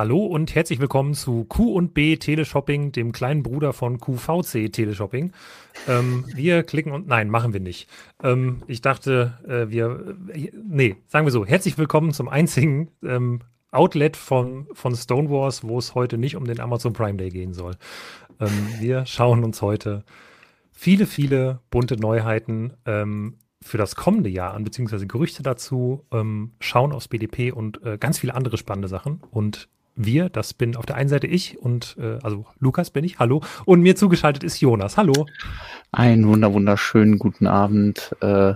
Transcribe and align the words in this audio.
Hallo 0.00 0.24
und 0.24 0.54
herzlich 0.54 0.80
willkommen 0.80 1.12
zu 1.12 1.44
Q 1.44 1.74
und 1.74 1.92
B 1.92 2.16
Teleshopping, 2.16 2.90
dem 2.90 3.12
kleinen 3.12 3.42
Bruder 3.42 3.74
von 3.74 4.00
QVC 4.00 4.72
Teleshopping. 4.72 5.32
Ähm, 5.86 6.24
wir 6.34 6.62
klicken 6.62 6.92
und 6.92 7.06
nein, 7.06 7.28
machen 7.28 7.52
wir 7.52 7.60
nicht. 7.60 7.86
Ähm, 8.22 8.62
ich 8.66 8.80
dachte, 8.80 9.34
äh, 9.46 9.70
wir, 9.70 10.16
äh, 10.32 10.52
nee, 10.66 10.96
sagen 11.06 11.26
wir 11.26 11.30
so, 11.30 11.44
herzlich 11.44 11.76
willkommen 11.76 12.14
zum 12.14 12.30
einzigen 12.30 12.88
ähm, 13.04 13.40
Outlet 13.72 14.16
von, 14.16 14.68
von 14.72 14.96
Stonewars, 14.96 15.64
wo 15.64 15.76
es 15.76 15.94
heute 15.94 16.16
nicht 16.16 16.34
um 16.34 16.46
den 16.46 16.60
Amazon 16.60 16.94
Prime 16.94 17.18
Day 17.18 17.28
gehen 17.28 17.52
soll. 17.52 17.76
Ähm, 18.40 18.68
wir 18.78 19.04
schauen 19.04 19.44
uns 19.44 19.60
heute 19.60 20.04
viele, 20.72 21.04
viele 21.04 21.60
bunte 21.68 21.96
Neuheiten 21.96 22.72
ähm, 22.86 23.36
für 23.60 23.76
das 23.76 23.96
kommende 23.96 24.30
Jahr 24.30 24.54
an, 24.54 24.64
beziehungsweise 24.64 25.06
Gerüchte 25.06 25.42
dazu, 25.42 26.06
ähm, 26.10 26.52
schauen 26.58 26.92
aufs 26.92 27.08
BDP 27.08 27.52
und 27.52 27.84
äh, 27.84 27.98
ganz 27.98 28.18
viele 28.18 28.34
andere 28.34 28.56
spannende 28.56 28.88
Sachen. 28.88 29.20
Und 29.30 29.68
wir, 30.04 30.28
das 30.28 30.54
bin 30.54 30.76
auf 30.76 30.86
der 30.86 30.96
einen 30.96 31.08
Seite 31.08 31.26
ich 31.26 31.58
und 31.58 31.96
äh, 31.98 32.18
also 32.22 32.46
Lukas 32.58 32.90
bin 32.90 33.04
ich, 33.04 33.18
hallo. 33.18 33.42
Und 33.64 33.82
mir 33.82 33.96
zugeschaltet 33.96 34.44
ist 34.44 34.60
Jonas, 34.60 34.96
hallo. 34.96 35.26
Einen 35.92 36.26
wunder 36.26 36.52
wunderschönen 36.52 37.18
guten 37.18 37.46
Abend. 37.46 38.14
Äh, 38.20 38.54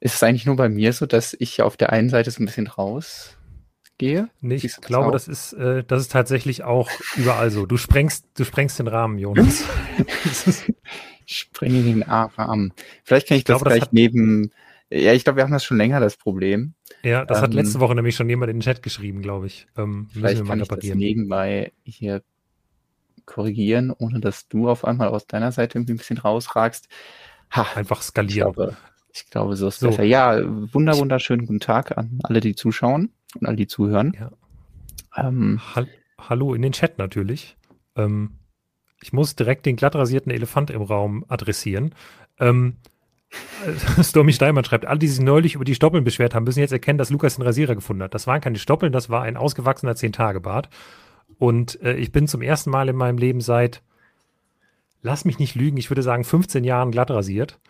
ist 0.00 0.14
es 0.14 0.22
eigentlich 0.22 0.46
nur 0.46 0.56
bei 0.56 0.68
mir 0.68 0.92
so, 0.92 1.06
dass 1.06 1.36
ich 1.38 1.62
auf 1.62 1.76
der 1.76 1.92
einen 1.92 2.08
Seite 2.08 2.30
so 2.30 2.42
ein 2.42 2.46
bisschen 2.46 2.66
rausgehe? 2.66 4.28
Nee, 4.40 4.54
ich 4.54 4.62
das 4.62 4.80
glaube, 4.80 5.12
das 5.12 5.28
ist, 5.28 5.52
äh, 5.52 5.84
das 5.84 6.02
ist 6.02 6.12
tatsächlich 6.12 6.64
auch 6.64 6.90
überall 7.16 7.50
so. 7.50 7.66
Du 7.66 7.76
sprengst, 7.76 8.26
du 8.34 8.44
sprengst 8.44 8.78
den 8.78 8.88
Rahmen, 8.88 9.18
Jonas. 9.18 9.64
Sprenge 11.26 11.82
den 11.82 12.02
Rahmen. 12.02 12.72
Vielleicht 13.04 13.28
kann 13.28 13.36
ich, 13.36 13.42
ich 13.42 13.44
das 13.44 13.58
glaube, 13.58 13.70
gleich 13.70 13.84
das 13.84 13.92
neben. 13.92 14.50
Ja, 14.92 15.12
ich 15.12 15.22
glaube, 15.22 15.36
wir 15.36 15.44
haben 15.44 15.52
das 15.52 15.64
schon 15.64 15.76
länger, 15.76 16.00
das 16.00 16.16
Problem. 16.16 16.74
Ja, 17.02 17.24
das 17.24 17.38
ähm, 17.38 17.44
hat 17.44 17.54
letzte 17.54 17.78
Woche 17.80 17.94
nämlich 17.94 18.16
schon 18.16 18.28
jemand 18.28 18.50
in 18.50 18.56
den 18.56 18.62
Chat 18.62 18.82
geschrieben, 18.82 19.22
glaube 19.22 19.46
ich. 19.46 19.68
Ähm, 19.76 20.08
vielleicht 20.12 20.44
kann 20.44 20.60
ich 20.60 20.68
das 20.68 20.84
nebenbei 20.84 21.72
hier 21.84 22.22
korrigieren, 23.24 23.92
ohne 23.96 24.20
dass 24.20 24.48
du 24.48 24.68
auf 24.68 24.84
einmal 24.84 25.08
aus 25.08 25.26
deiner 25.26 25.52
Seite 25.52 25.78
irgendwie 25.78 25.94
ein 25.94 25.98
bisschen 25.98 26.18
rausragst. 26.18 26.88
Ha, 27.52 27.66
Einfach 27.76 28.02
skalieren. 28.02 28.48
Ich 28.48 28.54
glaube, 28.54 28.76
ich 29.12 29.26
glaube 29.30 29.56
so 29.56 29.68
ist 29.68 29.80
so. 29.80 29.88
besser. 29.88 30.02
Ja, 30.02 30.40
wunder, 30.72 30.98
wunderschönen 30.98 31.46
guten 31.46 31.60
Tag 31.60 31.96
an 31.96 32.18
alle, 32.24 32.40
die 32.40 32.56
zuschauen 32.56 33.10
und 33.38 33.46
alle, 33.46 33.56
die 33.56 33.68
zuhören. 33.68 34.16
Ja. 34.18 34.32
Ähm, 35.16 35.60
Hallo 36.18 36.54
in 36.54 36.62
den 36.62 36.72
Chat 36.72 36.98
natürlich. 36.98 37.56
Ähm, 37.96 38.38
ich 39.02 39.12
muss 39.12 39.36
direkt 39.36 39.66
den 39.66 39.76
glatt 39.76 39.94
rasierten 39.94 40.32
Elefant 40.32 40.70
im 40.70 40.82
Raum 40.82 41.24
adressieren. 41.28 41.94
Ähm, 42.38 42.76
äh, 42.88 42.89
Stormy 44.02 44.32
Steinmann 44.32 44.64
schreibt, 44.64 44.86
alle, 44.86 44.98
die 44.98 45.08
sich 45.08 45.20
neulich 45.20 45.54
über 45.54 45.64
die 45.64 45.74
Stoppeln 45.74 46.04
beschwert 46.04 46.34
haben, 46.34 46.44
müssen 46.44 46.60
jetzt 46.60 46.72
erkennen, 46.72 46.98
dass 46.98 47.10
Lukas 47.10 47.36
den 47.36 47.44
Rasierer 47.44 47.74
gefunden 47.74 48.02
hat. 48.02 48.14
Das 48.14 48.26
waren 48.26 48.40
keine 48.40 48.58
Stoppeln, 48.58 48.92
das 48.92 49.10
war 49.10 49.22
ein 49.22 49.36
ausgewachsener 49.36 49.94
Zehn-Tage-Bart. 49.94 50.68
Und 51.38 51.80
äh, 51.82 51.94
ich 51.94 52.12
bin 52.12 52.26
zum 52.26 52.42
ersten 52.42 52.70
Mal 52.70 52.88
in 52.88 52.96
meinem 52.96 53.18
Leben 53.18 53.40
seit, 53.40 53.82
lass 55.02 55.24
mich 55.24 55.38
nicht 55.38 55.54
lügen, 55.54 55.76
ich 55.76 55.90
würde 55.90 56.02
sagen 56.02 56.24
15 56.24 56.64
Jahren 56.64 56.90
glatt 56.90 57.10
rasiert, 57.10 57.60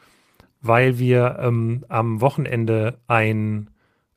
weil 0.62 0.98
wir 0.98 1.38
ähm, 1.40 1.84
am 1.88 2.20
Wochenende 2.20 2.98
ein 3.06 3.70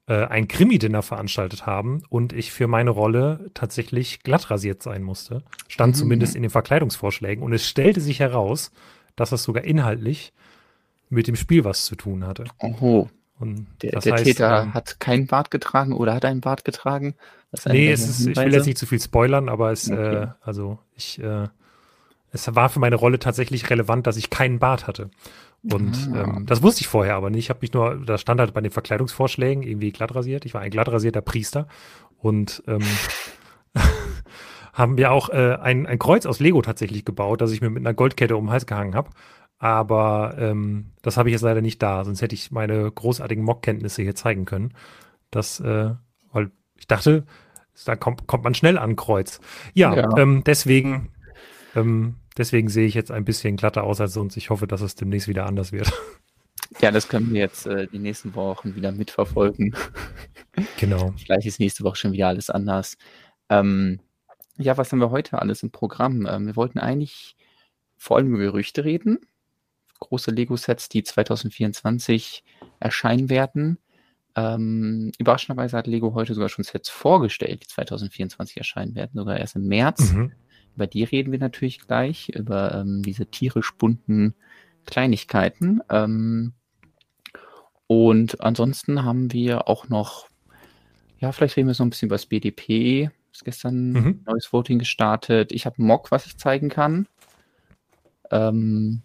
äh, 0.08 0.26
ein 0.26 0.48
Krimi-Dinner 0.48 1.02
veranstaltet 1.02 1.66
haben 1.66 2.04
und 2.10 2.34
ich 2.34 2.52
für 2.52 2.68
meine 2.68 2.90
Rolle 2.90 3.50
tatsächlich 3.54 4.22
glatt 4.22 4.52
rasiert 4.52 4.84
sein 4.84 5.02
musste. 5.04 5.44
Stand 5.68 5.96
mhm. 5.96 6.00
zumindest 6.00 6.36
in 6.36 6.42
den 6.42 6.52
Verkleidungsvorschlägen. 6.52 7.44
Und 7.44 7.54
es 7.54 7.68
stellte 7.68 8.02
sich 8.02 8.20
heraus, 8.20 8.72
dass 9.16 9.30
das 9.30 9.44
sogar 9.44 9.64
inhaltlich 9.64 10.34
mit 11.14 11.28
dem 11.28 11.36
Spiel 11.36 11.64
was 11.64 11.86
zu 11.86 11.96
tun 11.96 12.26
hatte. 12.26 12.46
Oho. 12.60 13.10
Und 13.40 13.68
der, 13.82 14.00
der 14.00 14.14
heißt, 14.14 14.24
Täter 14.24 14.64
ähm, 14.64 14.74
hat 14.74 15.00
keinen 15.00 15.28
Bart 15.28 15.52
getragen 15.52 15.94
oder 15.94 16.14
hat 16.14 16.26
einen 16.26 16.42
Bart 16.42 16.64
getragen? 16.64 17.16
Nee, 17.66 17.92
es 17.92 18.08
ist, 18.08 18.28
ich 18.28 18.38
will 18.38 18.54
jetzt 18.54 18.66
nicht 18.66 18.78
zu 18.78 18.86
viel 18.86 19.00
spoilern, 19.00 19.50
aber 19.50 19.72
es, 19.72 19.90
okay. 19.92 20.24
äh, 20.24 20.28
also 20.42 20.80
ich, 20.96 21.22
äh, 21.22 21.48
es 22.32 22.56
war 22.56 22.70
für 22.70 22.80
meine 22.80 22.96
Rolle 22.96 23.20
tatsächlich 23.20 23.70
relevant, 23.70 24.08
dass 24.08 24.18
ich 24.18 24.30
keinen 24.30 24.60
Bart 24.60 24.88
hatte. 24.88 25.10
Und 25.64 26.10
ah. 26.14 26.24
ähm, 26.24 26.46
das 26.46 26.62
wusste 26.62 26.82
ich 26.82 26.88
vorher 26.88 27.16
aber 27.16 27.30
nicht. 27.30 27.46
Ich 27.46 27.50
habe 27.50 27.60
mich 27.62 27.74
nur, 27.74 28.02
da 28.06 28.18
stand 28.18 28.40
halt 28.40 28.54
bei 28.54 28.62
den 28.62 28.72
Verkleidungsvorschlägen 28.72 29.64
irgendwie 29.64 29.92
glatt 29.92 30.14
rasiert. 30.14 30.46
Ich 30.46 30.54
war 30.54 30.62
ein 30.62 30.72
glatt 30.72 30.90
rasierter 30.90 31.22
Priester. 31.22 31.68
Und 32.18 32.64
ähm, 32.68 32.82
haben 34.74 34.98
wir 34.98 35.12
auch 35.12 35.30
äh, 35.30 35.58
ein, 35.62 35.86
ein 35.86 36.00
Kreuz 36.00 36.26
aus 36.26 36.40
Lego 36.40 36.62
tatsächlich 36.62 37.06
gebaut, 37.06 37.42
das 37.42 37.52
ich 37.52 37.62
mir 37.62 37.70
mit 37.70 37.82
einer 37.82 37.94
Goldkette 37.94 38.36
um 38.36 38.46
den 38.46 38.52
Hals 38.52 38.66
gehangen 38.66 38.96
habe. 38.96 39.12
Aber 39.60 40.36
ähm, 40.38 40.92
das 41.02 41.18
habe 41.18 41.30
ich 41.30 41.34
jetzt 41.34 41.42
leider 41.42 41.62
nicht 41.62 41.82
da, 41.82 42.04
sonst 42.04 42.22
hätte 42.22 42.36
ich 42.36 42.52
meine 42.52 42.92
großartigen 42.92 43.44
Mockkenntnisse 43.44 44.02
hier 44.02 44.16
zeigen 44.16 44.46
können. 44.46 44.74
Das, 45.32 45.60
äh, 45.60 45.92
weil 46.32 46.52
ich 46.78 46.88
dachte, 46.88 47.26
da 47.86 47.96
kommt, 47.96 48.28
kommt 48.28 48.44
man 48.44 48.56
schnell 48.56 48.78
an 48.78 48.96
Kreuz. 48.96 49.40
Ja, 49.74 49.96
ja. 49.96 50.18
Ähm, 50.18 50.44
deswegen 50.44 51.10
ähm, 51.76 52.16
Deswegen 52.38 52.70
sehe 52.70 52.88
ich 52.88 52.94
jetzt 52.96 53.12
ein 53.12 53.26
bisschen 53.26 53.58
glatter 53.58 53.84
aus 53.84 54.02
als 54.02 54.14
sonst. 54.14 54.38
Ich 54.38 54.50
hoffe, 54.50 54.68
dass 54.68 54.82
es 54.82 54.96
demnächst 54.96 55.28
wieder 55.28 55.46
anders 55.46 55.72
wird. 55.72 55.92
Ja, 56.82 56.90
das 56.90 57.08
können 57.08 57.32
wir 57.32 57.42
jetzt 57.42 57.68
äh, 57.68 57.88
die 57.88 58.00
nächsten 58.00 58.34
Wochen 58.34 58.76
wieder 58.76 58.92
mitverfolgen. 58.92 59.76
Genau. 60.80 61.14
Vielleicht 61.18 61.46
ist 61.46 61.60
nächste 61.60 61.84
Woche 61.84 61.98
schon 61.98 62.14
wieder 62.14 62.30
alles 62.30 62.50
anders. 62.50 62.98
Ähm, 63.50 64.00
ja, 64.58 64.76
was 64.78 64.92
haben 64.92 65.00
wir 65.00 65.12
heute 65.12 65.40
alles 65.40 65.62
im 65.62 65.72
Programm? 65.72 66.26
Ähm, 66.26 66.48
wir 66.48 66.56
wollten 66.56 66.80
eigentlich 66.80 67.36
vor 67.98 68.18
allem 68.18 68.34
über 68.34 68.46
Gerüchte 68.46 68.86
reden. 68.86 69.20
Große 70.04 70.32
Lego-Sets, 70.32 70.90
die 70.90 71.04
2024 71.04 72.44
erscheinen 72.80 73.30
werden. 73.30 73.78
Ähm, 74.36 75.12
überraschenderweise 75.20 75.78
hat 75.78 75.88
Lego 75.88 76.14
heute 76.14 76.34
sogar 76.34 76.50
schon 76.50 76.64
Sets 76.64 76.90
vorgestellt, 76.90 77.64
die 77.64 77.68
2024 77.68 78.58
erscheinen 78.58 78.96
werden, 78.96 79.12
sogar 79.14 79.38
erst 79.38 79.56
im 79.56 79.68
März. 79.68 80.12
Mhm. 80.12 80.32
Über 80.76 80.88
die 80.88 81.04
reden 81.04 81.32
wir 81.32 81.40
natürlich 81.40 81.80
gleich, 81.80 82.30
über 82.30 82.74
ähm, 82.74 83.04
diese 83.04 83.28
tierisch 83.28 83.72
bunten 83.78 84.34
Kleinigkeiten. 84.86 85.82
Ähm, 85.90 86.54
und 87.88 88.42
ansonsten 88.42 89.04
haben 89.04 89.32
wir 89.32 89.68
auch 89.68 89.88
noch, 89.90 90.28
ja, 91.20 91.32
vielleicht 91.32 91.58
reden 91.58 91.68
wir 91.68 91.76
so 91.76 91.84
ein 91.84 91.92
bisschen 91.92 92.08
über 92.08 92.16
das 92.16 92.26
BDP. 92.26 93.12
Ist 93.32 93.46
gestern 93.46 93.92
mhm. 93.92 94.24
neues 94.26 94.52
Voting 94.52 94.80
gestartet. 94.80 95.52
Ich 95.52 95.66
habe 95.66 95.78
einen 95.78 95.88
Mock, 95.88 96.12
was 96.12 96.26
ich 96.26 96.38
zeigen 96.38 96.70
kann. 96.70 97.08
Ähm, 98.32 99.04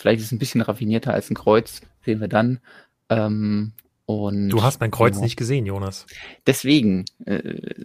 vielleicht 0.00 0.20
ist 0.20 0.26
es 0.26 0.32
ein 0.32 0.38
bisschen 0.38 0.60
raffinierter 0.60 1.12
als 1.12 1.30
ein 1.30 1.34
Kreuz, 1.34 1.82
sehen 2.04 2.20
wir 2.20 2.28
dann. 2.28 2.60
Ähm, 3.08 3.72
und, 4.06 4.48
du 4.48 4.62
hast 4.62 4.80
mein 4.80 4.90
Kreuz 4.90 5.12
genau. 5.12 5.24
nicht 5.24 5.36
gesehen, 5.36 5.66
Jonas. 5.66 6.06
Deswegen, 6.46 7.04
äh, 7.26 7.84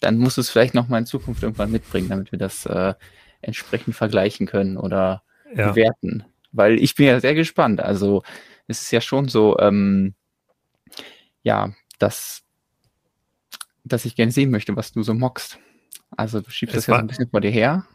dann 0.00 0.18
musst 0.18 0.36
du 0.36 0.40
es 0.40 0.50
vielleicht 0.50 0.74
noch 0.74 0.88
mal 0.88 0.98
in 0.98 1.06
Zukunft 1.06 1.42
irgendwann 1.42 1.70
mitbringen, 1.70 2.08
damit 2.08 2.32
wir 2.32 2.38
das 2.38 2.66
äh, 2.66 2.94
entsprechend 3.42 3.94
vergleichen 3.94 4.46
können 4.46 4.76
oder 4.76 5.22
ja. 5.54 5.70
bewerten. 5.70 6.24
Weil 6.50 6.80
ich 6.80 6.94
bin 6.94 7.06
ja 7.06 7.20
sehr 7.20 7.34
gespannt. 7.34 7.80
Also 7.80 8.22
es 8.66 8.82
ist 8.82 8.90
ja 8.90 9.00
schon 9.00 9.28
so, 9.28 9.58
ähm, 9.58 10.14
ja, 11.42 11.72
dass, 11.98 12.42
dass 13.84 14.04
ich 14.04 14.16
gerne 14.16 14.32
sehen 14.32 14.50
möchte, 14.50 14.74
was 14.74 14.92
du 14.92 15.02
so 15.02 15.14
mockst. 15.14 15.58
Also 16.10 16.40
du 16.40 16.50
schiebst 16.50 16.74
es 16.74 16.86
das 16.86 16.86
ja 16.88 16.94
so 16.96 17.00
ein 17.00 17.06
bisschen 17.06 17.30
vor 17.30 17.40
dir 17.40 17.50
her. 17.50 17.86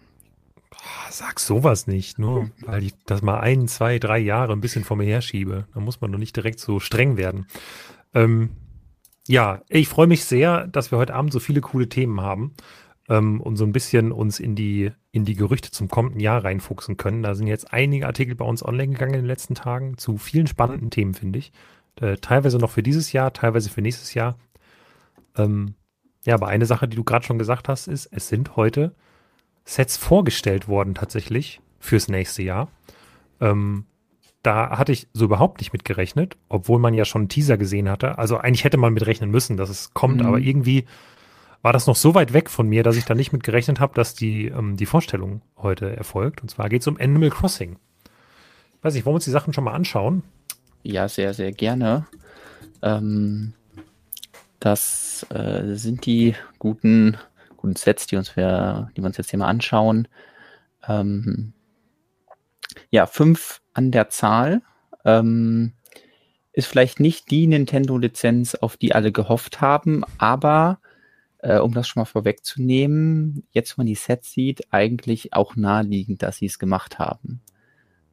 Sag 1.09 1.39
sowas 1.39 1.87
nicht, 1.87 2.19
nur 2.19 2.51
weil 2.65 2.83
ich 2.83 2.93
das 3.05 3.21
mal 3.21 3.39
ein, 3.39 3.67
zwei, 3.67 3.99
drei 3.99 4.19
Jahre 4.19 4.53
ein 4.53 4.61
bisschen 4.61 4.83
vor 4.83 4.97
mir 4.97 5.05
herschiebe. 5.05 5.67
Da 5.73 5.79
muss 5.79 6.01
man 6.01 6.11
doch 6.11 6.19
nicht 6.19 6.35
direkt 6.35 6.59
so 6.59 6.79
streng 6.79 7.17
werden. 7.17 7.47
Ähm, 8.13 8.49
ja, 9.27 9.61
ich 9.69 9.87
freue 9.87 10.07
mich 10.07 10.25
sehr, 10.25 10.67
dass 10.67 10.91
wir 10.91 10.97
heute 10.97 11.15
Abend 11.15 11.33
so 11.33 11.39
viele 11.39 11.61
coole 11.61 11.89
Themen 11.89 12.21
haben 12.21 12.53
ähm, 13.09 13.41
und 13.41 13.55
so 13.57 13.65
ein 13.65 13.71
bisschen 13.71 14.11
uns 14.11 14.39
in 14.39 14.55
die, 14.55 14.91
in 15.11 15.25
die 15.25 15.35
Gerüchte 15.35 15.71
zum 15.71 15.89
kommenden 15.89 16.19
Jahr 16.19 16.43
reinfuchsen 16.43 16.97
können. 16.97 17.23
Da 17.23 17.35
sind 17.35 17.47
jetzt 17.47 17.73
einige 17.73 18.07
Artikel 18.07 18.35
bei 18.35 18.45
uns 18.45 18.63
online 18.63 18.93
gegangen 18.93 19.13
in 19.13 19.21
den 19.21 19.27
letzten 19.27 19.55
Tagen 19.55 19.97
zu 19.97 20.17
vielen 20.17 20.47
spannenden 20.47 20.89
Themen, 20.89 21.13
finde 21.13 21.39
ich. 21.39 21.51
Äh, 21.99 22.17
teilweise 22.17 22.57
noch 22.57 22.71
für 22.71 22.83
dieses 22.83 23.11
Jahr, 23.11 23.33
teilweise 23.33 23.69
für 23.69 23.81
nächstes 23.81 24.13
Jahr. 24.13 24.37
Ähm, 25.35 25.75
ja, 26.25 26.35
aber 26.35 26.47
eine 26.47 26.65
Sache, 26.65 26.87
die 26.87 26.97
du 26.97 27.03
gerade 27.03 27.25
schon 27.25 27.39
gesagt 27.39 27.69
hast, 27.69 27.87
ist, 27.87 28.07
es 28.07 28.27
sind 28.27 28.55
heute 28.55 28.95
Sets 29.67 29.97
vorgestellt 29.97 30.67
worden 30.67 30.95
tatsächlich 30.95 31.61
fürs 31.79 32.07
nächste 32.07 32.41
Jahr. 32.41 32.69
Ähm, 33.41 33.85
da 34.41 34.77
hatte 34.77 34.93
ich 34.93 35.07
so 35.13 35.25
überhaupt 35.25 35.59
nicht 35.59 35.73
mit 35.73 35.83
gerechnet, 35.83 36.37
obwohl 36.47 36.79
man 36.79 36.93
ja 36.93 37.03
schon 37.03 37.23
einen 37.23 37.29
Teaser 37.29 37.57
gesehen 37.57 37.89
hatte. 37.89 38.17
Also 38.17 38.37
eigentlich 38.37 38.63
hätte 38.63 38.77
man 38.77 38.93
mit 38.93 39.05
rechnen 39.05 39.29
müssen, 39.29 39.57
dass 39.57 39.69
es 39.69 39.93
kommt, 39.93 40.21
mhm. 40.21 40.25
aber 40.25 40.39
irgendwie 40.39 40.85
war 41.61 41.73
das 41.73 41.85
noch 41.85 41.97
so 41.97 42.15
weit 42.15 42.31
weg 42.31 42.49
von 42.49 42.69
mir, 42.69 42.81
dass 42.81 42.95
ich 42.95 43.03
da 43.03 43.13
nicht 43.13 43.33
mit 43.33 43.43
gerechnet 43.43 43.81
habe, 43.81 43.93
dass 43.93 44.15
die, 44.15 44.45
ähm, 44.45 44.77
die 44.77 44.85
Vorstellung 44.85 45.41
heute 45.57 45.95
erfolgt. 45.95 46.41
Und 46.41 46.49
zwar 46.49 46.69
geht 46.69 46.81
es 46.81 46.87
um 46.87 46.97
Animal 46.97 47.29
Crossing. 47.29 47.77
Ich 48.77 48.83
weiß 48.83 48.93
nicht, 48.93 49.05
wollen 49.05 49.13
wir 49.13 49.17
uns 49.17 49.25
die 49.25 49.31
Sachen 49.31 49.53
schon 49.53 49.65
mal 49.65 49.73
anschauen? 49.73 50.23
Ja, 50.83 51.09
sehr, 51.09 51.33
sehr 51.33 51.51
gerne. 51.51 52.07
Ähm, 52.81 53.53
das 54.61 55.25
äh, 55.29 55.75
sind 55.75 56.05
die 56.05 56.35
guten, 56.57 57.17
guten 57.67 57.75
Sets, 57.75 58.07
die, 58.07 58.15
uns 58.15 58.35
wir, 58.35 58.89
die 58.95 59.01
wir 59.01 59.07
uns 59.07 59.17
jetzt 59.17 59.29
hier 59.29 59.39
mal 59.39 59.47
anschauen. 59.47 60.07
Ähm, 60.87 61.53
ja, 62.89 63.05
fünf 63.05 63.61
an 63.73 63.91
der 63.91 64.09
Zahl. 64.09 64.61
Ähm, 65.03 65.73
ist 66.53 66.67
vielleicht 66.67 66.99
nicht 66.99 67.29
die 67.29 67.45
Nintendo-Lizenz, 67.45 68.55
auf 68.55 68.77
die 68.77 68.95
alle 68.95 69.11
gehofft 69.11 69.61
haben, 69.61 70.03
aber 70.17 70.79
äh, 71.39 71.59
um 71.59 71.73
das 71.73 71.87
schon 71.87 72.01
mal 72.01 72.05
vorwegzunehmen, 72.05 73.43
jetzt, 73.51 73.77
wenn 73.77 73.83
man 73.83 73.87
die 73.87 73.95
Sets 73.95 74.31
sieht, 74.31 74.73
eigentlich 74.73 75.33
auch 75.33 75.55
naheliegend, 75.55 76.23
dass 76.23 76.37
sie 76.37 76.47
es 76.47 76.57
gemacht 76.57 76.97
haben. 76.97 77.41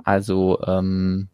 Also 0.03 0.61
ähm, 0.67 1.29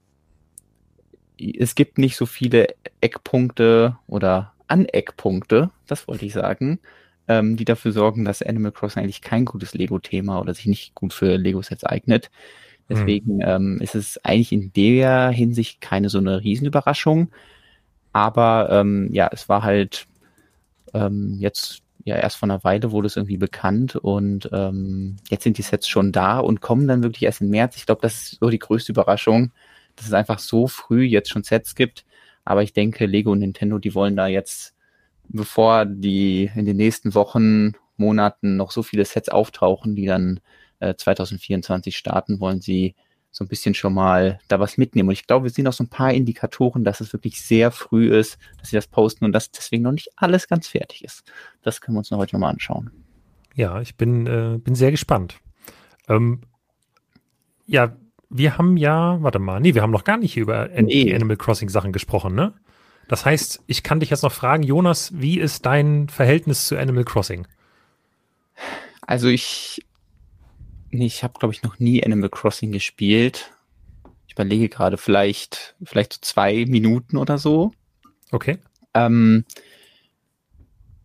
es 1.37 1.75
gibt 1.75 1.99
nicht 1.99 2.17
so 2.17 2.26
viele 2.26 2.69
Eckpunkte 3.00 3.99
oder 4.06 4.52
Aneckpunkte, 4.69 5.70
das 5.87 6.06
wollte 6.06 6.26
ich 6.26 6.32
sagen, 6.32 6.78
ähm, 7.31 7.56
die 7.56 7.65
dafür 7.65 7.93
sorgen, 7.93 8.25
dass 8.25 8.43
Animal 8.43 8.73
Crossing 8.73 9.05
eigentlich 9.05 9.23
kein 9.23 9.44
gutes 9.44 9.73
Lego-Thema 9.73 10.41
oder 10.41 10.53
sich 10.53 10.67
nicht 10.67 10.94
gut 10.97 11.12
für 11.12 11.37
Lego-Sets 11.37 11.85
eignet. 11.85 12.31
Deswegen 12.88 13.37
mhm. 13.37 13.44
ähm, 13.47 13.79
ist 13.81 13.94
es 13.94 14.19
eigentlich 14.25 14.50
in 14.50 14.73
der 14.73 15.31
Hinsicht 15.31 15.81
keine 15.81 16.09
so 16.09 16.19
eine 16.19 16.43
Riesenüberraschung. 16.43 17.31
Aber 18.12 18.69
ähm, 18.73 19.09
ja, 19.12 19.31
es 19.32 19.49
war 19.49 19.62
halt 19.62 20.09
ähm, 20.93 21.37
jetzt 21.38 21.82
ja 22.05 22.17
erst 22.17 22.37
vor 22.38 22.49
einer 22.49 22.65
Weile 22.65 22.91
wurde 22.91 23.06
es 23.06 23.17
irgendwie 23.17 23.37
bekannt 23.37 23.94
und 23.94 24.49
ähm, 24.53 25.17
jetzt 25.29 25.44
sind 25.44 25.59
die 25.59 25.62
Sets 25.62 25.87
schon 25.87 26.11
da 26.11 26.41
und 26.41 26.61
kommen 26.61 26.88
dann 26.88 27.05
wirklich 27.05 27.23
erst 27.23 27.43
im 27.43 27.50
März. 27.50 27.77
Ich 27.77 27.87
glaube, 27.87 28.00
das 28.03 28.15
ist 28.15 28.38
so 28.41 28.50
die 28.50 28.59
größte 28.59 28.91
Überraschung, 28.91 29.53
dass 29.94 30.06
es 30.06 30.12
einfach 30.12 30.41
so 30.41 30.67
früh 30.67 31.05
jetzt 31.05 31.31
schon 31.31 31.44
Sets 31.44 31.77
gibt. 31.77 32.05
Aber 32.44 32.65
ich 32.65 32.73
denke, 32.73 33.06
Lego 33.06 33.31
und 33.31 33.38
Nintendo, 33.38 33.79
die 33.79 33.94
wollen 33.94 34.17
da 34.17 34.27
jetzt, 34.27 34.75
bevor 35.32 35.87
die 35.87 36.50
in 36.55 36.65
den 36.65 36.77
nächsten 36.77 37.15
Wochen, 37.15 37.73
Monaten 37.97 38.56
noch 38.56 38.71
so 38.71 38.82
viele 38.82 39.05
Sets 39.05 39.29
auftauchen, 39.29 39.94
die 39.94 40.06
dann 40.06 40.41
äh, 40.81 40.94
2024 40.94 41.97
starten, 41.97 42.41
wollen 42.41 42.61
sie 42.61 42.94
so 43.31 43.44
ein 43.44 43.49
bisschen 43.49 43.75
schon 43.75 43.94
mal 43.94 44.41
da 44.49 44.59
was 44.59 44.77
mitnehmen. 44.77 45.09
Und 45.09 45.12
ich 45.12 45.27
glaube, 45.27 45.44
wir 45.44 45.50
sehen 45.50 45.67
auch 45.69 45.73
so 45.73 45.85
ein 45.85 45.91
paar 45.91 46.12
Indikatoren, 46.12 46.82
dass 46.82 47.00
es 47.00 47.12
wirklich 47.12 47.41
sehr 47.41 47.71
früh 47.71 48.12
ist, 48.12 48.38
dass 48.59 48.71
sie 48.71 48.77
das 48.77 48.88
posten 48.88 49.25
und 49.25 49.32
dass 49.32 49.53
deswegen 49.53 49.85
noch 49.85 49.93
nicht 49.93 50.11
alles 50.17 50.49
ganz 50.49 50.67
fertig 50.67 51.05
ist. 51.05 51.31
Das 51.62 51.81
können 51.81 51.94
wir 51.94 52.00
uns 52.00 52.11
noch 52.11 52.19
heute 52.19 52.35
nochmal 52.35 52.53
anschauen. 52.53 52.91
Ja, 53.55 53.81
ich 53.81 53.97
bin, 53.97 54.27
äh, 54.27 54.59
bin 54.59 54.75
sehr 54.75 54.91
gespannt. 54.91 55.37
Ähm, 56.09 56.41
ja, 57.67 57.97
wir 58.31 58.59
haben 58.59 58.77
ja, 58.77 59.23
warte 59.23 59.38
mal, 59.38 59.61
nee, 59.61 59.75
wir 59.75 59.82
haben 59.82 59.91
noch 59.91 60.05
gar 60.05 60.17
nicht 60.17 60.37
über 60.37 60.69
nee. 60.69 61.15
Animal 61.15 61.37
Crossing 61.37 61.69
Sachen 61.69 61.93
gesprochen, 61.93 62.35
ne? 62.35 62.55
Das 63.11 63.25
heißt, 63.25 63.65
ich 63.67 63.83
kann 63.83 63.99
dich 63.99 64.11
jetzt 64.11 64.23
noch 64.23 64.33
fragen, 64.33 64.62
Jonas, 64.62 65.11
wie 65.15 65.41
ist 65.41 65.67
dein 65.67 66.09
Verhältnis 66.09 66.69
zu 66.69 66.79
Animal 66.79 67.05
Crossing? 67.05 67.49
Also 69.03 69.27
ich 69.29 69.85
Nee, 70.91 71.07
ich 71.07 71.23
habe, 71.23 71.39
glaube 71.39 71.55
ich, 71.55 71.62
noch 71.62 71.79
nie 71.79 72.05
Animal 72.05 72.31
Crossing 72.31 72.73
gespielt. 72.73 73.53
Ich 74.27 74.33
überlege 74.35 74.69
gerade, 74.69 74.97
vielleicht, 74.97 75.77
vielleicht 75.83 76.12
so 76.15 76.19
zwei 76.21 76.65
Minuten 76.67 77.17
oder 77.17 77.39
so. 77.39 77.73
Okay. 78.33 78.59
Ähm, 78.95 79.45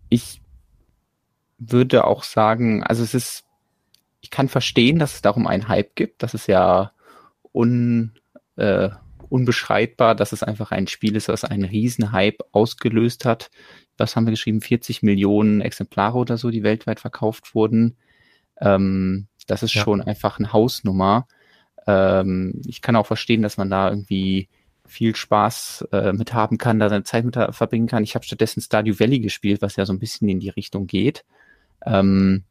ich 0.10 0.42
würde 1.58 2.06
auch 2.06 2.24
sagen, 2.24 2.84
also 2.84 3.04
es 3.04 3.13
ist, 3.13 3.46
ich 4.22 4.31
kann 4.31 4.50
verstehen, 4.50 4.98
dass 4.98 5.16
es 5.16 5.22
darum 5.22 5.46
einen 5.46 5.68
Hype 5.68 5.96
gibt. 5.96 6.24
Das 6.24 6.34
ist 6.34 6.48
ja 6.48 6.92
un, 7.54 8.13
äh, 8.56 8.90
unbeschreibbar, 9.30 10.16
dass 10.16 10.31
es 10.31 10.44
einfach 10.44 10.72
ein 10.72 10.88
Spiel 10.88 11.16
ist, 11.16 11.30
das 11.30 11.44
einen 11.44 11.66
riesen 11.66 12.12
Hype 12.12 12.42
ausgelöst 12.51 13.25
hat. 13.25 13.50
Was 13.98 14.16
haben 14.16 14.25
wir 14.25 14.31
geschrieben? 14.31 14.62
40 14.62 15.04
Millionen 15.04 15.62
Exemplare 15.62 16.18
oder 16.18 16.38
so, 16.38 16.50
die 16.50 16.63
weltweit 16.63 17.00
verkauft 17.00 17.56
wurden. 17.56 17.98
Ähm, 18.60 19.27
das 19.48 19.63
ist 19.63 19.74
ja. 19.74 19.83
schon 19.83 20.01
einfach 20.01 20.39
eine 20.39 20.54
Hausnummer. 20.54 21.27
Ähm, 21.88 22.62
ich 22.66 22.81
kann 22.81 22.95
auch 22.95 23.06
verstehen, 23.06 23.42
dass 23.42 23.57
man 23.57 23.69
da 23.69 23.89
irgendwie 23.89 24.50
viel 24.88 25.16
Spaß 25.16 25.88
äh, 25.92 26.13
mit 26.13 26.33
haben 26.33 26.57
kann, 26.57 26.80
da 26.80 26.89
seine 26.89 27.04
Zeit 27.04 27.25
mit 27.25 27.36
verbringen 27.36 27.88
kann. 27.88 28.04
Ich 28.04 28.16
habe 28.16 28.25
stattdessen 28.25 28.62
Stardew 28.62 29.00
Valley 29.00 29.19
gespielt, 29.19 29.62
was 29.62 29.75
ja 29.75 29.86
so 29.86 29.94
ein 29.94 30.00
bisschen 30.00 30.30
in 30.30 30.39
die 30.39 30.50
Richtung 30.50 30.88
geht. 30.88 31.25
Ähm, 31.86 32.44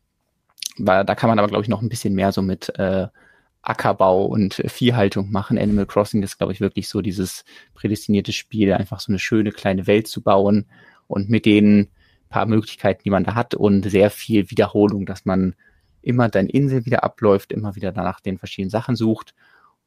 weil 0.78 1.04
da 1.04 1.14
kann 1.14 1.28
man 1.28 1.38
aber, 1.38 1.48
glaube 1.48 1.62
ich, 1.62 1.68
noch 1.68 1.82
ein 1.82 1.88
bisschen 1.88 2.14
mehr 2.14 2.32
so 2.32 2.42
mit 2.42 2.76
äh, 2.78 3.06
Ackerbau 3.64 4.24
und 4.26 4.62
Viehhaltung 4.66 5.30
machen. 5.30 5.58
Animal 5.58 5.86
Crossing 5.86 6.22
ist, 6.22 6.38
glaube 6.38 6.52
ich, 6.52 6.60
wirklich 6.60 6.88
so 6.88 7.00
dieses 7.00 7.44
prädestinierte 7.74 8.32
Spiel, 8.32 8.72
einfach 8.72 9.00
so 9.00 9.10
eine 9.10 9.18
schöne 9.18 9.52
kleine 9.52 9.86
Welt 9.86 10.06
zu 10.06 10.22
bauen 10.22 10.66
und 11.06 11.30
mit 11.30 11.46
den 11.46 11.88
paar 12.28 12.46
Möglichkeiten, 12.46 13.02
die 13.04 13.10
man 13.10 13.24
da 13.24 13.34
hat 13.34 13.54
und 13.54 13.88
sehr 13.88 14.10
viel 14.10 14.50
Wiederholung, 14.50 15.06
dass 15.06 15.24
man 15.24 15.54
immer 16.02 16.28
deine 16.28 16.50
Insel 16.50 16.84
wieder 16.84 17.04
abläuft, 17.04 17.52
immer 17.52 17.76
wieder 17.76 17.92
danach 17.92 18.20
den 18.20 18.38
verschiedenen 18.38 18.70
Sachen 18.70 18.96
sucht. 18.96 19.34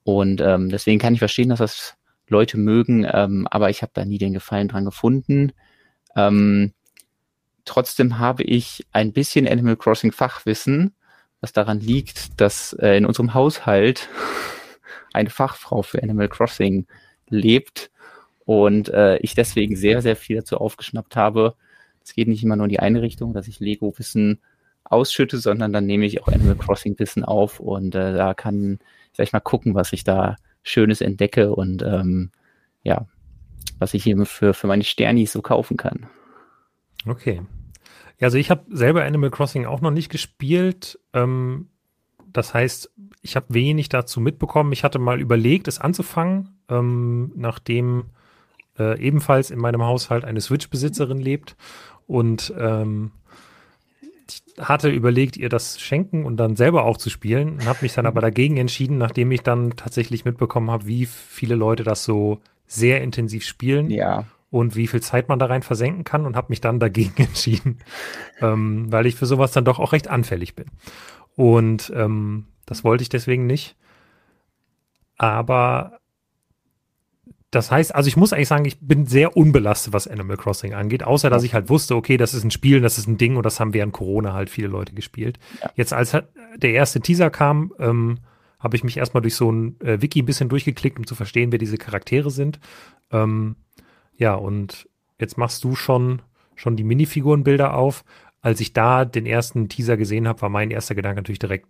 Und 0.04 0.42
ähm, 0.42 0.70
deswegen 0.70 1.00
kann 1.00 1.14
ich 1.14 1.20
verstehen, 1.20 1.50
dass 1.50 1.60
das 1.60 1.98
Leute 2.28 2.58
mögen, 2.58 3.06
ähm, 3.12 3.48
aber 3.52 3.70
ich 3.70 3.82
habe 3.82 3.92
da 3.94 4.06
nie 4.06 4.18
den 4.18 4.34
Gefallen 4.34 4.68
dran 4.68 4.86
gefunden. 4.86 5.52
Ähm, 6.16 6.74
trotzdem 7.66 8.18
habe 8.18 8.44
ich 8.44 8.88
ein 8.92 9.14
bisschen 9.14 9.48
Animal 9.48 9.76
Crossing 9.76 10.12
Fachwissen, 10.12 10.96
was 11.42 11.54
daran 11.54 11.80
liegt, 11.80 12.40
dass 12.40 12.74
äh, 12.74 12.98
in 12.98 13.06
unserem 13.06 13.34
Haushalt 13.34 14.10
eine 15.14 15.30
Fachfrau 15.30 15.82
für 15.82 16.02
Animal 16.02 16.30
Crossing 16.30 16.88
lebt 17.30 17.92
und 18.46 18.90
äh, 18.90 19.18
ich 19.18 19.36
deswegen 19.36 19.76
sehr, 19.76 20.02
sehr 20.02 20.16
viel 20.16 20.38
dazu 20.38 20.58
aufgeschnappt 20.58 21.16
habe. 21.16 21.56
Es 22.04 22.14
geht 22.14 22.28
nicht 22.28 22.44
immer 22.44 22.56
nur 22.56 22.66
in 22.66 22.72
die 22.72 22.80
eine 22.80 23.02
Richtung, 23.02 23.34
dass 23.34 23.48
ich 23.48 23.60
Lego-Wissen 23.60 24.40
ausschütte, 24.86 25.38
sondern 25.38 25.74
dann 25.74 25.86
nehme 25.86 26.06
ich 26.06 26.22
auch 26.22 26.28
Animal 26.28 26.56
Crossing 26.56 26.98
Wissen 26.98 27.26
auf 27.26 27.60
und 27.60 27.94
äh, 27.96 28.14
da 28.14 28.34
kann, 28.34 28.80
sag 29.12 29.26
ich 29.26 29.34
mal, 29.34 29.42
gucken, 29.42 29.76
was 29.76 29.92
ich 29.94 30.04
da 30.04 30.38
Schönes 30.64 31.02
entdecke 31.02 31.54
und 31.54 31.82
ähm, 31.84 32.32
ja, 32.84 33.06
was 33.80 33.94
ich 33.94 34.04
hier 34.04 34.26
für, 34.26 34.54
für 34.54 34.68
meine 34.68 34.84
Sternis 34.84 35.34
so 35.34 35.42
kaufen 35.42 35.78
kann. 35.78 36.08
Okay. 37.06 37.42
Ja, 38.20 38.28
also 38.28 38.38
ich 38.38 38.50
habe 38.50 38.66
selber 38.70 39.04
Animal 39.04 39.30
Crossing 39.30 39.66
auch 39.66 39.82
noch 39.82 39.92
nicht 39.92 40.10
gespielt. 40.10 41.00
Ähm, 41.14 41.68
das 42.34 42.54
heißt, 42.54 42.92
ich 43.22 43.36
habe 43.36 43.48
wenig 43.50 43.90
dazu 43.90 44.20
mitbekommen. 44.20 44.72
Ich 44.72 44.84
hatte 44.84 45.00
mal 45.00 45.20
überlegt, 45.20 45.68
es 45.68 45.80
anzufangen, 45.80 46.58
ähm, 46.70 47.32
nachdem 47.36 48.06
äh, 48.78 49.00
ebenfalls 49.00 49.52
in 49.52 49.60
meinem 49.60 49.84
Haushalt 49.84 50.26
eine 50.26 50.42
Switch-Besitzerin 50.42 51.20
lebt 51.20 51.56
und 52.06 52.54
ähm, 52.58 53.12
hatte 54.60 54.90
überlegt, 54.90 55.38
ihr 55.38 55.50
das 55.50 55.80
schenken 55.80 56.26
und 56.26 56.38
dann 56.38 56.56
selber 56.56 56.84
auch 56.84 56.98
zu 56.98 57.10
spielen 57.10 57.54
und 57.54 57.66
habe 57.66 57.80
mich 57.82 57.94
dann 57.94 58.06
aber 58.06 58.22
dagegen 58.22 58.58
entschieden, 58.58 58.98
nachdem 58.98 59.32
ich 59.32 59.42
dann 59.42 59.76
tatsächlich 59.76 60.26
mitbekommen 60.26 60.72
habe, 60.72 60.86
wie 60.88 61.06
viele 61.06 61.56
Leute 61.56 61.84
das 61.84 62.04
so 62.04 62.40
sehr 62.66 63.02
intensiv 63.02 63.46
spielen 63.46 63.90
ja. 63.90 64.26
Und 64.50 64.76
wie 64.76 64.88
viel 64.88 65.02
Zeit 65.02 65.30
man 65.30 65.40
da 65.40 65.48
rein 65.48 65.64
versenken 65.64 66.04
kann 66.04 66.26
und 66.26 66.36
habe 66.36 66.48
mich 66.50 66.62
dann 66.62 66.80
dagegen 66.80 67.16
entschieden, 67.24 67.80
ähm, 68.42 68.92
weil 68.92 69.06
ich 69.06 69.16
für 69.16 69.26
sowas 69.26 69.52
dann 69.52 69.66
doch 69.66 69.80
auch 69.80 69.94
recht 69.94 70.08
anfällig 70.08 70.56
bin. 70.56 70.68
Und 71.36 71.92
ähm, 71.96 72.46
das 72.66 72.84
wollte 72.84 73.02
ich 73.02 73.10
deswegen 73.10 73.46
nicht. 73.46 73.76
Aber 75.18 76.00
das 77.52 77.72
heißt, 77.72 77.96
also 77.96 78.08
ich 78.08 78.18
muss 78.18 78.34
eigentlich 78.34 78.50
sagen, 78.50 78.66
ich 78.66 78.80
bin 78.80 79.06
sehr 79.06 79.38
unbelastet, 79.38 79.94
was 79.94 80.08
Animal 80.08 80.38
Crossing 80.38 80.74
angeht, 80.74 81.04
außer 81.04 81.30
dass 81.30 81.44
ich 81.44 81.54
halt 81.54 81.70
wusste, 81.70 81.96
okay, 81.96 82.18
das 82.18 82.34
ist 82.34 82.44
ein 82.44 82.52
Spiel, 82.52 82.82
das 82.82 82.98
ist 82.98 83.08
ein 83.08 83.18
Ding 83.18 83.38
und 83.38 83.46
das 83.46 83.60
haben 83.60 83.74
während 83.74 83.94
Corona 83.94 84.34
halt 84.34 84.50
viele 84.50 84.68
Leute 84.68 84.94
gespielt. 84.94 85.40
Ja. 85.62 85.72
Jetzt 85.76 85.94
als 85.94 86.12
der 86.12 86.72
erste 86.72 87.00
Teaser 87.00 87.30
kam, 87.30 87.74
ähm, 87.80 88.20
habe 88.60 88.76
ich 88.76 88.84
mich 88.84 88.98
erstmal 88.98 89.22
durch 89.22 89.36
so 89.36 89.52
ein 89.52 89.80
äh, 89.82 90.02
Wiki 90.02 90.22
ein 90.22 90.26
bisschen 90.26 90.50
durchgeklickt, 90.50 90.98
um 91.00 91.08
zu 91.08 91.16
verstehen, 91.16 91.52
wer 91.52 91.60
diese 91.60 91.78
Charaktere 91.78 92.32
sind. 92.32 92.60
Ähm, 93.12 93.56
ja, 94.18 94.34
und 94.34 94.90
jetzt 95.20 95.38
machst 95.38 95.64
du 95.64 95.76
schon, 95.76 96.22
schon 96.56 96.76
die 96.76 96.84
Minifigurenbilder 96.84 97.76
auf. 97.76 98.04
Als 98.42 98.60
ich 98.60 98.74
da 98.74 99.06
den 99.06 99.26
ersten 99.26 99.70
Teaser 99.70 99.98
gesehen 99.98 100.28
habe, 100.28 100.42
war 100.42 100.50
mein 100.50 100.72
erster 100.72 100.96
Gedanke 100.96 101.18
natürlich 101.18 101.40
direkt, 101.40 101.68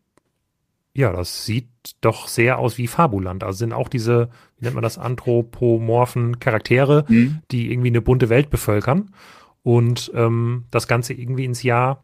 ja, 0.94 1.12
das 1.12 1.46
sieht 1.46 1.68
doch 2.02 2.28
sehr 2.28 2.58
aus 2.58 2.78
wie 2.78 2.88
Fabuland. 2.88 3.44
Also 3.44 3.60
sind 3.60 3.74
auch 3.74 3.90
diese, 3.90 4.30
wie 4.58 4.66
nennt 4.66 4.76
man 4.76 4.84
das, 4.84 4.98
anthropomorphen 4.98 6.40
Charaktere, 6.40 7.06
mhm. 7.08 7.42
die 7.52 7.72
irgendwie 7.72 7.90
eine 7.90 8.02
bunte 8.02 8.30
Welt 8.30 8.50
bevölkern. 8.50 9.14
Und 9.62 10.12
ähm, 10.16 10.66
das 10.72 10.88
Ganze 10.88 11.14
irgendwie 11.14 11.46
ins 11.46 11.62
Jahr 11.62 12.04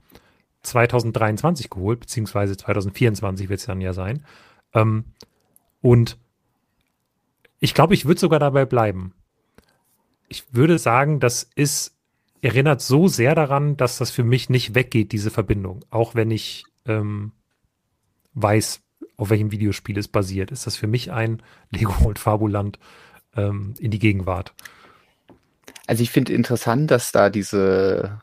2023 0.62 1.69
geholt, 1.69 2.01
beziehungsweise 2.01 2.55
2024 2.57 3.50
wird 3.50 3.59
es 3.59 3.65
dann 3.65 3.81
ja 3.81 3.93
sein. 3.93 4.25
Ähm, 4.73 5.05
und 5.81 6.17
ich 7.59 7.73
glaube, 7.73 7.93
ich 7.93 8.05
würde 8.05 8.19
sogar 8.19 8.39
dabei 8.39 8.65
bleiben. 8.65 9.13
Ich 10.27 10.46
würde 10.51 10.80
sagen, 10.80 11.20
das 11.20 11.50
ist, 11.56 11.96
erinnert 12.42 12.82
so 12.82 13.08
sehr 13.08 13.36
daran, 13.36 13.77
dass 13.77 13.98
das 13.98 14.12
für 14.12 14.24
mich 14.24 14.50
nicht 14.50 14.75
weggeht, 14.75 15.12
diese 15.12 15.32
Verbindung. 15.32 15.86
Auch 15.89 16.15
wenn 16.15 16.32
ich 16.32 16.65
ähm, 16.86 17.32
weiß, 18.34 18.82
auf 19.18 19.30
welchem 19.30 19.51
Videospiel 19.51 19.98
es 19.98 20.08
basiert, 20.08 20.51
ist 20.51 20.68
das 20.68 20.75
für 20.75 20.88
mich 20.88 21.12
ein 21.12 21.42
Lego 21.70 21.94
und 22.06 22.20
Fabuland 22.20 22.80
ähm, 23.36 23.74
in 23.80 23.92
die 23.92 24.00
Gegenwart. 24.00 24.53
Also 25.88 26.03
ich 26.03 26.12
finde 26.12 26.34
interessant, 26.34 26.92
dass 26.92 27.12
da 27.12 27.30
diese, 27.30 28.22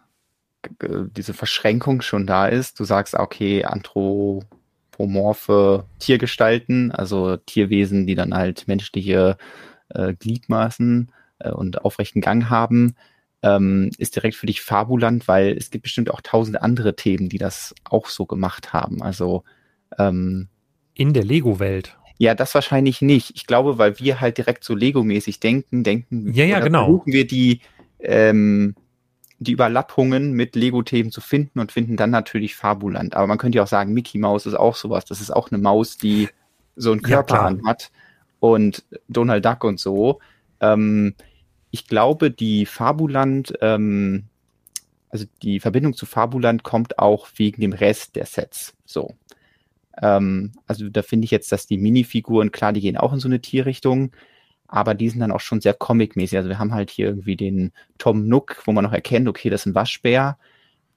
äh, 0.80 1.04
diese 1.14 1.34
Verschränkung 1.34 2.00
schon 2.02 2.26
da 2.26 2.46
ist. 2.46 2.80
Du 2.80 2.84
sagst, 2.84 3.14
okay, 3.14 3.64
anthropomorphe 3.64 5.84
Tiergestalten, 5.98 6.92
also 6.92 7.36
Tierwesen, 7.36 8.06
die 8.06 8.14
dann 8.14 8.34
halt 8.34 8.66
menschliche 8.66 9.36
äh, 9.90 10.14
Gliedmaßen 10.14 11.12
äh, 11.40 11.50
und 11.50 11.84
aufrechten 11.84 12.20
Gang 12.20 12.48
haben. 12.48 12.94
ähm, 13.42 13.90
ist 13.98 14.16
direkt 14.16 14.36
für 14.36 14.46
dich 14.46 14.60
Fabuland, 14.60 15.26
weil 15.26 15.56
es 15.56 15.70
gibt 15.70 15.84
bestimmt 15.84 16.10
auch 16.10 16.20
tausend 16.20 16.60
andere 16.60 16.94
Themen, 16.94 17.28
die 17.28 17.38
das 17.38 17.74
auch 17.84 18.08
so 18.08 18.26
gemacht 18.26 18.72
haben. 18.72 19.02
Also 19.02 19.44
ähm, 19.98 20.48
in 20.94 21.14
der 21.14 21.24
Lego-Welt. 21.24 21.96
Ja, 22.18 22.34
das 22.34 22.54
wahrscheinlich 22.54 23.00
nicht. 23.00 23.34
Ich 23.34 23.46
glaube, 23.46 23.78
weil 23.78 23.98
wir 23.98 24.20
halt 24.20 24.36
direkt 24.36 24.64
so 24.64 24.74
Lego-mäßig 24.74 25.40
denken, 25.40 25.84
denken 25.84 26.32
ja, 26.34 26.44
ja, 26.44 26.60
genau. 26.60 26.84
versuchen 26.84 27.12
wir 27.14 27.26
die, 27.26 27.60
ähm, 28.00 28.74
die 29.38 29.52
Überlappungen 29.52 30.32
mit 30.32 30.54
Lego-Themen 30.54 31.10
zu 31.10 31.22
finden 31.22 31.60
und 31.60 31.72
finden 31.72 31.96
dann 31.96 32.10
natürlich 32.10 32.56
Fabuland. 32.56 33.16
Aber 33.16 33.26
man 33.26 33.38
könnte 33.38 33.56
ja 33.56 33.62
auch 33.62 33.68
sagen, 33.68 33.94
Mickey 33.94 34.18
Mouse 34.18 34.44
ist 34.44 34.54
auch 34.54 34.76
sowas. 34.76 35.06
Das 35.06 35.22
ist 35.22 35.30
auch 35.30 35.50
eine 35.50 35.56
Maus, 35.56 35.96
die 35.96 36.28
so 36.76 36.92
einen 36.92 37.00
Körper 37.00 37.50
ja, 37.50 37.58
hat 37.66 37.90
und 38.38 38.84
Donald 39.08 39.46
Duck 39.46 39.64
und 39.64 39.80
so. 39.80 40.18
Ähm, 40.60 41.14
ich 41.70 41.86
glaube, 41.86 42.30
die 42.30 42.66
Fabuland, 42.66 43.54
ähm, 43.60 44.24
also 45.08 45.24
die 45.42 45.60
Verbindung 45.60 45.94
zu 45.94 46.06
Fabuland 46.06 46.62
kommt 46.62 46.98
auch 46.98 47.28
wegen 47.36 47.60
dem 47.60 47.72
Rest 47.72 48.16
der 48.16 48.26
Sets. 48.26 48.74
So. 48.84 49.14
Ähm, 50.00 50.52
also 50.66 50.88
da 50.88 51.02
finde 51.02 51.24
ich 51.24 51.30
jetzt, 51.30 51.52
dass 51.52 51.66
die 51.66 51.78
Minifiguren, 51.78 52.52
klar, 52.52 52.72
die 52.72 52.80
gehen 52.80 52.96
auch 52.96 53.12
in 53.12 53.20
so 53.20 53.28
eine 53.28 53.40
Tierrichtung, 53.40 54.12
aber 54.68 54.94
die 54.94 55.08
sind 55.08 55.20
dann 55.20 55.32
auch 55.32 55.40
schon 55.40 55.60
sehr 55.60 55.74
comic-mäßig. 55.74 56.38
Also 56.38 56.48
wir 56.48 56.58
haben 56.58 56.74
halt 56.74 56.90
hier 56.90 57.06
irgendwie 57.06 57.36
den 57.36 57.72
Tom 57.98 58.28
Nook, 58.28 58.62
wo 58.66 58.72
man 58.72 58.84
noch 58.84 58.92
erkennt, 58.92 59.28
okay, 59.28 59.50
das 59.50 59.62
ist 59.62 59.66
ein 59.66 59.74
Waschbär, 59.74 60.38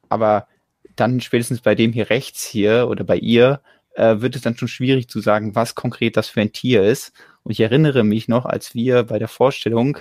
aber 0.10 0.48
dann 0.96 1.22
spätestens 1.22 1.62
bei 1.62 1.76
dem 1.76 1.92
hier 1.92 2.10
rechts 2.10 2.46
hier 2.46 2.88
oder 2.88 3.04
bei 3.04 3.18
ihr 3.18 3.62
äh, 3.96 4.22
wird 4.22 4.36
es 4.36 4.44
dann 4.44 4.58
schon 4.58 4.68
schwierig 4.68 5.08
zu 5.08 5.20
sagen, 5.22 5.56
was 5.56 5.76
konkret 5.76 6.18
das 6.18 6.30
für 6.30 6.42
ein 6.42 6.54
Tier 6.54 6.84
ist. 6.84 7.14
Und 7.44 7.52
ich 7.52 7.60
erinnere 7.60 8.04
mich 8.04 8.28
noch, 8.28 8.46
als 8.46 8.76
wir 8.76 9.04
bei 9.04 9.20
der 9.20 9.28
Vorstellung 9.28 9.98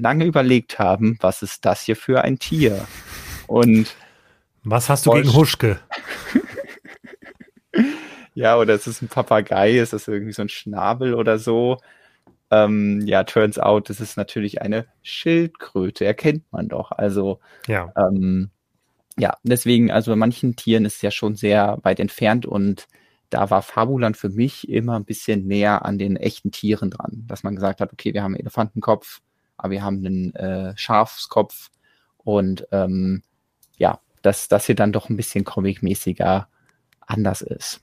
lange 0.00 0.24
überlegt 0.24 0.78
haben, 0.78 1.16
was 1.20 1.42
ist 1.42 1.64
das 1.64 1.82
hier 1.82 1.96
für 1.96 2.22
ein 2.22 2.38
Tier? 2.38 2.86
Und 3.46 3.94
was 4.64 4.88
hast 4.88 5.06
du 5.06 5.12
gegen 5.12 5.32
Huschke? 5.34 5.80
ja, 8.34 8.56
oder 8.58 8.74
ist 8.74 8.86
es 8.86 9.02
ein 9.02 9.08
Papagei? 9.08 9.78
Ist 9.78 9.92
das 9.92 10.08
irgendwie 10.08 10.32
so 10.32 10.42
ein 10.42 10.48
Schnabel 10.48 11.14
oder 11.14 11.38
so? 11.38 11.78
Ähm, 12.50 13.02
ja, 13.06 13.24
turns 13.24 13.58
out, 13.58 13.90
das 13.90 14.00
ist 14.00 14.16
natürlich 14.16 14.60
eine 14.60 14.86
Schildkröte, 15.02 16.04
erkennt 16.04 16.50
man 16.50 16.68
doch. 16.68 16.90
Also, 16.90 17.38
ja. 17.66 17.92
Ähm, 17.96 18.50
ja, 19.18 19.36
deswegen, 19.42 19.90
also 19.90 20.10
bei 20.12 20.16
manchen 20.16 20.56
Tieren 20.56 20.84
ist 20.84 20.96
es 20.96 21.02
ja 21.02 21.10
schon 21.10 21.36
sehr 21.36 21.78
weit 21.82 22.00
entfernt 22.00 22.46
und 22.46 22.88
da 23.28 23.50
war 23.50 23.62
Fabuland 23.62 24.16
für 24.16 24.30
mich 24.30 24.68
immer 24.68 24.96
ein 24.96 25.04
bisschen 25.04 25.46
näher 25.46 25.84
an 25.84 25.98
den 25.98 26.16
echten 26.16 26.50
Tieren 26.50 26.90
dran, 26.90 27.24
dass 27.28 27.44
man 27.44 27.54
gesagt 27.54 27.80
hat, 27.80 27.92
okay, 27.92 28.12
wir 28.12 28.22
haben 28.22 28.34
einen 28.34 28.40
Elefantenkopf, 28.40 29.20
aber 29.62 29.72
wir 29.72 29.82
haben 29.82 30.04
einen 30.04 30.34
äh, 30.34 30.76
Schafskopf 30.76 31.70
und 32.18 32.66
ähm, 32.72 33.22
ja, 33.78 34.00
dass 34.22 34.48
das 34.48 34.66
hier 34.66 34.74
dann 34.74 34.92
doch 34.92 35.08
ein 35.08 35.16
bisschen 35.16 35.44
comic-mäßiger 35.44 36.48
anders 37.06 37.42
ist. 37.42 37.82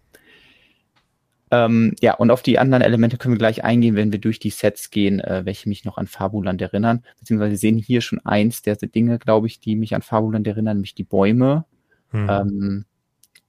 Ähm, 1.49 1.95
ja, 2.01 2.13
und 2.15 2.29
auf 2.29 2.41
die 2.41 2.59
anderen 2.59 2.83
Elemente 2.83 3.17
können 3.17 3.35
wir 3.35 3.39
gleich 3.39 3.63
eingehen, 3.63 3.95
wenn 3.95 4.11
wir 4.11 4.19
durch 4.19 4.39
die 4.39 4.49
Sets 4.49 4.89
gehen, 4.89 5.21
äh, 5.21 5.45
welche 5.45 5.69
mich 5.69 5.85
noch 5.85 5.97
an 5.97 6.07
Fabuland 6.07 6.61
erinnern. 6.61 7.03
Beziehungsweise 7.19 7.51
wir 7.51 7.57
sehen 7.57 7.77
hier 7.77 8.01
schon 8.01 8.19
eins 8.25 8.61
der 8.61 8.75
Dinge, 8.75 9.17
glaube 9.17 9.47
ich, 9.47 9.59
die 9.59 9.75
mich 9.75 9.95
an 9.95 10.01
Fabuland 10.01 10.45
erinnern, 10.45 10.77
nämlich 10.77 10.95
die 10.95 11.05
Bäume. 11.05 11.65
Mhm. 12.11 12.27
Ähm, 12.29 12.85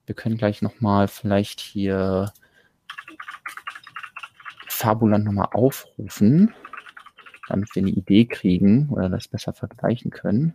wir 0.06 0.14
können 0.14 0.36
gleich 0.36 0.62
nochmal 0.62 1.08
vielleicht 1.08 1.60
hier 1.60 2.32
Fabuland 4.68 5.24
nochmal 5.24 5.48
aufrufen, 5.52 6.54
damit 7.48 7.74
wir 7.74 7.82
eine 7.82 7.90
Idee 7.90 8.26
kriegen 8.26 8.88
oder 8.90 9.08
das 9.08 9.28
besser 9.28 9.52
vergleichen 9.52 10.10
können. 10.10 10.54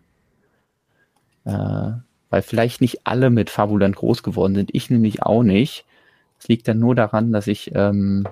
Äh, 1.45 1.91
weil 2.29 2.41
vielleicht 2.41 2.81
nicht 2.81 3.05
alle 3.05 3.29
mit 3.29 3.49
Fabuland 3.49 3.95
groß 3.95 4.23
geworden 4.23 4.55
sind. 4.55 4.73
Ich 4.73 4.89
nämlich 4.89 5.21
auch 5.21 5.43
nicht. 5.43 5.85
Es 6.39 6.47
liegt 6.47 6.67
dann 6.67 6.79
nur 6.79 6.95
daran, 6.95 7.31
dass 7.31 7.47
ich 7.47 7.71
ähm, 7.75 8.27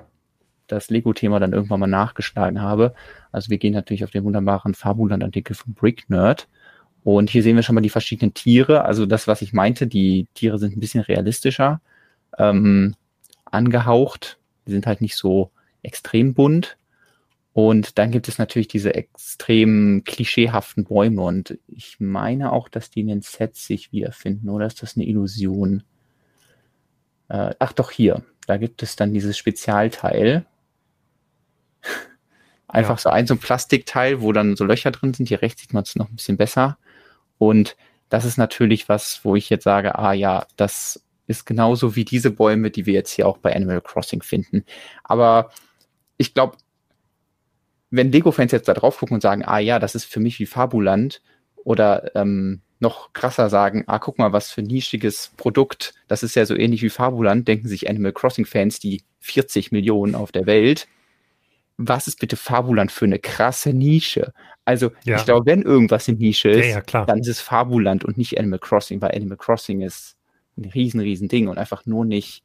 das 0.68 0.89
Lego-Thema 0.89 1.39
dann 1.39 1.53
irgendwann 1.53 1.80
mal 1.80 1.88
nachgeschlagen 1.88 2.62
habe. 2.62 2.94
Also 3.32 3.50
wir 3.50 3.58
gehen 3.58 3.74
natürlich 3.74 4.03
auf 4.03 4.12
den 4.12 4.24
wunderbaren 4.24 4.74
Fabuland-Artikel 4.74 5.56
von 5.56 5.74
Brick 5.74 6.10
Nerd. 6.10 6.48
Und 7.03 7.30
hier 7.30 7.44
sehen 7.44 7.56
wir 7.56 7.63
schon 7.63 7.75
mal 7.75 7.82
die 7.82 7.89
verschiedenen 7.89 8.34
Tiere. 8.34 8.86
Also 8.86 9.06
das, 9.06 9.27
was 9.27 9.41
ich 9.41 9.53
meinte, 9.53 9.88
die 9.88 10.27
Tiere 10.34 10.60
sind 10.60 10.75
ein 10.75 10.80
bisschen 10.80 11.01
realistischer 11.01 11.82
ähm, 12.38 12.96
angehaucht. 13.46 14.39
Die 14.65 14.72
sind 14.72 14.88
halt 14.88 15.01
nicht 15.01 15.15
so 15.15 15.51
extrem 15.84 16.34
bunt. 16.34 16.77
Und 17.53 17.98
dann 17.98 18.12
gibt 18.12 18.27
es 18.29 18.38
natürlich 18.38 18.70
diese 18.70 18.96
extrem 18.96 20.03
klischeehaften 20.05 20.86
Bäume. 20.86 21.22
Und 21.22 21.58
ich 21.67 22.00
meine 22.00 22.53
auch, 22.53 22.70
dass 22.70 22.89
die 22.89 23.01
in 23.01 23.08
den 23.08 23.22
Sets 23.22 23.65
sich 23.65 23.91
wiederfinden. 23.91 24.50
Oder 24.50 24.67
ist 24.67 24.81
das 24.81 24.96
eine 24.96 25.05
Illusion? 25.05 25.84
Äh, 27.27 27.53
ach 27.60 27.74
doch, 27.74 27.91
hier. 27.91 28.24
Da 28.48 28.58
gibt 28.58 28.84
es 28.84 28.96
dann 28.96 29.13
dieses 29.13 29.38
Spezialteil. 29.38 30.46
Einfach 32.67 32.98
ja. 32.98 33.01
so 33.01 33.10
ein 33.10 33.27
so 33.27 33.34
ein 33.34 33.39
Plastikteil, 33.39 34.22
wo 34.22 34.31
dann 34.31 34.55
so 34.55 34.63
Löcher 34.63 34.91
drin 34.91 35.13
sind. 35.13 35.27
Hier 35.27 35.41
rechts 35.41 35.62
sieht 35.62 35.74
man 35.74 35.84
es 35.84 35.98
noch 35.98 36.10
ein 36.10 36.15
bisschen 36.15 36.38
besser. 36.38 36.77
Und 37.38 37.75
das 38.08 38.24
ist 38.24 38.38
natürlich 38.38 38.88
was, 38.88 39.25
wo 39.25 39.36
ich 39.36 39.50
jetzt 39.50 39.65
sage, 39.65 39.98
ah 39.98 40.13
ja, 40.13 40.46
das 40.55 41.03
ist 41.27 41.46
genauso 41.46 41.96
wie 41.96 42.05
diese 42.05 42.31
Bäume, 42.31 42.72
die 42.72 42.86
wir 42.86 42.93
jetzt 42.93 43.12
hier 43.12 43.27
auch 43.27 43.38
bei 43.38 43.53
Animal 43.55 43.81
Crossing 43.81 44.22
finden. 44.22 44.63
Aber 45.03 45.51
ich 46.17 46.34
glaube, 46.34 46.58
wenn 47.91 48.12
Lego-Fans 48.12 48.51
jetzt 48.51 48.67
da 48.67 48.74
drauf 48.74 48.98
gucken 48.98 49.15
und 49.15 49.21
sagen, 49.21 49.43
ah 49.45 49.60
ja, 49.60 49.77
das 49.77 49.95
ist 49.95 50.05
für 50.05 50.19
mich 50.19 50.39
wie 50.39 50.45
Fabuland 50.45 51.21
oder 51.63 52.15
ähm, 52.15 52.62
noch 52.79 53.13
krasser 53.13 53.50
sagen, 53.50 53.83
ah, 53.86 54.00
guck 54.00 54.17
mal, 54.17 54.33
was 54.33 54.50
für 54.50 54.62
ein 54.62 54.67
nischiges 54.67 55.31
Produkt, 55.38 55.93
das 56.07 56.24
ist 56.24 56.36
ja 56.36 56.45
so 56.45 56.55
ähnlich 56.55 56.81
wie 56.81 56.89
Fabuland, 56.89 57.48
denken 57.48 57.67
sich 57.67 57.88
Animal 57.88 58.13
Crossing-Fans, 58.13 58.79
die 58.79 59.03
40 59.19 59.71
Millionen 59.71 60.15
auf 60.15 60.31
der 60.31 60.48
Welt. 60.48 60.88
Was 61.77 62.07
ist 62.07 62.19
bitte 62.19 62.38
Fabuland 62.38 62.91
für 62.91 63.05
eine 63.05 63.19
krasse 63.19 63.74
Nische? 63.74 64.33
Also, 64.65 64.91
ja. 65.03 65.17
ich 65.17 65.25
glaube, 65.25 65.45
wenn 65.45 65.62
irgendwas 65.62 66.07
eine 66.07 66.17
Nische 66.17 66.50
ist, 66.50 66.67
ja, 66.67 66.81
ja, 66.91 67.05
dann 67.05 67.19
ist 67.19 67.27
es 67.27 67.41
Fabuland 67.41 68.03
und 68.03 68.17
nicht 68.17 68.39
Animal 68.39 68.60
Crossing, 68.60 69.01
weil 69.01 69.15
Animal 69.15 69.38
Crossing 69.38 69.81
ist 69.81 70.15
ein 70.57 70.65
riesen, 70.65 71.00
riesen 71.00 71.27
Ding 71.27 71.48
und 71.48 71.57
einfach 71.57 71.86
nur 71.86 72.05
nicht 72.05 72.43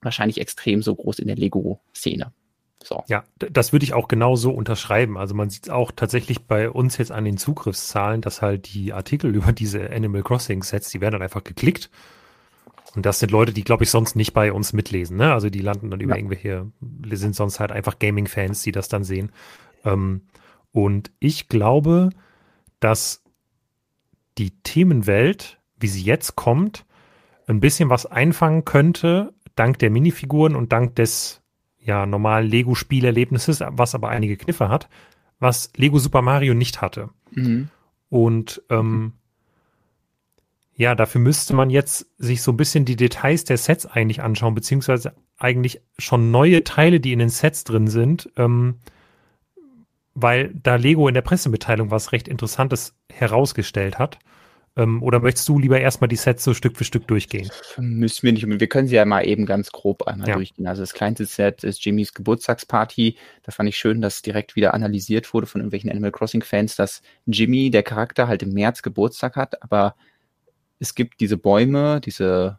wahrscheinlich 0.00 0.40
extrem 0.40 0.82
so 0.82 0.94
groß 0.94 1.18
in 1.18 1.28
der 1.28 1.36
Lego-Szene. 1.36 2.32
So. 2.82 3.02
Ja, 3.08 3.24
das 3.38 3.72
würde 3.72 3.84
ich 3.84 3.94
auch 3.94 4.06
genau 4.06 4.36
so 4.36 4.52
unterschreiben. 4.52 5.18
Also 5.18 5.34
man 5.34 5.50
sieht 5.50 5.64
es 5.64 5.70
auch 5.70 5.90
tatsächlich 5.90 6.46
bei 6.46 6.70
uns 6.70 6.98
jetzt 6.98 7.10
an 7.10 7.24
den 7.24 7.36
Zugriffszahlen, 7.36 8.20
dass 8.20 8.42
halt 8.42 8.72
die 8.72 8.92
Artikel 8.92 9.34
über 9.34 9.52
diese 9.52 9.90
Animal 9.90 10.22
Crossing 10.22 10.62
Sets, 10.62 10.90
die 10.90 11.00
werden 11.00 11.12
dann 11.12 11.22
einfach 11.22 11.44
geklickt. 11.44 11.90
Und 12.94 13.04
das 13.04 13.18
sind 13.18 13.30
Leute, 13.30 13.52
die, 13.52 13.64
glaube 13.64 13.84
ich, 13.84 13.90
sonst 13.90 14.16
nicht 14.16 14.32
bei 14.32 14.52
uns 14.52 14.72
mitlesen. 14.72 15.16
Ne? 15.16 15.32
Also 15.32 15.50
die 15.50 15.60
landen 15.60 15.90
dann 15.90 16.00
über 16.00 16.14
ja. 16.14 16.16
irgendwelche, 16.16 16.70
sind 17.12 17.34
sonst 17.34 17.60
halt 17.60 17.72
einfach 17.72 17.98
Gaming-Fans, 17.98 18.62
die 18.62 18.72
das 18.72 18.88
dann 18.88 19.04
sehen. 19.04 19.32
Ähm, 19.84 20.22
und 20.72 21.10
ich 21.18 21.48
glaube, 21.48 22.10
dass 22.80 23.22
die 24.38 24.50
Themenwelt, 24.62 25.58
wie 25.78 25.88
sie 25.88 26.02
jetzt 26.02 26.36
kommt, 26.36 26.86
ein 27.46 27.60
bisschen 27.60 27.90
was 27.90 28.06
einfangen 28.06 28.64
könnte, 28.64 29.32
dank 29.54 29.78
der 29.78 29.90
Minifiguren 29.90 30.56
und 30.56 30.72
dank 30.72 30.94
des 30.96 31.42
ja, 31.86 32.04
normalen 32.04 32.48
Lego-Spielerlebnisses, 32.48 33.62
was 33.68 33.94
aber 33.94 34.08
einige 34.08 34.36
Kniffe 34.36 34.68
hat, 34.68 34.88
was 35.38 35.70
Lego 35.76 35.98
Super 35.98 36.20
Mario 36.20 36.52
nicht 36.52 36.82
hatte. 36.82 37.10
Mhm. 37.30 37.68
Und 38.08 38.62
ähm, 38.70 39.12
ja, 40.74 40.94
dafür 40.94 41.20
müsste 41.20 41.54
man 41.54 41.70
jetzt 41.70 42.06
sich 42.18 42.42
so 42.42 42.52
ein 42.52 42.56
bisschen 42.56 42.84
die 42.84 42.96
Details 42.96 43.44
der 43.44 43.56
Sets 43.56 43.86
eigentlich 43.86 44.22
anschauen, 44.22 44.54
beziehungsweise 44.54 45.14
eigentlich 45.38 45.80
schon 45.98 46.30
neue 46.30 46.64
Teile, 46.64 47.00
die 47.00 47.12
in 47.12 47.18
den 47.18 47.30
Sets 47.30 47.64
drin 47.64 47.86
sind, 47.86 48.30
ähm, 48.36 48.80
weil 50.14 50.52
da 50.54 50.76
Lego 50.76 51.08
in 51.08 51.14
der 51.14 51.22
Pressemitteilung 51.22 51.90
was 51.90 52.12
recht 52.12 52.26
Interessantes 52.26 52.94
herausgestellt 53.10 53.98
hat. 53.98 54.18
Ähm, 54.78 55.02
oder 55.02 55.20
möchtest 55.20 55.48
du 55.48 55.58
lieber 55.58 55.80
erstmal 55.80 56.08
die 56.08 56.16
Sets 56.16 56.44
so 56.44 56.52
Stück 56.52 56.76
für 56.76 56.84
Stück 56.84 57.06
durchgehen? 57.06 57.50
Müssen 57.78 58.22
wir 58.24 58.32
nicht. 58.32 58.46
Wir 58.46 58.66
können 58.68 58.88
sie 58.88 58.96
ja 58.96 59.06
mal 59.06 59.26
eben 59.26 59.46
ganz 59.46 59.72
grob 59.72 60.02
einmal 60.02 60.28
ja. 60.28 60.34
durchgehen. 60.34 60.66
Also 60.66 60.82
das 60.82 60.92
kleinste 60.92 61.24
Set 61.24 61.64
ist 61.64 61.84
Jimmys 61.84 62.12
Geburtstagsparty. 62.12 63.16
Da 63.42 63.52
fand 63.52 63.68
ich 63.68 63.78
schön, 63.78 64.02
dass 64.02 64.20
direkt 64.20 64.54
wieder 64.54 64.74
analysiert 64.74 65.32
wurde 65.32 65.46
von 65.46 65.62
irgendwelchen 65.62 65.90
Animal 65.90 66.12
Crossing-Fans, 66.12 66.76
dass 66.76 67.00
Jimmy, 67.24 67.70
der 67.70 67.82
Charakter, 67.82 68.28
halt 68.28 68.42
im 68.42 68.52
März 68.52 68.82
Geburtstag 68.82 69.36
hat, 69.36 69.62
aber 69.62 69.96
es 70.78 70.94
gibt 70.94 71.20
diese 71.20 71.38
Bäume, 71.38 72.02
diese 72.02 72.58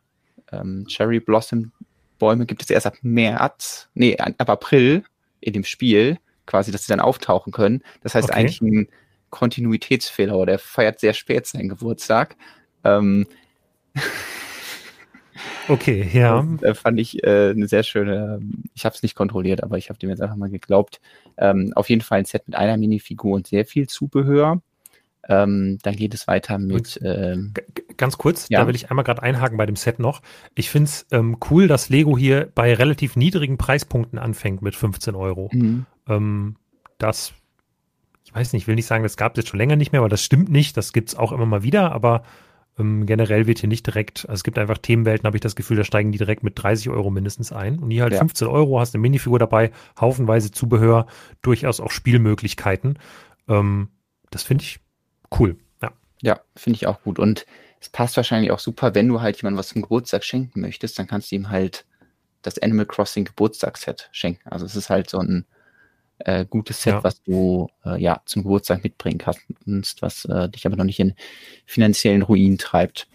ähm, 0.51 0.85
Cherry 0.87 1.19
Blossom 1.19 1.71
Bäume 2.17 2.45
gibt 2.45 2.63
es 2.63 2.69
erst 2.69 2.87
ab 2.87 2.97
März, 3.01 3.89
nee, 3.93 4.17
ab 4.17 4.49
April 4.49 5.03
in 5.39 5.53
dem 5.53 5.63
Spiel, 5.63 6.17
quasi, 6.45 6.71
dass 6.71 6.83
sie 6.83 6.89
dann 6.91 6.99
auftauchen 6.99 7.53
können. 7.53 7.83
Das 8.01 8.15
heißt 8.15 8.29
okay. 8.29 8.39
eigentlich 8.39 8.61
ein 8.61 8.87
Kontinuitätsfehler 9.37 10.35
oder 10.35 10.53
er 10.53 10.59
feiert 10.59 10.99
sehr 10.99 11.13
spät 11.13 11.45
seinen 11.45 11.69
Geburtstag. 11.69 12.35
Ähm, 12.83 13.27
okay, 15.67 16.09
ja. 16.11 16.43
äh, 16.61 16.73
fand 16.73 16.99
ich 16.99 17.23
äh, 17.23 17.51
eine 17.51 17.67
sehr 17.67 17.83
schöne, 17.83 18.39
ich 18.73 18.83
habe 18.83 18.95
es 18.95 19.03
nicht 19.03 19.13
kontrolliert, 19.15 19.61
aber 19.61 19.77
ich 19.77 19.89
habe 19.89 19.99
dem 19.99 20.09
jetzt 20.09 20.21
einfach 20.21 20.37
mal 20.37 20.49
geglaubt. 20.49 20.99
Ähm, 21.37 21.71
auf 21.75 21.89
jeden 21.89 22.01
Fall 22.01 22.19
ein 22.19 22.25
Set 22.25 22.47
mit 22.47 22.57
einer 22.57 22.77
Minifigur 22.77 23.35
und 23.35 23.45
sehr 23.45 23.65
viel 23.65 23.87
Zubehör. 23.87 24.61
Ähm, 25.29 25.77
dann 25.83 25.95
geht 25.95 26.13
es 26.13 26.27
weiter 26.27 26.57
mit. 26.57 26.99
Ähm, 27.03 27.53
ganz 27.97 28.17
kurz, 28.17 28.47
ja? 28.49 28.61
da 28.61 28.67
will 28.67 28.75
ich 28.75 28.89
einmal 28.89 29.03
gerade 29.05 29.21
einhaken 29.21 29.57
bei 29.57 29.65
dem 29.65 29.75
Set 29.75 29.99
noch. 29.99 30.21
Ich 30.55 30.69
finde 30.69 30.85
es 30.85 31.05
ähm, 31.11 31.37
cool, 31.51 31.67
dass 31.67 31.89
Lego 31.89 32.17
hier 32.17 32.49
bei 32.55 32.73
relativ 32.73 33.15
niedrigen 33.15 33.57
Preispunkten 33.57 34.17
anfängt 34.17 34.61
mit 34.63 34.75
15 34.75 35.15
Euro. 35.15 35.49
Mhm. 35.53 35.85
Ähm, 36.07 36.55
das, 36.97 37.33
ich 38.27 38.35
weiß 38.35 38.51
nicht, 38.51 38.63
ich 38.63 38.67
will 38.67 38.75
nicht 38.75 38.85
sagen, 38.85 39.03
das 39.03 39.15
gab 39.15 39.33
es 39.33 39.37
jetzt 39.37 39.49
schon 39.49 39.57
länger 39.57 39.77
nicht 39.77 39.93
mehr, 39.93 40.01
aber 40.01 40.09
das 40.09 40.21
stimmt 40.21 40.49
nicht. 40.49 40.75
Das 40.75 40.91
gibt 40.91 41.07
es 41.07 41.15
auch 41.15 41.31
immer 41.31 41.45
mal 41.45 41.63
wieder, 41.63 41.93
aber 41.93 42.23
ähm, 42.77 43.05
generell 43.05 43.47
wird 43.47 43.59
hier 43.59 43.69
nicht 43.69 43.87
direkt, 43.87 44.25
also 44.25 44.33
es 44.33 44.43
gibt 44.43 44.59
einfach 44.59 44.77
Themenwelten, 44.77 45.25
habe 45.25 45.37
ich 45.37 45.41
das 45.41 45.55
Gefühl, 45.55 45.77
da 45.77 45.85
steigen 45.85 46.11
die 46.11 46.17
direkt 46.17 46.43
mit 46.43 46.61
30 46.61 46.89
Euro 46.89 47.09
mindestens 47.09 47.53
ein. 47.53 47.79
Und 47.79 47.89
hier 47.89 48.03
halt 48.03 48.11
ja. 48.11 48.19
15 48.19 48.49
Euro, 48.49 48.81
hast 48.81 48.93
eine 48.93 49.01
Minifigur 49.01 49.39
dabei, 49.39 49.71
haufenweise 49.97 50.51
Zubehör, 50.51 51.07
durchaus 51.41 51.79
auch 51.79 51.89
Spielmöglichkeiten. 51.89 52.99
Ähm, 53.47 53.91
das 54.29 54.43
finde 54.43 54.65
ich 54.65 54.81
cool. 55.39 55.55
Ja, 55.81 55.93
ja 56.21 56.41
finde 56.53 56.75
ich 56.75 56.85
auch 56.85 57.01
gut. 57.03 57.19
Und 57.19 57.45
es 57.79 57.87
passt 57.87 58.17
wahrscheinlich 58.17 58.51
auch 58.51 58.59
super, 58.59 58.93
wenn 58.93 59.07
du 59.07 59.21
halt 59.21 59.37
jemandem 59.37 59.59
was 59.59 59.69
zum 59.69 59.83
Geburtstag 59.83 60.25
schenken 60.25 60.59
möchtest, 60.59 60.99
dann 60.99 61.07
kannst 61.07 61.31
du 61.31 61.37
ihm 61.37 61.49
halt 61.49 61.85
das 62.41 62.59
Animal 62.59 62.87
Crossing 62.87 63.23
Geburtstagsset 63.23 64.09
schenken. 64.11 64.49
Also 64.49 64.65
es 64.65 64.75
ist 64.75 64.89
halt 64.89 65.09
so 65.09 65.19
ein 65.19 65.45
äh, 66.19 66.45
gutes 66.45 66.81
Set, 66.81 66.93
ja. 66.93 67.03
was 67.03 67.21
du 67.23 67.69
äh, 67.85 68.01
ja 68.01 68.21
zum 68.25 68.43
Geburtstag 68.43 68.83
mitbringen 68.83 69.19
kannst, 69.19 70.01
was 70.01 70.25
äh, 70.25 70.49
dich 70.49 70.65
aber 70.65 70.75
noch 70.75 70.83
nicht 70.83 70.99
in 70.99 71.13
finanziellen 71.65 72.21
Ruin 72.21 72.57
treibt. 72.57 73.07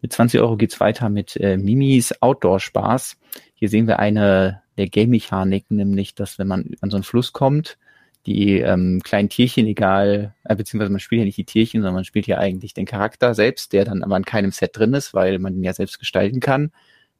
Mit 0.00 0.12
20 0.12 0.40
Euro 0.40 0.56
geht's 0.56 0.80
weiter 0.80 1.08
mit 1.08 1.36
äh, 1.36 1.56
Mimis 1.56 2.14
Outdoor-Spaß. 2.20 3.16
Hier 3.54 3.68
sehen 3.68 3.88
wir 3.88 3.98
eine 3.98 4.62
der 4.76 4.88
Game-Mechaniken, 4.88 5.76
nämlich, 5.76 6.14
dass 6.14 6.38
wenn 6.38 6.46
man 6.46 6.70
an 6.80 6.90
so 6.90 6.96
einen 6.96 7.04
Fluss 7.04 7.32
kommt, 7.32 7.78
die 8.26 8.58
ähm, 8.58 9.00
kleinen 9.02 9.28
Tierchen, 9.28 9.66
egal, 9.66 10.34
äh, 10.44 10.54
beziehungsweise 10.54 10.92
man 10.92 11.00
spielt 11.00 11.20
ja 11.20 11.24
nicht 11.24 11.38
die 11.38 11.44
Tierchen, 11.44 11.80
sondern 11.80 11.94
man 11.94 12.04
spielt 12.04 12.26
ja 12.26 12.38
eigentlich 12.38 12.74
den 12.74 12.86
Charakter 12.86 13.34
selbst, 13.34 13.72
der 13.72 13.84
dann 13.84 14.02
aber 14.02 14.16
in 14.16 14.24
keinem 14.24 14.52
Set 14.52 14.76
drin 14.76 14.94
ist, 14.94 15.14
weil 15.14 15.38
man 15.38 15.54
ihn 15.54 15.64
ja 15.64 15.72
selbst 15.72 15.98
gestalten 15.98 16.40
kann. 16.40 16.70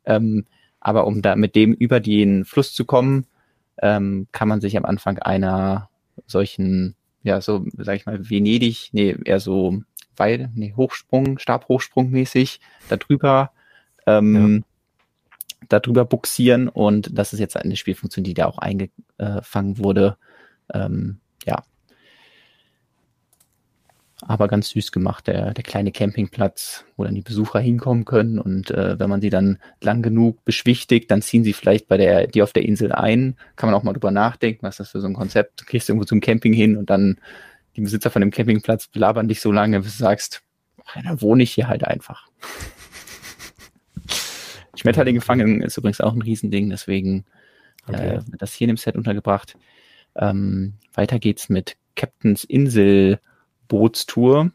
Ähm, 0.04 0.44
aber 0.80 1.06
um 1.06 1.22
da 1.22 1.34
mit 1.34 1.56
dem 1.56 1.72
über 1.72 1.98
den 1.98 2.44
Fluss 2.44 2.72
zu 2.72 2.84
kommen, 2.84 3.26
ähm, 3.82 4.26
kann 4.32 4.48
man 4.48 4.60
sich 4.60 4.76
am 4.76 4.84
Anfang 4.84 5.18
einer 5.18 5.88
solchen, 6.26 6.94
ja, 7.22 7.40
so, 7.40 7.64
sag 7.76 7.96
ich 7.96 8.06
mal, 8.06 8.28
Venedig, 8.28 8.90
nee, 8.92 9.16
eher 9.24 9.40
so 9.40 9.82
weil, 10.18 10.50
nee, 10.54 10.74
Hochsprung, 10.76 11.38
Stabhochsprung 11.38 12.10
mäßig, 12.10 12.60
darüber, 12.88 13.52
ähm, 14.06 14.64
ja. 14.64 15.66
darüber 15.68 16.04
buxieren 16.04 16.68
und 16.68 17.16
das 17.16 17.32
ist 17.32 17.38
jetzt 17.40 17.56
eine 17.56 17.76
Spielfunktion, 17.76 18.24
die 18.24 18.34
da 18.34 18.46
auch 18.46 18.58
eingefangen 18.58 19.78
wurde. 19.78 20.16
Ähm, 20.72 21.20
aber 24.20 24.48
ganz 24.48 24.70
süß 24.70 24.90
gemacht, 24.90 25.28
der, 25.28 25.54
der 25.54 25.62
kleine 25.62 25.92
Campingplatz, 25.92 26.84
wo 26.96 27.04
dann 27.04 27.14
die 27.14 27.22
Besucher 27.22 27.60
hinkommen 27.60 28.04
können 28.04 28.38
und 28.38 28.70
äh, 28.70 28.98
wenn 28.98 29.08
man 29.08 29.20
sie 29.20 29.30
dann 29.30 29.58
lang 29.80 30.02
genug 30.02 30.44
beschwichtigt, 30.44 31.10
dann 31.10 31.22
ziehen 31.22 31.44
sie 31.44 31.52
vielleicht 31.52 31.86
bei 31.86 31.96
der, 31.96 32.26
die 32.26 32.42
auf 32.42 32.52
der 32.52 32.64
Insel 32.64 32.92
ein, 32.92 33.36
kann 33.54 33.68
man 33.68 33.78
auch 33.78 33.84
mal 33.84 33.92
drüber 33.92 34.10
nachdenken, 34.10 34.62
was 34.62 34.74
ist 34.74 34.80
das 34.80 34.90
für 34.90 35.00
so 35.00 35.06
ein 35.06 35.14
Konzept, 35.14 35.60
du 35.60 35.64
gehst 35.66 35.88
irgendwo 35.88 36.04
zum 36.04 36.20
Camping 36.20 36.52
hin 36.52 36.76
und 36.76 36.90
dann 36.90 37.18
die 37.76 37.80
Besitzer 37.80 38.10
von 38.10 38.20
dem 38.20 38.32
Campingplatz 38.32 38.88
belabern 38.88 39.28
dich 39.28 39.40
so 39.40 39.52
lange, 39.52 39.80
bis 39.80 39.98
du 39.98 40.02
sagst, 40.02 40.42
dann 40.94 41.22
wohne 41.22 41.44
ich 41.44 41.52
hier 41.52 41.68
halt 41.68 41.84
einfach. 41.84 42.26
Schmetterlinge 44.74 45.20
fangen 45.20 45.60
ist 45.60 45.76
übrigens 45.76 46.00
auch 46.00 46.12
ein 46.12 46.22
Riesending, 46.22 46.70
deswegen 46.70 47.24
okay. 47.86 48.16
äh, 48.16 48.20
das 48.38 48.52
hier 48.52 48.66
in 48.66 48.74
dem 48.74 48.78
Set 48.78 48.96
untergebracht. 48.96 49.56
Ähm, 50.16 50.74
weiter 50.94 51.20
geht's 51.20 51.48
mit 51.48 51.76
Captains 51.94 52.44
Insel 52.44 53.20
Bootstour. 53.68 54.50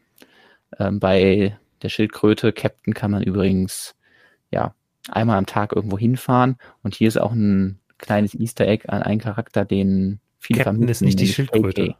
Ähm, 0.78 1.00
bei 1.00 1.56
der 1.82 1.88
Schildkröte 1.88 2.52
Captain 2.52 2.94
kann 2.94 3.10
man 3.10 3.22
übrigens 3.22 3.94
ja 4.50 4.74
einmal 5.08 5.38
am 5.38 5.46
Tag 5.46 5.72
irgendwo 5.72 5.98
hinfahren 5.98 6.56
und 6.82 6.94
hier 6.94 7.08
ist 7.08 7.18
auch 7.18 7.32
ein 7.32 7.78
kleines 7.98 8.34
Easter 8.34 8.66
Egg 8.66 8.88
an 8.88 9.02
einen 9.02 9.20
Charakter, 9.20 9.64
den 9.64 10.20
viele 10.38 10.58
Captain 10.58 10.78
vermissen, 10.78 11.08
ist 11.08 11.16
nicht 11.16 11.20
die 11.20 11.32
Schildkröte. 11.32 11.90
AK. 11.90 11.96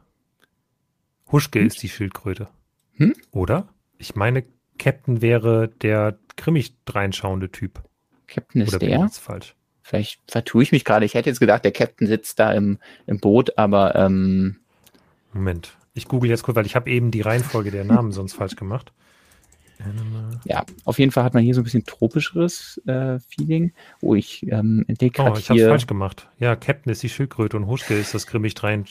Huschke 1.31 1.59
hm? 1.59 1.67
ist 1.67 1.81
die 1.81 1.89
Schildkröte. 1.89 2.49
Hm? 2.93 3.15
Oder? 3.31 3.67
Ich 3.97 4.15
meine, 4.15 4.43
Captain 4.77 5.21
wäre 5.21 5.69
der 5.69 6.17
grimmig 6.35 6.75
reinschauende 6.87 7.51
Typ. 7.51 7.81
Captain 8.27 8.61
ist 8.61 8.69
Oder 8.69 8.79
der? 8.79 8.97
Bin 8.97 9.07
ich 9.07 9.13
falsch? 9.13 9.55
Vielleicht 9.81 10.19
vertue 10.27 10.63
ich 10.63 10.71
mich 10.71 10.83
gerade. 10.83 11.05
Ich 11.05 11.13
hätte 11.13 11.29
jetzt 11.29 11.39
gedacht, 11.39 11.63
der 11.63 11.71
Captain 11.71 12.07
sitzt 12.07 12.39
da 12.39 12.51
im, 12.51 12.79
im 13.05 13.19
Boot, 13.19 13.57
aber 13.57 13.95
ähm, 13.95 14.57
Moment. 15.31 15.77
Ich 15.95 16.07
google 16.07 16.29
jetzt 16.29 16.43
kurz, 16.43 16.55
weil 16.55 16.65
ich 16.65 16.75
habe 16.75 16.89
eben 16.89 17.09
die 17.09 17.21
Reihenfolge 17.21 17.71
der 17.71 17.85
Namen 17.85 18.11
sonst 18.11 18.33
falsch 18.33 18.55
gemacht. 18.55 18.91
Ja, 20.43 20.65
auf 20.83 20.99
jeden 20.99 21.11
Fall 21.11 21.23
hat 21.23 21.33
man 21.33 21.43
hier 21.43 21.53
so 21.53 21.61
ein 21.61 21.63
bisschen 21.63 21.85
tropischeres 21.85 22.81
äh, 22.85 23.19
Feeling. 23.19 23.73
Oh, 24.01 24.13
ich 24.13 24.45
ähm, 24.51 24.85
entdecke 24.87 25.21
Oh, 25.21 25.35
ich 25.37 25.49
habe 25.49 25.59
es 25.59 25.67
falsch 25.67 25.87
gemacht. 25.87 26.27
Ja, 26.39 26.55
Captain 26.55 26.91
ist 26.91 27.01
die 27.03 27.09
Schildkröte 27.09 27.57
und 27.57 27.67
Huschke 27.67 27.93
ist 27.93 28.13
das 28.13 28.27
grimmig 28.27 28.61
rein. 28.61 28.85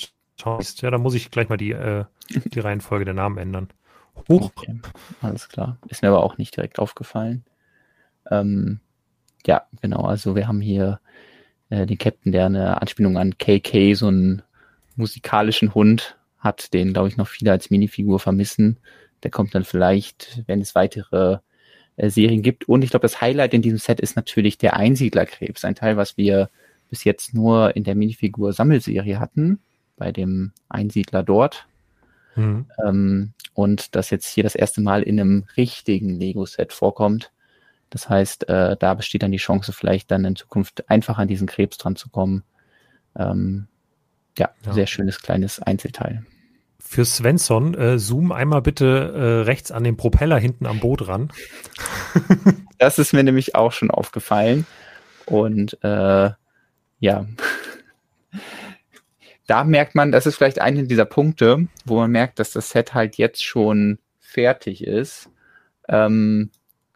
Ja, 0.44 0.90
da 0.90 0.98
muss 0.98 1.14
ich 1.14 1.30
gleich 1.30 1.48
mal 1.48 1.56
die, 1.56 1.72
äh, 1.72 2.04
die 2.28 2.60
Reihenfolge 2.60 3.04
der 3.04 3.14
Namen 3.14 3.38
ändern. 3.38 3.68
Huch. 4.28 4.50
Okay, 4.54 4.80
alles 5.20 5.48
klar. 5.48 5.78
Ist 5.88 6.02
mir 6.02 6.08
aber 6.08 6.22
auch 6.22 6.38
nicht 6.38 6.56
direkt 6.56 6.78
aufgefallen. 6.78 7.44
Ähm, 8.30 8.80
ja, 9.46 9.66
genau. 9.80 10.02
Also 10.04 10.34
wir 10.36 10.48
haben 10.48 10.60
hier 10.60 11.00
äh, 11.68 11.86
den 11.86 11.98
Captain, 11.98 12.32
der 12.32 12.46
eine 12.46 12.80
Anspielung 12.80 13.16
an 13.18 13.36
KK, 13.38 13.94
so 13.94 14.08
einen 14.08 14.42
musikalischen 14.96 15.74
Hund, 15.74 16.16
hat, 16.44 16.72
den, 16.72 16.92
glaube 16.92 17.08
ich, 17.08 17.16
noch 17.16 17.28
viele 17.28 17.50
als 17.50 17.70
Minifigur 17.70 18.20
vermissen. 18.20 18.78
Der 19.22 19.30
kommt 19.30 19.54
dann 19.54 19.64
vielleicht, 19.64 20.42
wenn 20.46 20.60
es 20.60 20.74
weitere 20.74 21.38
äh, 21.96 22.10
Serien 22.10 22.42
gibt. 22.42 22.68
Und 22.68 22.82
ich 22.82 22.90
glaube, 22.90 23.04
das 23.04 23.20
Highlight 23.20 23.54
in 23.54 23.62
diesem 23.62 23.78
Set 23.78 24.00
ist 24.00 24.16
natürlich 24.16 24.58
der 24.58 24.76
Einsiedlerkrebs. 24.76 25.64
Ein 25.64 25.74
Teil, 25.74 25.96
was 25.96 26.16
wir 26.16 26.50
bis 26.90 27.04
jetzt 27.04 27.34
nur 27.34 27.74
in 27.76 27.84
der 27.84 27.94
Minifigur 27.94 28.52
Sammelserie 28.52 29.18
hatten, 29.18 29.60
bei 29.96 30.12
dem 30.12 30.52
Einsiedler 30.68 31.22
dort. 31.22 31.66
Mhm. 32.36 32.66
Ähm, 32.84 33.32
und 33.54 33.94
das 33.94 34.10
jetzt 34.10 34.26
hier 34.26 34.42
das 34.42 34.54
erste 34.54 34.80
Mal 34.80 35.02
in 35.02 35.20
einem 35.20 35.44
richtigen 35.56 36.18
Lego-Set 36.18 36.72
vorkommt. 36.72 37.32
Das 37.90 38.08
heißt, 38.08 38.48
äh, 38.48 38.76
da 38.76 38.94
besteht 38.94 39.22
dann 39.22 39.30
die 39.30 39.38
Chance, 39.38 39.72
vielleicht 39.72 40.10
dann 40.10 40.24
in 40.24 40.34
Zukunft 40.34 40.90
einfach 40.90 41.18
an 41.18 41.28
diesen 41.28 41.46
Krebs 41.46 41.78
dran 41.78 41.94
zu 41.94 42.10
kommen. 42.10 42.42
Ähm, 43.16 43.68
ja, 44.36 44.50
ja, 44.66 44.72
sehr 44.72 44.86
schönes 44.86 45.22
kleines 45.22 45.60
Einzelteil. 45.60 46.24
Für 46.86 47.04
Svensson, 47.04 47.74
äh, 47.74 47.98
zoom 47.98 48.30
einmal 48.30 48.62
bitte 48.62 48.84
äh, 48.86 49.42
rechts 49.46 49.72
an 49.72 49.84
den 49.84 49.96
Propeller 49.96 50.38
hinten 50.38 50.66
am 50.66 50.80
Boot 50.80 51.08
ran. 51.08 51.32
das 52.78 52.98
ist 52.98 53.12
mir 53.12 53.24
nämlich 53.24 53.54
auch 53.54 53.72
schon 53.72 53.90
aufgefallen. 53.90 54.64
Und 55.26 55.82
äh, 55.82 56.30
ja, 57.00 57.26
da 59.46 59.64
merkt 59.64 59.94
man, 59.94 60.12
das 60.12 60.26
ist 60.26 60.36
vielleicht 60.36 60.60
einer 60.60 60.82
dieser 60.82 61.06
Punkte, 61.06 61.66
wo 61.84 61.96
man 61.96 62.10
merkt, 62.10 62.38
dass 62.38 62.52
das 62.52 62.70
Set 62.70 62.94
halt 62.94 63.16
jetzt 63.16 63.42
schon 63.42 63.98
fertig 64.20 64.84
ist. 64.84 65.30
Ähm, 65.88 66.50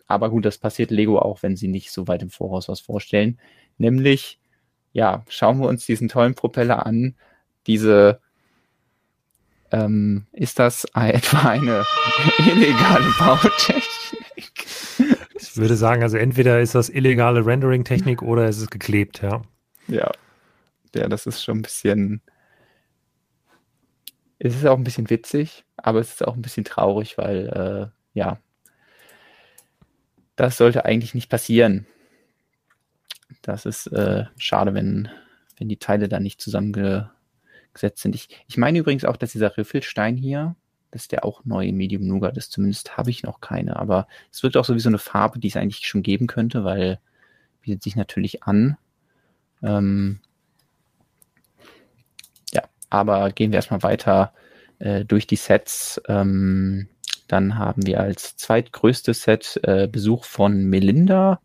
aber 0.07 0.31
gut, 0.31 0.45
das 0.45 0.59
passiert 0.59 0.91
Lego 0.91 1.19
auch, 1.19 1.43
wenn 1.43 1.57
sie 1.57 1.69
nicht 1.69 1.91
so 1.91 2.07
weit 2.07 2.23
im 2.23 2.31
Voraus 2.31 2.69
was 2.69 2.81
vorstellen. 2.81 3.41
Nämlich, 3.79 4.39
ja, 4.93 5.25
schauen 5.29 5.61
wir 5.61 5.69
uns 5.69 5.87
diesen 5.87 6.09
tollen 6.09 6.35
Propeller 6.35 6.87
an, 6.87 7.17
diese 7.67 8.21
ähm, 9.73 10.27
ist 10.33 10.59
das 10.59 10.85
etwa 10.95 11.49
eine 11.49 11.85
illegale 12.39 13.13
Bautechnik? 13.19 13.85
Ich 15.41 15.57
würde 15.57 15.77
sagen, 15.77 16.03
also 16.03 16.17
entweder 16.17 16.61
ist 16.61 16.75
das 16.75 16.89
illegale 16.89 17.45
Rendering-Technik 17.45 18.23
oder 18.23 18.49
es 18.49 18.59
ist 18.59 18.71
geklebt, 18.71 19.23
ja. 19.23 19.43
Ja. 19.89 20.11
Ja, 20.95 21.09
das 21.09 21.27
ist 21.27 21.43
schon 21.45 21.59
ein 21.59 21.63
bisschen. 21.63 22.21
Es 24.39 24.55
ist 24.55 24.67
auch 24.67 24.77
ein 24.77 24.85
bisschen 24.85 25.11
witzig, 25.11 25.65
aber 25.77 26.01
es 26.01 26.11
ist 26.11 26.27
auch 26.27 26.35
ein 26.35 26.43
bisschen 26.43 26.65
traurig, 26.65 27.19
weil, 27.19 27.49
äh, 27.49 28.19
ja, 28.19 28.39
das 30.37 30.57
sollte 30.57 30.85
eigentlich 30.85 31.15
nicht 31.15 31.29
passieren. 31.29 31.87
Das 33.43 33.67
ist 33.67 33.89
äh, 33.89 34.27
schade, 34.39 34.75
wenn, 34.75 35.09
wenn 35.57 35.69
die 35.69 35.79
Teile 35.79 36.09
da 36.09 36.21
nicht 36.21 36.41
zusammenge 36.41 37.11
gesetzt 37.79 38.03
sind. 38.03 38.15
Ich, 38.15 38.29
ich 38.47 38.57
meine 38.57 38.79
übrigens 38.79 39.05
auch, 39.05 39.17
dass 39.17 39.33
dieser 39.33 39.57
Riffelstein 39.57 40.17
hier, 40.17 40.57
dass 40.91 41.09
der 41.09 41.25
auch 41.25 41.45
neu 41.45 41.67
im 41.67 41.77
Medium 41.77 42.07
Nougat 42.07 42.37
ist. 42.37 42.53
Zumindest 42.53 42.97
habe 42.97 43.11
ich 43.11 43.23
noch 43.23 43.41
keine. 43.41 43.77
Aber 43.77 44.07
es 44.33 44.43
wirkt 44.43 44.57
auch 44.57 44.65
so 44.65 44.75
wie 44.75 44.81
so 44.81 44.89
eine 44.89 44.99
Farbe, 44.99 45.39
die 45.39 45.49
es 45.49 45.57
eigentlich 45.57 45.87
schon 45.87 46.03
geben 46.03 46.27
könnte, 46.27 46.65
weil 46.65 46.99
bietet 47.61 47.83
sich 47.83 47.97
natürlich 47.97 48.43
an. 48.45 48.77
Ähm, 49.63 50.21
ja, 52.53 52.63
aber 52.91 53.31
gehen 53.31 53.53
wir 53.53 53.57
erstmal 53.57 53.83
weiter 53.83 54.33
äh, 54.79 55.05
durch 55.05 55.27
die 55.27 55.37
Sets. 55.37 56.01
Ähm, 56.09 56.89
dann 57.27 57.59
haben 57.59 57.87
wir 57.87 58.01
als 58.01 58.37
zweitgrößtes 58.37 59.23
Set 59.23 59.61
äh, 59.63 59.87
Besuch 59.87 60.25
von 60.25 60.65
Melinda. 60.65 61.41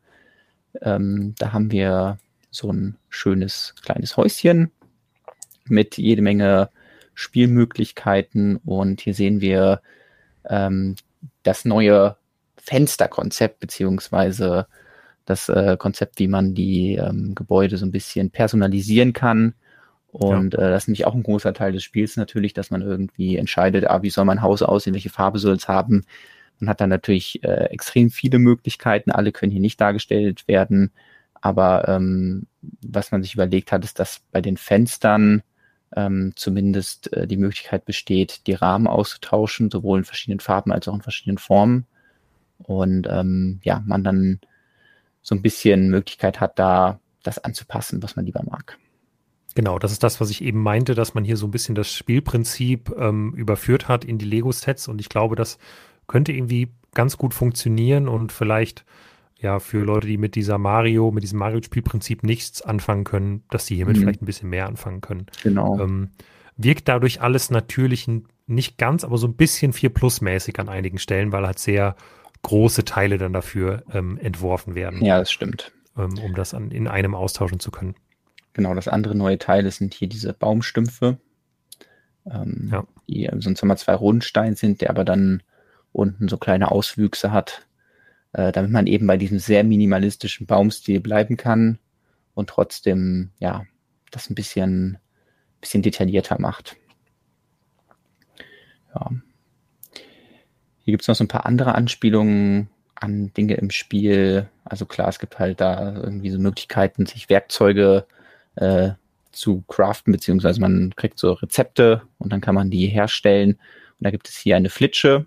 Ähm, 0.82 1.36
da 1.38 1.52
haben 1.52 1.72
wir 1.72 2.18
so 2.50 2.72
ein 2.72 2.98
schönes 3.10 3.76
kleines 3.82 4.16
Häuschen 4.16 4.72
mit 5.66 5.98
jede 5.98 6.22
Menge 6.22 6.70
Spielmöglichkeiten 7.14 8.58
und 8.58 9.02
hier 9.02 9.14
sehen 9.14 9.42
wir 9.42 9.82
ähm, 10.50 10.96
das 11.44 11.66
neue 11.66 12.18
Fensterkonzept 12.58 13.60
beziehungsweise 13.60 14.68
das 15.26 15.50
äh, 15.50 15.78
Konzept, 15.78 16.20
wie 16.20 16.28
man 16.28 16.54
die 16.54 16.96
ähm, 16.96 17.36
Gebäude 17.36 17.78
so 17.78 17.86
ein 17.86 17.92
bisschen 17.92 18.30
personalisieren 18.30 19.14
kann. 19.14 19.54
Und 20.12 20.54
ja. 20.54 20.60
äh, 20.60 20.70
das 20.70 20.84
ist 20.84 20.88
nämlich 20.88 21.06
auch 21.06 21.16
ein 21.16 21.24
großer 21.24 21.54
Teil 21.54 21.72
des 21.72 21.84
Spiels 21.84 22.18
natürlich, 22.18 22.54
dass 22.54 22.72
man 22.72 22.82
irgendwie 22.82 23.38
entscheidet, 23.38 23.90
ah, 23.90 24.02
wie 24.02 24.10
soll 24.10 24.26
mein 24.26 24.42
Haus 24.42 24.62
aussehen, 24.62 24.94
welche 24.94 25.10
Farbe 25.10 25.40
soll 25.40 25.56
es 25.56 25.68
haben. 25.68 26.06
Man 26.60 26.70
hat 26.70 26.82
dann 26.82 26.90
natürlich 26.90 27.44
äh, 27.44 27.66
extrem 27.66 28.10
viele 28.10 28.40
Möglichkeiten, 28.40 29.12
alle 29.12 29.32
können 29.32 29.52
hier 29.52 29.62
nicht 29.62 29.82
dargestellt 29.82 30.48
werden. 30.48 30.92
Aber 31.42 31.88
ähm, 31.88 32.48
was 32.82 33.12
man 33.12 33.24
sich 33.24 33.34
überlegt 33.34 33.72
hat, 33.72 33.84
ist, 33.84 34.00
dass 34.00 34.22
bei 34.32 34.40
den 34.40 34.56
Fenstern 34.56 35.42
ähm, 35.96 36.34
zumindest 36.36 37.12
äh, 37.14 37.28
die 37.28 37.38
Möglichkeit 37.38 37.86
besteht, 37.86 38.48
die 38.48 38.54
Rahmen 38.54 38.88
auszutauschen, 38.88 39.70
sowohl 39.72 40.00
in 40.00 40.06
verschiedenen 40.06 40.40
Farben 40.40 40.72
als 40.72 40.88
auch 40.88 40.96
in 40.96 41.02
verschiedenen 41.02 41.38
Formen. 41.38 41.86
Und 42.58 43.08
ähm, 43.10 43.60
ja, 43.64 43.84
man 43.86 44.04
dann 44.04 44.40
so 45.22 45.36
ein 45.36 45.42
bisschen 45.42 45.90
Möglichkeit 45.90 46.40
hat, 46.40 46.60
da 46.60 47.00
das 47.24 47.40
anzupassen, 47.40 48.04
was 48.04 48.16
man 48.16 48.26
lieber 48.26 48.44
mag. 48.44 48.78
Genau, 49.56 49.78
das 49.78 49.92
ist 49.92 50.04
das, 50.04 50.20
was 50.20 50.30
ich 50.30 50.44
eben 50.44 50.62
meinte, 50.62 50.96
dass 50.96 51.14
man 51.14 51.24
hier 51.24 51.38
so 51.38 51.48
ein 51.48 51.52
bisschen 51.52 51.76
das 51.76 51.92
Spielprinzip 51.92 52.92
ähm, 52.98 53.34
überführt 53.36 53.88
hat 53.88 54.04
in 54.04 54.18
die 54.18 54.26
Lego-Sets 54.26 54.88
und 54.88 55.00
ich 55.00 55.10
glaube, 55.10 55.36
das 55.36 55.60
könnte 56.08 56.32
irgendwie 56.32 56.70
ganz 56.94 57.18
gut 57.18 57.34
funktionieren 57.34 58.08
und 58.08 58.32
vielleicht 58.32 58.84
ja 59.44 59.60
für 59.60 59.84
Leute, 59.84 60.08
die 60.08 60.18
mit 60.18 60.36
dieser 60.36 60.58
Mario, 60.58 61.12
mit 61.12 61.24
diesem 61.24 61.40
Mario-Spielprinzip 61.40 62.24
nichts 62.24 62.62
anfangen 62.62 63.04
können, 63.04 63.44
dass 63.50 63.68
sie 63.68 63.76
hiermit 63.76 63.98
mhm. 63.98 64.02
vielleicht 64.02 64.22
ein 64.22 64.26
bisschen 64.26 64.50
mehr 64.50 64.68
anfangen 64.68 65.02
können. 65.02 65.28
Genau. 65.44 65.80
Ähm, 65.80 66.10
wirkt 66.58 66.88
dadurch 66.88 67.22
alles 67.22 67.52
natürlich 67.52 68.10
nicht 68.48 68.78
ganz, 68.78 69.04
aber 69.04 69.18
so 69.18 69.28
ein 69.28 69.36
bisschen 69.36 69.74
4 69.74 69.90
Plus 69.90 70.22
mäßig 70.22 70.60
an 70.60 70.70
einigen 70.70 70.98
Stellen, 70.98 71.32
weil 71.32 71.46
halt 71.46 71.60
sehr 71.60 71.96
große 72.42 72.86
Teile 72.86 73.18
dann 73.18 73.34
dafür 73.34 73.84
ähm, 73.92 74.18
entworfen 74.18 74.76
werden. 74.76 75.04
Ja, 75.04 75.20
das 75.20 75.32
stimmt. 75.32 75.72
Ähm, 75.98 76.18
um 76.24 76.34
das 76.34 76.54
an, 76.54 76.72
in 76.72 76.88
einem 76.88 77.16
austauschen 77.16 77.60
zu 77.60 77.72
können. 77.72 77.96
Genau, 78.54 78.74
das 78.74 78.88
andere 78.88 79.16
neue 79.16 79.38
Teile 79.38 79.72
sind 79.72 79.94
hier 79.94 80.08
diese 80.08 80.34
Baumstümpfe, 80.34 81.18
ähm, 82.30 82.70
ja. 82.72 82.86
die 83.08 83.30
sonst 83.40 83.64
immer 83.64 83.78
zwei 83.78 83.96
Rundstein 83.96 84.56
sind, 84.56 84.82
der 84.82 84.90
aber 84.90 85.06
dann 85.06 85.42
unten 85.92 86.28
so 86.28 86.38
kleine 86.38 86.72
Auswüchse 86.72 87.32
hat, 87.32 87.66
äh, 88.34 88.52
damit 88.52 88.72
man 88.72 88.88
eben 88.88 89.08
bei 89.08 89.18
diesem 89.18 89.40
sehr 89.40 89.64
minimalistischen 89.64 90.48
Baumstil 90.48 91.00
bleiben 91.00 91.38
kann 91.38 91.80
und 92.34 92.50
trotzdem, 92.50 93.32
ja, 93.40 93.66
das 94.12 94.30
ein 94.30 94.36
bisschen, 94.36 94.98
bisschen 95.62 95.82
detaillierter 95.82 96.40
macht. 96.40 96.76
Ja. 98.94 99.12
Hier 100.84 100.92
gibt 100.92 101.02
es 101.04 101.08
noch 101.08 101.16
so 101.16 101.24
ein 101.24 101.30
paar 101.30 101.46
andere 101.46 101.76
Anspielungen 101.76 102.70
an 102.96 103.34
Dinge 103.34 103.56
im 103.56 103.70
Spiel. 103.70 104.50
Also 104.66 104.86
klar, 104.86 105.10
es 105.10 105.20
gibt 105.20 105.40
halt 105.40 105.62
da 105.62 105.94
irgendwie 105.96 106.30
so 106.30 106.40
Möglichkeiten, 106.40 107.06
sich 107.06 107.30
Werkzeuge 107.30 108.06
äh, 108.56 108.92
zu 109.32 109.64
craften, 109.68 110.14
beziehungsweise 110.14 110.62
man 110.62 110.94
kriegt 110.96 111.20
so 111.20 111.34
Rezepte 111.34 112.04
und 112.18 112.32
dann 112.32 112.42
kann 112.42 112.56
man 112.56 112.70
die 112.70 112.88
herstellen. 112.88 113.54
Und 113.54 114.00
da 114.00 114.12
gibt 114.12 114.30
es 114.30 114.38
hier 114.38 114.56
eine 114.56 114.70
Flitsche, 114.70 115.26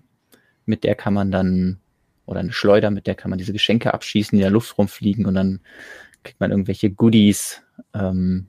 mit 0.65 0.83
der 0.83 0.95
kann 0.95 1.13
man 1.13 1.31
dann, 1.31 1.79
oder 2.27 2.41
eine 2.41 2.51
Schleuder, 2.51 2.91
mit 2.91 3.07
der 3.07 3.15
kann 3.15 3.31
man 3.31 3.39
diese 3.39 3.53
Geschenke 3.53 3.93
abschießen, 3.93 4.37
die 4.37 4.41
in 4.41 4.45
der 4.45 4.51
Luft 4.51 4.77
rumfliegen 4.77 5.25
und 5.25 5.33
dann 5.33 5.61
kriegt 6.23 6.39
man 6.39 6.51
irgendwelche 6.51 6.91
Goodies, 6.91 7.63
ähm, 7.95 8.47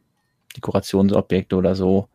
Dekorationsobjekte 0.56 1.56
oder 1.56 1.74
so. 1.74 2.08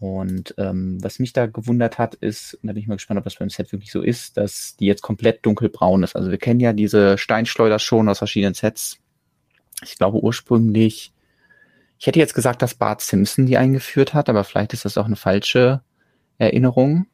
Und 0.00 0.54
ähm, 0.58 1.02
was 1.02 1.20
mich 1.20 1.32
da 1.32 1.46
gewundert 1.46 1.98
hat, 1.98 2.16
ist, 2.16 2.54
und 2.54 2.66
da 2.66 2.72
bin 2.72 2.82
ich 2.82 2.88
mal 2.88 2.96
gespannt, 2.96 3.18
ob 3.18 3.24
das 3.24 3.36
beim 3.36 3.48
Set 3.48 3.72
wirklich 3.72 3.92
so 3.92 4.02
ist, 4.02 4.36
dass 4.36 4.76
die 4.76 4.86
jetzt 4.86 5.02
komplett 5.02 5.46
dunkelbraun 5.46 6.02
ist. 6.02 6.16
Also 6.16 6.30
wir 6.30 6.38
kennen 6.38 6.60
ja 6.60 6.72
diese 6.72 7.16
Steinschleuder 7.16 7.78
schon 7.78 8.08
aus 8.08 8.18
verschiedenen 8.18 8.54
Sets. 8.54 8.98
Ich 9.82 9.96
glaube 9.96 10.18
ursprünglich, 10.18 11.12
ich 11.98 12.06
hätte 12.06 12.18
jetzt 12.18 12.34
gesagt, 12.34 12.60
dass 12.60 12.74
Bart 12.74 13.00
Simpson 13.00 13.46
die 13.46 13.56
eingeführt 13.56 14.12
hat, 14.12 14.28
aber 14.28 14.42
vielleicht 14.42 14.72
ist 14.72 14.84
das 14.84 14.98
auch 14.98 15.06
eine 15.06 15.16
falsche 15.16 15.82
Erinnerung. 16.38 17.06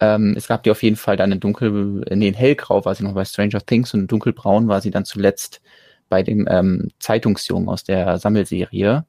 Ähm, 0.00 0.34
es 0.36 0.46
gab 0.48 0.62
die 0.62 0.70
auf 0.70 0.82
jeden 0.82 0.96
Fall 0.96 1.16
dann 1.16 1.32
in 1.32 1.40
dunkel, 1.40 2.04
nee, 2.10 2.28
in 2.28 2.34
hellgrau 2.34 2.84
war 2.84 2.94
sie 2.94 3.04
noch 3.04 3.14
bei 3.14 3.24
Stranger 3.24 3.64
Things 3.64 3.92
und 3.94 4.00
in 4.00 4.06
dunkelbraun 4.06 4.68
war 4.68 4.80
sie 4.80 4.90
dann 4.90 5.04
zuletzt 5.04 5.60
bei 6.08 6.22
dem 6.22 6.46
ähm, 6.50 6.90
Zeitungsjungen 6.98 7.68
aus 7.68 7.84
der 7.84 8.18
Sammelserie. 8.18 9.04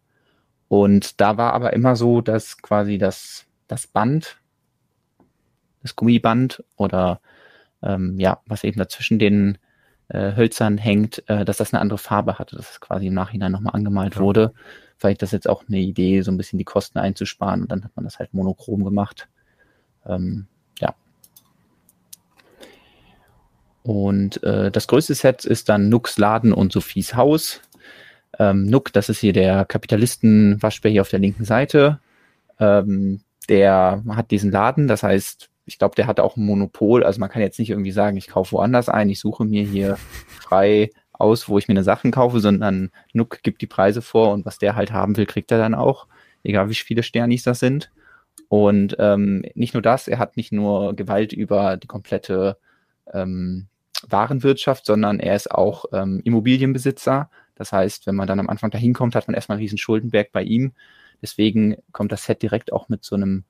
Und 0.68 1.20
da 1.22 1.38
war 1.38 1.54
aber 1.54 1.74
immer 1.74 1.96
so, 1.96 2.22
dass 2.22 2.58
quasi 2.58 2.98
das, 2.98 3.46
das 3.68 3.88
Band, 3.88 4.38
das 5.82 5.96
Gummiband 5.96 6.64
oder 6.76 7.22
ähm, 7.82 8.20
ja, 8.20 8.42
was 8.46 8.64
eben 8.64 8.78
dazwischen 8.78 9.20
den 9.20 9.58
äh, 10.10 10.36
Hölzern 10.36 10.78
hängt, 10.78 11.28
äh, 11.30 11.46
dass 11.46 11.58
das 11.58 11.74
eine 11.74 11.82
andere 11.82 11.98
Farbe 11.98 12.40
hatte, 12.40 12.56
dass 12.56 12.72
es 12.72 12.82
quasi 12.82 13.08
im 13.08 13.14
Nachhinein 13.14 13.52
nochmal 13.52 13.76
angemalt 13.76 14.16
ja. 14.16 14.22
wurde. 14.22 14.54
Vielleicht 14.98 15.22
das 15.22 15.32
jetzt 15.32 15.48
auch 15.48 15.64
eine 15.68 15.78
Idee, 15.78 16.22
so 16.22 16.32
ein 16.32 16.38
bisschen 16.38 16.60
die 16.60 16.66
Kosten 16.66 17.00
einzusparen 17.00 17.62
und 17.62 17.72
dann 17.72 17.84
hat 17.84 17.96
man 17.96 18.06
das 18.06 18.20
halt 18.20 18.34
monochrom 18.34 18.84
gemacht. 18.84 19.30
Ähm, 20.06 20.48
ja. 20.80 20.94
Und 23.90 24.44
äh, 24.44 24.70
das 24.70 24.86
größte 24.86 25.16
Set 25.16 25.46
ist 25.46 25.68
dann 25.68 25.90
Nux 25.90 26.20
Laden 26.20 26.54
und 26.54 26.72
Sophies 26.72 27.16
Haus. 27.16 27.60
Ähm, 28.38 28.68
Nook, 28.68 28.94
das 28.94 29.10
ist 29.10 29.18
hier 29.18 29.34
der 29.34 29.66
Kapitalisten-Waschbär 29.66 30.92
hier 30.92 31.02
auf 31.02 31.10
der 31.10 31.18
linken 31.18 31.44
Seite. 31.44 32.00
Ähm, 32.60 33.22
der 33.50 34.04
hat 34.10 34.30
diesen 34.30 34.52
Laden, 34.52 34.88
das 34.88 35.02
heißt, 35.02 35.50
ich 35.66 35.80
glaube, 35.80 35.96
der 35.96 36.06
hat 36.06 36.20
auch 36.20 36.38
ein 36.38 36.46
Monopol. 36.46 37.04
Also 37.04 37.20
man 37.20 37.32
kann 37.32 37.42
jetzt 37.42 37.58
nicht 37.58 37.72
irgendwie 37.72 37.92
sagen, 37.92 38.16
ich 38.16 38.28
kaufe 38.28 38.52
woanders 38.52 38.90
ein, 38.90 39.10
ich 39.10 39.20
suche 39.20 39.44
mir 39.44 39.64
hier 39.64 39.98
frei 40.40 40.92
aus, 41.12 41.50
wo 41.50 41.58
ich 41.58 41.68
mir 41.68 41.74
eine 41.74 41.84
Sachen 41.84 42.12
kaufe, 42.12 42.42
sondern 42.42 42.92
Nook 43.14 43.42
gibt 43.42 43.60
die 43.64 43.66
Preise 43.66 44.04
vor 44.04 44.34
und 44.34 44.46
was 44.46 44.60
der 44.60 44.76
halt 44.76 44.92
haben 44.92 45.18
will, 45.18 45.26
kriegt 45.26 45.52
er 45.52 45.58
dann 45.58 45.74
auch, 45.74 46.06
egal 46.44 46.70
wie 46.70 46.76
viele 46.76 47.02
Sternis 47.02 47.42
das 47.42 47.60
sind. 47.60 47.90
Und 48.50 48.98
ähm, 49.00 49.46
nicht 49.56 49.74
nur 49.74 49.82
das, 49.82 50.08
er 50.08 50.20
hat 50.20 50.38
nicht 50.38 50.52
nur 50.52 50.96
Gewalt 50.96 51.34
über 51.34 51.76
die 51.78 51.88
komplette 51.88 52.58
ähm, 53.12 53.66
Warenwirtschaft, 54.08 54.86
sondern 54.86 55.20
er 55.20 55.36
ist 55.36 55.52
auch 55.52 55.86
ähm, 55.94 56.22
Immobilienbesitzer. 56.24 57.30
Das 57.56 57.72
heißt, 57.72 58.08
wenn 58.08 58.16
man 58.16 58.28
dann 58.28 58.40
am 58.40 58.50
Anfang 58.50 58.72
da 58.72 58.78
hinkommt, 58.78 59.16
hat 59.16 59.28
man 59.28 59.36
erstmal 59.36 59.58
einen 59.58 59.64
riesen 59.64 59.78
Schuldenberg 59.78 60.32
bei 60.32 60.44
ihm. 60.44 60.74
Deswegen 61.22 61.76
kommt 61.92 62.12
das 62.12 62.24
Set 62.24 62.42
direkt 62.42 62.72
auch 62.72 62.88
mit 62.88 63.04
so 63.04 63.16
einem, 63.16 63.44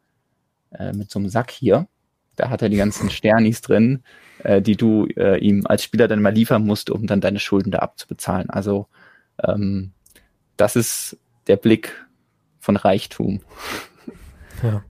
äh, 0.72 0.94
mit 0.94 1.12
so 1.12 1.20
einem 1.20 1.30
Sack 1.30 1.52
hier. 1.52 1.88
Da 2.36 2.50
hat 2.50 2.62
er 2.62 2.70
die 2.70 2.78
ganzen 2.78 3.10
Sternis 3.12 3.62
drin, 3.62 4.04
äh, 4.44 4.62
die 4.62 4.76
du 4.76 5.06
äh, 5.16 5.38
ihm 5.38 5.68
als 5.68 5.84
Spieler 5.84 6.08
dann 6.08 6.22
mal 6.22 6.34
liefern 6.34 6.66
musst, 6.66 6.90
um 6.90 7.06
dann 7.06 7.22
deine 7.22 7.40
Schulden 7.40 7.72
da 7.72 7.80
abzubezahlen. 7.80 8.50
Also 8.50 8.88
ähm, 9.44 9.92
das 10.58 10.76
ist 10.76 11.18
der 11.48 11.58
Blick 11.58 12.06
von 12.60 12.76
Reichtum. 12.76 13.42
Ja. 14.64 14.84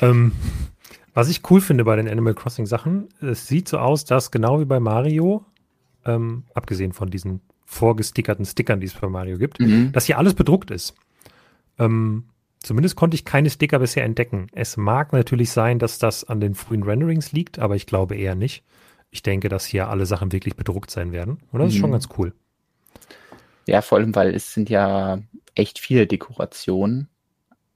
ähm, 0.00 0.32
was 1.14 1.28
ich 1.28 1.48
cool 1.50 1.60
finde 1.60 1.84
bei 1.84 1.96
den 1.96 2.08
Animal 2.08 2.34
Crossing 2.34 2.66
Sachen, 2.66 3.08
es 3.20 3.46
sieht 3.46 3.68
so 3.68 3.78
aus, 3.78 4.04
dass 4.04 4.30
genau 4.30 4.60
wie 4.60 4.64
bei 4.64 4.80
Mario 4.80 5.44
ähm, 6.04 6.44
abgesehen 6.54 6.92
von 6.92 7.10
diesen 7.10 7.40
vorgestickerten 7.64 8.44
Stickern, 8.44 8.80
die 8.80 8.86
es 8.86 8.94
bei 8.94 9.08
Mario 9.08 9.38
gibt, 9.38 9.60
mhm. 9.60 9.92
dass 9.92 10.06
hier 10.06 10.18
alles 10.18 10.34
bedruckt 10.34 10.70
ist. 10.70 10.94
Ähm, 11.78 12.24
zumindest 12.60 12.96
konnte 12.96 13.14
ich 13.14 13.24
keine 13.24 13.50
Sticker 13.50 13.78
bisher 13.78 14.04
entdecken. 14.04 14.48
Es 14.52 14.76
mag 14.76 15.12
natürlich 15.12 15.50
sein, 15.50 15.78
dass 15.78 15.98
das 15.98 16.24
an 16.24 16.40
den 16.40 16.54
frühen 16.54 16.82
Renderings 16.82 17.32
liegt, 17.32 17.58
aber 17.58 17.76
ich 17.76 17.86
glaube 17.86 18.16
eher 18.16 18.34
nicht. 18.34 18.64
Ich 19.10 19.22
denke, 19.22 19.48
dass 19.48 19.64
hier 19.64 19.88
alle 19.88 20.06
Sachen 20.06 20.32
wirklich 20.32 20.56
bedruckt 20.56 20.90
sein 20.90 21.12
werden. 21.12 21.38
Und 21.52 21.60
das 21.60 21.68
mhm. 21.68 21.74
ist 21.74 21.76
schon 21.76 21.90
mhm. 21.90 21.94
ganz 21.94 22.08
cool. 22.18 22.32
Ja, 23.66 23.82
vor 23.82 23.98
allem, 23.98 24.14
weil 24.14 24.34
es 24.34 24.52
sind 24.52 24.68
ja 24.68 25.20
echt 25.54 25.78
viele 25.78 26.06
Dekorationen. 26.06 27.08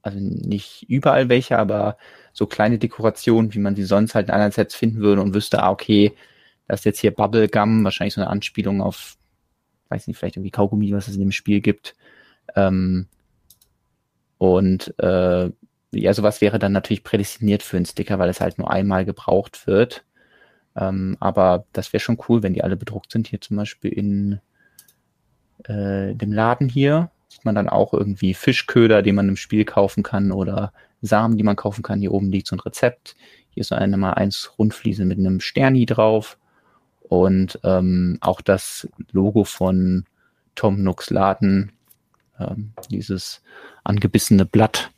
Also 0.05 0.19
nicht 0.19 0.85
überall 0.87 1.29
welche, 1.29 1.57
aber 1.57 1.97
so 2.31 2.45
kleine 2.45 2.77
Dekorationen, 2.77 3.55
wie 3.55 3.59
man 3.59 3.75
sie 3.75 3.85
sonst 3.85 4.13
halt 4.13 4.27
in 4.27 4.33
anderen 4.35 4.51
Sets 4.51 4.75
finden 4.75 4.99
würde 4.99 5.19
und 5.23 5.33
wüsste, 5.33 5.63
ah, 5.63 5.71
okay, 5.71 6.13
das 6.67 6.81
ist 6.81 6.85
jetzt 6.85 6.99
hier 6.99 7.09
Bubblegum, 7.09 7.83
wahrscheinlich 7.83 8.13
so 8.13 8.21
eine 8.21 8.29
Anspielung 8.29 8.83
auf, 8.83 9.17
weiß 9.89 10.05
nicht, 10.05 10.17
vielleicht 10.17 10.35
irgendwie 10.37 10.51
Kaugummi, 10.51 10.91
was 10.93 11.07
es 11.07 11.15
in 11.15 11.21
dem 11.21 11.31
Spiel 11.31 11.59
gibt. 11.59 11.95
Ähm, 12.55 13.07
und 14.37 14.93
äh, 14.99 15.49
ja, 15.91 16.13
sowas 16.13 16.39
wäre 16.39 16.59
dann 16.59 16.71
natürlich 16.71 17.03
prädestiniert 17.03 17.63
für 17.63 17.77
einen 17.77 17.87
Sticker, 17.87 18.19
weil 18.19 18.29
es 18.29 18.41
halt 18.41 18.59
nur 18.59 18.69
einmal 18.69 19.05
gebraucht 19.05 19.65
wird. 19.65 20.05
Ähm, 20.75 21.17
aber 21.19 21.65
das 21.73 21.93
wäre 21.93 22.01
schon 22.01 22.19
cool, 22.29 22.43
wenn 22.43 22.53
die 22.53 22.63
alle 22.63 22.77
bedruckt 22.77 23.11
sind. 23.11 23.27
Hier 23.27 23.41
zum 23.41 23.57
Beispiel 23.57 23.91
in 23.91 24.39
äh, 25.63 26.13
dem 26.13 26.31
Laden 26.31 26.69
hier 26.69 27.09
sieht 27.35 27.43
man 27.43 27.55
dann 27.55 27.67
auch 27.67 27.93
irgendwie 27.93 28.33
Fischköder, 28.33 29.01
den 29.01 29.15
man 29.15 29.27
im 29.27 29.35
Spiel 29.35 29.65
kaufen 29.65 30.03
kann 30.03 30.31
oder 30.31 30.71
Samen, 31.01 31.35
die 31.37 31.43
man 31.43 31.57
kaufen 31.57 31.83
kann. 31.83 31.99
Hier 31.99 32.13
oben 32.13 32.31
liegt 32.31 32.47
so 32.47 32.55
ein 32.55 32.61
Rezept. 32.61 33.17
Hier 33.49 33.61
ist 33.61 33.73
eine 33.73 33.97
mal 33.97 34.13
eins 34.13 34.53
Rundfliese 34.57 35.03
mit 35.03 35.19
einem 35.19 35.41
Sterni 35.41 35.85
drauf. 35.85 36.37
Und 37.01 37.59
ähm, 37.63 38.17
auch 38.21 38.39
das 38.39 38.87
Logo 39.11 39.43
von 39.43 40.05
Tom 40.55 40.81
Nooks 40.81 41.09
Laden, 41.09 41.73
ähm, 42.39 42.71
dieses 42.89 43.41
angebissene 43.83 44.45
Blatt, 44.45 44.91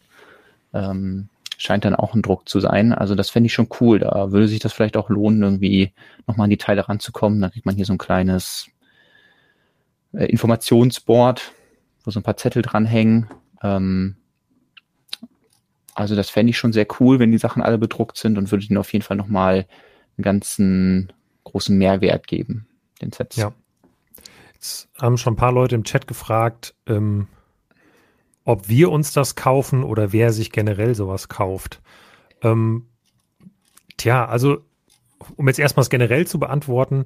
ähm, 0.73 1.29
scheint 1.57 1.85
dann 1.85 1.95
auch 1.95 2.13
ein 2.13 2.21
Druck 2.21 2.47
zu 2.47 2.59
sein. 2.59 2.93
Also 2.93 3.15
das 3.15 3.31
fände 3.31 3.47
ich 3.47 3.53
schon 3.53 3.69
cool. 3.81 3.97
Da 3.97 4.31
würde 4.31 4.47
sich 4.47 4.59
das 4.59 4.73
vielleicht 4.73 4.95
auch 4.95 5.09
lohnen, 5.09 5.41
irgendwie 5.41 5.91
nochmal 6.27 6.45
an 6.45 6.51
die 6.51 6.57
Teile 6.57 6.87
ranzukommen. 6.87 7.41
Dann 7.41 7.49
kriegt 7.49 7.65
man 7.65 7.75
hier 7.75 7.85
so 7.85 7.93
ein 7.93 7.97
kleines 7.97 8.69
äh, 10.13 10.25
Informationsboard, 10.25 11.51
wo 12.07 12.11
so 12.11 12.21
ein 12.21 12.23
paar 12.23 12.37
Zettel 12.37 12.61
dranhängen. 12.61 13.27
Ähm, 13.61 14.15
also 15.93 16.15
das 16.15 16.29
fände 16.29 16.51
ich 16.51 16.57
schon 16.57 16.71
sehr 16.71 16.87
cool, 16.99 17.19
wenn 17.19 17.31
die 17.31 17.37
Sachen 17.37 17.61
alle 17.61 17.77
bedruckt 17.77 18.17
sind 18.17 18.37
und 18.37 18.49
würde 18.49 18.65
ihnen 18.65 18.77
auf 18.77 18.93
jeden 18.93 19.03
Fall 19.03 19.17
nochmal 19.17 19.67
einen 20.17 20.23
ganzen 20.23 21.13
großen 21.43 21.77
Mehrwert 21.77 22.27
geben, 22.27 22.67
den 23.01 23.11
Sets. 23.11 23.35
Ja. 23.35 23.51
Jetzt 24.53 24.89
haben 24.99 25.17
schon 25.17 25.33
ein 25.33 25.37
paar 25.37 25.51
Leute 25.51 25.75
im 25.75 25.83
Chat 25.83 26.07
gefragt, 26.07 26.75
ähm, 26.87 27.27
ob 28.45 28.69
wir 28.69 28.89
uns 28.89 29.11
das 29.11 29.35
kaufen 29.35 29.83
oder 29.83 30.13
wer 30.13 30.31
sich 30.31 30.51
generell 30.51 30.95
sowas 30.95 31.27
kauft. 31.27 31.81
Ähm, 32.41 32.87
tja, 33.97 34.25
also 34.25 34.59
um 35.35 35.47
jetzt 35.47 35.59
erstmals 35.59 35.89
generell 35.89 36.25
zu 36.25 36.39
beantworten, 36.39 37.05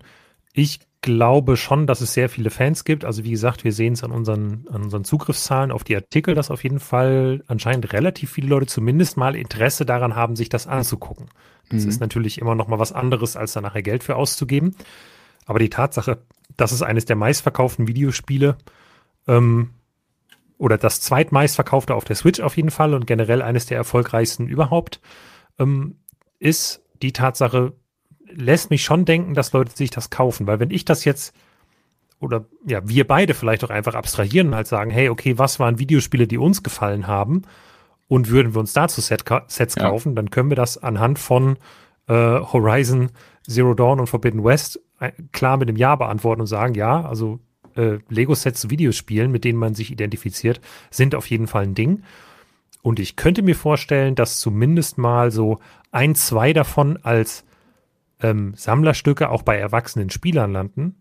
ich 0.54 0.80
glaube 1.02 1.58
schon, 1.58 1.88
dass 1.88 2.02
es 2.02 2.14
sehr 2.14 2.30
viele 2.30 2.52
Fans 2.52 2.84
gibt. 2.86 3.06
Also 3.06 3.24
wie 3.24 3.32
gesagt, 3.32 3.64
wir 3.64 3.74
sehen 3.74 3.94
es 3.94 4.04
an 4.04 4.12
unseren, 4.12 4.68
an 4.72 4.84
unseren 4.84 5.04
Zugriffszahlen 5.04 5.72
auf 5.72 5.84
die 5.84 5.96
Artikel, 5.96 6.36
dass 6.36 6.52
auf 6.52 6.64
jeden 6.64 6.80
Fall 6.80 7.44
anscheinend 7.48 7.92
relativ 7.94 8.32
viele 8.32 8.48
Leute 8.48 8.68
zumindest 8.68 9.18
mal 9.18 9.36
Interesse 9.36 9.86
daran 9.86 10.16
haben, 10.16 10.36
sich 10.36 10.50
das 10.50 10.68
anzugucken. 10.68 11.30
Das 11.70 11.84
mhm. 11.84 11.90
ist 11.90 12.02
natürlich 12.02 12.40
immer 12.40 12.54
noch 12.54 12.68
mal 12.68 12.80
was 12.80 12.92
anderes, 12.92 13.36
als 13.36 13.54
da 13.54 13.62
nachher 13.62 13.82
Geld 13.82 14.04
für 14.04 14.16
auszugeben. 14.16 14.76
Aber 15.46 15.58
die 15.58 15.70
Tatsache, 15.70 16.20
dass 16.56 16.72
es 16.72 16.84
eines 16.84 17.06
der 17.06 17.16
meistverkauften 17.16 17.88
Videospiele 17.88 18.58
ähm, 19.28 19.72
oder 20.60 20.78
das 20.78 21.02
zweitmeistverkaufte 21.02 21.96
auf 21.96 22.06
der 22.06 22.16
Switch 22.16 22.42
auf 22.42 22.58
jeden 22.58 22.70
Fall 22.70 22.94
und 22.94 23.08
generell 23.08 23.42
eines 23.42 23.66
der 23.66 23.78
erfolgreichsten 23.78 24.48
überhaupt, 24.48 25.02
ähm, 25.58 25.96
ist 26.38 26.84
die 27.02 27.14
Tatsache, 27.14 27.74
lässt 28.36 28.70
mich 28.70 28.84
schon 28.84 29.06
denken, 29.06 29.34
dass 29.34 29.54
Leute 29.54 29.76
sich 29.76 29.90
das 29.90 30.10
kaufen. 30.10 30.48
Weil 30.48 30.60
wenn 30.60 30.72
ich 30.72 30.86
das 30.86 31.06
jetzt 31.06 31.34
oder 32.20 32.46
ja, 32.66 32.88
wir 32.88 33.08
beide 33.08 33.34
vielleicht 33.34 33.64
auch 33.64 33.70
einfach 33.70 33.96
abstrahieren 33.96 34.50
und 34.50 34.56
halt 34.56 34.68
sagen, 34.68 34.92
hey, 34.92 35.10
okay, 35.10 35.38
was 35.38 35.60
waren 35.60 35.80
Videospiele, 35.80 36.28
die 36.28 36.38
uns 36.38 36.62
gefallen 36.62 37.08
haben 37.08 37.42
und 38.08 38.30
würden 38.30 38.54
wir 38.54 38.60
uns 38.60 38.74
dazu 38.74 39.02
Set 39.02 39.26
Sets 39.48 39.76
ja. 39.76 39.90
kaufen, 39.90 40.16
dann 40.16 40.30
können 40.30 40.50
wir 40.50 40.56
das 40.56 40.78
anhand 40.78 41.18
von 41.18 41.58
äh, 42.08 42.14
Horizon 42.14 43.10
Zero 43.48 43.74
Dawn 43.74 44.00
und 44.00 44.08
Forbidden 44.08 44.44
West 44.44 44.80
äh, 45.00 45.12
klar 45.32 45.58
mit 45.58 45.68
dem 45.68 45.76
Ja 45.76 45.96
beantworten 45.96 46.42
und 46.42 46.48
sagen, 46.48 46.76
ja, 46.76 47.04
also 47.04 47.40
äh, 47.76 47.98
Lego-Sets 48.10 48.62
zu 48.62 48.70
Videospielen, 48.70 49.32
mit 49.32 49.44
denen 49.44 49.58
man 49.58 49.74
sich 49.74 49.92
identifiziert, 49.92 50.62
sind 50.92 51.16
auf 51.16 51.28
jeden 51.28 51.48
Fall 51.48 51.64
ein 51.64 51.76
Ding. 51.76 52.04
Und 52.84 53.00
ich 53.00 53.16
könnte 53.16 53.42
mir 53.42 53.56
vorstellen, 53.56 54.16
dass 54.16 54.40
zumindest 54.40 54.98
mal 54.98 55.32
so 55.32 55.60
ein, 55.92 56.16
zwei 56.16 56.54
davon 56.54 57.00
als 57.04 57.46
ähm, 58.22 58.54
Sammlerstücke 58.56 59.30
auch 59.30 59.44
bei 59.44 59.58
erwachsenen 59.58 60.10
Spielern 60.10 60.52
landen. 60.52 60.96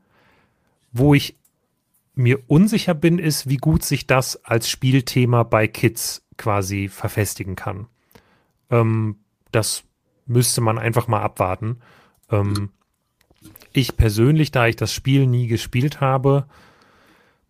Wo 0.92 1.14
ich 1.14 1.36
mir 2.14 2.40
unsicher 2.48 2.94
bin, 2.94 3.18
ist, 3.18 3.48
wie 3.48 3.56
gut 3.56 3.84
sich 3.84 4.06
das 4.06 4.44
als 4.44 4.68
Spielthema 4.68 5.42
bei 5.42 5.68
Kids 5.68 6.26
quasi 6.36 6.88
verfestigen 6.88 7.56
kann. 7.56 7.86
Ähm, 8.70 9.16
das 9.52 9.84
müsste 10.26 10.60
man 10.60 10.78
einfach 10.78 11.08
mal 11.08 11.22
abwarten. 11.22 11.80
Ähm, 12.30 12.70
ich 13.72 13.96
persönlich, 13.96 14.50
da 14.50 14.66
ich 14.66 14.76
das 14.76 14.92
Spiel 14.92 15.26
nie 15.26 15.46
gespielt 15.46 16.00
habe, 16.00 16.46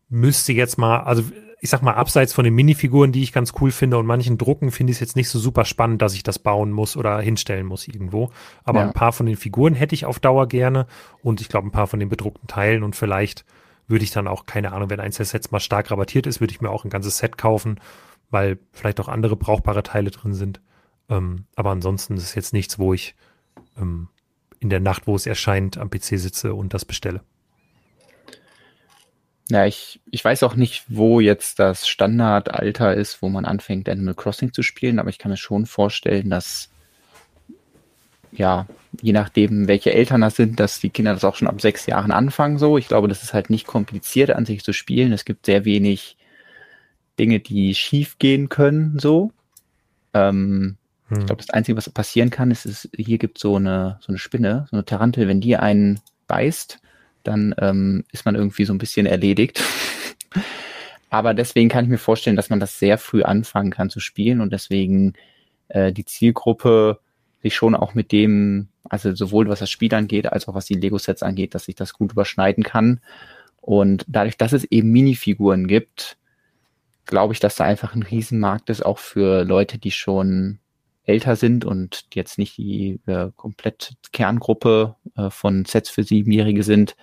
müsste 0.08 0.52
jetzt 0.52 0.76
mal, 0.76 1.00
also 1.00 1.22
ich 1.60 1.68
sag 1.68 1.82
mal, 1.82 1.94
abseits 1.94 2.32
von 2.32 2.44
den 2.44 2.54
Minifiguren, 2.54 3.12
die 3.12 3.22
ich 3.22 3.32
ganz 3.32 3.52
cool 3.60 3.70
finde 3.70 3.98
und 3.98 4.06
manchen 4.06 4.38
Drucken, 4.38 4.70
finde 4.70 4.92
ich 4.92 4.96
es 4.96 5.00
jetzt 5.00 5.16
nicht 5.16 5.28
so 5.28 5.38
super 5.38 5.64
spannend, 5.64 6.00
dass 6.00 6.14
ich 6.14 6.22
das 6.22 6.38
bauen 6.38 6.70
muss 6.72 6.96
oder 6.96 7.20
hinstellen 7.20 7.66
muss 7.66 7.86
irgendwo. 7.86 8.30
Aber 8.64 8.80
ja. 8.80 8.86
ein 8.86 8.92
paar 8.94 9.12
von 9.12 9.26
den 9.26 9.36
Figuren 9.36 9.74
hätte 9.74 9.94
ich 9.94 10.06
auf 10.06 10.20
Dauer 10.20 10.48
gerne 10.48 10.86
und 11.22 11.40
ich 11.40 11.48
glaube, 11.48 11.68
ein 11.68 11.72
paar 11.72 11.86
von 11.86 12.00
den 12.00 12.08
bedruckten 12.08 12.48
Teilen 12.48 12.82
und 12.82 12.96
vielleicht 12.96 13.44
würde 13.86 14.04
ich 14.04 14.10
dann 14.10 14.28
auch, 14.28 14.46
keine 14.46 14.72
Ahnung, 14.72 14.88
wenn 14.88 15.00
eins 15.00 15.16
der 15.16 15.26
Sets 15.26 15.50
mal 15.50 15.60
stark 15.60 15.90
rabattiert 15.90 16.26
ist, 16.26 16.40
würde 16.40 16.52
ich 16.52 16.60
mir 16.60 16.70
auch 16.70 16.84
ein 16.84 16.90
ganzes 16.90 17.18
Set 17.18 17.36
kaufen, 17.36 17.78
weil 18.30 18.58
vielleicht 18.72 19.00
auch 19.00 19.08
andere 19.08 19.36
brauchbare 19.36 19.82
Teile 19.82 20.10
drin 20.10 20.32
sind. 20.32 20.60
Ähm, 21.08 21.44
aber 21.56 21.70
ansonsten 21.70 22.16
ist 22.16 22.22
es 22.22 22.34
jetzt 22.34 22.52
nichts, 22.52 22.78
wo 22.78 22.94
ich 22.94 23.16
ähm, 23.76 24.08
in 24.60 24.70
der 24.70 24.80
Nacht, 24.80 25.06
wo 25.06 25.16
es 25.16 25.26
erscheint, 25.26 25.76
am 25.76 25.90
PC 25.90 26.18
sitze 26.18 26.54
und 26.54 26.72
das 26.72 26.84
bestelle. 26.84 27.22
Ja, 29.50 29.66
ich, 29.66 30.00
ich 30.10 30.24
weiß 30.24 30.44
auch 30.44 30.54
nicht, 30.54 30.84
wo 30.88 31.20
jetzt 31.20 31.58
das 31.58 31.88
Standardalter 31.88 32.94
ist, 32.94 33.20
wo 33.20 33.28
man 33.28 33.44
anfängt, 33.44 33.88
Animal 33.88 34.14
Crossing 34.14 34.52
zu 34.52 34.62
spielen, 34.62 34.98
aber 34.98 35.10
ich 35.10 35.18
kann 35.18 35.30
mir 35.30 35.36
schon 35.36 35.66
vorstellen, 35.66 36.30
dass 36.30 36.70
ja, 38.32 38.66
je 39.02 39.12
nachdem, 39.12 39.66
welche 39.66 39.92
Eltern 39.92 40.20
das 40.20 40.36
sind, 40.36 40.60
dass 40.60 40.80
die 40.80 40.90
Kinder 40.90 41.12
das 41.12 41.24
auch 41.24 41.34
schon 41.34 41.48
ab 41.48 41.60
sechs 41.60 41.86
Jahren 41.86 42.12
anfangen 42.12 42.58
so. 42.58 42.78
Ich 42.78 42.88
glaube, 42.88 43.08
das 43.08 43.22
ist 43.22 43.34
halt 43.34 43.50
nicht 43.50 43.66
kompliziert 43.66 44.30
an 44.30 44.46
sich 44.46 44.62
zu 44.62 44.72
spielen. 44.72 45.12
Es 45.12 45.24
gibt 45.24 45.46
sehr 45.46 45.64
wenig 45.64 46.16
Dinge, 47.18 47.40
die 47.40 47.74
schief 47.74 48.18
gehen 48.18 48.48
können 48.48 48.98
so. 48.98 49.32
Ähm, 50.14 50.76
hm. 51.08 51.18
Ich 51.18 51.26
glaube, 51.26 51.42
das 51.42 51.50
Einzige, 51.50 51.76
was 51.76 51.90
passieren 51.90 52.30
kann, 52.30 52.50
ist, 52.50 52.66
ist, 52.66 52.88
hier 52.96 53.18
gibt 53.18 53.38
so 53.38 53.56
eine, 53.56 53.98
so 54.00 54.08
eine 54.08 54.18
Spinne, 54.18 54.66
so 54.70 54.76
eine 54.76 54.84
Tarantel, 54.84 55.26
wenn 55.26 55.40
die 55.40 55.56
einen 55.56 56.00
beißt, 56.28 56.80
dann 57.22 57.54
ähm, 57.58 58.04
ist 58.12 58.24
man 58.24 58.34
irgendwie 58.34 58.64
so 58.64 58.72
ein 58.72 58.78
bisschen 58.78 59.06
erledigt. 59.06 59.62
Aber 61.10 61.34
deswegen 61.34 61.68
kann 61.68 61.84
ich 61.84 61.90
mir 61.90 61.98
vorstellen, 61.98 62.36
dass 62.36 62.50
man 62.50 62.60
das 62.60 62.78
sehr 62.78 62.96
früh 62.96 63.22
anfangen 63.22 63.70
kann 63.72 63.90
zu 63.90 63.98
spielen 63.98 64.40
und 64.40 64.52
deswegen 64.52 65.14
äh, 65.68 65.92
die 65.92 66.04
Zielgruppe 66.04 67.00
sich 67.42 67.54
schon 67.54 67.74
auch 67.74 67.94
mit 67.94 68.12
dem, 68.12 68.68
also 68.88 69.14
sowohl 69.14 69.48
was 69.48 69.58
das 69.58 69.70
Spiel 69.70 69.92
angeht, 69.94 70.26
als 70.26 70.46
auch 70.46 70.54
was 70.54 70.66
die 70.66 70.74
Lego-Sets 70.74 71.22
angeht, 71.22 71.54
dass 71.54 71.64
sich 71.64 71.74
das 71.74 71.94
gut 71.94 72.12
überschneiden 72.12 72.62
kann. 72.62 73.00
Und 73.60 74.04
dadurch, 74.08 74.36
dass 74.36 74.52
es 74.52 74.64
eben 74.64 74.90
Minifiguren 74.90 75.66
gibt, 75.66 76.16
glaube 77.06 77.34
ich, 77.34 77.40
dass 77.40 77.56
da 77.56 77.64
einfach 77.64 77.94
ein 77.94 78.02
Riesenmarkt 78.02 78.70
ist, 78.70 78.84
auch 78.84 78.98
für 78.98 79.44
Leute, 79.44 79.78
die 79.78 79.90
schon 79.90 80.60
älter 81.10 81.36
sind 81.36 81.64
und 81.64 82.06
jetzt 82.14 82.38
nicht 82.38 82.56
die 82.56 83.00
äh, 83.06 83.30
komplett 83.36 83.94
Kerngruppe 84.12 84.96
äh, 85.16 85.30
von 85.30 85.64
Sets 85.64 85.90
für 85.90 86.02
Siebenjährige 86.02 86.62
sind, 86.62 86.96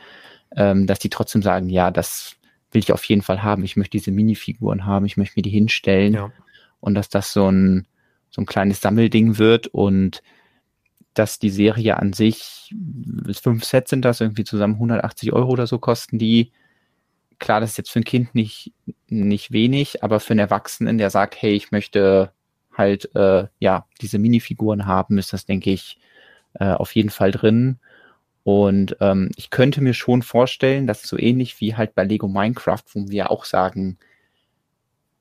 ähm, 0.56 0.88
dass 0.88 1.00
die 1.00 1.10
trotzdem 1.10 1.42
sagen, 1.42 1.70
ja, 1.70 1.92
das 1.92 2.38
will 2.72 2.80
ich 2.80 2.92
auf 2.92 3.04
jeden 3.06 3.22
Fall 3.22 3.44
haben. 3.44 3.64
Ich 3.64 3.76
möchte 3.76 3.98
diese 3.98 4.12
Minifiguren 4.12 4.86
haben, 4.86 5.06
ich 5.06 5.18
möchte 5.18 5.38
mir 5.38 5.44
die 5.44 5.50
hinstellen 5.50 6.14
ja. 6.14 6.32
und 6.80 6.96
dass 6.96 7.10
das 7.10 7.34
so 7.34 7.50
ein, 7.50 7.88
so 8.30 8.42
ein 8.42 8.46
kleines 8.46 8.82
Sammelding 8.82 9.38
wird 9.38 9.68
und 9.68 10.22
dass 11.14 11.40
die 11.40 11.50
Serie 11.50 11.98
an 11.98 12.14
sich, 12.14 12.74
fünf 13.42 13.64
Sets 13.64 13.90
sind 13.90 14.06
das, 14.06 14.22
irgendwie 14.22 14.44
zusammen 14.44 14.76
180 14.76 15.34
Euro 15.34 15.52
oder 15.52 15.68
so 15.68 15.80
kosten 15.80 16.20
die. 16.20 16.52
Klar, 17.40 17.60
das 17.60 17.72
ist 17.72 17.78
jetzt 17.78 17.92
für 17.92 18.00
ein 18.00 18.06
Kind 18.06 18.36
nicht, 18.36 18.74
nicht 19.08 19.52
wenig, 19.52 20.04
aber 20.04 20.20
für 20.20 20.32
einen 20.32 20.40
Erwachsenen, 20.40 20.98
der 20.98 21.10
sagt, 21.10 21.42
hey, 21.42 21.54
ich 21.54 21.72
möchte 21.72 22.32
halt 22.78 23.14
äh, 23.16 23.48
ja 23.60 23.86
diese 24.02 24.20
Minifiguren 24.20 24.86
haben, 24.86 25.18
ist 25.18 25.34
das, 25.34 25.46
denke 25.46 25.72
ich, 25.72 26.00
äh, 26.54 26.72
auf 26.72 26.96
jeden 26.96 27.10
Fall 27.10 27.32
drin. 27.32 27.80
Und 28.44 28.96
ähm, 29.02 29.32
ich 29.36 29.50
könnte 29.50 29.82
mir 29.82 29.94
schon 29.94 30.22
vorstellen, 30.22 30.88
dass 30.88 31.04
so 31.04 31.18
ähnlich 31.18 31.60
wie 31.60 31.76
halt 31.76 31.96
bei 31.96 32.04
Lego 32.06 32.28
Minecraft, 32.28 32.84
wo 32.94 33.10
wir 33.10 33.30
auch 33.30 33.44
sagen, 33.44 33.98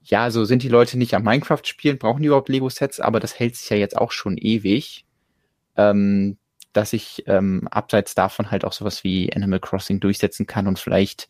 ja, 0.08 0.30
so 0.30 0.44
sind 0.44 0.62
die 0.62 0.68
Leute 0.68 0.96
nicht 0.96 1.14
am 1.14 1.24
Minecraft 1.24 1.62
spielen, 1.64 1.98
brauchen 1.98 2.22
die 2.22 2.28
überhaupt 2.28 2.48
Lego-Sets, 2.48 3.00
aber 3.00 3.18
das 3.18 3.38
hält 3.38 3.56
sich 3.56 3.68
ja 3.70 3.76
jetzt 3.76 3.96
auch 3.96 4.12
schon 4.12 4.36
ewig, 4.38 5.04
ähm, 5.76 6.38
dass 6.72 6.92
ich 6.92 7.24
ähm, 7.26 7.66
abseits 7.68 8.14
davon 8.14 8.52
halt 8.52 8.64
auch 8.64 8.72
sowas 8.72 9.02
wie 9.02 9.32
Animal 9.34 9.58
Crossing 9.58 9.98
durchsetzen 9.98 10.46
kann 10.46 10.68
und 10.68 10.78
vielleicht, 10.78 11.28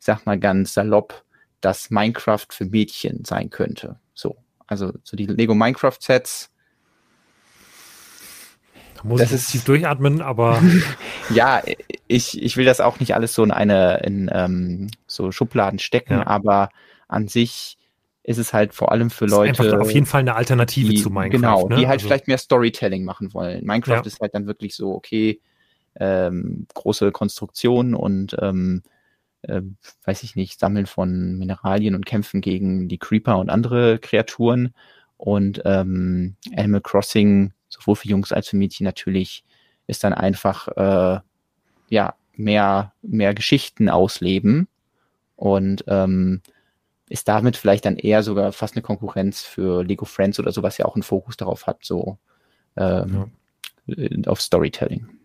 ich 0.00 0.06
sag 0.06 0.26
mal 0.26 0.38
ganz 0.40 0.74
salopp, 0.74 1.24
dass 1.60 1.90
Minecraft 1.90 2.46
für 2.50 2.64
Mädchen 2.64 3.24
sein 3.24 3.50
könnte. 3.50 4.00
So. 4.14 4.36
Also 4.68 4.92
so 5.02 5.16
die 5.16 5.26
Lego 5.26 5.54
Minecraft 5.54 5.96
Sets. 5.98 6.50
Da 8.94 9.02
muss 9.04 9.20
das 9.20 9.30
ich 9.30 9.36
ist 9.36 9.50
tief 9.50 9.64
durchatmen, 9.64 10.20
aber. 10.22 10.62
ja, 11.34 11.62
ich, 12.06 12.40
ich 12.40 12.56
will 12.56 12.64
das 12.64 12.80
auch 12.80 13.00
nicht 13.00 13.14
alles 13.14 13.34
so 13.34 13.42
in 13.42 13.50
eine, 13.50 14.00
in 14.04 14.30
ähm, 14.32 14.90
so 15.06 15.32
Schubladen 15.32 15.78
stecken, 15.78 16.18
ja. 16.18 16.26
aber 16.26 16.68
an 17.08 17.26
sich 17.26 17.78
ist 18.22 18.38
es 18.38 18.52
halt 18.52 18.74
vor 18.74 18.92
allem 18.92 19.08
für 19.08 19.24
Leute. 19.24 19.80
Auf 19.80 19.90
jeden 19.90 20.04
Fall 20.04 20.20
eine 20.20 20.36
Alternative 20.36 20.90
die, 20.90 21.02
zu 21.02 21.08
Minecraft. 21.08 21.30
Genau, 21.30 21.68
ne? 21.68 21.76
die 21.76 21.86
halt 21.86 22.00
also, 22.00 22.08
vielleicht 22.08 22.28
mehr 22.28 22.36
Storytelling 22.36 23.02
machen 23.02 23.32
wollen. 23.32 23.64
Minecraft 23.64 23.94
ja. 23.94 24.02
ist 24.02 24.20
halt 24.20 24.34
dann 24.34 24.46
wirklich 24.46 24.74
so, 24.74 24.92
okay, 24.92 25.40
ähm, 25.98 26.66
große 26.74 27.10
Konstruktionen 27.10 27.94
und 27.94 28.36
ähm, 28.40 28.82
äh, 29.42 29.62
weiß 30.04 30.22
ich 30.22 30.36
nicht, 30.36 30.58
Sammeln 30.58 30.86
von 30.86 31.38
Mineralien 31.38 31.94
und 31.94 32.06
Kämpfen 32.06 32.40
gegen 32.40 32.88
die 32.88 32.98
Creeper 32.98 33.38
und 33.38 33.50
andere 33.50 33.98
Kreaturen. 33.98 34.74
Und 35.16 35.62
ähm, 35.64 36.36
Animal 36.56 36.80
Crossing, 36.80 37.52
sowohl 37.68 37.96
für 37.96 38.08
Jungs 38.08 38.32
als 38.32 38.48
für 38.48 38.56
Mädchen 38.56 38.84
natürlich, 38.84 39.44
ist 39.86 40.04
dann 40.04 40.12
einfach 40.12 40.68
äh, 40.68 41.20
ja 41.88 42.14
mehr, 42.34 42.92
mehr 43.02 43.34
Geschichten 43.34 43.88
ausleben. 43.88 44.68
Und 45.36 45.84
ähm, 45.86 46.42
ist 47.08 47.28
damit 47.28 47.56
vielleicht 47.56 47.84
dann 47.84 47.96
eher 47.96 48.22
sogar 48.22 48.52
fast 48.52 48.74
eine 48.74 48.82
Konkurrenz 48.82 49.42
für 49.42 49.82
Lego 49.82 50.04
Friends 50.04 50.38
oder 50.38 50.52
so, 50.52 50.62
was 50.62 50.78
ja 50.78 50.84
auch 50.84 50.94
einen 50.94 51.02
Fokus 51.02 51.36
darauf 51.36 51.66
hat, 51.66 51.84
so 51.84 52.18
ähm, 52.76 53.30
ja. 53.86 54.26
auf 54.26 54.40
Storytelling. 54.40 55.17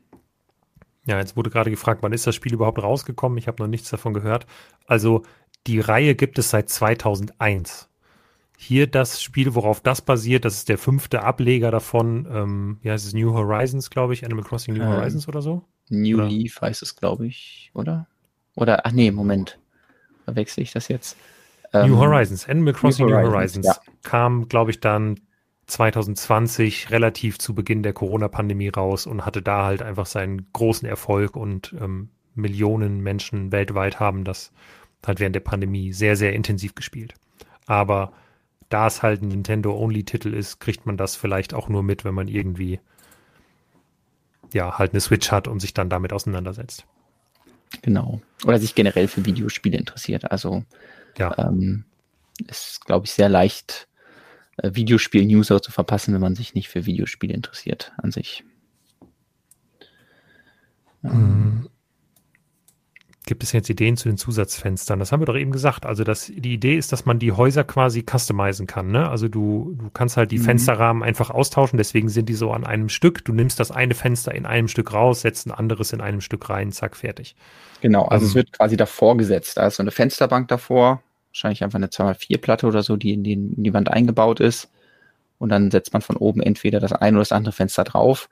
Ja, 1.05 1.19
jetzt 1.19 1.35
wurde 1.35 1.49
gerade 1.49 1.69
gefragt, 1.69 2.01
wann 2.01 2.13
ist 2.13 2.25
das 2.27 2.35
Spiel 2.35 2.53
überhaupt 2.53 2.81
rausgekommen? 2.81 3.37
Ich 3.37 3.47
habe 3.47 3.61
noch 3.61 3.67
nichts 3.67 3.89
davon 3.89 4.13
gehört. 4.13 4.45
Also 4.87 5.23
die 5.67 5.79
Reihe 5.79 6.15
gibt 6.15 6.39
es 6.39 6.49
seit 6.49 6.69
2001. 6.69 7.89
Hier 8.57 8.87
das 8.87 9.21
Spiel, 9.21 9.55
worauf 9.55 9.81
das 9.81 10.01
basiert, 10.01 10.45
das 10.45 10.55
ist 10.55 10.69
der 10.69 10.77
fünfte 10.77 11.23
Ableger 11.23 11.71
davon. 11.71 12.27
Ähm, 12.31 12.77
ja, 12.83 12.93
es 12.93 13.05
ist 13.05 13.13
New 13.13 13.33
Horizons, 13.33 13.89
glaube 13.89 14.13
ich, 14.13 14.25
Animal 14.25 14.45
Crossing 14.45 14.75
New 14.75 14.83
ähm, 14.83 14.89
Horizons 14.89 15.27
oder 15.27 15.41
so. 15.41 15.63
New 15.89 16.17
oder? 16.17 16.27
Leaf 16.27 16.61
heißt 16.61 16.81
es, 16.81 16.95
glaube 16.95 17.27
ich, 17.27 17.71
oder? 17.73 18.07
Oder, 18.55 18.85
ach 18.85 18.91
nee, 18.91 19.11
Moment. 19.11 19.59
Verwechsel 20.23 20.63
ich 20.63 20.71
das 20.71 20.87
jetzt? 20.87 21.17
New 21.73 21.79
ähm, 21.79 21.97
Horizons, 21.97 22.47
Animal 22.47 22.73
Crossing 22.73 23.07
New 23.07 23.13
Horizons, 23.13 23.27
New 23.27 23.35
Horizons 23.35 23.65
ja. 23.65 23.75
kam, 24.03 24.47
glaube 24.47 24.71
ich, 24.71 24.79
dann 24.79 25.19
2020 25.73 26.91
relativ 26.91 27.39
zu 27.39 27.55
Beginn 27.55 27.83
der 27.83 27.93
Corona-Pandemie 27.93 28.69
raus 28.69 29.07
und 29.07 29.25
hatte 29.25 29.41
da 29.41 29.65
halt 29.65 29.81
einfach 29.81 30.05
seinen 30.05 30.47
großen 30.53 30.87
Erfolg 30.87 31.35
und 31.35 31.75
ähm, 31.79 32.09
Millionen 32.35 33.01
Menschen 33.01 33.51
weltweit 33.51 33.99
haben 33.99 34.23
das 34.23 34.51
halt 35.05 35.19
während 35.19 35.35
der 35.35 35.41
Pandemie 35.41 35.91
sehr, 35.91 36.15
sehr 36.15 36.33
intensiv 36.33 36.75
gespielt. 36.75 37.15
Aber 37.65 38.13
da 38.69 38.87
es 38.87 39.03
halt 39.03 39.21
ein 39.21 39.27
Nintendo-Only-Titel 39.27 40.33
ist, 40.33 40.59
kriegt 40.59 40.85
man 40.85 40.97
das 40.97 41.15
vielleicht 41.15 41.53
auch 41.53 41.69
nur 41.69 41.83
mit, 41.83 42.05
wenn 42.05 42.13
man 42.13 42.27
irgendwie 42.27 42.79
ja 44.53 44.77
halt 44.77 44.93
eine 44.93 45.01
Switch 45.01 45.31
hat 45.31 45.47
und 45.47 45.59
sich 45.59 45.73
dann 45.73 45.89
damit 45.89 46.13
auseinandersetzt. 46.13 46.85
Genau. 47.81 48.21
Oder 48.45 48.59
sich 48.59 48.75
generell 48.75 49.07
für 49.07 49.25
Videospiele 49.25 49.77
interessiert. 49.77 50.31
Also 50.31 50.63
ja. 51.17 51.35
ähm, 51.37 51.85
ist, 52.47 52.85
glaube 52.85 53.05
ich, 53.05 53.11
sehr 53.11 53.29
leicht 53.29 53.87
äh, 54.57 54.71
Videospiel-News 54.73 55.47
zu 55.47 55.71
verpassen, 55.71 56.13
wenn 56.13 56.21
man 56.21 56.35
sich 56.35 56.53
nicht 56.53 56.69
für 56.69 56.85
Videospiele 56.85 57.33
interessiert 57.33 57.93
an 57.97 58.11
sich. 58.11 58.43
Mhm. 61.01 61.69
Gibt 63.25 63.41
es 63.41 63.53
jetzt 63.53 63.69
Ideen 63.69 63.95
zu 63.95 64.09
den 64.09 64.17
Zusatzfenstern? 64.17 64.99
Das 64.99 65.13
haben 65.13 65.21
wir 65.21 65.25
doch 65.25 65.37
eben 65.37 65.51
gesagt. 65.51 65.85
Also 65.85 66.03
das, 66.03 66.25
die 66.27 66.53
Idee 66.53 66.75
ist, 66.75 66.91
dass 66.91 67.05
man 67.05 67.19
die 67.19 67.31
Häuser 67.31 67.63
quasi 67.63 68.03
customizen 68.03 68.67
kann. 68.67 68.91
Ne? 68.91 69.07
Also 69.07 69.29
du, 69.29 69.75
du 69.77 69.89
kannst 69.91 70.17
halt 70.17 70.31
die 70.31 70.39
mhm. 70.39 70.43
Fensterrahmen 70.43 71.03
einfach 71.03 71.29
austauschen. 71.29 71.77
Deswegen 71.77 72.09
sind 72.09 72.27
die 72.27 72.33
so 72.33 72.51
an 72.51 72.65
einem 72.65 72.89
Stück. 72.89 73.23
Du 73.23 73.31
nimmst 73.31 73.61
das 73.61 73.71
eine 73.71 73.93
Fenster 73.93 74.35
in 74.35 74.45
einem 74.45 74.67
Stück 74.67 74.91
raus, 74.91 75.21
setzt 75.21 75.47
ein 75.47 75.51
anderes 75.51 75.93
in 75.93 76.01
einem 76.01 76.19
Stück 76.19 76.49
rein, 76.49 76.73
zack, 76.73 76.97
fertig. 76.97 77.37
Genau, 77.79 78.03
also 78.05 78.25
um, 78.25 78.27
es 78.27 78.31
ähm. 78.31 78.35
wird 78.35 78.51
quasi 78.51 78.75
davor 78.75 79.15
gesetzt. 79.15 79.55
Da 79.55 79.67
ist 79.67 79.77
so 79.77 79.83
eine 79.83 79.91
Fensterbank 79.91 80.49
davor, 80.49 81.01
wahrscheinlich 81.33 81.63
einfach 81.63 81.77
eine 81.77 81.87
2x4-Platte 81.87 82.67
oder 82.67 82.83
so, 82.83 82.95
die 82.95 83.13
in 83.13 83.23
die, 83.23 83.33
in 83.33 83.63
die 83.63 83.73
Wand 83.73 83.89
eingebaut 83.89 84.39
ist. 84.39 84.69
Und 85.39 85.49
dann 85.49 85.71
setzt 85.71 85.91
man 85.91 86.01
von 86.01 86.15
oben 86.15 86.41
entweder 86.41 86.79
das 86.79 86.93
eine 86.93 87.17
oder 87.17 87.21
das 87.21 87.31
andere 87.31 87.53
Fenster 87.53 87.83
drauf. 87.83 88.29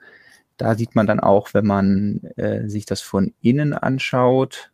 Da 0.56 0.76
sieht 0.76 0.94
man 0.94 1.06
dann 1.06 1.20
auch, 1.20 1.52
wenn 1.52 1.66
man 1.66 2.22
äh, 2.36 2.68
sich 2.68 2.86
das 2.86 3.00
von 3.00 3.34
innen 3.42 3.74
anschaut, 3.74 4.70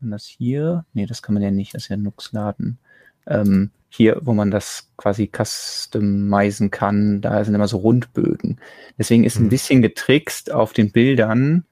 man 0.00 0.12
das 0.12 0.24
hier, 0.24 0.86
nee, 0.94 1.04
das 1.04 1.22
kann 1.22 1.34
man 1.34 1.42
ja 1.42 1.50
nicht, 1.50 1.74
das 1.74 1.84
ist 1.84 1.88
ja 1.88 1.96
Nux-Laden. 1.98 2.78
Ähm, 3.26 3.70
hier, 3.90 4.18
wo 4.22 4.32
man 4.32 4.50
das 4.50 4.90
quasi 4.96 5.30
customizen 5.30 6.70
kann, 6.70 7.20
da 7.20 7.44
sind 7.44 7.54
immer 7.54 7.68
so 7.68 7.78
Rundbögen. 7.78 8.58
Deswegen 8.98 9.24
ist 9.24 9.36
ein 9.36 9.44
hm. 9.44 9.48
bisschen 9.50 9.82
getrickst 9.82 10.52
auf 10.52 10.72
den 10.72 10.90
Bildern, 10.90 11.64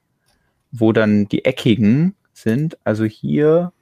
wo 0.73 0.93
dann 0.93 1.27
die 1.29 1.45
eckigen 1.47 2.15
sind. 2.35 2.77
Also 2.85 3.05
hier 3.05 3.73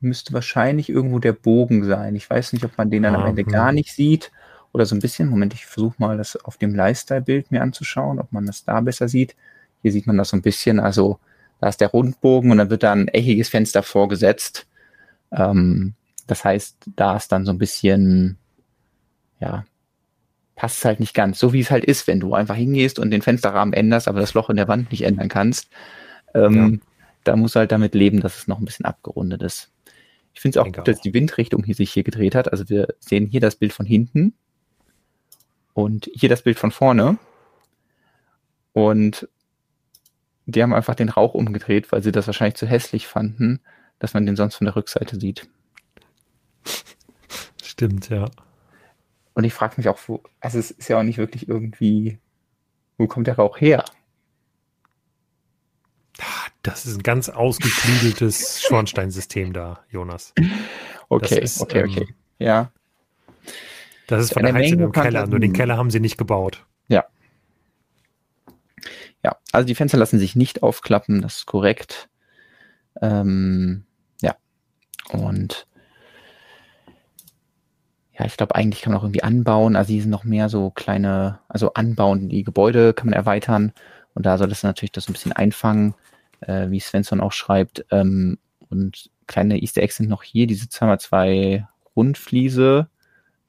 müsste 0.00 0.32
wahrscheinlich 0.32 0.88
irgendwo 0.88 1.18
der 1.18 1.32
Bogen 1.32 1.84
sein. 1.84 2.16
Ich 2.16 2.28
weiß 2.28 2.52
nicht, 2.52 2.64
ob 2.64 2.76
man 2.76 2.90
den 2.90 3.04
dann 3.04 3.14
ah, 3.14 3.22
am 3.22 3.26
Ende 3.26 3.42
hm. 3.42 3.52
gar 3.52 3.72
nicht 3.72 3.92
sieht 3.92 4.32
oder 4.72 4.86
so 4.86 4.94
ein 4.94 5.00
bisschen. 5.00 5.28
Moment, 5.28 5.54
ich 5.54 5.66
versuche 5.66 5.96
mal 5.98 6.16
das 6.16 6.36
auf 6.36 6.56
dem 6.56 6.74
Lifestyle-Bild 6.74 7.50
mir 7.50 7.62
anzuschauen, 7.62 8.18
ob 8.18 8.32
man 8.32 8.46
das 8.46 8.64
da 8.64 8.80
besser 8.80 9.08
sieht. 9.08 9.36
Hier 9.82 9.92
sieht 9.92 10.06
man 10.06 10.16
das 10.16 10.30
so 10.30 10.36
ein 10.36 10.42
bisschen. 10.42 10.80
Also 10.80 11.18
da 11.60 11.68
ist 11.68 11.80
der 11.80 11.88
Rundbogen 11.88 12.50
und 12.50 12.58
dann 12.58 12.70
wird 12.70 12.82
da 12.82 12.92
ein 12.92 13.08
eckiges 13.08 13.48
Fenster 13.48 13.82
vorgesetzt. 13.82 14.66
Ähm, 15.32 15.94
das 16.26 16.44
heißt, 16.44 16.76
da 16.96 17.16
ist 17.16 17.32
dann 17.32 17.44
so 17.44 17.52
ein 17.52 17.58
bisschen, 17.58 18.36
ja, 19.40 19.64
passt 20.56 20.84
halt 20.84 21.00
nicht 21.00 21.14
ganz. 21.14 21.38
So 21.38 21.52
wie 21.52 21.60
es 21.60 21.70
halt 21.70 21.84
ist, 21.84 22.06
wenn 22.06 22.20
du 22.20 22.34
einfach 22.34 22.56
hingehst 22.56 22.98
und 22.98 23.10
den 23.10 23.22
Fensterrahmen 23.22 23.72
änderst, 23.72 24.08
aber 24.08 24.20
das 24.20 24.34
Loch 24.34 24.50
in 24.50 24.56
der 24.56 24.68
Wand 24.68 24.90
nicht 24.90 25.02
ändern 25.02 25.28
kannst. 25.28 25.68
Ähm, 26.34 26.80
ja 26.80 26.87
da 27.24 27.36
muss 27.36 27.56
halt 27.56 27.72
damit 27.72 27.94
leben, 27.94 28.20
dass 28.20 28.38
es 28.38 28.48
noch 28.48 28.58
ein 28.58 28.64
bisschen 28.64 28.86
abgerundet 28.86 29.42
ist. 29.42 29.72
Ich 30.34 30.40
finde 30.40 30.58
es 30.58 30.64
auch 30.64 30.72
gut, 30.72 30.86
dass 30.86 31.00
die 31.00 31.14
Windrichtung 31.14 31.64
hier 31.64 31.74
sich 31.74 31.92
hier 31.92 32.04
gedreht 32.04 32.34
hat. 32.34 32.52
Also 32.52 32.68
wir 32.68 32.94
sehen 33.00 33.26
hier 33.26 33.40
das 33.40 33.56
Bild 33.56 33.72
von 33.72 33.86
hinten 33.86 34.34
und 35.74 36.08
hier 36.14 36.28
das 36.28 36.42
Bild 36.42 36.58
von 36.58 36.70
vorne. 36.70 37.18
Und 38.72 39.28
die 40.46 40.62
haben 40.62 40.72
einfach 40.72 40.94
den 40.94 41.08
Rauch 41.08 41.34
umgedreht, 41.34 41.90
weil 41.92 42.02
sie 42.02 42.12
das 42.12 42.26
wahrscheinlich 42.26 42.54
zu 42.54 42.66
hässlich 42.66 43.06
fanden, 43.06 43.60
dass 43.98 44.14
man 44.14 44.24
den 44.24 44.36
sonst 44.36 44.54
von 44.54 44.64
der 44.64 44.76
Rückseite 44.76 45.18
sieht. 45.18 45.48
Stimmt, 47.62 48.08
ja. 48.08 48.30
Und 49.34 49.44
ich 49.44 49.52
frage 49.52 49.74
mich 49.76 49.88
auch, 49.88 49.98
wo, 50.06 50.22
also 50.40 50.58
es 50.58 50.70
ist 50.70 50.88
ja 50.88 50.98
auch 50.98 51.02
nicht 51.02 51.18
wirklich 51.18 51.48
irgendwie, 51.48 52.18
wo 52.96 53.06
kommt 53.06 53.26
der 53.26 53.36
Rauch 53.36 53.60
her? 53.60 53.84
Das 56.68 56.86
ist 56.86 56.96
ein 56.96 57.02
ganz 57.02 57.28
ausgeklügeltes 57.28 58.62
Schornsteinsystem 58.68 59.52
da, 59.52 59.80
Jonas. 59.90 60.34
Okay, 61.08 61.40
ist, 61.40 61.60
okay, 61.60 61.84
okay. 61.84 62.06
Ähm, 62.08 62.14
ja. 62.38 62.72
Das 64.06 64.24
ist 64.24 64.34
von 64.34 64.42
der 64.42 64.54
Heizung 64.54 64.80
im 64.80 64.92
Keller, 64.92 65.26
nur 65.26 65.40
den 65.40 65.52
Keller 65.52 65.76
haben 65.76 65.90
sie 65.90 66.00
nicht 66.00 66.18
gebaut. 66.18 66.66
Ja. 66.88 67.04
Ja, 69.24 69.36
also 69.52 69.66
die 69.66 69.74
Fenster 69.74 69.98
lassen 69.98 70.18
sich 70.18 70.36
nicht 70.36 70.62
aufklappen, 70.62 71.22
das 71.22 71.38
ist 71.38 71.46
korrekt. 71.46 72.08
Ähm, 73.00 73.84
ja. 74.20 74.36
Und 75.10 75.66
ja, 78.18 78.26
ich 78.26 78.36
glaube, 78.36 78.54
eigentlich 78.54 78.82
kann 78.82 78.92
man 78.92 79.00
auch 79.00 79.04
irgendwie 79.04 79.22
anbauen. 79.22 79.76
Also 79.76 79.92
die 79.92 80.00
sind 80.00 80.10
noch 80.10 80.24
mehr 80.24 80.48
so 80.48 80.70
kleine, 80.70 81.40
also 81.48 81.72
anbauen, 81.74 82.28
die 82.28 82.44
Gebäude 82.44 82.92
kann 82.92 83.06
man 83.06 83.14
erweitern. 83.14 83.72
Und 84.14 84.26
da 84.26 84.36
soll 84.38 84.48
das 84.48 84.62
natürlich 84.62 84.92
das 84.92 85.08
ein 85.08 85.12
bisschen 85.12 85.32
einfangen 85.32 85.94
äh, 86.40 86.70
wie 86.70 86.80
Svensson 86.80 87.20
auch 87.20 87.32
schreibt. 87.32 87.84
Ähm, 87.90 88.38
und 88.70 89.10
kleine 89.26 89.60
Easter 89.60 89.82
Eggs 89.82 89.96
sind 89.96 90.08
noch 90.08 90.22
hier, 90.22 90.46
diese 90.46 90.66
2x2 90.66 91.64
Rundfliese, 91.96 92.88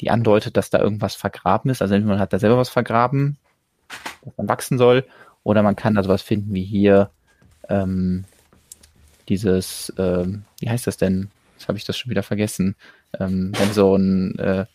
die 0.02 0.10
andeutet, 0.10 0.58
dass 0.58 0.70
da 0.70 0.80
irgendwas 0.80 1.16
vergraben 1.16 1.70
ist. 1.72 1.82
Also 1.82 1.94
entweder 1.94 2.14
man 2.14 2.22
hat 2.22 2.34
da 2.34 2.40
selber 2.40 2.58
was 2.58 2.70
vergraben, 2.70 3.38
das 4.24 4.36
dann 4.36 4.50
wachsen 4.50 4.78
soll, 4.78 5.06
oder 5.44 5.64
man 5.64 5.76
kann 5.76 5.96
da 5.96 6.04
sowas 6.04 6.22
finden 6.22 6.54
wie 6.54 6.64
hier 6.64 7.12
ähm, 7.70 8.26
dieses, 9.28 9.94
ähm, 9.98 10.44
wie 10.60 10.70
heißt 10.70 10.88
das 10.88 10.98
denn? 10.98 11.30
Jetzt 11.58 11.68
habe 11.68 11.78
ich 11.78 11.86
das 11.86 11.98
schon 11.98 12.10
wieder 12.10 12.24
vergessen. 12.24 12.76
Ähm, 13.20 13.52
wenn 13.58 13.74
so 13.74 13.96
ein 13.96 14.38
äh, 14.40 14.66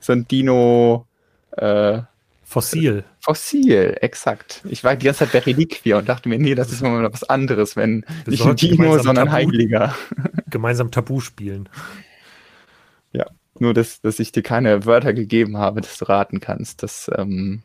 so 0.00 0.12
ein 0.12 0.26
Dino 0.26 1.06
äh, 1.52 2.00
Fossil. 2.44 3.04
Fossil, 3.28 3.94
exakt. 4.00 4.62
Ich 4.70 4.84
war 4.84 4.96
die 4.96 5.04
ganze 5.04 5.26
Zeit 5.26 5.32
bei 5.32 5.40
Reliquie 5.40 5.92
und 5.92 6.08
dachte 6.08 6.30
mir, 6.30 6.38
nee, 6.38 6.54
das 6.54 6.72
ist 6.72 6.80
mal 6.80 7.12
was 7.12 7.24
anderes, 7.24 7.76
wenn 7.76 8.02
Wir 8.24 8.30
nicht 8.30 8.46
ein 8.46 8.56
Dino, 8.56 8.98
sondern 8.98 9.26
Tabu, 9.26 9.36
Heiliger. 9.36 9.94
Gemeinsam 10.48 10.90
Tabu 10.90 11.20
spielen. 11.20 11.68
Ja, 13.12 13.26
nur, 13.58 13.74
dass, 13.74 14.00
dass 14.00 14.18
ich 14.18 14.32
dir 14.32 14.42
keine 14.42 14.86
Wörter 14.86 15.12
gegeben 15.12 15.58
habe, 15.58 15.82
dass 15.82 15.98
du 15.98 16.06
raten 16.06 16.40
kannst. 16.40 16.82
Das, 16.82 17.10
ähm, 17.18 17.62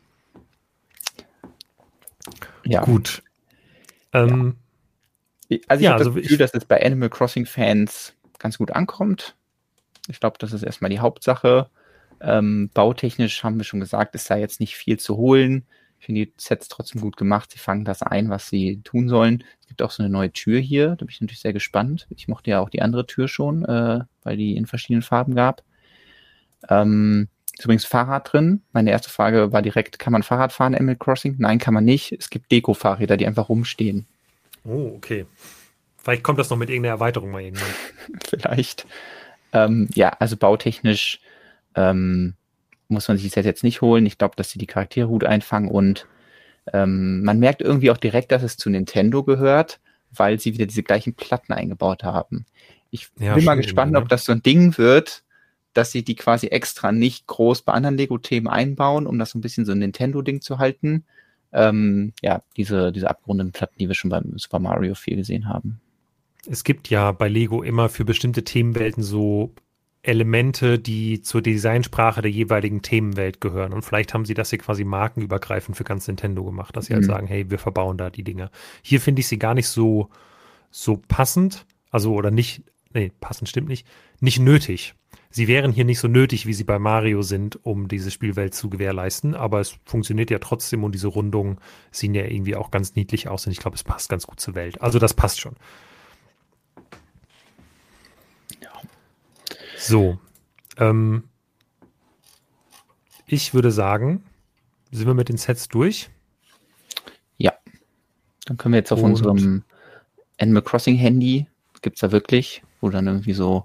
ja. 2.66 2.82
Gut. 2.84 3.22
Ähm, 4.12 4.56
ja. 5.48 5.58
Also 5.66 5.80
ich 5.80 5.84
ja, 5.84 5.92
habe 5.92 5.98
also 5.98 6.10
das 6.10 6.22
Gefühl, 6.22 6.32
ich, 6.32 6.38
dass 6.38 6.52
es 6.52 6.66
bei 6.66 6.84
Animal 6.84 7.08
Crossing 7.08 7.46
Fans 7.46 8.12
ganz 8.38 8.58
gut 8.58 8.70
ankommt. 8.70 9.34
Ich 10.08 10.20
glaube, 10.20 10.36
das 10.38 10.52
ist 10.52 10.62
erstmal 10.62 10.90
die 10.90 10.98
Hauptsache. 10.98 11.70
Ähm, 12.24 12.70
bautechnisch 12.72 13.44
haben 13.44 13.58
wir 13.58 13.64
schon 13.64 13.80
gesagt, 13.80 14.14
ist 14.14 14.30
da 14.30 14.36
jetzt 14.36 14.60
nicht 14.60 14.76
viel 14.76 14.98
zu 14.98 15.16
holen. 15.16 15.66
Ich 16.00 16.06
finde 16.06 16.26
die 16.26 16.32
Sets 16.36 16.68
trotzdem 16.68 17.00
gut 17.00 17.16
gemacht. 17.16 17.50
Sie 17.52 17.58
fangen 17.58 17.84
das 17.84 18.02
ein, 18.02 18.28
was 18.30 18.48
sie 18.48 18.80
tun 18.82 19.08
sollen. 19.08 19.44
Es 19.60 19.68
gibt 19.68 19.82
auch 19.82 19.90
so 19.90 20.02
eine 20.02 20.10
neue 20.10 20.32
Tür 20.32 20.60
hier. 20.60 20.90
Da 20.90 20.96
bin 20.96 21.08
ich 21.10 21.20
natürlich 21.20 21.40
sehr 21.40 21.52
gespannt. 21.52 22.06
Ich 22.10 22.28
mochte 22.28 22.50
ja 22.50 22.60
auch 22.60 22.68
die 22.68 22.82
andere 22.82 23.06
Tür 23.06 23.28
schon, 23.28 23.64
äh, 23.64 24.00
weil 24.22 24.36
die 24.36 24.56
in 24.56 24.66
verschiedenen 24.66 25.02
Farben 25.02 25.34
gab. 25.34 25.62
Ähm, 26.68 27.28
ist 27.56 27.64
übrigens 27.64 27.84
Fahrrad 27.84 28.32
drin. 28.32 28.62
Meine 28.72 28.90
erste 28.90 29.10
Frage 29.10 29.52
war 29.52 29.62
direkt, 29.62 29.98
kann 29.98 30.12
man 30.12 30.22
Fahrrad 30.22 30.52
fahren, 30.52 30.74
Animal 30.74 30.96
Crossing? 30.96 31.36
Nein, 31.38 31.58
kann 31.58 31.74
man 31.74 31.84
nicht. 31.84 32.12
Es 32.12 32.30
gibt 32.30 32.50
Deko-Fahrräder, 32.50 33.16
die 33.16 33.26
einfach 33.26 33.48
rumstehen. 33.48 34.06
Oh, 34.64 34.92
okay. 34.96 35.26
Vielleicht 36.02 36.22
kommt 36.22 36.38
das 36.38 36.50
noch 36.50 36.56
mit 36.56 36.68
irgendeiner 36.68 36.94
Erweiterung 36.94 37.30
mal 37.30 37.42
irgendwann. 37.42 37.74
Vielleicht. 38.28 38.86
Ähm, 39.52 39.88
ja, 39.94 40.10
also 40.10 40.36
bautechnisch 40.36 41.20
ähm, 41.74 42.34
muss 42.88 43.08
man 43.08 43.18
sich 43.18 43.32
das 43.32 43.44
jetzt 43.44 43.64
nicht 43.64 43.80
holen. 43.80 44.06
Ich 44.06 44.18
glaube, 44.18 44.36
dass 44.36 44.50
sie 44.50 44.58
die 44.58 44.66
Charaktere 44.66 45.08
gut 45.08 45.24
einfangen 45.24 45.70
und 45.70 46.06
ähm, 46.72 47.22
man 47.22 47.38
merkt 47.38 47.60
irgendwie 47.60 47.90
auch 47.90 47.96
direkt, 47.96 48.32
dass 48.32 48.42
es 48.42 48.56
zu 48.56 48.70
Nintendo 48.70 49.22
gehört, 49.22 49.80
weil 50.10 50.40
sie 50.40 50.54
wieder 50.54 50.66
diese 50.66 50.82
gleichen 50.82 51.14
Platten 51.14 51.52
eingebaut 51.52 52.04
haben. 52.04 52.46
Ich 52.90 53.08
ja, 53.18 53.34
bin 53.34 53.44
mal 53.44 53.56
gespannt, 53.56 53.92
ne? 53.92 53.98
ob 53.98 54.08
das 54.08 54.24
so 54.24 54.32
ein 54.32 54.42
Ding 54.42 54.78
wird, 54.78 55.24
dass 55.72 55.90
sie 55.90 56.04
die 56.04 56.14
quasi 56.14 56.46
extra 56.46 56.92
nicht 56.92 57.26
groß 57.26 57.62
bei 57.62 57.72
anderen 57.72 57.96
Lego-Themen 57.96 58.48
einbauen, 58.48 59.06
um 59.06 59.18
das 59.18 59.30
so 59.30 59.38
ein 59.38 59.42
bisschen 59.42 59.64
so 59.64 59.72
ein 59.72 59.80
Nintendo-Ding 59.80 60.40
zu 60.40 60.58
halten. 60.58 61.04
Ähm, 61.52 62.12
ja, 62.22 62.42
diese, 62.56 62.92
diese 62.92 63.10
abgerundeten 63.10 63.52
Platten, 63.52 63.74
die 63.78 63.88
wir 63.88 63.94
schon 63.94 64.10
beim 64.10 64.38
Super 64.38 64.60
Mario 64.60 64.94
4 64.94 65.16
gesehen 65.16 65.48
haben. 65.48 65.80
Es 66.46 66.64
gibt 66.64 66.90
ja 66.90 67.12
bei 67.12 67.28
Lego 67.28 67.62
immer 67.62 67.88
für 67.88 68.04
bestimmte 68.04 68.44
Themenwelten 68.44 69.02
so 69.02 69.54
Elemente, 70.06 70.78
die 70.78 71.22
zur 71.22 71.40
Designsprache 71.40 72.20
der 72.20 72.30
jeweiligen 72.30 72.82
Themenwelt 72.82 73.40
gehören. 73.40 73.72
Und 73.72 73.82
vielleicht 73.82 74.12
haben 74.12 74.26
sie 74.26 74.34
das 74.34 74.50
hier 74.50 74.58
quasi 74.58 74.84
markenübergreifend 74.84 75.76
für 75.76 75.84
ganz 75.84 76.06
Nintendo 76.06 76.44
gemacht, 76.44 76.76
dass 76.76 76.86
sie 76.86 76.94
halt 76.94 77.04
mhm. 77.04 77.08
halt 77.08 77.20
sagen, 77.20 77.26
hey, 77.26 77.50
wir 77.50 77.58
verbauen 77.58 77.96
da 77.96 78.10
die 78.10 78.22
Dinge. 78.22 78.50
Hier 78.82 79.00
finde 79.00 79.20
ich 79.20 79.28
sie 79.28 79.38
gar 79.38 79.54
nicht 79.54 79.68
so, 79.68 80.10
so 80.70 81.00
passend, 81.08 81.66
also 81.90 82.14
oder 82.14 82.30
nicht, 82.30 82.62
nee, 82.92 83.12
passend 83.20 83.48
stimmt 83.48 83.68
nicht, 83.68 83.86
nicht 84.20 84.38
nötig. 84.38 84.94
Sie 85.30 85.48
wären 85.48 85.72
hier 85.72 85.84
nicht 85.84 85.98
so 85.98 86.06
nötig, 86.06 86.46
wie 86.46 86.52
sie 86.52 86.64
bei 86.64 86.78
Mario 86.78 87.22
sind, 87.22 87.64
um 87.64 87.88
diese 87.88 88.10
Spielwelt 88.10 88.54
zu 88.54 88.70
gewährleisten, 88.70 89.34
aber 89.34 89.60
es 89.60 89.78
funktioniert 89.84 90.30
ja 90.30 90.38
trotzdem 90.38 90.84
und 90.84 90.94
diese 90.94 91.08
Rundungen 91.08 91.58
sehen 91.90 92.14
ja 92.14 92.24
irgendwie 92.24 92.54
auch 92.54 92.70
ganz 92.70 92.94
niedlich 92.94 93.26
aus 93.26 93.46
und 93.46 93.52
ich 93.52 93.58
glaube, 93.58 93.74
es 93.74 93.82
passt 93.82 94.08
ganz 94.08 94.26
gut 94.26 94.38
zur 94.38 94.54
Welt. 94.54 94.80
Also 94.80 94.98
das 94.98 95.14
passt 95.14 95.40
schon. 95.40 95.56
So. 99.86 100.18
Ähm, 100.78 101.24
ich 103.26 103.52
würde 103.52 103.70
sagen, 103.70 104.24
sind 104.90 105.06
wir 105.06 105.14
mit 105.14 105.28
den 105.28 105.36
Sets 105.36 105.68
durch? 105.68 106.08
Ja. 107.36 107.52
Dann 108.46 108.56
können 108.56 108.72
wir 108.72 108.78
jetzt 108.78 108.92
auf 108.92 109.02
Und 109.02 109.10
unserem 109.10 109.62
Animal 110.40 110.62
Crossing 110.62 110.96
Handy, 110.96 111.46
gibt 111.82 111.96
es 111.96 112.00
da 112.00 112.12
wirklich, 112.12 112.62
wo 112.80 112.88
dann 112.88 113.06
irgendwie 113.06 113.34
so 113.34 113.64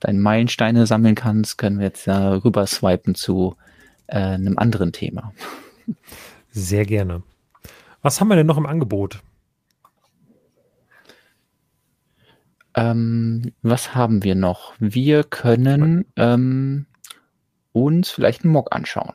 deine 0.00 0.18
Meilensteine 0.18 0.86
sammeln 0.86 1.14
kannst, 1.14 1.58
können 1.58 1.78
wir 1.78 1.86
jetzt 1.86 2.08
da 2.08 2.42
rüber 2.42 2.66
swipen 2.66 3.14
zu 3.14 3.54
äh, 4.08 4.18
einem 4.18 4.58
anderen 4.58 4.92
Thema. 4.92 5.32
Sehr 6.50 6.84
gerne. 6.84 7.22
Was 8.02 8.20
haben 8.20 8.28
wir 8.28 8.36
denn 8.36 8.46
noch 8.46 8.58
im 8.58 8.66
Angebot? 8.66 9.22
Ähm, 12.74 13.52
was 13.62 13.94
haben 13.94 14.22
wir 14.24 14.34
noch? 14.34 14.74
Wir 14.78 15.24
können 15.24 16.06
ähm, 16.16 16.86
uns 17.72 18.10
vielleicht 18.10 18.44
einen 18.44 18.52
Mock 18.52 18.74
anschauen. 18.74 19.14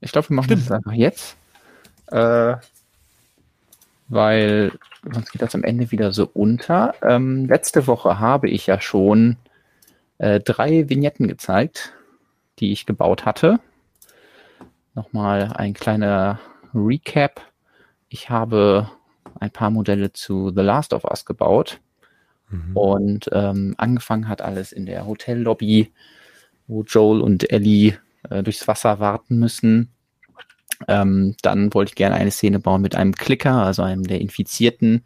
Ich 0.00 0.12
glaube, 0.12 0.30
wir 0.30 0.36
machen 0.36 0.46
Stimmt. 0.46 0.62
das 0.62 0.70
einfach 0.72 0.92
jetzt. 0.92 1.36
Äh, 2.08 2.56
weil 4.08 4.72
sonst 5.10 5.32
geht 5.32 5.42
das 5.42 5.54
am 5.54 5.64
Ende 5.64 5.90
wieder 5.90 6.12
so 6.12 6.28
unter. 6.32 6.94
Ähm, 7.02 7.46
letzte 7.46 7.86
Woche 7.86 8.18
habe 8.18 8.48
ich 8.48 8.66
ja 8.66 8.80
schon 8.80 9.36
äh, 10.18 10.40
drei 10.40 10.88
Vignetten 10.88 11.28
gezeigt, 11.28 11.92
die 12.58 12.72
ich 12.72 12.86
gebaut 12.86 13.24
hatte. 13.24 13.58
Nochmal 14.94 15.52
ein 15.54 15.74
kleiner 15.74 16.40
Recap. 16.74 17.40
Ich 18.08 18.30
habe 18.30 18.90
ein 19.40 19.50
paar 19.50 19.70
Modelle 19.70 20.12
zu 20.12 20.50
The 20.54 20.62
Last 20.62 20.92
of 20.94 21.04
Us 21.04 21.24
gebaut. 21.24 21.80
Mhm. 22.50 22.76
Und 22.76 23.30
ähm, 23.32 23.74
angefangen 23.78 24.28
hat 24.28 24.42
alles 24.42 24.72
in 24.72 24.86
der 24.86 25.06
Hotellobby, 25.06 25.92
wo 26.66 26.82
Joel 26.82 27.20
und 27.20 27.50
Ellie 27.50 27.94
äh, 28.30 28.42
durchs 28.42 28.66
Wasser 28.68 28.98
warten 28.98 29.38
müssen. 29.38 29.90
Ähm, 30.88 31.34
dann 31.42 31.72
wollte 31.72 31.90
ich 31.90 31.96
gerne 31.96 32.16
eine 32.16 32.30
Szene 32.30 32.58
bauen 32.58 32.82
mit 32.82 32.94
einem 32.94 33.14
Klicker, 33.14 33.64
also 33.64 33.82
einem 33.82 34.04
der 34.04 34.20
Infizierten, 34.20 35.04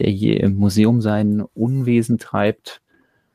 der 0.00 0.10
hier 0.10 0.40
im 0.40 0.56
Museum 0.56 1.00
sein 1.00 1.42
Unwesen 1.54 2.18
treibt. 2.18 2.80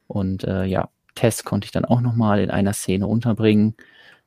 Und 0.08 0.44
äh, 0.44 0.66
ja, 0.66 0.90
Tess 1.16 1.44
konnte 1.44 1.66
ich 1.66 1.72
dann 1.72 1.86
auch 1.86 2.02
nochmal 2.02 2.40
in 2.40 2.52
einer 2.52 2.74
Szene 2.74 3.08
unterbringen. 3.08 3.76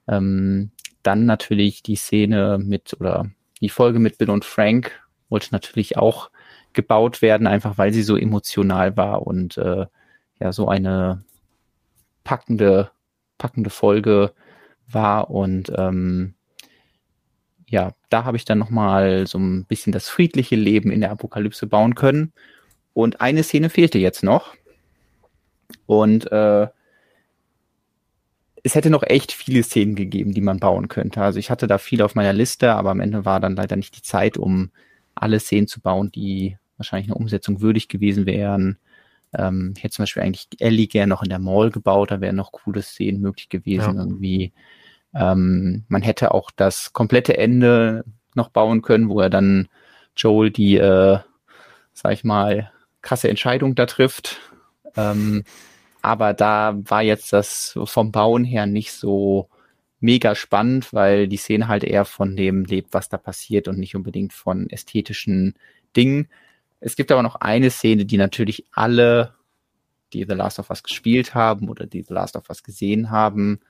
Ähm, 0.08 0.70
dann 1.02 1.26
natürlich 1.26 1.82
die 1.82 1.96
Szene 1.96 2.58
mit 2.58 2.96
oder 2.98 3.26
die 3.60 3.68
Folge 3.68 3.98
mit 3.98 4.18
Bill 4.18 4.30
und 4.30 4.44
Frank 4.44 4.92
wollte 5.28 5.48
natürlich 5.52 5.96
auch 5.96 6.30
gebaut 6.75 7.22
werden, 7.22 7.47
einfach 7.47 7.79
weil 7.79 7.93
sie 7.93 8.03
so 8.03 8.16
emotional 8.16 8.97
war 8.97 9.27
und 9.27 9.57
äh, 9.57 9.87
ja 10.41 10.53
so 10.53 10.68
eine 10.68 11.25
packende, 12.25 12.91
packende 13.39 13.70
Folge 13.70 14.33
war. 14.89 15.31
Und 15.31 15.72
ähm, 15.77 16.35
ja, 17.68 17.93
da 18.09 18.25
habe 18.25 18.37
ich 18.37 18.45
dann 18.45 18.59
nochmal 18.59 19.27
so 19.27 19.39
ein 19.39 19.64
bisschen 19.64 19.93
das 19.93 20.09
friedliche 20.09 20.57
Leben 20.57 20.91
in 20.91 21.01
der 21.01 21.11
Apokalypse 21.11 21.66
bauen 21.66 21.95
können. 21.95 22.33
Und 22.93 23.20
eine 23.20 23.43
Szene 23.43 23.70
fehlte 23.70 23.99
jetzt 23.99 24.22
noch. 24.22 24.55
Und 25.87 26.31
äh, 26.33 26.68
es 28.62 28.75
hätte 28.75 28.91
noch 28.91 29.03
echt 29.03 29.33
viele 29.33 29.62
Szenen 29.62 29.95
gegeben, 29.95 30.33
die 30.33 30.41
man 30.41 30.59
bauen 30.59 30.89
könnte. 30.89 31.20
Also 31.22 31.39
ich 31.39 31.51
hatte 31.51 31.66
da 31.66 31.79
viel 31.79 32.01
auf 32.01 32.14
meiner 32.14 32.33
Liste, 32.33 32.72
aber 32.72 32.91
am 32.91 33.01
Ende 33.01 33.25
war 33.25 33.41
dann 33.41 33.57
leider 33.57 33.77
nicht 33.77 33.97
die 33.97 34.03
Zeit, 34.03 34.39
um 34.39 34.70
alle 35.14 35.39
Szenen 35.39 35.66
zu 35.66 35.81
bauen, 35.81 36.11
die 36.11 36.57
wahrscheinlich 36.77 37.09
eine 37.09 37.18
Umsetzung 37.18 37.61
würdig 37.61 37.89
gewesen 37.89 38.27
wären. 38.27 38.79
Ähm, 39.33 39.75
ich 39.77 39.83
hätte 39.83 39.97
zum 39.97 40.03
Beispiel 40.05 40.22
eigentlich 40.22 40.49
Ellie 40.59 40.87
gerne 40.87 41.11
noch 41.11 41.22
in 41.22 41.29
der 41.29 41.39
Mall 41.39 41.70
gebaut, 41.70 42.11
da 42.11 42.20
wären 42.20 42.37
noch 42.37 42.53
coole 42.53 42.83
Szenen 42.83 43.20
möglich 43.20 43.49
gewesen 43.49 43.97
ja. 43.97 44.03
irgendwie. 44.03 44.53
Ähm, 45.14 45.85
man 45.89 46.03
hätte 46.03 46.33
auch 46.33 46.51
das 46.51 46.93
komplette 46.93 47.37
Ende 47.39 48.05
noch 48.35 48.49
bauen 48.49 48.83
können, 48.83 49.09
wo 49.09 49.20
er 49.20 49.31
dann 49.31 49.68
Joel 50.16 50.51
die, 50.51 50.77
äh, 50.77 51.18
sag 51.93 52.12
ich 52.12 52.25
mal, 52.25 52.72
krasse 53.03 53.29
Entscheidung 53.29 53.75
da 53.75 53.87
trifft. 53.87 54.41
Ähm, 54.97 55.45
aber 56.03 56.35
da 56.35 56.77
war 56.85 57.03
jetzt 57.03 57.33
das 57.33 57.79
vom 57.85 58.12
Bauen 58.12 58.45
her 58.45 58.66
nicht 58.66 58.93
so 58.93 59.49
mega 60.01 60.35
spannend, 60.35 60.93
weil 60.93 61.29
die 61.29 61.39
Szene 61.39 61.68
halt 61.68 61.83
eher 61.83 62.05
von 62.05 62.37
dem 62.37 62.64
lebt, 62.64 62.93
was 62.93 63.09
da 63.09 63.16
passiert 63.16 63.68
und 63.68 63.79
nicht 63.79 63.97
unbedingt 63.97 64.33
von 64.33 64.68
ästhetischen 64.68 65.55
Dingen. 65.97 66.29
Es 66.85 66.97
gibt 66.97 67.11
aber 67.11 67.22
noch 67.22 67.37
eine 67.37 67.70
Szene, 67.70 68.05
die 68.05 68.18
natürlich 68.18 68.66
alle, 68.70 69.32
die 70.12 70.26
The 70.28 70.35
Last 70.35 70.59
of 70.59 70.68
Us 70.68 70.82
gespielt 70.82 71.35
haben 71.35 71.70
oder 71.70 71.87
die 71.87 72.03
The 72.03 72.12
Last 72.12 72.37
of 72.37 72.51
Us 72.51 72.62
gesehen 72.62 73.11
haben, 73.11 73.61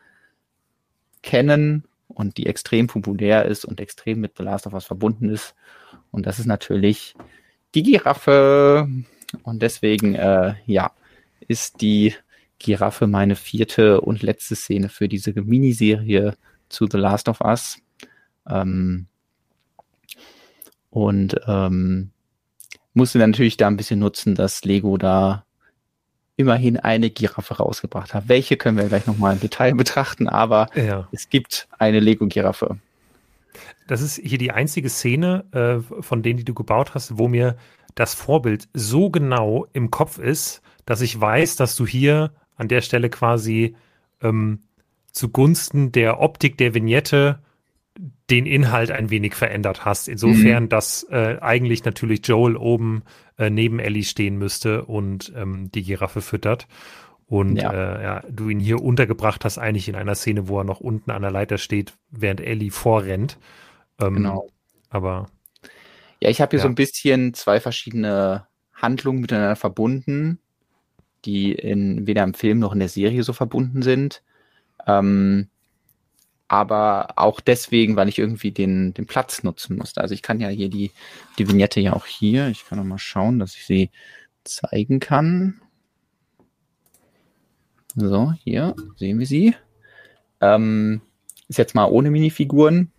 kennen 1.23 1.85
und 2.09 2.39
die 2.39 2.47
extrem 2.47 2.89
populär 2.89 3.45
ist 3.45 3.65
und 3.67 3.79
extrem 3.79 4.19
mit 4.19 4.37
The 4.37 4.43
Last 4.43 4.67
of 4.67 4.73
Us 4.73 4.85
verbunden 4.85 5.29
ist. 5.29 5.55
Und 6.11 6.27
das 6.27 6.41
ist 6.41 6.47
natürlich 6.47 7.15
die 7.77 7.85
Giraffe. 7.85 8.89
Und 9.45 9.63
deswegen, 9.63 10.17
äh, 10.17 10.57
ja, 10.67 10.91
ist 11.47 11.83
die 11.83 12.17
Giraffe 12.59 13.07
meine 13.07 13.37
vierte 13.37 14.01
und 14.01 14.25
letzte 14.25 14.57
Szene 14.57 14.89
für 14.89 15.07
diese 15.07 15.33
Miniserie 15.41 16.37
zu 16.69 16.89
The 16.91 16.99
Last 16.99 17.29
of 17.29 17.41
Us. 17.43 17.79
Ähm, 18.49 19.07
und 20.91 21.37
ähm, 21.47 22.11
musste 22.95 23.19
natürlich 23.19 23.57
da 23.57 23.67
ein 23.67 23.77
bisschen 23.77 24.01
nutzen, 24.01 24.35
dass 24.35 24.65
Lego 24.65 24.97
da 24.97 25.45
immerhin 26.37 26.79
eine 26.79 27.11
Giraffe 27.11 27.55
rausgebracht 27.55 28.15
hat. 28.15 28.29
Welche 28.29 28.57
können 28.57 28.77
wir 28.77 28.87
gleich 28.87 29.07
nochmal 29.07 29.35
im 29.35 29.41
Detail 29.41 29.75
betrachten, 29.77 30.29
aber 30.29 30.69
ja. 30.75 31.09
es 31.13 31.29
gibt 31.29 31.69
eine 31.79 32.01
Lego-Giraffe. 32.01 32.79
Das 33.87 34.01
ist 34.01 34.17
hier 34.17 34.39
die 34.39 34.51
einzige 34.51 34.89
Szene 34.89 35.45
äh, 35.53 36.03
von 36.03 36.23
denen, 36.23 36.39
die 36.39 36.45
du 36.45 36.55
gebaut 36.55 36.95
hast, 36.95 37.19
wo 37.19 37.29
mir 37.29 37.57
das 37.95 38.15
Vorbild 38.15 38.69
so 38.73 39.11
genau 39.11 39.67
im 39.73 39.91
Kopf 39.91 40.19
ist, 40.19 40.63
dass 40.87 41.01
ich 41.01 41.21
weiß, 41.21 41.57
dass 41.57 41.77
du 41.77 41.87
hier 41.87 42.33
an 42.57 42.69
der 42.69 42.81
Stelle 42.81 43.11
quasi 43.11 43.77
ähm, 44.23 44.61
zugunsten 45.13 45.93
der 45.93 46.21
Optik 46.21 46.59
der 46.59 46.75
Vignette 46.75 47.39
den 48.31 48.47
Inhalt 48.47 48.91
ein 48.91 49.11
wenig 49.11 49.35
verändert 49.35 49.85
hast. 49.85 50.09
Insofern, 50.09 50.65
mhm. 50.65 50.69
dass 50.69 51.07
äh, 51.11 51.39
eigentlich 51.41 51.85
natürlich 51.85 52.27
Joel 52.27 52.57
oben 52.57 53.03
äh, 53.37 53.51
neben 53.51 53.79
Ellie 53.79 54.05
stehen 54.05 54.39
müsste 54.39 54.85
und 54.85 55.33
ähm, 55.37 55.71
die 55.73 55.83
Giraffe 55.83 56.21
füttert. 56.21 56.67
Und 57.27 57.57
ja. 57.57 57.73
Äh, 57.73 58.03
ja, 58.03 58.23
du 58.31 58.49
ihn 58.49 58.61
hier 58.61 58.83
untergebracht 58.83 59.45
hast, 59.45 59.59
eigentlich 59.59 59.89
in 59.89 59.95
einer 59.95 60.15
Szene, 60.15 60.49
wo 60.49 60.59
er 60.59 60.65
noch 60.65 60.81
unten 60.81 61.11
an 61.11 61.23
der 61.23 61.31
Leiter 61.31 61.59
steht, 61.59 61.95
während 62.11 62.41
Ellie 62.41 62.71
vorrennt. 62.71 63.39
Ähm, 64.01 64.15
genau. 64.15 64.49
Aber. 64.91 65.27
Ja, 66.21 66.31
ich 66.31 66.41
habe 66.41 66.51
hier 66.51 66.59
ja. 66.59 66.63
so 66.63 66.69
ein 66.69 66.75
bisschen 66.75 67.35
zwei 67.35 67.61
verschiedene 67.61 68.47
Handlungen 68.73 69.21
miteinander 69.21 69.57
verbunden, 69.57 70.39
die 71.25 71.53
in, 71.53 72.07
weder 72.07 72.23
im 72.23 72.35
Film 72.35 72.59
noch 72.59 72.73
in 72.73 72.79
der 72.79 72.89
Serie 72.89 73.23
so 73.23 73.33
verbunden 73.33 73.83
sind. 73.83 74.23
Ähm, 74.87 75.49
aber 76.55 77.09
auch 77.17 77.41
deswegen, 77.41 77.97
weil 77.97 78.09
ich 78.09 78.19
irgendwie 78.19 78.53
den, 78.53 78.95
den 78.95 79.07
Platz 79.07 79.43
nutzen 79.43 79.77
musste. 79.77 80.01
Also 80.01 80.15
ich 80.15 80.23
kann 80.23 80.41
ja 80.41 80.49
hier 80.49 80.69
die, 80.69 80.93
die 81.39 81.49
Vignette 81.49 81.81
ja 81.81 81.95
auch 81.95 82.07
hier, 82.07 82.49
ich 82.49 82.65
kann 82.65 82.79
noch 82.79 82.85
mal 82.85 82.99
schauen, 82.99 83.39
dass 83.39 83.57
ich 83.57 83.67
sie 83.67 83.91
zeigen 84.45 85.01
kann. 85.01 85.61
So, 87.97 88.33
hier 88.45 88.75
sehen 88.97 89.19
wir 89.19 89.27
sie. 89.27 89.55
Ähm, 90.41 91.01
ist 91.49 91.59
jetzt 91.59 91.75
mal 91.75 91.87
ohne 91.87 92.11
Minifiguren. 92.11 92.93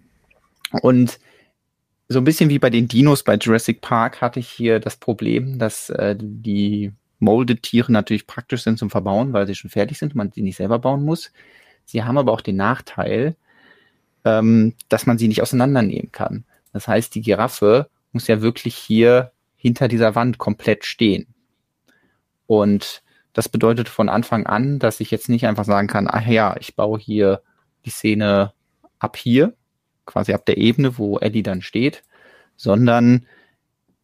Und 0.82 1.20
so 2.10 2.20
ein 2.20 2.26
bisschen 2.26 2.50
wie 2.50 2.60
bei 2.60 2.70
den 2.70 2.88
Dinos 2.88 3.24
bei 3.24 3.36
Jurassic 3.36 3.82
Park 3.82 4.22
hatte 4.22 4.40
ich 4.40 4.50
hier 4.50 4.80
das 4.80 4.98
Problem, 4.98 5.60
dass 5.60 5.90
äh, 5.90 6.16
die 6.20 6.92
Molded-Tiere 7.20 7.92
natürlich 7.92 8.28
praktisch 8.28 8.64
sind 8.64 8.78
zum 8.78 8.90
Verbauen, 8.90 9.34
weil 9.34 9.48
sie 9.48 9.56
schon 9.56 9.72
fertig 9.72 9.98
sind 9.98 10.14
und 10.14 10.18
man 10.18 10.32
sie 10.32 10.42
nicht 10.42 10.58
selber 10.58 10.80
bauen 10.80 11.04
muss. 11.04 11.32
Sie 11.86 12.04
haben 12.04 12.18
aber 12.18 12.34
auch 12.34 12.42
den 12.42 12.58
Nachteil, 12.58 13.36
ähm, 14.26 14.74
dass 14.90 15.06
man 15.06 15.18
sie 15.18 15.28
nicht 15.28 15.42
auseinandernehmen 15.42 16.12
kann. 16.12 16.44
Das 16.74 16.88
heißt, 16.88 17.16
die 17.16 17.22
Giraffe 17.22 17.90
muss 18.12 18.28
ja 18.28 18.42
wirklich 18.42 18.76
hier 18.76 19.32
hinter 19.56 19.88
dieser 19.88 20.16
Wand 20.16 20.38
komplett 20.38 20.86
stehen. 20.86 21.28
Und 22.48 23.04
das 23.34 23.50
bedeutet 23.50 23.90
von 23.90 24.10
Anfang 24.10 24.46
an, 24.46 24.80
dass 24.80 25.00
ich 25.00 25.12
jetzt 25.12 25.30
nicht 25.30 25.46
einfach 25.48 25.66
sagen 25.66 25.88
kann, 25.88 26.08
ach 26.10 26.26
ja, 26.26 26.56
ich 26.60 26.76
baue 26.76 27.00
hier 27.00 27.42
die 27.86 27.90
Szene 27.90 28.54
ab 29.00 29.18
hier, 29.18 29.54
quasi 30.06 30.34
ab 30.34 30.46
der 30.46 30.58
Ebene, 30.58 30.98
wo 30.98 31.18
Ellie 31.20 31.44
dann 31.44 31.62
steht, 31.62 32.04
sondern 32.56 33.26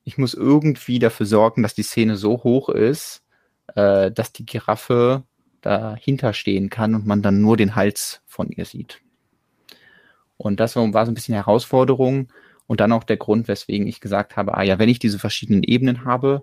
ich 0.03 0.17
muss 0.17 0.33
irgendwie 0.33 0.99
dafür 0.99 1.25
sorgen, 1.25 1.63
dass 1.63 1.73
die 1.73 1.83
Szene 1.83 2.17
so 2.17 2.43
hoch 2.43 2.69
ist, 2.69 3.23
äh, 3.75 4.11
dass 4.11 4.33
die 4.33 4.45
Giraffe 4.45 5.23
dahinter 5.61 6.33
stehen 6.33 6.69
kann 6.69 6.95
und 6.95 7.05
man 7.05 7.21
dann 7.21 7.41
nur 7.41 7.55
den 7.55 7.75
Hals 7.75 8.21
von 8.25 8.49
ihr 8.49 8.65
sieht. 8.65 9.01
Und 10.41 10.59
das 10.59 10.75
war, 10.75 11.05
so 11.05 11.11
ein 11.11 11.13
bisschen 11.13 11.35
Herausforderung 11.35 12.29
und 12.65 12.79
dann 12.79 12.91
auch 12.91 13.03
der 13.03 13.17
Grund, 13.17 13.47
weswegen 13.47 13.85
ich 13.85 14.01
gesagt 14.01 14.37
habe, 14.37 14.57
ah 14.57 14.63
ja, 14.63 14.79
wenn 14.79 14.89
ich 14.89 14.97
diese 14.97 15.19
verschiedenen 15.19 15.61
Ebenen 15.61 16.03
habe, 16.03 16.41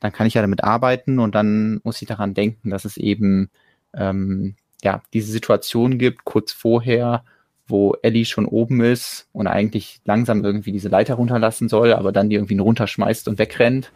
dann 0.00 0.12
kann 0.12 0.26
ich 0.26 0.34
ja 0.34 0.42
damit 0.42 0.64
arbeiten 0.64 1.20
und 1.20 1.36
dann 1.36 1.80
muss 1.84 2.02
ich 2.02 2.08
daran 2.08 2.34
denken, 2.34 2.70
dass 2.70 2.84
es 2.84 2.96
eben 2.96 3.48
ähm, 3.94 4.56
ja 4.82 5.02
diese 5.12 5.30
Situation 5.30 5.98
gibt, 5.98 6.24
kurz 6.24 6.50
vorher, 6.50 7.24
wo 7.68 7.94
Ellie 8.02 8.24
schon 8.24 8.46
oben 8.46 8.80
ist 8.80 9.28
und 9.32 9.46
eigentlich 9.46 10.00
langsam 10.04 10.44
irgendwie 10.44 10.72
diese 10.72 10.88
Leiter 10.88 11.14
runterlassen 11.14 11.68
soll, 11.68 11.92
aber 11.92 12.10
dann 12.10 12.30
die 12.30 12.36
irgendwie 12.36 12.58
runterschmeißt 12.58 13.28
und 13.28 13.38
wegrennt. 13.38 13.92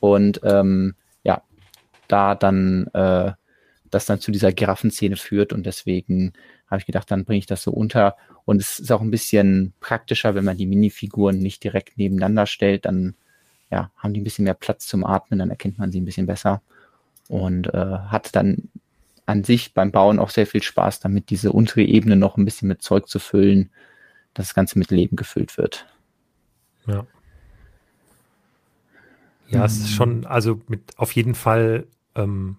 Und 0.00 0.40
ähm, 0.44 0.96
ja, 1.24 1.42
da 2.08 2.34
dann 2.34 2.88
äh, 2.92 3.32
das 3.90 4.06
dann 4.06 4.20
zu 4.20 4.32
dieser 4.32 4.52
Giraffenszene 4.52 5.16
führt 5.16 5.52
und 5.52 5.66
deswegen 5.66 6.32
habe 6.68 6.80
ich 6.80 6.86
gedacht, 6.86 7.10
dann 7.10 7.24
bringe 7.24 7.38
ich 7.38 7.46
das 7.46 7.62
so 7.62 7.70
unter. 7.70 8.16
Und 8.44 8.60
es 8.60 8.78
ist 8.78 8.90
auch 8.92 9.00
ein 9.00 9.10
bisschen 9.10 9.72
praktischer, 9.80 10.34
wenn 10.34 10.44
man 10.44 10.56
die 10.56 10.66
Minifiguren 10.66 11.38
nicht 11.38 11.64
direkt 11.64 11.98
nebeneinander 11.98 12.46
stellt, 12.46 12.84
dann 12.84 13.14
ja, 13.70 13.90
haben 13.96 14.14
die 14.14 14.20
ein 14.20 14.24
bisschen 14.24 14.44
mehr 14.44 14.54
Platz 14.54 14.86
zum 14.86 15.04
Atmen, 15.04 15.38
dann 15.38 15.50
erkennt 15.50 15.78
man 15.78 15.90
sie 15.90 16.00
ein 16.00 16.04
bisschen 16.04 16.26
besser 16.26 16.62
und 17.28 17.72
äh, 17.74 17.98
hat 18.08 18.34
dann 18.36 18.68
an 19.26 19.42
sich 19.42 19.74
beim 19.74 19.90
Bauen 19.90 20.20
auch 20.20 20.30
sehr 20.30 20.46
viel 20.46 20.62
Spaß 20.62 21.00
damit, 21.00 21.30
diese 21.30 21.50
untere 21.50 21.82
Ebene 21.82 22.16
noch 22.16 22.36
ein 22.36 22.44
bisschen 22.44 22.68
mit 22.68 22.82
Zeug 22.82 23.08
zu 23.08 23.18
füllen, 23.18 23.70
dass 24.34 24.48
das 24.48 24.54
Ganze 24.54 24.78
mit 24.78 24.90
Leben 24.90 25.16
gefüllt 25.16 25.58
wird. 25.58 25.86
Ja. 26.86 27.06
Ja, 29.48 29.64
es 29.64 29.78
ist 29.78 29.92
schon, 29.92 30.26
also 30.26 30.60
mit 30.68 30.98
auf 30.98 31.12
jeden 31.12 31.34
Fall 31.34 31.86
ähm, 32.16 32.58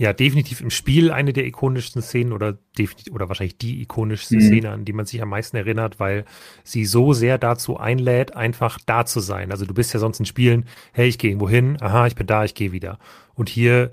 ja, 0.00 0.14
definitiv 0.14 0.62
im 0.62 0.70
Spiel 0.70 1.10
eine 1.10 1.34
der 1.34 1.44
ikonischsten 1.44 2.00
Szenen 2.00 2.32
oder 2.32 2.56
definitiv 2.78 3.12
oder 3.12 3.28
wahrscheinlich 3.28 3.58
die 3.58 3.82
ikonischste 3.82 4.36
mhm. 4.36 4.40
Szene, 4.40 4.70
an 4.70 4.86
die 4.86 4.94
man 4.94 5.04
sich 5.04 5.20
am 5.20 5.28
meisten 5.28 5.58
erinnert, 5.58 6.00
weil 6.00 6.24
sie 6.64 6.86
so 6.86 7.12
sehr 7.12 7.36
dazu 7.36 7.76
einlädt, 7.76 8.34
einfach 8.34 8.78
da 8.86 9.04
zu 9.04 9.20
sein. 9.20 9.50
Also 9.50 9.66
du 9.66 9.74
bist 9.74 9.92
ja 9.92 10.00
sonst 10.00 10.18
in 10.18 10.24
Spielen, 10.24 10.64
hey, 10.94 11.06
ich 11.06 11.18
gehe 11.18 11.28
irgendwo 11.28 11.50
hin, 11.50 11.76
aha, 11.82 12.06
ich 12.06 12.14
bin 12.14 12.26
da, 12.26 12.46
ich 12.46 12.54
gehe 12.54 12.72
wieder. 12.72 12.98
Und 13.34 13.50
hier 13.50 13.92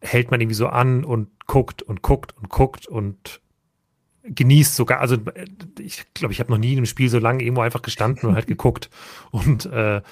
hält 0.00 0.32
man 0.32 0.40
irgendwie 0.40 0.56
so 0.56 0.66
an 0.66 1.04
und 1.04 1.28
guckt 1.46 1.82
und 1.82 2.02
guckt 2.02 2.36
und 2.36 2.48
guckt 2.48 2.88
und 2.88 3.40
genießt 4.24 4.74
sogar, 4.74 4.98
also 4.98 5.18
ich 5.78 6.02
glaube, 6.14 6.32
ich 6.32 6.40
habe 6.40 6.50
noch 6.50 6.58
nie 6.58 6.72
in 6.72 6.78
einem 6.78 6.86
Spiel 6.86 7.08
so 7.08 7.20
lange 7.20 7.44
irgendwo 7.44 7.62
einfach 7.62 7.82
gestanden 7.82 8.28
und 8.28 8.34
halt 8.34 8.46
geguckt 8.48 8.90
und 9.30 9.66
äh, 9.66 10.02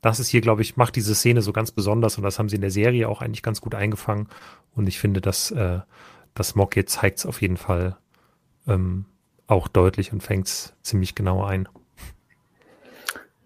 das 0.00 0.20
ist 0.20 0.28
hier, 0.28 0.40
glaube 0.40 0.62
ich, 0.62 0.76
macht 0.76 0.96
diese 0.96 1.14
Szene 1.14 1.42
so 1.42 1.52
ganz 1.52 1.72
besonders 1.72 2.16
und 2.16 2.24
das 2.24 2.38
haben 2.38 2.48
sie 2.48 2.56
in 2.56 2.62
der 2.62 2.70
Serie 2.70 3.08
auch 3.08 3.22
eigentlich 3.22 3.42
ganz 3.42 3.60
gut 3.60 3.74
eingefangen. 3.74 4.28
Und 4.74 4.86
ich 4.86 4.98
finde, 4.98 5.20
dass 5.20 5.50
äh, 5.50 5.80
das 6.34 6.54
Mock 6.54 6.76
jetzt 6.76 6.92
zeigt 6.92 7.18
es 7.18 7.26
auf 7.26 7.42
jeden 7.42 7.56
Fall 7.56 7.96
ähm, 8.66 9.04
auch 9.46 9.68
deutlich 9.68 10.12
und 10.12 10.22
fängt 10.22 10.46
es 10.46 10.74
ziemlich 10.82 11.14
genau 11.14 11.44
ein. 11.44 11.68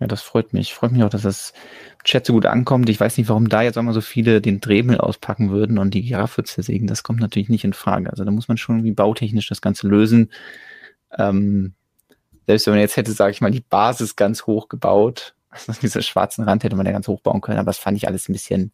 Ja, 0.01 0.09
das 0.09 0.23
freut 0.23 0.53
mich. 0.53 0.75
Freut 0.75 0.93
mich 0.93 1.03
auch, 1.03 1.09
dass 1.09 1.23
das 1.23 1.55
Chat 2.03 2.27
so 2.27 2.33
gut 2.33 2.47
ankommt. 2.47 2.89
Ich 2.89 3.01
weiß 3.01 3.17
nicht, 3.17 3.29
warum 3.29 3.49
da 3.49 3.63
jetzt 3.63 3.79
auch 3.79 3.83
mal 3.83 3.95
so 3.95 4.01
viele 4.01 4.41
den 4.41 4.61
Dremel 4.61 4.99
auspacken 4.99 5.51
würden 5.51 5.79
und 5.79 5.95
die 5.95 6.03
Giraffe 6.03 6.43
zersägen. 6.45 6.87
Das 6.87 7.05
kommt 7.05 7.21
natürlich 7.21 7.49
nicht 7.49 7.65
in 7.65 7.73
Frage. 7.73 8.11
Also 8.11 8.25
da 8.25 8.31
muss 8.31 8.49
man 8.49 8.57
schon 8.57 8.77
irgendwie 8.77 8.93
bautechnisch 8.93 9.49
das 9.49 9.61
Ganze 9.61 9.87
lösen. 9.87 10.31
Ähm, 11.17 11.75
selbst 12.47 12.67
wenn 12.67 12.75
man 12.75 12.81
jetzt 12.81 12.97
hätte, 12.97 13.13
sage 13.13 13.31
ich 13.31 13.41
mal, 13.41 13.53
die 13.53 13.61
Basis 13.61 14.17
ganz 14.17 14.47
hoch 14.47 14.69
gebaut, 14.69 15.35
also 15.67 15.81
diese 15.81 16.03
schwarzen 16.03 16.45
Rand 16.45 16.65
hätte 16.65 16.77
man 16.77 16.87
ja 16.87 16.93
ganz 16.93 17.09
hoch 17.09 17.21
bauen 17.21 17.41
können, 17.41 17.59
aber 17.59 17.67
das 17.67 17.79
fand 17.79 17.97
ich 17.97 18.09
alles 18.09 18.29
ein 18.29 18.33
bisschen 18.33 18.73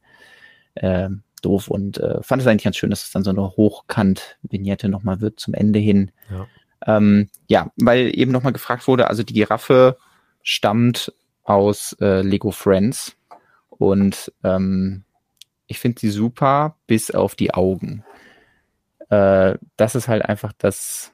äh, 0.74 1.08
doof 1.42 1.68
und 1.68 1.98
äh, 1.98 2.22
fand 2.22 2.42
es 2.42 2.48
eigentlich 2.48 2.64
ganz 2.64 2.76
schön, 2.76 2.90
dass 2.90 3.04
es 3.04 3.12
dann 3.12 3.24
so 3.24 3.30
eine 3.30 3.56
Hochkant-Vignette 3.56 4.88
nochmal 4.88 5.20
wird 5.20 5.40
zum 5.40 5.54
Ende 5.54 5.78
hin. 5.78 6.12
Ja. 6.30 6.46
Ähm, 6.96 7.28
ja, 7.48 7.70
weil 7.76 8.10
eben 8.18 8.32
nochmal 8.32 8.52
gefragt 8.52 8.86
wurde, 8.88 9.08
also 9.08 9.22
die 9.22 9.34
Giraffe 9.34 9.98
stammt 10.42 11.12
aus 11.44 11.96
äh, 12.00 12.22
Lego 12.22 12.50
Friends 12.50 13.16
und 13.68 14.32
ähm, 14.44 15.04
ich 15.66 15.78
finde 15.78 16.00
sie 16.00 16.10
super, 16.10 16.76
bis 16.86 17.10
auf 17.10 17.34
die 17.34 17.54
Augen. 17.54 18.04
Äh, 19.08 19.56
das 19.76 19.94
ist 19.94 20.08
halt 20.08 20.24
einfach 20.24 20.52
das, 20.56 21.12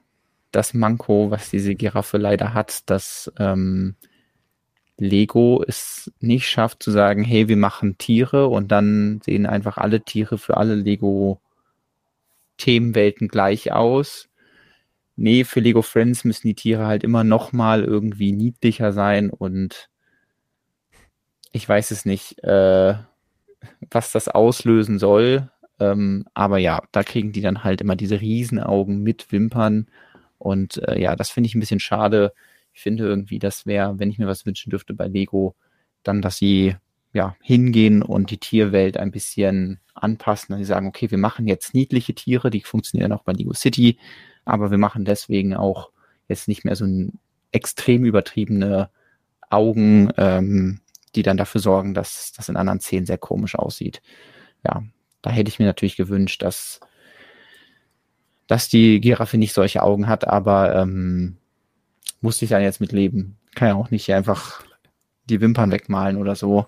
das 0.50 0.74
Manko, 0.74 1.30
was 1.30 1.50
diese 1.50 1.74
Giraffe 1.74 2.18
leider 2.18 2.54
hat, 2.54 2.88
dass 2.88 3.32
ähm, 3.38 3.96
Lego 4.98 5.62
es 5.66 6.10
nicht 6.20 6.48
schafft 6.48 6.82
zu 6.82 6.90
sagen, 6.90 7.22
hey, 7.22 7.48
wir 7.48 7.56
machen 7.56 7.98
Tiere 7.98 8.48
und 8.48 8.72
dann 8.72 9.20
sehen 9.24 9.46
einfach 9.46 9.76
alle 9.76 10.00
Tiere 10.00 10.38
für 10.38 10.56
alle 10.56 10.74
Lego 10.74 11.40
Themenwelten 12.56 13.28
gleich 13.28 13.72
aus. 13.72 14.28
Nee, 15.16 15.44
für 15.44 15.60
Lego 15.60 15.82
Friends 15.82 16.24
müssen 16.24 16.48
die 16.48 16.54
Tiere 16.54 16.86
halt 16.86 17.04
immer 17.04 17.24
noch 17.24 17.52
mal 17.52 17.84
irgendwie 17.84 18.32
niedlicher 18.32 18.92
sein 18.92 19.30
und 19.30 19.88
ich 21.52 21.68
weiß 21.68 21.90
es 21.90 22.04
nicht, 22.04 22.42
äh, 22.44 22.94
was 23.90 24.12
das 24.12 24.28
auslösen 24.28 24.98
soll. 24.98 25.50
Ähm, 25.80 26.26
aber 26.34 26.58
ja, 26.58 26.82
da 26.92 27.02
kriegen 27.02 27.32
die 27.32 27.42
dann 27.42 27.64
halt 27.64 27.80
immer 27.80 27.96
diese 27.96 28.20
Riesenaugen 28.20 29.02
mit 29.02 29.30
Wimpern 29.32 29.88
und 30.38 30.78
äh, 30.88 31.00
ja, 31.00 31.16
das 31.16 31.30
finde 31.30 31.48
ich 31.48 31.54
ein 31.54 31.60
bisschen 31.60 31.80
schade 31.80 32.32
ich 32.76 32.82
finde 32.82 33.04
irgendwie, 33.04 33.38
das 33.38 33.64
wäre, 33.64 33.98
wenn 33.98 34.10
ich 34.10 34.18
mir 34.18 34.26
was 34.26 34.44
wünschen 34.44 34.68
dürfte 34.68 34.92
bei 34.92 35.08
Lego, 35.08 35.56
dann, 36.02 36.20
dass 36.20 36.36
sie 36.36 36.76
ja 37.14 37.34
hingehen 37.40 38.02
und 38.02 38.30
die 38.30 38.36
Tierwelt 38.36 38.98
ein 38.98 39.10
bisschen 39.10 39.80
anpassen, 39.94 40.52
dass 40.52 40.58
sie 40.58 40.66
sagen, 40.66 40.86
okay, 40.86 41.10
wir 41.10 41.16
machen 41.16 41.48
jetzt 41.48 41.72
niedliche 41.72 42.14
Tiere, 42.14 42.50
die 42.50 42.60
funktionieren 42.60 43.12
auch 43.12 43.22
bei 43.22 43.32
Lego 43.32 43.54
City, 43.54 43.98
aber 44.44 44.70
wir 44.70 44.76
machen 44.76 45.06
deswegen 45.06 45.56
auch 45.56 45.90
jetzt 46.28 46.48
nicht 46.48 46.66
mehr 46.66 46.76
so 46.76 46.84
ein 46.84 47.18
extrem 47.50 48.04
übertriebene 48.04 48.90
Augen, 49.48 50.10
ähm, 50.18 50.80
die 51.14 51.22
dann 51.22 51.38
dafür 51.38 51.62
sorgen, 51.62 51.94
dass 51.94 52.32
das 52.36 52.50
in 52.50 52.58
anderen 52.58 52.80
Szenen 52.80 53.06
sehr 53.06 53.16
komisch 53.16 53.54
aussieht. 53.54 54.02
Ja, 54.66 54.84
da 55.22 55.30
hätte 55.30 55.48
ich 55.48 55.58
mir 55.58 55.64
natürlich 55.64 55.96
gewünscht, 55.96 56.42
dass, 56.42 56.80
dass 58.46 58.68
die 58.68 59.00
Giraffe 59.00 59.38
nicht 59.38 59.54
solche 59.54 59.82
Augen 59.82 60.08
hat, 60.08 60.28
aber 60.28 60.76
ähm, 60.76 61.38
musste 62.20 62.44
ich 62.44 62.50
dann 62.50 62.62
jetzt 62.62 62.80
mit 62.80 62.92
leben. 62.92 63.36
Kann 63.54 63.68
ja 63.68 63.74
auch 63.74 63.90
nicht 63.90 64.12
einfach 64.12 64.62
die 65.26 65.40
Wimpern 65.40 65.72
wegmalen 65.72 66.16
oder 66.16 66.36
so. 66.36 66.66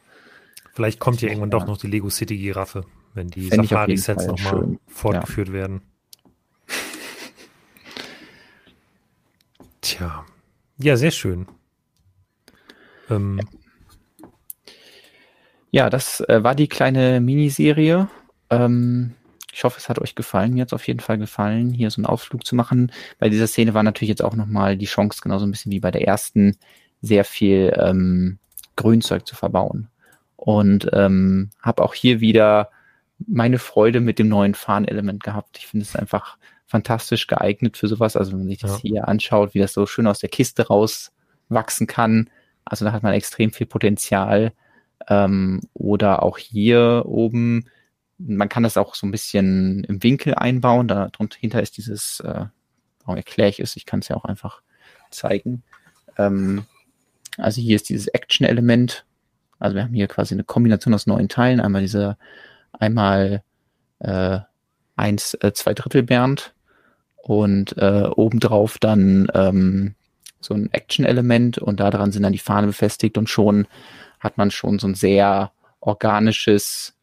Vielleicht 0.75 1.01
kommt 1.01 1.21
ja 1.21 1.29
irgendwann 1.29 1.51
doch 1.51 1.67
noch 1.67 1.77
die 1.77 1.89
Lego 1.89 2.11
City 2.11 2.37
Giraffe, 2.37 2.85
wenn 3.15 3.29
die 3.29 3.49
Safari-Sets 3.49 4.27
nochmal 4.27 4.79
fortgeführt 4.87 5.49
ja. 5.49 5.55
werden. 5.55 5.83
Tja. 9.81 10.25
Ja, 10.79 10.97
sehr 10.97 11.11
schön. 11.11 11.47
Ähm. 13.11 13.41
Ja, 15.71 15.91
das 15.91 16.21
äh, 16.21 16.43
war 16.43 16.55
die 16.55 16.69
kleine 16.69 17.21
Miniserie. 17.21 18.09
Ähm, 18.51 19.15
ich 19.59 19.65
hoffe, 19.65 19.79
es 19.79 19.89
hat 19.89 19.99
euch 19.99 20.15
gefallen. 20.15 20.55
Mir 20.55 20.61
hat 20.61 20.69
es 20.69 20.73
auf 20.73 20.87
jeden 20.87 21.01
Fall 21.01 21.19
gefallen, 21.19 21.75
hier 21.75 21.91
so 21.91 21.99
einen 21.99 22.07
Ausflug 22.07 22.47
zu 22.47 22.55
machen. 22.55 22.93
Bei 23.19 23.29
dieser 23.29 23.49
Szene 23.49 23.75
war 23.75 23.83
natürlich 23.83 24.09
jetzt 24.09 24.23
auch 24.23 24.37
nochmal 24.37 24.77
die 24.77 24.87
Chance, 24.87 25.19
genauso 25.21 25.47
ein 25.47 25.51
bisschen 25.51 25.73
wie 25.73 25.81
bei 25.81 25.91
der 25.91 26.07
ersten, 26.07 26.57
sehr 27.03 27.25
viel 27.25 27.77
ähm, 27.77 28.39
Grünzeug 28.77 29.27
zu 29.27 29.35
verbauen. 29.35 29.89
Und 30.37 30.89
ähm, 30.93 31.51
habe 31.61 31.83
auch 31.83 31.93
hier 31.93 32.21
wieder 32.21 32.71
meine 33.27 33.59
Freude 33.59 33.99
mit 33.99 34.21
dem 34.21 34.29
neuen 34.29 34.55
Fahnelement 34.55 35.25
gehabt. 35.25 35.59
Ich 35.59 35.67
finde 35.67 35.83
es 35.83 35.97
einfach 35.97 36.39
fantastisch 36.67 37.27
geeignet 37.27 37.77
für 37.77 37.89
sowas. 37.89 38.17
Also 38.17 38.31
wenn 38.31 38.39
man 38.39 38.49
sich 38.49 38.59
das 38.59 38.81
ja. 38.85 38.91
hier 38.91 39.09
anschaut, 39.09 39.55
wie 39.55 39.59
das 39.59 39.73
so 39.73 39.87
schön 39.87 40.07
aus 40.07 40.21
der 40.21 40.29
Kiste 40.29 40.69
rauswachsen 40.69 41.89
kann. 41.89 42.31
Also 42.65 42.85
da 42.85 42.93
hat 42.93 43.03
man 43.03 43.13
extrem 43.13 43.51
viel 43.51 43.67
Potenzial. 43.67 44.53
Ähm, 45.09 45.63
oder 45.75 46.23
auch 46.23 46.39
hier 46.39 47.03
oben 47.07 47.65
man 48.19 48.49
kann 48.49 48.63
das 48.63 48.77
auch 48.77 48.95
so 48.95 49.07
ein 49.07 49.11
bisschen 49.11 49.85
im 49.85 50.03
Winkel 50.03 50.35
einbauen. 50.35 50.89
Da 50.89 51.09
drunter 51.09 51.63
ist 51.63 51.77
dieses, 51.77 52.21
äh, 52.21 52.47
warum 53.01 53.17
erkläre 53.17 53.51
ich 53.51 53.61
es? 53.61 53.77
Ich 53.77 53.87
kann 53.87 54.01
es 54.01 54.09
ja 54.09 54.17
auch 54.17 54.25
einfach 54.25 54.63
zeigen. 55.11 55.63
Ähm, 56.17 56.65
also 57.37 57.61
hier 57.61 57.77
ist 57.77 57.89
dieses 57.89 58.09
Action-Element 58.09 59.05
Also 59.59 59.77
wir 59.77 59.85
haben 59.85 59.95
hier 59.95 60.09
quasi 60.09 60.35
eine 60.35 60.45
Kombination 60.45 60.95
aus 60.95 61.07
neun 61.07 61.29
Teilen. 61.29 61.61
Einmal 61.61 61.83
diese, 61.83 62.17
einmal 62.73 63.43
äh, 64.01 64.41
eins, 64.97 65.35
äh, 65.35 65.53
zwei 65.53 65.75
Drittel 65.75 66.03
Bernd 66.03 66.55
und 67.17 67.77
äh, 67.79 68.09
obendrauf 68.17 68.79
dann 68.79 69.29
ähm, 69.35 69.95
so 70.41 70.55
ein 70.55 70.73
Action-Element 70.73 71.59
und 71.59 71.81
daran 71.81 72.13
sind 72.13 72.23
dann 72.23 72.33
die 72.33 72.39
Fahne 72.39 72.69
befestigt 72.69 73.19
und 73.19 73.29
schon 73.29 73.67
hat 74.21 74.39
man 74.39 74.51
schon 74.51 74.79
so 74.79 74.89
ein 74.89 74.95
sehr 74.95 75.53
organisches, 75.81 76.97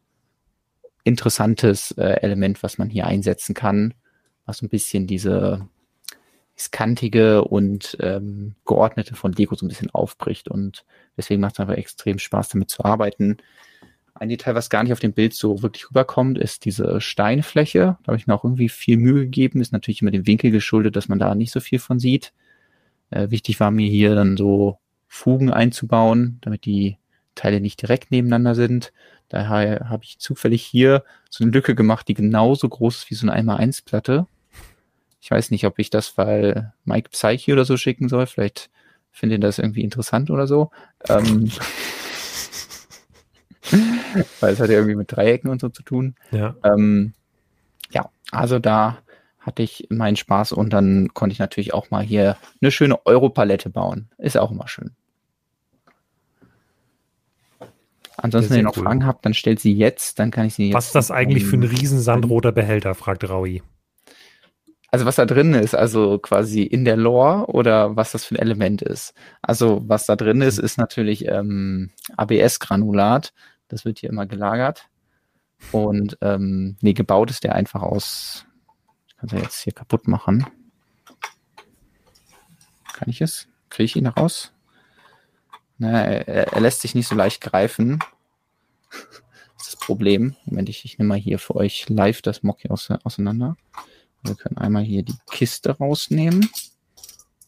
interessantes 1.05 1.91
äh, 1.91 2.19
Element, 2.21 2.61
was 2.63 2.77
man 2.77 2.89
hier 2.89 3.07
einsetzen 3.07 3.55
kann, 3.55 3.93
was 4.45 4.57
so 4.57 4.65
ein 4.65 4.69
bisschen 4.69 5.07
diese 5.07 5.67
das 6.55 6.71
kantige 6.71 7.43
und 7.43 7.97
ähm, 7.99 8.55
geordnete 8.65 9.15
von 9.15 9.33
Lego 9.33 9.55
so 9.55 9.65
ein 9.65 9.69
bisschen 9.69 9.91
aufbricht 9.91 10.47
und 10.47 10.85
deswegen 11.17 11.41
macht 11.41 11.55
es 11.55 11.59
einfach 11.59 11.75
extrem 11.75 12.17
Spaß, 12.17 12.49
damit 12.49 12.69
zu 12.69 12.85
arbeiten. 12.85 13.37
Ein 14.13 14.29
Detail, 14.29 14.55
was 14.55 14.69
gar 14.69 14.81
nicht 14.83 14.93
auf 14.93 15.01
dem 15.01 15.11
Bild 15.11 15.33
so 15.33 15.61
wirklich 15.61 15.89
rüberkommt, 15.89 16.37
ist 16.37 16.63
diese 16.63 17.01
Steinfläche. 17.01 17.97
Da 18.01 18.07
habe 18.07 18.15
ich 18.15 18.27
mir 18.27 18.33
auch 18.33 18.45
irgendwie 18.45 18.69
viel 18.69 18.95
Mühe 18.95 19.25
gegeben. 19.25 19.59
Ist 19.59 19.73
natürlich 19.73 20.01
immer 20.01 20.11
dem 20.11 20.25
Winkel 20.25 20.51
geschuldet, 20.51 20.95
dass 20.95 21.09
man 21.09 21.19
da 21.19 21.35
nicht 21.35 21.51
so 21.51 21.59
viel 21.59 21.79
von 21.79 21.99
sieht. 21.99 22.31
Äh, 23.09 23.29
wichtig 23.29 23.59
war 23.59 23.71
mir 23.71 23.89
hier 23.89 24.15
dann 24.15 24.37
so 24.37 24.79
Fugen 25.09 25.51
einzubauen, 25.51 26.37
damit 26.39 26.63
die 26.63 26.97
Teile 27.35 27.59
nicht 27.59 27.81
direkt 27.81 28.11
nebeneinander 28.11 28.55
sind. 28.55 28.93
Daher 29.29 29.89
habe 29.89 30.03
ich 30.03 30.19
zufällig 30.19 30.63
hier 30.63 31.03
so 31.29 31.43
eine 31.43 31.51
Lücke 31.51 31.75
gemacht, 31.75 32.07
die 32.07 32.13
genauso 32.13 32.69
groß 32.69 32.97
ist 32.97 33.09
wie 33.09 33.15
so 33.15 33.27
eine 33.27 33.41
1x1-Platte. 33.41 34.27
Ich 35.19 35.31
weiß 35.31 35.51
nicht, 35.51 35.65
ob 35.65 35.79
ich 35.79 35.89
das 35.89 36.17
weil 36.17 36.73
Mike 36.83 37.09
Psyche 37.09 37.53
oder 37.53 37.65
so 37.65 37.77
schicken 37.77 38.09
soll. 38.09 38.27
Vielleicht 38.27 38.69
findet 39.11 39.39
ihr 39.39 39.47
das 39.47 39.59
irgendwie 39.59 39.83
interessant 39.83 40.29
oder 40.29 40.45
so. 40.45 40.69
Ähm, 41.09 41.51
weil 44.39 44.53
es 44.53 44.59
hat 44.59 44.69
ja 44.69 44.75
irgendwie 44.75 44.95
mit 44.95 45.11
Dreiecken 45.11 45.49
und 45.49 45.61
so 45.61 45.69
zu 45.69 45.83
tun. 45.83 46.15
Ja. 46.31 46.55
Ähm, 46.63 47.13
ja, 47.89 48.09
also 48.31 48.59
da 48.59 48.99
hatte 49.39 49.63
ich 49.63 49.87
meinen 49.89 50.15
Spaß 50.15 50.51
und 50.51 50.71
dann 50.71 51.13
konnte 51.13 51.33
ich 51.33 51.39
natürlich 51.39 51.73
auch 51.73 51.91
mal 51.91 52.03
hier 52.03 52.37
eine 52.61 52.71
schöne 52.71 53.05
Europalette 53.05 53.69
bauen. 53.69 54.09
Ist 54.17 54.37
auch 54.37 54.51
immer 54.51 54.67
schön. 54.67 54.95
Ansonsten, 58.25 58.51
wenn 58.51 58.57
ihr 58.57 58.63
noch 58.63 58.77
cool. 58.77 58.83
Fragen 58.83 59.05
habt, 59.05 59.23
dann 59.23 59.35
stellt 59.35 59.59
sie 59.59 59.73
jetzt, 59.73 60.17
dann 60.17 60.31
kann 60.31 60.47
ich 60.47 60.55
sie 60.55 60.67
jetzt. 60.67 60.73
Was 60.73 60.87
ist 60.87 60.95
das 60.95 61.11
eigentlich 61.11 61.45
für 61.45 61.57
ein 61.57 61.63
riesensandroter 61.63 62.51
Behälter, 62.51 62.95
fragt 62.95 63.29
Raui. 63.29 63.61
Also 64.89 65.05
was 65.05 65.17
da 65.17 65.25
drin 65.25 65.53
ist, 65.53 65.75
also 65.75 66.17
quasi 66.17 66.63
in 66.63 66.85
der 66.85 66.97
Lore 66.97 67.45
oder 67.47 67.95
was 67.95 68.13
das 68.13 68.25
für 68.25 68.35
ein 68.35 68.41
Element 68.41 68.81
ist. 68.81 69.13
Also 69.41 69.83
was 69.85 70.07
da 70.07 70.15
drin 70.15 70.41
ist, 70.41 70.57
ist 70.57 70.77
natürlich 70.77 71.27
ähm, 71.27 71.91
ABS-Granulat. 72.17 73.33
Das 73.67 73.85
wird 73.85 73.99
hier 73.99 74.09
immer 74.09 74.25
gelagert. 74.25 74.89
Und 75.71 76.17
ähm, 76.21 76.77
nee, 76.81 76.93
gebaut 76.93 77.29
ist 77.29 77.43
der 77.43 77.53
einfach 77.53 77.83
aus. 77.83 78.45
Ich 79.07 79.17
kann 79.17 79.27
es 79.27 79.33
ja 79.33 79.39
jetzt 79.39 79.61
hier 79.61 79.73
kaputt 79.73 80.07
machen. 80.07 80.47
Kann 82.93 83.09
ich 83.09 83.21
es? 83.21 83.47
Kriege 83.69 83.85
ich 83.85 83.95
ihn 83.95 84.07
raus? 84.07 84.53
Na, 85.77 86.05
er, 86.05 86.53
er, 86.53 86.61
lässt 86.61 86.81
sich 86.81 86.95
nicht 86.95 87.07
so 87.07 87.15
leicht 87.15 87.41
greifen. 87.41 87.99
Das 88.91 89.67
ist 89.67 89.73
das 89.73 89.75
Problem. 89.77 90.35
Moment, 90.45 90.69
ich, 90.69 90.85
ich 90.85 90.97
nehme 90.97 91.09
mal 91.09 91.17
hier 91.17 91.39
für 91.39 91.55
euch 91.55 91.89
live 91.89 92.21
das 92.21 92.43
Mock 92.43 92.61
hier 92.61 92.71
auseinander. 92.71 93.57
Wir 94.23 94.35
können 94.35 94.57
einmal 94.57 94.83
hier 94.83 95.03
die 95.03 95.17
Kiste 95.31 95.71
rausnehmen. 95.77 96.49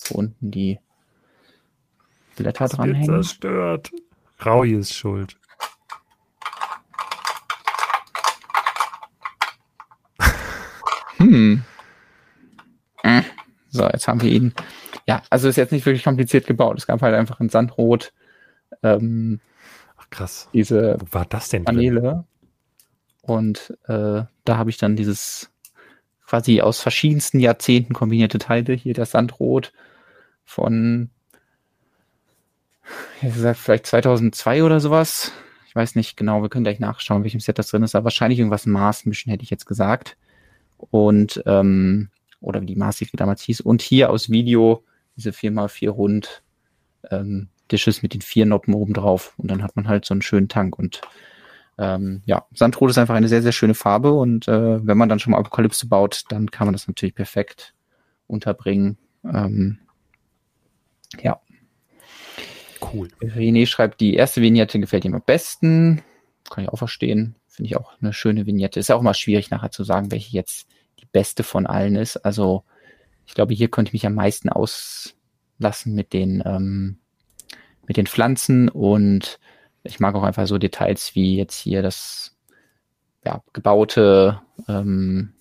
Wo 0.08 0.20
unten 0.20 0.52
die 0.52 0.80
Blätter 2.36 2.66
das 2.66 2.72
dranhängen. 2.72 3.24
Zerstört. 3.24 3.92
Raui 4.46 4.74
ist 4.74 4.94
schuld. 4.94 5.38
Hm. 11.18 11.64
Äh. 13.04 13.24
So, 13.70 13.86
jetzt 13.86 14.08
haben 14.08 14.22
wir 14.22 14.30
ihn. 14.32 14.54
Ja, 15.08 15.24
also 15.30 15.48
ist 15.48 15.56
jetzt 15.56 15.72
nicht 15.72 15.86
wirklich 15.86 16.04
kompliziert 16.04 16.46
gebaut. 16.46 16.78
Es 16.78 16.88
gab 16.88 17.02
halt 17.02 17.16
einfach 17.16 17.40
in 17.40 17.50
Sandrot 17.50 18.14
ähm, 18.84 19.40
Ach, 20.08 20.18
krass. 20.18 20.50
diese 20.54 20.98
Wo 21.00 21.08
war 21.12 21.26
das 21.26 21.50
denn 21.50 21.64
Paneele. 21.64 22.02
Drin? 22.02 22.24
Und 23.22 23.78
äh, 23.88 24.24
da 24.46 24.58
habe 24.58 24.70
ich 24.70 24.78
dann 24.78 24.96
dieses 24.96 25.52
quasi 26.26 26.62
aus 26.62 26.82
verschiedensten 26.82 27.40
Jahrzehnten 27.40 27.94
kombinierte 27.94 28.38
Teile. 28.38 28.74
Hier 28.74 28.94
das 28.94 29.12
Sandrot 29.12 29.74
von, 30.46 31.10
wie 33.22 33.32
gesagt, 33.32 33.60
vielleicht 33.60 33.88
2002 33.88 34.64
oder 34.64 34.80
sowas. 34.80 35.32
Ich 35.68 35.76
weiß 35.76 35.96
nicht 35.96 36.16
genau, 36.18 36.42
wir 36.42 36.50
können 36.50 36.64
gleich 36.64 36.80
nachschauen, 36.80 37.24
welchem 37.24 37.40
Set 37.40 37.60
das 37.60 37.68
drin 37.68 37.84
ist, 37.84 37.96
aber 37.96 38.06
wahrscheinlich 38.06 38.40
irgendwas 38.40 38.66
Maßmischen, 38.66 39.30
hätte 39.30 39.44
ich 39.44 39.50
jetzt 39.50 39.66
gesagt. 39.66 40.18
Und, 40.78 41.44
ähm, 41.46 42.10
oder 42.40 42.62
wie 42.62 42.66
die 42.66 42.76
Maßsiegel 42.76 43.18
damals 43.18 43.42
hieß. 43.42 43.62
Und 43.62 43.82
hier 43.82 44.10
aus 44.10 44.30
Video 44.30 44.84
diese 45.16 45.32
4x4 45.32 45.90
rund 45.90 46.44
ähm, 47.10 47.50
Dishes 47.72 48.02
mit 48.04 48.14
den 48.14 48.22
vier 48.22 48.46
Noppen 48.46 48.74
oben 48.74 48.94
drauf. 48.94 49.34
Und 49.38 49.52
dann 49.52 49.64
hat 49.64 49.76
man 49.76 49.88
halt 49.88 50.06
so 50.06 50.14
einen 50.14 50.22
schönen 50.22 50.48
Tank. 50.48 50.78
Und 50.78 51.02
ähm, 51.78 52.22
ja, 52.26 52.46
Sandrot 52.54 52.90
ist 52.90 52.98
einfach 52.98 53.16
eine 53.16 53.28
sehr, 53.28 53.42
sehr 53.42 53.52
schöne 53.52 53.76
Farbe 53.76 54.12
und 54.12 54.48
äh, 54.48 54.86
wenn 54.86 54.98
man 54.98 55.10
dann 55.10 55.20
schon 55.20 55.32
mal 55.32 55.40
Apokalypse 55.40 55.88
baut, 55.88 56.24
dann 56.30 56.50
kann 56.50 56.66
man 56.66 56.74
das 56.74 56.88
natürlich 56.88 57.14
perfekt 57.14 57.76
unterbringen. 58.26 58.98
Ähm, 59.24 59.80
ja. 61.22 61.40
Cool. 62.82 63.10
René 63.22 63.68
schreibt, 63.68 64.02
die 64.02 64.16
erste 64.16 64.42
Vignette 64.42 64.80
gefällt 64.80 65.06
ihm 65.06 65.16
am 65.16 65.24
besten. 65.24 66.02
Kann 66.50 66.64
ich 66.64 66.70
auch 66.70 66.78
verstehen. 66.78 67.36
Finde 67.48 67.68
ich 67.68 67.78
auch 67.78 67.94
eine 68.02 68.14
schöne 68.14 68.46
Vignette. 68.46 68.80
Ist 68.80 68.90
ja 68.90 68.96
auch 68.96 69.02
mal 69.02 69.14
schwierig 69.14 69.50
nachher 69.52 69.72
zu 69.72 69.84
sagen, 69.84 70.12
welche 70.12 70.36
jetzt 70.36 70.68
die 71.00 71.08
beste 71.12 71.44
von 71.44 71.68
allen 71.68 71.96
ist. 71.96 72.18
Also 72.18 72.64
ich 73.26 73.34
glaube, 73.34 73.54
hier 73.54 73.70
könnte 73.70 73.90
ich 73.90 73.94
mich 73.94 74.06
am 74.06 74.16
meisten 74.16 74.50
auslassen 74.50 75.94
mit 75.94 76.14
den, 76.14 76.42
ähm, 76.46 77.00
mit 77.88 77.98
den 77.98 78.08
Pflanzen 78.08 78.70
und 78.70 79.40
ich 79.84 80.00
mag 80.00 80.16
auch 80.16 80.24
einfach 80.24 80.48
so 80.48 80.58
Details 80.58 81.16
wie 81.16 81.38
jetzt 81.38 81.58
hier 81.58 81.82
das 81.82 82.36
ja, 83.26 83.42
gebaute, 83.54 84.42
ähm, 84.68 85.34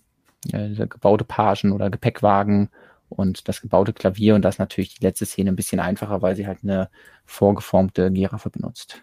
ja, 0.46 0.86
gebaute 0.86 1.24
Pagen 1.24 1.72
oder 1.72 1.90
Gepäckwagen 1.90 2.70
und 3.08 3.48
das 3.48 3.60
gebaute 3.60 3.92
Klavier 3.92 4.34
und 4.34 4.42
das 4.42 4.58
natürlich 4.58 4.94
die 4.94 5.04
letzte 5.04 5.26
Szene 5.26 5.50
ein 5.50 5.56
bisschen 5.56 5.80
einfacher, 5.80 6.22
weil 6.22 6.36
sie 6.36 6.46
halt 6.46 6.60
eine 6.62 6.88
vorgeformte 7.24 8.10
Giraffe 8.10 8.50
benutzt. 8.50 9.02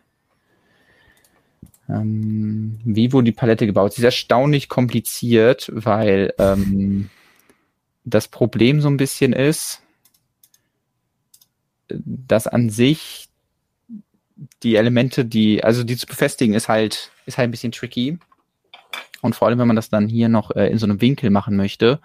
Ähm, 1.89 2.79
wie 2.85 3.11
wurde 3.11 3.25
die 3.25 3.31
Palette 3.33 3.65
gebaut? 3.65 3.93
Sie 3.93 4.01
ist 4.01 4.05
erstaunlich 4.05 4.69
kompliziert, 4.69 5.69
weil 5.73 6.33
ähm, 6.39 7.09
das 8.05 8.27
Problem 8.27 8.81
so 8.81 8.87
ein 8.87 8.97
bisschen 8.97 9.33
ist, 9.33 9.81
dass 11.87 12.47
an 12.47 12.69
sich 12.69 13.29
die 14.63 14.75
Elemente, 14.75 15.25
die, 15.25 15.63
also 15.63 15.83
die 15.83 15.97
zu 15.97 16.07
befestigen, 16.07 16.53
ist 16.53 16.69
halt, 16.69 17.11
ist 17.25 17.37
halt 17.37 17.47
ein 17.47 17.51
bisschen 17.51 17.71
tricky. 17.71 18.19
Und 19.21 19.35
vor 19.35 19.47
allem, 19.47 19.59
wenn 19.59 19.67
man 19.67 19.75
das 19.75 19.89
dann 19.89 20.07
hier 20.07 20.29
noch 20.29 20.51
äh, 20.51 20.67
in 20.67 20.77
so 20.77 20.85
einem 20.85 21.01
Winkel 21.01 21.29
machen 21.29 21.55
möchte, 21.55 22.01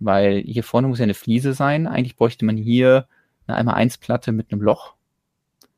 weil 0.00 0.42
hier 0.42 0.64
vorne 0.64 0.88
muss 0.88 0.98
ja 0.98 1.04
eine 1.04 1.14
Fliese 1.14 1.54
sein. 1.54 1.86
Eigentlich 1.86 2.16
bräuchte 2.16 2.44
man 2.44 2.56
hier 2.56 3.06
eine 3.46 3.56
einmal 3.56 3.74
eins 3.76 3.98
Platte 3.98 4.32
mit 4.32 4.52
einem 4.52 4.62
Loch. 4.62 4.94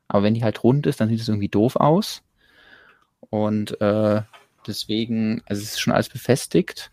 Aber 0.08 0.24
wenn 0.24 0.34
die 0.34 0.42
halt 0.42 0.62
rund 0.64 0.86
ist, 0.86 1.00
dann 1.00 1.08
sieht 1.08 1.20
es 1.20 1.28
irgendwie 1.28 1.48
doof 1.48 1.76
aus. 1.76 2.22
Und 3.20 3.80
äh, 3.80 4.22
deswegen, 4.66 5.42
also 5.46 5.62
es 5.62 5.70
ist 5.70 5.80
schon 5.80 5.92
alles 5.92 6.08
befestigt, 6.08 6.90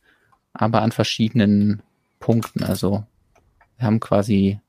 aber 0.53 0.81
an 0.81 0.91
verschiedenen 0.91 1.81
Punkten. 2.19 2.63
Also 2.63 3.05
wir 3.77 3.87
haben 3.87 3.99
quasi 3.99 4.59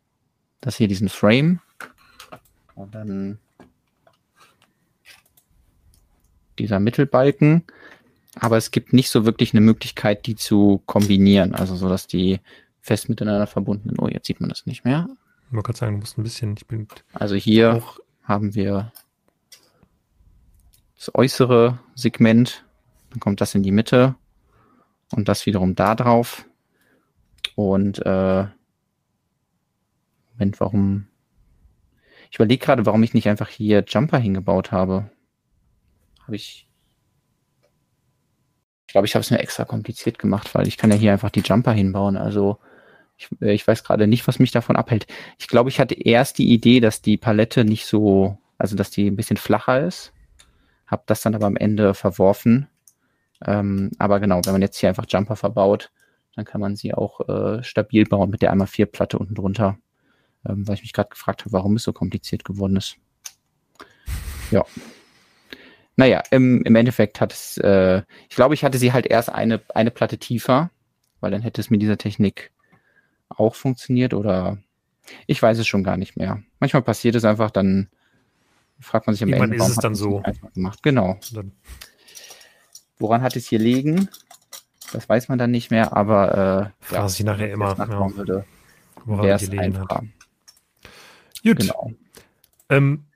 das 0.61 0.77
hier 0.77 0.89
diesen 0.89 1.09
Frame 1.09 1.61
und 2.75 2.95
dann 2.95 3.39
dieser 6.59 6.81
Mittelbalken, 6.81 7.65
aber 8.35 8.57
es 8.57 8.71
gibt 8.71 8.93
nicht 8.93 9.11
so 9.11 9.25
wirklich 9.25 9.53
eine 9.53 9.61
Möglichkeit, 9.61 10.27
die 10.27 10.37
zu 10.37 10.83
kombinieren, 10.87 11.55
also 11.55 11.77
so, 11.77 11.89
dass 11.89 12.07
die 12.07 12.41
fest 12.81 13.09
miteinander 13.09 13.47
verbunden 13.47 13.89
sind. 13.89 13.99
Oh, 13.99 14.09
jetzt 14.09 14.27
sieht 14.27 14.41
man 14.41 14.49
das 14.49 14.67
nicht 14.67 14.85
mehr. 14.85 15.09
Ich 15.47 15.53
wollte 15.53 15.67
gerade 15.67 15.79
sagen, 15.79 15.93
du 15.95 16.01
musst 16.01 16.19
ein 16.19 16.23
bisschen, 16.23 16.55
ich 16.57 16.67
bin. 16.67 16.87
Also 17.13 17.35
hier 17.35 17.83
haben 18.23 18.55
wir 18.55 18.93
das 20.97 21.15
äußere 21.15 21.79
Segment, 21.95 22.65
dann 23.11 23.21
kommt 23.21 23.41
das 23.41 23.55
in 23.55 23.63
die 23.63 23.73
Mitte 23.73 24.15
und 25.13 25.29
das 25.29 25.47
wiederum 25.47 25.75
da 25.75 25.95
drauf. 25.95 26.45
Und 27.55 28.05
äh, 28.05 28.47
Moment, 30.33 30.61
warum? 30.61 31.07
Ich 32.31 32.37
überlege 32.37 32.65
gerade, 32.65 32.87
warum 32.87 33.03
ich 33.03 33.15
nicht 33.15 33.29
einfach 33.29 33.49
hier 33.49 33.85
Jumper 33.87 34.19
hingebaut 34.19 34.71
habe. 34.71 35.11
Habe 36.29 36.37
ich. 36.37 36.69
Ich 38.87 38.93
glaube, 38.93 39.07
ich 39.07 39.15
habe 39.15 39.23
es 39.23 39.31
mir 39.31 39.39
extra 39.39 39.65
kompliziert 39.65 40.19
gemacht, 40.19 40.55
weil 40.55 40.69
ich 40.69 40.77
kann 40.77 40.91
ja 40.91 40.97
hier 40.97 41.13
einfach 41.13 41.31
die 41.31 41.41
Jumper 41.41 41.73
hinbauen. 41.73 42.19
Also 42.19 42.59
ich, 43.17 43.29
äh, 43.41 43.55
ich 43.55 43.67
weiß 43.67 43.83
gerade 43.83 44.07
nicht, 44.07 44.29
was 44.29 44.39
mich 44.39 44.51
davon 44.51 44.77
abhält. 44.77 45.07
Ich 45.39 45.49
glaube, 45.49 45.71
ich 45.71 45.81
hatte 45.81 45.95
erst 45.95 46.37
die 46.37 46.53
Idee, 46.53 46.81
dass 46.81 47.01
die 47.01 47.17
Palette 47.17 47.65
nicht 47.65 47.87
so, 47.87 48.37
also 48.59 48.77
dass 48.77 48.91
die 48.91 49.11
ein 49.11 49.17
bisschen 49.17 49.39
flacher 49.39 49.87
ist. 49.87 50.13
habe 50.87 51.03
das 51.07 51.23
dann 51.23 51.35
aber 51.35 51.47
am 51.47 51.57
Ende 51.57 51.95
verworfen. 51.95 52.69
Ähm, 53.47 53.91
aber 53.99 54.21
genau, 54.21 54.43
wenn 54.45 54.53
man 54.53 54.63
jetzt 54.63 54.77
hier 54.79 54.91
einfach 54.91 55.07
Jumper 55.09 55.37
verbaut, 55.37 55.91
dann 56.37 56.45
kann 56.45 56.61
man 56.61 56.77
sie 56.77 56.93
auch 56.93 57.27
äh, 57.27 57.63
stabil 57.65 58.05
bauen 58.05 58.29
mit 58.29 58.43
der 58.43 58.53
einmal 58.53 58.67
vier 58.67 58.87
Platte 58.87 59.19
unten 59.19 59.35
drunter. 59.35 59.79
Ähm, 60.47 60.69
weil 60.69 60.75
ich 60.75 60.83
mich 60.83 60.93
gerade 60.93 61.09
gefragt 61.09 61.41
habe, 61.41 61.53
warum 61.53 61.77
es 61.77 61.85
so 61.85 61.95
kompliziert 61.95 62.45
geworden 62.45 62.77
ist. 62.77 62.97
Ja. 64.51 64.67
Naja, 65.99 66.23
im, 66.31 66.63
im 66.63 66.77
Endeffekt 66.77 67.21
hat 67.21 67.33
es, 67.33 67.57
äh, 67.57 68.03
ich 68.31 68.37
glaube, 68.37 68.55
ich 68.55 68.63
hatte 68.63 68.79
sie 68.79 68.93
halt 68.93 69.05
erst 69.05 69.31
eine, 69.31 69.61
eine 69.75 69.91
Platte 69.91 70.17
tiefer, 70.17 70.71
weil 71.19 71.33
dann 71.33 71.43
hätte 71.43 71.61
es 71.61 71.71
mit 71.71 71.83
dieser 71.83 71.99
Technik 71.99 72.53
auch 73.29 73.57
funktioniert 73.57 74.15
oder 74.15 74.59
ich 75.27 75.43
weiß 75.43 75.59
es 75.59 75.67
schon 75.67 75.83
gar 75.83 75.97
nicht 75.97 76.17
mehr. 76.17 76.41
Manchmal 76.61 76.83
passiert 76.83 77.17
es 77.17 77.25
einfach, 77.25 77.51
dann 77.51 77.89
fragt 78.79 79.09
man 79.09 79.15
sich 79.15 79.25
am 79.25 79.31
Irgendwann 79.31 79.51
Ende, 79.51 79.65
ist 79.65 79.71
es 79.71 79.79
dann 79.79 79.97
so 79.97 80.23
gemacht. 80.55 80.85
Genau. 80.85 81.19
Woran 83.01 83.23
hat 83.23 83.35
es 83.35 83.49
hier 83.49 83.59
liegen? 83.59 84.09
Das 84.93 85.09
weiß 85.09 85.29
man 85.29 85.39
dann 85.39 85.51
nicht 85.51 85.73
mehr, 85.73 85.97
aber 85.97 86.73
äh, 86.91 86.95
ja, 86.95 87.07
ich 87.07 87.25
nachher 87.25 87.51
immer, 87.51 87.77
ja. 87.77 88.17
würde, 88.17 88.45
woran 89.05 89.27
es 89.31 89.51
gelegen 89.51 89.81
hat. 89.81 90.05
Gut. 91.43 91.59
Genau. 91.59 91.91
Ähm, 92.69 93.07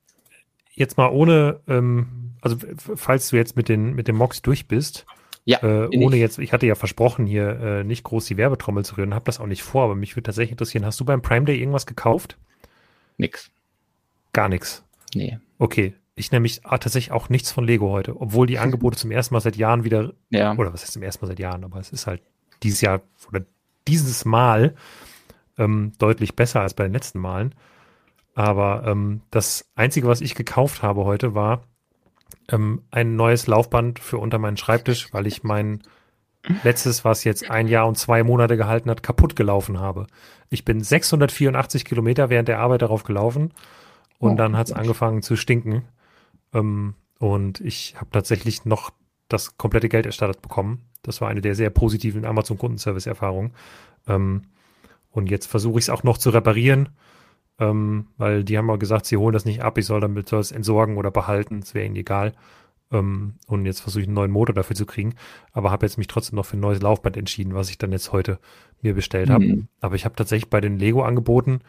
jetzt 0.75 0.97
mal 0.97 1.11
ohne 1.11 1.61
ähm, 1.69 2.22
also 2.43 2.57
falls 2.77 3.29
du 3.29 3.37
jetzt 3.37 3.57
mit 3.57 3.69
den, 3.69 3.95
mit 3.95 4.09
den 4.09 4.17
Mocks 4.17 4.43
durch 4.43 4.69
bist, 4.69 5.07
ja, 5.45 5.63
äh, 5.63 5.89
ohne 5.97 6.17
ich. 6.17 6.21
jetzt, 6.21 6.39
ich 6.39 6.53
hatte 6.53 6.67
ja 6.67 6.75
versprochen, 6.75 7.27
hier 7.27 7.59
äh, 7.61 7.85
nicht 7.85 8.05
groß 8.05 8.27
die 8.27 8.37
Werbetrommel 8.37 8.85
zu 8.85 8.97
rühren, 8.97 9.15
habe 9.15 9.25
das 9.25 9.41
auch 9.41 9.47
nicht 9.47 9.63
vor, 9.63 9.85
aber 9.85 9.95
mich 9.95 10.15
würde 10.15 10.25
tatsächlich 10.25 10.53
interessieren, 10.53 10.85
hast 10.85 11.01
du 11.01 11.05
beim 11.05 11.23
Prime 11.23 11.47
Day 11.47 11.59
irgendwas 11.59 11.87
gekauft? 11.87 12.37
Nix. 13.17 13.51
Gar 14.33 14.49
nichts. 14.49 14.85
Nee. 15.15 15.39
Okay. 15.59 15.95
Ich 16.15 16.31
nämlich 16.31 16.61
ah, 16.65 16.77
tatsächlich 16.79 17.13
auch 17.13 17.31
nichts 17.31 17.51
von 17.51 17.65
Lego 17.65 17.91
heute, 17.91 18.21
obwohl 18.21 18.47
die 18.47 18.59
Angebote 18.59 18.99
zum 18.99 19.11
ersten 19.11 19.35
Mal 19.35 19.41
seit 19.41 19.57
Jahren 19.57 19.85
wieder, 19.85 20.13
ja. 20.31 20.55
oder 20.55 20.73
was 20.73 20.83
heißt 20.83 20.93
zum 20.93 21.03
ersten 21.03 21.25
Mal 21.25 21.29
seit 21.29 21.39
Jahren, 21.39 21.65
aber 21.65 21.81
es 21.81 21.91
ist 21.91 22.07
halt 22.07 22.23
dieses 22.63 22.81
Jahr 22.81 23.03
oder 23.29 23.45
dieses 23.89 24.25
Mal 24.25 24.75
ähm, 25.59 25.93
deutlich 25.99 26.37
besser 26.37 26.61
als 26.61 26.75
bei 26.75 26.85
den 26.85 26.93
letzten 26.93 27.19
Malen. 27.19 27.55
Aber 28.35 28.85
ähm, 28.87 29.23
das 29.31 29.71
Einzige, 29.75 30.07
was 30.07 30.21
ich 30.21 30.35
gekauft 30.35 30.83
habe 30.83 31.05
heute, 31.05 31.35
war 31.35 31.65
ähm, 32.49 32.83
ein 32.91 33.17
neues 33.17 33.47
Laufband 33.47 33.99
für 33.99 34.19
unter 34.19 34.39
meinen 34.39 34.57
Schreibtisch, 34.57 35.13
weil 35.13 35.27
ich 35.27 35.43
mein 35.43 35.83
letztes, 36.65 37.05
was 37.05 37.25
jetzt 37.25 37.51
ein 37.51 37.69
Jahr 37.69 37.87
und 37.87 37.97
zwei 37.97 38.23
Monate 38.23 38.57
gehalten 38.57 38.91
hat, 38.91 39.03
kaputt 39.03 39.37
gelaufen 39.37 39.79
habe. 39.79 40.07
Ich 40.51 40.65
bin 40.65 40.83
684 40.83 41.85
Kilometer 41.85 42.31
während 42.31 42.49
der 42.49 42.59
Arbeit 42.59 42.83
darauf 42.83 43.05
gelaufen 43.05 43.53
und 44.19 44.33
oh, 44.33 44.37
dann 44.37 44.57
hat 44.57 44.69
es 44.69 44.73
angefangen 44.73 45.23
zu 45.23 45.37
stinken. 45.37 45.85
Ähm, 46.53 46.95
und 47.19 47.61
ich 47.61 47.95
habe 47.97 48.11
tatsächlich 48.11 48.65
noch 48.65 48.91
das 49.29 49.57
komplette 49.57 49.89
Geld 49.89 50.07
erstattet 50.07 50.43
bekommen. 50.43 50.83
Das 51.03 51.21
war 51.21 51.29
eine 51.29 51.41
der 51.41 51.55
sehr 51.55 51.71
positiven 51.71 52.25
Amazon 52.25 52.59
Kundenservice-Erfahrungen. 52.59 53.53
Ähm, 54.09 54.43
und 55.11 55.31
jetzt 55.31 55.47
versuche 55.47 55.79
ich 55.79 55.85
es 55.85 55.91
auch 55.91 56.03
noch 56.03 56.19
zu 56.19 56.31
reparieren 56.31 56.89
ähm, 57.59 58.09
weil 58.17 58.45
die 58.45 58.59
haben 58.59 58.71
auch 58.71 58.79
gesagt, 58.79 59.07
sie 59.07 59.17
holen 59.17 59.33
das 59.33 59.45
nicht 59.45 59.63
ab, 59.63 59.79
ich 59.79 59.87
soll 59.87 60.01
damit 60.01 60.29
soll 60.29 60.41
es 60.41 60.53
entsorgen 60.53 60.97
oder 60.97 61.11
behalten, 61.11 61.61
es 61.63 61.75
wäre 61.75 61.87
ihnen 61.87 61.97
egal. 61.97 62.33
Ähm, 62.91 63.35
und 63.47 63.67
jetzt 63.67 63.81
versuche 63.81 64.03
ich 64.03 64.09
einen 64.09 64.15
neuen 64.15 64.31
Motor 64.31 64.55
dafür 64.55 64.77
zu 64.77 64.87
kriegen, 64.87 65.15
aber 65.53 65.71
habe 65.71 65.87
jetzt 65.87 65.99
mich 65.99 66.07
trotzdem 66.07 66.37
noch 66.37 66.47
für 66.47 66.57
ein 66.57 66.61
neues 66.61 66.83
Laufband 66.83 67.17
entschieden, 67.17 67.55
was 67.55 67.71
ich 67.71 67.79
dann 67.79 67.93
jetzt 67.93 68.13
heute 68.13 68.39
mir 68.81 68.95
bestellt 68.95 69.31
habe. 69.31 69.45
Mhm. 69.45 69.69
Aber 69.81 69.95
ich 69.97 70.05
habe 70.05 70.17
tatsächlich 70.17 70.51
bei 70.51 70.61
den 70.61 70.79
Lego-Angeboten 70.79 71.61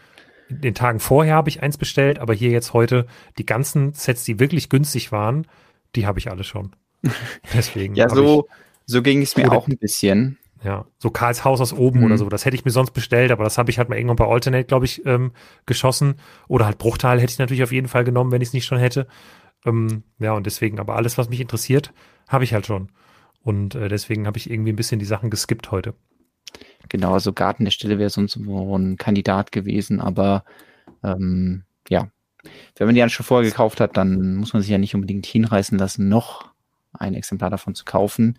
den 0.49 0.75
Tagen 0.75 0.99
vorher 0.99 1.35
habe 1.35 1.49
ich 1.49 1.63
eins 1.63 1.77
bestellt, 1.77 2.19
aber 2.19 2.33
hier 2.33 2.51
jetzt 2.51 2.73
heute 2.73 3.07
die 3.37 3.45
ganzen 3.45 3.93
Sets, 3.93 4.23
die 4.23 4.39
wirklich 4.39 4.69
günstig 4.69 5.11
waren, 5.11 5.47
die 5.95 6.05
habe 6.05 6.19
ich 6.19 6.29
alle 6.29 6.43
schon. 6.43 6.75
Deswegen. 7.53 7.95
ja, 7.95 8.09
so, 8.09 8.47
so 8.85 9.01
ging 9.01 9.21
es 9.21 9.35
mir 9.35 9.51
auch 9.51 9.67
ein 9.67 9.77
bisschen. 9.77 10.37
Ja, 10.63 10.85
so 10.97 11.09
Karlshaus 11.09 11.59
aus 11.59 11.73
oben 11.73 11.99
mhm. 11.99 12.05
oder 12.05 12.17
so. 12.17 12.29
Das 12.29 12.45
hätte 12.45 12.55
ich 12.55 12.63
mir 12.63 12.71
sonst 12.71 12.91
bestellt, 12.91 13.31
aber 13.31 13.43
das 13.43 13.57
habe 13.57 13.69
ich 13.69 13.77
halt 13.77 13.89
mal 13.89 13.97
irgendwann 13.97 14.15
bei 14.15 14.27
Alternate, 14.27 14.65
glaube 14.65 14.85
ich, 14.85 15.05
ähm, 15.05 15.31
geschossen. 15.65 16.15
Oder 16.47 16.65
halt 16.65 16.77
Bruchteil 16.77 17.19
hätte 17.19 17.33
ich 17.33 17.39
natürlich 17.39 17.63
auf 17.63 17.71
jeden 17.71 17.89
Fall 17.89 18.05
genommen, 18.05 18.31
wenn 18.31 18.41
ich 18.41 18.49
es 18.49 18.53
nicht 18.53 18.65
schon 18.65 18.77
hätte. 18.77 19.07
Ähm, 19.65 20.03
ja, 20.19 20.33
und 20.33 20.45
deswegen, 20.45 20.79
aber 20.79 20.95
alles, 20.95 21.17
was 21.17 21.29
mich 21.29 21.41
interessiert, 21.41 21.91
habe 22.29 22.45
ich 22.45 22.53
halt 22.53 22.65
schon. 22.65 22.89
Und 23.41 23.75
äh, 23.75 23.89
deswegen 23.89 24.25
habe 24.25 24.37
ich 24.37 24.49
irgendwie 24.49 24.71
ein 24.71 24.77
bisschen 24.77 24.99
die 24.99 25.05
Sachen 25.05 25.29
geskippt 25.29 25.71
heute. 25.71 25.95
Genau, 26.87 27.13
also 27.13 27.33
Garten 27.33 27.65
der 27.65 27.71
Stille 27.71 27.99
wäre 27.99 28.09
sonst 28.09 28.33
so 28.33 28.77
ein 28.77 28.97
Kandidat 28.97 29.51
gewesen, 29.51 29.99
aber 29.99 30.43
ähm, 31.03 31.63
ja, 31.89 32.09
wenn 32.77 32.87
man 32.87 32.95
die 32.95 33.01
dann 33.01 33.09
schon 33.09 33.25
vorher 33.25 33.49
gekauft 33.49 33.79
hat, 33.79 33.97
dann 33.97 34.35
muss 34.35 34.53
man 34.53 34.61
sich 34.61 34.71
ja 34.71 34.77
nicht 34.77 34.95
unbedingt 34.95 35.25
hinreißen 35.25 35.77
lassen, 35.77 36.09
noch 36.09 36.51
ein 36.93 37.15
Exemplar 37.15 37.49
davon 37.49 37.75
zu 37.75 37.85
kaufen. 37.85 38.37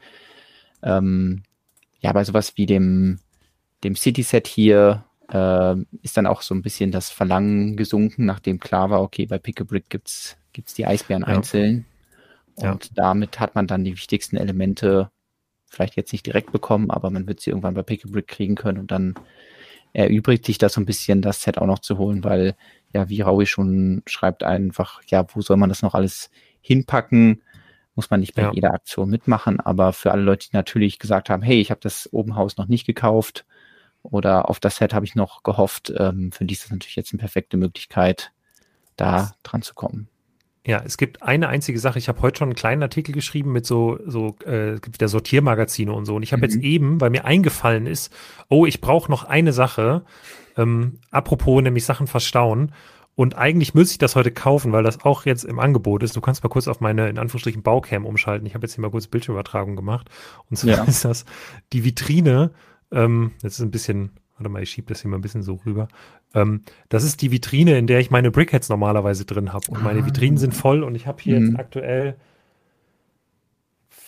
Ähm, 0.82 1.42
ja, 2.04 2.12
bei 2.12 2.22
sowas 2.22 2.52
wie 2.56 2.66
dem, 2.66 3.18
dem 3.82 3.96
City-Set 3.96 4.46
hier 4.46 5.06
äh, 5.32 5.74
ist 6.02 6.18
dann 6.18 6.26
auch 6.26 6.42
so 6.42 6.54
ein 6.54 6.60
bisschen 6.60 6.92
das 6.92 7.08
Verlangen 7.08 7.78
gesunken, 7.78 8.26
nachdem 8.26 8.60
klar 8.60 8.90
war, 8.90 9.00
okay, 9.00 9.24
bei 9.24 9.38
Pick 9.38 9.62
a 9.62 9.64
Brick 9.64 9.88
gibt's, 9.88 10.36
gibt's 10.52 10.74
die 10.74 10.86
Eisbären 10.86 11.22
ja. 11.22 11.28
einzeln. 11.28 11.86
Und 12.56 12.84
ja. 12.84 12.90
damit 12.94 13.40
hat 13.40 13.54
man 13.54 13.66
dann 13.66 13.84
die 13.84 13.96
wichtigsten 13.96 14.36
Elemente 14.36 15.10
vielleicht 15.66 15.96
jetzt 15.96 16.12
nicht 16.12 16.26
direkt 16.26 16.52
bekommen, 16.52 16.90
aber 16.90 17.08
man 17.08 17.26
wird 17.26 17.40
sie 17.40 17.48
irgendwann 17.48 17.72
bei 17.72 17.82
Pick 17.82 18.04
a 18.04 18.08
Brick 18.10 18.28
kriegen 18.28 18.54
können 18.54 18.80
und 18.80 18.90
dann 18.90 19.14
erübrigt 19.94 20.44
sich 20.44 20.58
das 20.58 20.74
so 20.74 20.82
ein 20.82 20.86
bisschen, 20.86 21.22
das 21.22 21.40
Set 21.40 21.56
auch 21.56 21.66
noch 21.66 21.78
zu 21.78 21.96
holen, 21.96 22.22
weil 22.22 22.54
ja, 22.92 23.08
wie 23.08 23.22
Raui 23.22 23.46
schon 23.46 24.02
schreibt, 24.04 24.42
einfach, 24.42 25.00
ja, 25.06 25.24
wo 25.34 25.40
soll 25.40 25.56
man 25.56 25.70
das 25.70 25.80
noch 25.80 25.94
alles 25.94 26.30
hinpacken? 26.60 27.40
Muss 27.94 28.10
man 28.10 28.20
nicht 28.20 28.34
bei 28.34 28.42
ja. 28.42 28.52
jeder 28.52 28.74
Aktion 28.74 29.08
mitmachen, 29.08 29.60
aber 29.60 29.92
für 29.92 30.10
alle 30.10 30.22
Leute, 30.22 30.48
die 30.50 30.56
natürlich 30.56 30.98
gesagt 30.98 31.30
haben, 31.30 31.42
hey, 31.42 31.60
ich 31.60 31.70
habe 31.70 31.80
das 31.80 32.12
Obenhaus 32.12 32.56
noch 32.56 32.66
nicht 32.66 32.86
gekauft 32.86 33.44
oder 34.02 34.50
auf 34.50 34.60
das 34.60 34.76
Set 34.76 34.94
habe 34.94 35.06
ich 35.06 35.14
noch 35.14 35.42
gehofft, 35.42 35.92
ähm, 35.96 36.32
für 36.32 36.44
die 36.44 36.54
ist 36.54 36.64
das 36.64 36.70
natürlich 36.70 36.96
jetzt 36.96 37.12
eine 37.12 37.20
perfekte 37.20 37.56
Möglichkeit, 37.56 38.32
da 38.96 39.34
dran 39.42 39.62
zu 39.62 39.74
kommen. 39.74 40.08
Ja, 40.66 40.82
es 40.84 40.96
gibt 40.96 41.22
eine 41.22 41.48
einzige 41.48 41.78
Sache. 41.78 41.98
Ich 41.98 42.08
habe 42.08 42.22
heute 42.22 42.38
schon 42.38 42.48
einen 42.48 42.54
kleinen 42.54 42.82
Artikel 42.82 43.12
geschrieben 43.12 43.52
mit 43.52 43.66
so, 43.66 43.98
so 44.06 44.34
äh, 44.46 44.78
gibt 44.80 45.00
der 45.00 45.08
Sortiermagazine 45.08 45.92
und 45.92 46.06
so. 46.06 46.16
Und 46.16 46.22
ich 46.22 46.32
habe 46.32 46.46
mhm. 46.46 46.52
jetzt 46.52 46.62
eben, 46.62 47.00
weil 47.02 47.10
mir 47.10 47.26
eingefallen 47.26 47.86
ist, 47.86 48.14
oh, 48.48 48.64
ich 48.64 48.80
brauche 48.80 49.10
noch 49.10 49.24
eine 49.24 49.52
Sache. 49.52 50.04
Ähm, 50.56 51.00
apropos 51.10 51.62
nämlich 51.62 51.84
Sachen 51.84 52.06
verstauen. 52.06 52.72
Und 53.16 53.36
eigentlich 53.36 53.74
müsste 53.74 53.92
ich 53.92 53.98
das 53.98 54.16
heute 54.16 54.32
kaufen, 54.32 54.72
weil 54.72 54.82
das 54.82 55.04
auch 55.04 55.24
jetzt 55.24 55.44
im 55.44 55.60
Angebot 55.60 56.02
ist. 56.02 56.16
Du 56.16 56.20
kannst 56.20 56.42
mal 56.42 56.48
kurz 56.48 56.66
auf 56.66 56.80
meine, 56.80 57.08
in 57.08 57.18
Anführungsstrichen, 57.18 57.62
Baucam 57.62 58.06
umschalten. 58.06 58.46
Ich 58.46 58.54
habe 58.54 58.66
jetzt 58.66 58.74
hier 58.74 58.82
mal 58.82 58.90
kurz 58.90 59.06
Bildschirmübertragung 59.06 59.76
gemacht. 59.76 60.10
Und 60.50 60.56
zwar 60.56 60.74
ja. 60.74 60.84
ist 60.88 61.04
das 61.04 61.24
die 61.72 61.84
Vitrine, 61.84 62.50
ähm, 62.90 63.32
das 63.42 63.54
ist 63.54 63.60
ein 63.60 63.70
bisschen, 63.70 64.10
warte 64.36 64.48
mal, 64.48 64.62
ich 64.62 64.70
schiebe 64.70 64.88
das 64.88 65.02
hier 65.02 65.10
mal 65.10 65.18
ein 65.18 65.22
bisschen 65.22 65.42
so 65.42 65.60
rüber. 65.64 65.88
Ähm, 66.34 66.62
das 66.88 67.04
ist 67.04 67.22
die 67.22 67.30
Vitrine, 67.30 67.78
in 67.78 67.86
der 67.86 68.00
ich 68.00 68.10
meine 68.10 68.30
Brickheads 68.32 68.68
normalerweise 68.68 69.24
drin 69.24 69.52
habe. 69.52 69.70
Und 69.70 69.82
meine 69.82 70.00
ah. 70.00 70.06
Vitrinen 70.06 70.38
sind 70.38 70.54
voll 70.54 70.82
und 70.82 70.96
ich 70.96 71.06
habe 71.06 71.22
hier 71.22 71.38
mhm. 71.38 71.46
jetzt 71.46 71.58
aktuell 71.58 72.16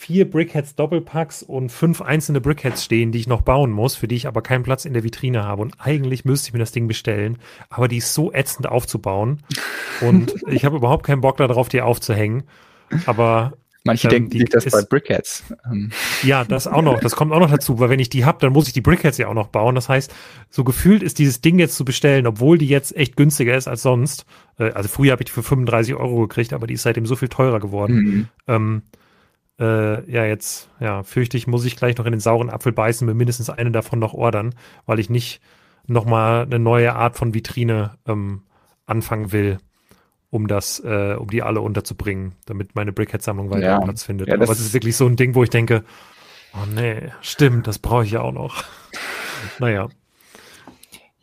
vier 0.06 0.30
Brickheads 0.30 0.76
Doppelpacks 0.76 1.42
und 1.42 1.72
fünf 1.72 2.00
einzelne 2.00 2.40
Brickheads 2.40 2.84
stehen, 2.84 3.10
die 3.10 3.18
ich 3.18 3.26
noch 3.26 3.40
bauen 3.40 3.72
muss, 3.72 3.96
für 3.96 4.06
die 4.06 4.14
ich 4.14 4.28
aber 4.28 4.40
keinen 4.40 4.62
Platz 4.62 4.84
in 4.84 4.92
der 4.92 5.02
Vitrine 5.02 5.42
habe. 5.42 5.62
Und 5.62 5.74
eigentlich 5.80 6.24
müsste 6.24 6.48
ich 6.48 6.52
mir 6.52 6.60
das 6.60 6.70
Ding 6.70 6.86
bestellen, 6.86 7.38
aber 7.70 7.88
die 7.88 7.96
ist 7.96 8.14
so 8.14 8.32
ätzend 8.32 8.68
aufzubauen. 8.68 9.42
Und 10.00 10.32
ich 10.46 10.64
habe 10.64 10.76
überhaupt 10.76 11.04
keinen 11.04 11.22
Bock 11.22 11.38
darauf, 11.38 11.68
die 11.68 11.80
aufzuhängen. 11.80 12.44
Aber 13.06 13.54
Manche 13.82 14.06
ähm, 14.06 14.10
denken 14.10 14.38
sich 14.38 14.48
das 14.48 14.66
ist, 14.66 14.72
bei 14.74 14.82
Brickheads. 14.82 15.42
Ähm. 15.68 15.90
Ja, 16.22 16.44
das 16.44 16.68
auch 16.68 16.82
noch. 16.82 17.00
Das 17.00 17.16
kommt 17.16 17.32
auch 17.32 17.40
noch 17.40 17.50
dazu, 17.50 17.80
weil 17.80 17.90
wenn 17.90 17.98
ich 17.98 18.08
die 18.08 18.24
habe, 18.24 18.38
dann 18.40 18.52
muss 18.52 18.68
ich 18.68 18.74
die 18.74 18.82
Brickheads 18.82 19.18
ja 19.18 19.26
auch 19.26 19.34
noch 19.34 19.48
bauen. 19.48 19.74
Das 19.74 19.88
heißt, 19.88 20.14
so 20.50 20.62
gefühlt 20.62 21.02
ist 21.02 21.18
dieses 21.18 21.40
Ding 21.40 21.58
jetzt 21.58 21.74
zu 21.74 21.84
bestellen, 21.84 22.28
obwohl 22.28 22.58
die 22.58 22.68
jetzt 22.68 22.96
echt 22.96 23.16
günstiger 23.16 23.56
ist 23.56 23.66
als 23.66 23.82
sonst. 23.82 24.24
Äh, 24.56 24.70
also 24.70 24.88
früher 24.88 25.10
habe 25.10 25.22
ich 25.22 25.26
die 25.26 25.32
für 25.32 25.42
35 25.42 25.96
Euro 25.96 26.20
gekriegt, 26.28 26.52
aber 26.52 26.68
die 26.68 26.74
ist 26.74 26.82
seitdem 26.82 27.06
so 27.06 27.16
viel 27.16 27.28
teurer 27.28 27.58
geworden. 27.58 27.96
Mhm. 27.96 28.28
Ähm, 28.46 28.82
äh, 29.58 30.10
ja, 30.10 30.24
jetzt, 30.24 30.68
ja, 30.80 31.02
fürchte 31.02 31.36
ich, 31.36 31.46
muss 31.46 31.64
ich 31.64 31.76
gleich 31.76 31.96
noch 31.96 32.06
in 32.06 32.12
den 32.12 32.20
sauren 32.20 32.50
Apfel 32.50 32.72
beißen, 32.72 33.06
mir 33.06 33.14
mindestens 33.14 33.50
eine 33.50 33.70
davon 33.70 33.98
noch 33.98 34.14
ordern, 34.14 34.54
weil 34.84 34.98
ich 34.98 35.10
nicht 35.10 35.40
nochmal 35.86 36.42
eine 36.42 36.58
neue 36.58 36.94
Art 36.94 37.16
von 37.16 37.32
Vitrine 37.32 37.92
ähm, 38.06 38.42
anfangen 38.86 39.32
will, 39.32 39.58
um 40.30 40.48
das, 40.48 40.80
äh, 40.80 41.14
um 41.18 41.28
die 41.28 41.42
alle 41.42 41.60
unterzubringen, 41.60 42.34
damit 42.44 42.74
meine 42.74 42.92
Brickhead-Sammlung 42.92 43.50
weiter 43.50 43.66
ja. 43.66 43.80
Platz 43.80 44.02
findet. 44.02 44.28
Ja, 44.28 44.34
Aber 44.34 44.44
es 44.44 44.60
ist 44.60 44.74
wirklich 44.74 44.96
so 44.96 45.06
ein 45.06 45.16
Ding, 45.16 45.34
wo 45.34 45.42
ich 45.42 45.50
denke, 45.50 45.84
oh 46.54 46.66
nee, 46.74 47.10
stimmt, 47.20 47.66
das 47.66 47.78
brauche 47.78 48.04
ich 48.04 48.12
ja 48.12 48.20
auch 48.20 48.32
noch. 48.32 48.64
naja. 49.58 49.88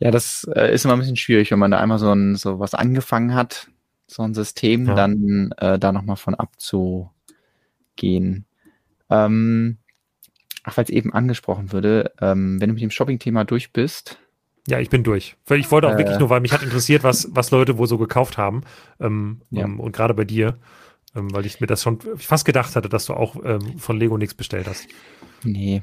Ja, 0.00 0.10
das 0.10 0.48
äh, 0.54 0.74
ist 0.74 0.84
immer 0.84 0.94
ein 0.94 1.00
bisschen 1.00 1.16
schwierig, 1.16 1.50
wenn 1.50 1.58
man 1.58 1.70
da 1.70 1.78
einmal 1.78 1.98
so, 1.98 2.12
ein, 2.12 2.34
so 2.34 2.58
was 2.58 2.74
angefangen 2.74 3.34
hat, 3.34 3.68
so 4.06 4.22
ein 4.22 4.34
System, 4.34 4.86
ja. 4.86 4.94
dann 4.94 5.52
äh, 5.58 5.78
da 5.78 5.92
nochmal 5.92 6.16
von 6.16 6.34
abzu, 6.34 7.10
gehen. 7.96 8.46
Ähm, 9.10 9.78
ach, 10.62 10.76
weil 10.76 10.84
es 10.84 10.90
eben 10.90 11.12
angesprochen 11.12 11.72
würde, 11.72 12.12
ähm, 12.20 12.60
wenn 12.60 12.68
du 12.68 12.74
mit 12.74 12.82
dem 12.82 12.90
Shopping-Thema 12.90 13.44
durch 13.44 13.72
bist. 13.72 14.18
Ja, 14.66 14.80
ich 14.80 14.88
bin 14.88 15.04
durch. 15.04 15.36
Ich 15.50 15.70
wollte 15.70 15.88
auch 15.88 15.94
äh, 15.94 15.98
wirklich 15.98 16.18
nur, 16.18 16.30
weil 16.30 16.40
mich 16.40 16.52
hat 16.52 16.62
interessiert, 16.62 17.02
was, 17.02 17.28
was 17.32 17.50
Leute 17.50 17.76
wohl 17.76 17.86
so 17.86 17.98
gekauft 17.98 18.38
haben. 18.38 18.62
Ähm, 18.98 19.42
ja. 19.50 19.66
um, 19.66 19.78
und 19.78 19.92
gerade 19.92 20.14
bei 20.14 20.24
dir. 20.24 20.58
ähm, 21.14 21.32
weil 21.32 21.46
ich 21.46 21.60
mir 21.60 21.66
das 21.66 21.82
schon 21.82 21.98
fast 22.16 22.44
gedacht 22.44 22.76
hatte, 22.76 22.88
dass 22.88 23.06
du 23.06 23.14
auch 23.14 23.36
ähm, 23.44 23.78
von 23.78 23.98
Lego 23.98 24.18
nichts 24.18 24.34
bestellt 24.34 24.66
hast. 24.66 24.86
Nee. 25.42 25.82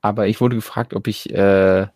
Aber 0.00 0.28
ich 0.28 0.40
wurde 0.40 0.56
gefragt, 0.56 0.94
ob 0.94 1.06
ich, 1.06 1.32
äh, 1.34 1.82
äh, 1.82 1.88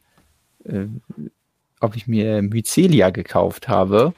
ob 1.81 1.97
ich 1.97 2.07
mir 2.07 2.43
Mycelia 2.43 3.11
gekauft 3.11 3.69
habe. 3.69 4.13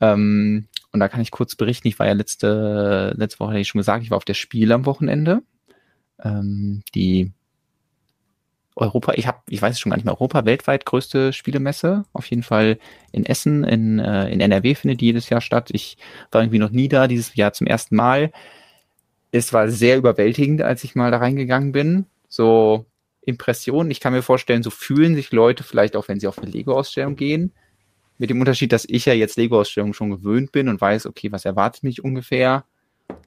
Ähm, 0.00 0.68
und 0.94 1.00
da 1.00 1.08
kann 1.08 1.20
ich 1.20 1.32
kurz 1.32 1.56
berichten, 1.56 1.88
ich 1.88 1.98
war 1.98 2.06
ja 2.06 2.12
letzte, 2.12 3.14
letzte 3.16 3.40
Woche, 3.40 3.50
hatte 3.50 3.60
ich 3.60 3.66
schon 3.66 3.80
gesagt, 3.80 4.04
ich 4.04 4.10
war 4.10 4.16
auf 4.16 4.24
der 4.24 4.34
Spiel 4.34 4.70
am 4.70 4.86
Wochenende. 4.86 5.42
Ähm, 6.22 6.84
die 6.94 7.32
Europa, 8.76 9.14
ich 9.14 9.26
habe, 9.26 9.38
ich 9.48 9.60
weiß 9.60 9.74
es 9.74 9.80
schon 9.80 9.90
gar 9.90 9.96
nicht 9.96 10.04
mehr, 10.04 10.14
Europa 10.14 10.44
weltweit 10.44 10.86
größte 10.86 11.32
Spielemesse. 11.32 12.04
Auf 12.12 12.26
jeden 12.26 12.44
Fall 12.44 12.78
in 13.10 13.26
Essen, 13.26 13.64
in, 13.64 13.98
äh, 13.98 14.28
in 14.28 14.40
NRW 14.40 14.76
findet 14.76 15.00
die 15.00 15.06
jedes 15.06 15.28
Jahr 15.30 15.40
statt. 15.40 15.70
Ich 15.72 15.96
war 16.30 16.42
irgendwie 16.42 16.60
noch 16.60 16.70
nie 16.70 16.86
da, 16.86 17.08
dieses 17.08 17.34
Jahr 17.34 17.52
zum 17.52 17.66
ersten 17.66 17.96
Mal. 17.96 18.30
Es 19.32 19.52
war 19.52 19.68
sehr 19.70 19.96
überwältigend, 19.96 20.62
als 20.62 20.84
ich 20.84 20.94
mal 20.94 21.10
da 21.10 21.18
reingegangen 21.18 21.72
bin. 21.72 22.06
So 22.28 22.86
Impressionen. 23.22 23.90
Ich 23.90 23.98
kann 23.98 24.12
mir 24.12 24.22
vorstellen, 24.22 24.62
so 24.62 24.70
fühlen 24.70 25.16
sich 25.16 25.32
Leute 25.32 25.64
vielleicht 25.64 25.96
auch, 25.96 26.06
wenn 26.06 26.20
sie 26.20 26.28
auf 26.28 26.38
eine 26.38 26.52
Lego-Ausstellung 26.52 27.16
gehen. 27.16 27.52
Mit 28.18 28.30
dem 28.30 28.40
Unterschied, 28.40 28.72
dass 28.72 28.84
ich 28.88 29.06
ja 29.06 29.12
jetzt 29.12 29.36
Lego-Ausstellungen 29.36 29.94
schon 29.94 30.10
gewöhnt 30.10 30.52
bin 30.52 30.68
und 30.68 30.80
weiß, 30.80 31.06
okay, 31.06 31.32
was 31.32 31.44
erwartet 31.44 31.82
mich 31.82 32.04
ungefähr 32.04 32.64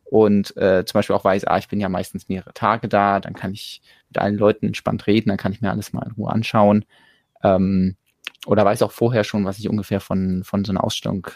und 0.06 0.56
äh, 0.58 0.86
zum 0.86 1.00
Beispiel 1.00 1.16
auch 1.16 1.26
weiß, 1.26 1.46
ah, 1.46 1.58
ich 1.58 1.68
bin 1.68 1.80
ja 1.80 1.90
meistens 1.90 2.30
mehrere 2.30 2.54
Tage 2.54 2.88
da, 2.88 3.20
dann 3.20 3.34
kann 3.34 3.54
ich 3.54 3.82
mit 4.10 4.18
allen 4.18 4.38
Leuten 4.38 4.68
entspannt 4.68 5.06
reden, 5.08 5.30
dann 5.30 5.38
kann 5.38 5.52
ich 5.52 5.62
mir 5.62 5.70
alles 5.70 5.92
mal 5.92 6.06
in 6.06 6.14
Ruhe 6.14 6.32
anschauen. 6.32 6.86
Ähm, 7.44 7.98
oder 8.46 8.64
weiß 8.64 8.82
auch 8.84 8.92
vorher 8.92 9.24
schon, 9.24 9.46
was 9.46 9.60
ich 9.60 9.70
ungefähr 9.70 10.00
von, 10.00 10.44
von 10.44 10.64
so 10.64 10.72
einer 10.72 10.84
Ausstellung 10.84 11.28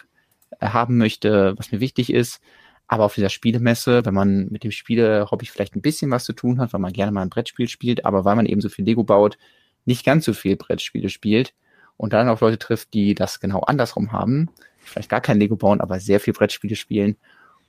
äh, 0.59 0.67
haben 0.67 0.97
möchte, 0.97 1.57
was 1.57 1.71
mir 1.71 1.81
wichtig 1.81 2.13
ist. 2.13 2.41
Aber 2.87 3.05
auf 3.05 3.15
dieser 3.15 3.29
Spielemesse, 3.29 4.05
wenn 4.05 4.13
man 4.13 4.47
mit 4.49 4.63
dem 4.63 4.71
Spiele-Hobby 4.71 5.45
vielleicht 5.45 5.75
ein 5.75 5.81
bisschen 5.81 6.11
was 6.11 6.23
zu 6.23 6.33
tun 6.33 6.59
hat, 6.59 6.73
weil 6.73 6.79
man 6.81 6.93
gerne 6.93 7.11
mal 7.11 7.21
ein 7.21 7.29
Brettspiel 7.29 7.67
spielt, 7.67 8.05
aber 8.05 8.25
weil 8.25 8.35
man 8.35 8.45
eben 8.45 8.61
so 8.61 8.69
viel 8.69 8.85
Lego 8.85 9.03
baut, 9.03 9.37
nicht 9.85 10.05
ganz 10.05 10.25
so 10.25 10.33
viel 10.33 10.55
Brettspiele 10.55 11.09
spielt 11.09 11.53
und 12.01 12.13
dann 12.13 12.29
auch 12.29 12.41
Leute 12.41 12.57
trifft, 12.57 12.93
die 12.93 13.13
das 13.13 13.39
genau 13.39 13.59
andersrum 13.59 14.11
haben, 14.11 14.49
vielleicht 14.79 15.09
gar 15.09 15.21
kein 15.21 15.39
Lego 15.39 15.55
bauen, 15.55 15.81
aber 15.81 15.99
sehr 15.99 16.19
viel 16.19 16.33
Brettspiele 16.33 16.75
spielen 16.75 17.15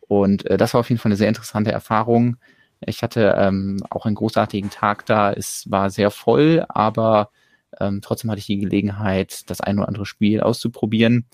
und 0.09 0.47
äh, 0.47 0.57
das 0.57 0.75
war 0.75 0.81
auf 0.81 0.89
jeden 0.89 1.01
Fall 1.01 1.11
eine 1.11 1.17
sehr 1.17 1.29
interessante 1.29 1.73
Erfahrung. 1.73 2.37
Ich 2.81 3.03
hatte 3.03 3.35
ähm, 3.39 3.79
auch 3.91 4.07
einen 4.07 4.17
großartigen 4.17 4.71
Tag 4.71 5.07
da. 5.07 5.33
Es 5.33 5.71
war 5.71 5.91
sehr 5.91 6.11
voll, 6.11 6.65
aber 6.69 7.31
ähm, 7.79 8.01
trotzdem 8.03 8.31
hatte 8.31 8.41
ich 8.41 8.47
die 8.47 8.59
Gelegenheit, 8.59 9.49
das 9.51 9.61
ein 9.61 9.79
oder 9.79 9.89
andere 9.89 10.07
Spiel 10.07 10.41
auszuprobieren. 10.41 11.27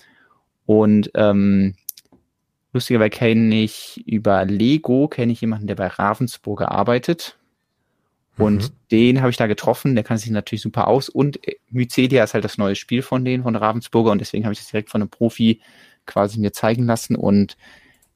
Und 0.65 1.09
ähm, 1.15 1.75
lustigerweise 2.71 3.09
kenne 3.09 3.55
ich 3.55 4.03
über 4.05 4.45
Lego, 4.45 5.07
kenne 5.07 5.31
ich 5.31 5.41
jemanden, 5.41 5.67
der 5.67 5.75
bei 5.75 5.87
Ravensburger 5.87 6.71
arbeitet. 6.71 7.38
Und 8.39 8.63
mhm. 8.63 8.75
den 8.91 9.19
habe 9.19 9.29
ich 9.29 9.37
da 9.37 9.47
getroffen, 9.47 9.95
der 9.95 10.03
kann 10.03 10.17
sich 10.17 10.29
natürlich 10.31 10.61
super 10.61 10.87
aus. 10.87 11.09
Und 11.09 11.45
äh, 11.47 11.55
Mycelia 11.69 12.23
ist 12.23 12.33
halt 12.33 12.45
das 12.45 12.57
neue 12.57 12.75
Spiel 12.75 13.01
von 13.01 13.25
denen, 13.25 13.43
von 13.43 13.55
Ravensburger. 13.55 14.11
Und 14.11 14.19
deswegen 14.19 14.45
habe 14.45 14.53
ich 14.53 14.59
das 14.59 14.69
direkt 14.69 14.89
von 14.89 15.01
einem 15.01 15.09
Profi 15.09 15.61
quasi 16.05 16.39
mir 16.39 16.53
zeigen 16.53 16.85
lassen. 16.85 17.15
Und 17.15 17.57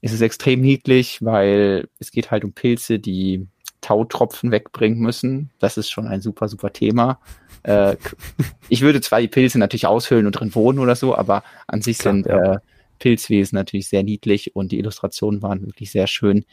es 0.00 0.12
ist 0.12 0.20
extrem 0.20 0.60
niedlich, 0.60 1.22
weil 1.22 1.88
es 1.98 2.10
geht 2.10 2.30
halt 2.30 2.44
um 2.44 2.52
Pilze, 2.52 2.98
die 2.98 3.46
Tautropfen 3.80 4.50
wegbringen 4.50 4.98
müssen. 4.98 5.50
Das 5.58 5.76
ist 5.76 5.90
schon 5.90 6.06
ein 6.06 6.22
super, 6.22 6.48
super 6.48 6.72
Thema. 6.72 7.20
Äh, 7.62 7.96
ich 8.70 8.80
würde 8.80 9.02
zwar 9.02 9.20
die 9.20 9.28
Pilze 9.28 9.58
natürlich 9.58 9.86
aushöhlen 9.86 10.26
und 10.26 10.32
drin 10.32 10.54
wohnen 10.54 10.78
oder 10.78 10.96
so, 10.96 11.14
aber 11.14 11.44
an 11.66 11.82
sich 11.82 11.98
Klar, 11.98 12.14
sind 12.14 12.26
ja. 12.26 12.54
äh, 12.54 12.58
Pilzwesen 12.98 13.56
natürlich 13.56 13.88
sehr 13.88 14.02
niedlich 14.02 14.56
und 14.56 14.72
die 14.72 14.78
Illustrationen 14.78 15.42
waren 15.42 15.66
wirklich 15.66 15.90
sehr 15.90 16.06
schön. 16.06 16.46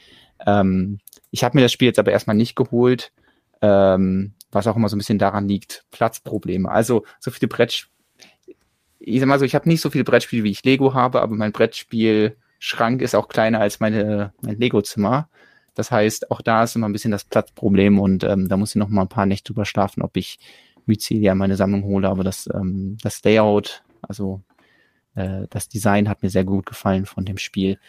Ähm, 0.45 0.99
ich 1.31 1.45
habe 1.45 1.57
mir 1.57 1.61
das 1.61 1.71
Spiel 1.71 1.87
jetzt 1.87 1.99
aber 1.99 2.11
erstmal 2.11 2.35
nicht 2.35 2.55
geholt, 2.55 3.13
ähm, 3.61 4.33
was 4.51 4.67
auch 4.67 4.75
immer 4.75 4.89
so 4.89 4.95
ein 4.95 4.99
bisschen 4.99 5.19
daran 5.19 5.47
liegt, 5.47 5.85
Platzprobleme. 5.91 6.69
Also 6.69 7.05
so 7.19 7.31
viele 7.31 7.47
Brettspiele, 7.47 7.91
ich 8.99 9.19
sag 9.19 9.27
mal 9.27 9.39
so, 9.39 9.45
ich 9.45 9.55
habe 9.55 9.67
nicht 9.67 9.81
so 9.81 9.89
viele 9.89 10.03
Brettspiele, 10.03 10.43
wie 10.43 10.51
ich 10.51 10.63
Lego 10.63 10.93
habe, 10.93 11.21
aber 11.21 11.35
mein 11.35 11.51
Brettspiel 11.51 12.37
Schrank 12.59 13.01
ist 13.01 13.15
auch 13.15 13.27
kleiner 13.27 13.59
als 13.59 13.79
meine, 13.79 14.33
mein 14.41 14.59
Lego-Zimmer. 14.59 15.29
Das 15.73 15.89
heißt, 15.89 16.29
auch 16.29 16.41
da 16.41 16.63
ist 16.63 16.75
immer 16.75 16.87
ein 16.87 16.93
bisschen 16.93 17.11
das 17.11 17.23
Platzproblem 17.23 17.99
und 17.99 18.23
ähm, 18.23 18.47
da 18.49 18.57
muss 18.57 18.71
ich 18.71 18.75
noch 18.75 18.89
mal 18.89 19.01
ein 19.01 19.09
paar 19.09 19.25
Nächte 19.25 19.51
drüber 19.51 19.65
schlafen, 19.65 20.03
ob 20.03 20.15
ich 20.17 20.37
Mycelia 20.85 21.31
in 21.31 21.37
meine 21.37 21.55
Sammlung 21.55 21.83
hole. 21.83 22.07
Aber 22.07 22.23
das, 22.23 22.47
ähm, 22.53 22.97
das 23.01 23.23
Layout, 23.23 23.83
also 24.01 24.43
äh, 25.15 25.47
das 25.49 25.69
Design 25.69 26.07
hat 26.07 26.21
mir 26.21 26.29
sehr 26.29 26.43
gut 26.43 26.65
gefallen 26.65 27.05
von 27.05 27.25
dem 27.25 27.37
Spiel. 27.37 27.79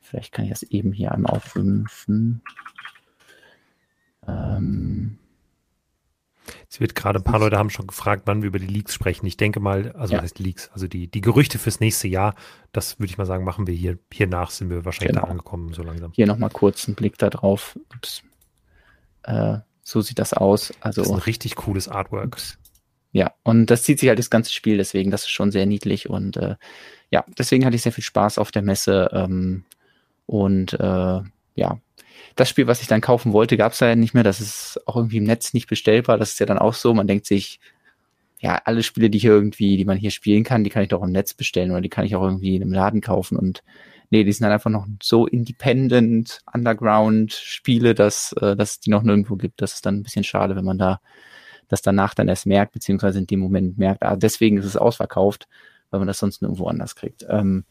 Vielleicht 0.00 0.32
kann 0.32 0.44
ich 0.44 0.50
das 0.50 0.62
eben 0.62 0.92
hier 0.92 1.12
einmal 1.12 1.34
aufrufen. 1.34 2.40
Ähm, 4.26 5.18
es 6.68 6.80
wird 6.80 6.94
gerade 6.94 7.18
ein 7.18 7.24
paar 7.24 7.40
Leute 7.40 7.58
haben 7.58 7.70
schon 7.70 7.86
gefragt, 7.86 8.22
wann 8.26 8.42
wir 8.42 8.48
über 8.48 8.58
die 8.58 8.66
Leaks 8.66 8.94
sprechen. 8.94 9.26
Ich 9.26 9.36
denke 9.36 9.60
mal, 9.60 9.92
also 9.92 10.14
ja. 10.14 10.22
heißt 10.22 10.38
Leaks, 10.38 10.70
also 10.72 10.88
die, 10.88 11.08
die 11.08 11.20
Gerüchte 11.20 11.58
fürs 11.58 11.80
nächste 11.80 12.08
Jahr, 12.08 12.34
das 12.72 12.98
würde 12.98 13.10
ich 13.10 13.18
mal 13.18 13.26
sagen, 13.26 13.44
machen 13.44 13.66
wir 13.66 13.74
hier, 13.74 13.98
hier 14.12 14.26
nach, 14.26 14.50
sind 14.50 14.70
wir 14.70 14.84
wahrscheinlich 14.84 15.14
genau. 15.14 15.26
da 15.26 15.30
angekommen, 15.30 15.72
so 15.72 15.82
langsam. 15.82 16.12
Hier 16.14 16.26
nochmal 16.26 16.50
kurz 16.50 16.86
einen 16.86 16.94
Blick 16.94 17.18
da 17.18 17.30
drauf. 17.30 17.78
Ups. 17.94 18.22
Äh, 19.22 19.58
so 19.82 20.00
sieht 20.00 20.18
das 20.18 20.32
aus. 20.32 20.72
Also, 20.80 21.02
das 21.02 21.10
ist 21.10 21.14
ein 21.14 21.22
richtig 21.22 21.56
cooles 21.56 21.88
Artwork. 21.88 22.26
Ups. 22.26 22.58
Ja, 23.12 23.34
und 23.42 23.66
das 23.66 23.82
zieht 23.82 24.00
sich 24.00 24.08
halt 24.08 24.18
das 24.18 24.30
ganze 24.30 24.52
Spiel, 24.52 24.78
deswegen, 24.78 25.10
das 25.10 25.22
ist 25.22 25.30
schon 25.30 25.50
sehr 25.50 25.66
niedlich 25.66 26.08
und 26.08 26.38
äh, 26.38 26.56
ja, 27.10 27.24
deswegen 27.38 27.66
hatte 27.66 27.76
ich 27.76 27.82
sehr 27.82 27.92
viel 27.92 28.04
Spaß 28.04 28.38
auf 28.38 28.50
der 28.50 28.62
Messe 28.62 29.10
ähm, 29.12 29.64
und 30.24 30.72
äh, 30.72 31.20
ja, 31.54 31.78
das 32.36 32.48
Spiel, 32.48 32.66
was 32.66 32.80
ich 32.80 32.88
dann 32.88 33.00
kaufen 33.00 33.32
wollte, 33.32 33.56
gab 33.56 33.72
es 33.72 33.80
ja 33.80 33.94
nicht 33.94 34.14
mehr. 34.14 34.22
Das 34.22 34.40
ist 34.40 34.80
auch 34.86 34.96
irgendwie 34.96 35.18
im 35.18 35.24
Netz 35.24 35.54
nicht 35.54 35.68
bestellbar. 35.68 36.18
Das 36.18 36.30
ist 36.30 36.40
ja 36.40 36.46
dann 36.46 36.58
auch 36.58 36.74
so. 36.74 36.94
Man 36.94 37.06
denkt 37.06 37.26
sich, 37.26 37.60
ja, 38.40 38.60
alle 38.64 38.82
Spiele, 38.82 39.10
die 39.10 39.18
hier 39.18 39.30
irgendwie, 39.30 39.76
die 39.76 39.84
man 39.84 39.96
hier 39.96 40.10
spielen 40.10 40.44
kann, 40.44 40.64
die 40.64 40.70
kann 40.70 40.82
ich 40.82 40.88
doch 40.88 41.02
im 41.02 41.12
Netz 41.12 41.34
bestellen 41.34 41.70
oder 41.70 41.80
die 41.80 41.88
kann 41.88 42.04
ich 42.04 42.16
auch 42.16 42.24
irgendwie 42.24 42.56
in 42.56 42.62
einem 42.62 42.72
Laden 42.72 43.00
kaufen. 43.00 43.38
Und 43.38 43.62
nee, 44.10 44.24
die 44.24 44.32
sind 44.32 44.44
dann 44.44 44.52
einfach 44.52 44.70
noch 44.70 44.86
so 45.02 45.26
independent, 45.26 46.40
underground 46.52 47.32
Spiele, 47.32 47.94
dass, 47.94 48.32
äh, 48.40 48.56
dass 48.56 48.72
es 48.72 48.80
die 48.80 48.90
noch 48.90 49.02
nirgendwo 49.02 49.36
gibt. 49.36 49.62
Das 49.62 49.74
ist 49.74 49.86
dann 49.86 49.96
ein 49.96 50.02
bisschen 50.02 50.24
schade, 50.24 50.56
wenn 50.56 50.64
man 50.64 50.78
da 50.78 51.00
das 51.68 51.82
danach 51.82 52.14
dann 52.14 52.28
erst 52.28 52.46
merkt, 52.46 52.72
beziehungsweise 52.72 53.18
in 53.18 53.26
dem 53.26 53.40
Moment 53.40 53.78
merkt, 53.78 54.02
ah, 54.02 54.16
deswegen 54.16 54.58
ist 54.58 54.66
es 54.66 54.76
ausverkauft, 54.76 55.48
weil 55.90 56.00
man 56.00 56.06
das 56.06 56.18
sonst 56.18 56.42
nirgendwo 56.42 56.66
anders 56.66 56.96
kriegt. 56.96 57.24
Ähm, 57.28 57.64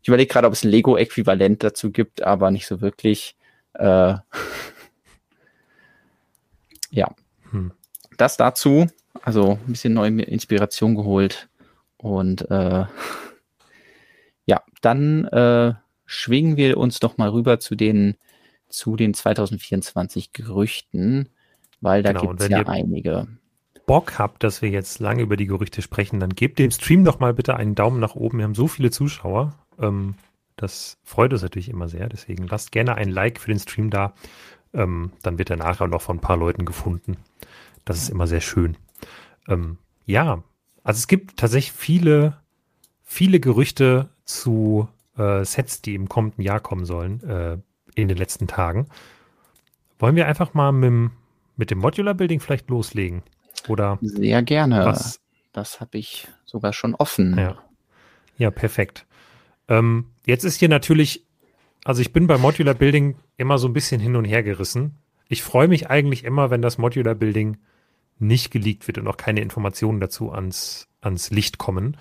ich 0.00 0.08
überlege 0.08 0.32
gerade, 0.32 0.46
ob 0.46 0.52
es 0.52 0.64
ein 0.64 0.70
Lego-Äquivalent 0.70 1.62
dazu 1.62 1.92
gibt, 1.92 2.22
aber 2.22 2.50
nicht 2.50 2.66
so 2.66 2.80
wirklich. 2.80 3.36
Äh, 3.74 4.14
ja. 6.90 7.08
Hm. 7.50 7.72
Das 8.16 8.36
dazu. 8.36 8.86
Also 9.22 9.58
ein 9.66 9.72
bisschen 9.72 9.94
neue 9.94 10.22
Inspiration 10.22 10.94
geholt. 10.94 11.48
Und 11.96 12.50
äh, 12.50 12.84
ja, 14.46 14.62
dann 14.80 15.24
äh, 15.26 15.74
schwingen 16.04 16.56
wir 16.56 16.76
uns 16.76 17.00
doch 17.00 17.18
mal 17.18 17.30
rüber 17.30 17.60
zu 17.60 17.74
den, 17.74 18.16
zu 18.68 18.96
den 18.96 19.14
2024 19.14 20.32
Gerüchten, 20.32 21.28
weil 21.80 22.02
da 22.02 22.12
genau, 22.12 22.28
gibt 22.28 22.42
es 22.42 22.48
ja 22.48 22.66
einige. 22.66 23.28
Bock 23.86 24.18
habt, 24.18 24.44
dass 24.44 24.62
wir 24.62 24.70
jetzt 24.70 25.00
lange 25.00 25.22
über 25.22 25.36
die 25.36 25.46
Gerüchte 25.46 25.82
sprechen, 25.82 26.20
dann 26.20 26.30
gebt 26.30 26.58
dem 26.58 26.70
Stream 26.70 27.04
doch 27.04 27.18
mal 27.18 27.34
bitte 27.34 27.56
einen 27.56 27.74
Daumen 27.74 28.00
nach 28.00 28.14
oben. 28.14 28.38
Wir 28.38 28.44
haben 28.44 28.54
so 28.54 28.68
viele 28.68 28.90
Zuschauer. 28.90 29.54
Ähm, 29.80 30.14
das 30.56 30.98
freut 31.02 31.32
uns 31.32 31.42
natürlich 31.42 31.68
immer 31.68 31.88
sehr. 31.88 32.08
Deswegen 32.08 32.46
lasst 32.46 32.72
gerne 32.72 32.94
ein 32.94 33.10
Like 33.10 33.40
für 33.40 33.50
den 33.50 33.58
Stream 33.58 33.90
da. 33.90 34.14
Ähm, 34.74 35.12
dann 35.22 35.38
wird 35.38 35.50
er 35.50 35.56
nachher 35.56 35.86
noch 35.86 36.02
von 36.02 36.18
ein 36.18 36.20
paar 36.20 36.36
Leuten 36.36 36.64
gefunden. 36.64 37.16
Das 37.84 37.98
ist 37.98 38.08
immer 38.08 38.26
sehr 38.26 38.40
schön. 38.40 38.76
Ähm, 39.48 39.78
ja, 40.06 40.42
also 40.84 40.98
es 40.98 41.08
gibt 41.08 41.36
tatsächlich 41.36 41.72
viele, 41.72 42.38
viele 43.02 43.40
Gerüchte 43.40 44.08
zu 44.24 44.88
äh, 45.16 45.44
Sets, 45.44 45.82
die 45.82 45.94
im 45.94 46.08
kommenden 46.08 46.42
Jahr 46.42 46.60
kommen 46.60 46.84
sollen, 46.84 47.22
äh, 47.22 47.58
in 47.94 48.08
den 48.08 48.16
letzten 48.16 48.46
Tagen. 48.46 48.86
Wollen 49.98 50.16
wir 50.16 50.26
einfach 50.26 50.54
mal 50.54 50.72
mit, 50.72 51.12
mit 51.56 51.70
dem 51.70 51.78
Modular 51.78 52.14
Building 52.14 52.40
vielleicht 52.40 52.70
loslegen? 52.70 53.22
Oder 53.68 53.98
Sehr 54.00 54.42
gerne. 54.42 54.84
Was? 54.84 55.20
Das 55.52 55.80
habe 55.80 55.98
ich 55.98 56.28
sogar 56.44 56.72
schon 56.72 56.94
offen. 56.94 57.36
Ja, 57.38 57.58
ja 58.38 58.50
perfekt. 58.50 59.06
Ähm, 59.72 60.04
jetzt 60.26 60.44
ist 60.44 60.58
hier 60.58 60.68
natürlich, 60.68 61.24
also 61.84 62.02
ich 62.02 62.12
bin 62.12 62.26
bei 62.26 62.36
Modular 62.36 62.74
Building 62.74 63.16
immer 63.38 63.56
so 63.56 63.68
ein 63.68 63.72
bisschen 63.72 64.00
hin 64.02 64.16
und 64.16 64.26
her 64.26 64.42
gerissen. 64.42 64.98
Ich 65.28 65.42
freue 65.42 65.66
mich 65.66 65.88
eigentlich 65.88 66.24
immer, 66.24 66.50
wenn 66.50 66.60
das 66.60 66.76
Modular 66.76 67.14
Building 67.14 67.56
nicht 68.18 68.50
geleakt 68.50 68.86
wird 68.86 68.98
und 68.98 69.08
auch 69.08 69.16
keine 69.16 69.40
Informationen 69.40 69.98
dazu 69.98 70.30
ans, 70.30 70.88
ans 71.00 71.30
Licht 71.30 71.56
kommen. 71.56 71.96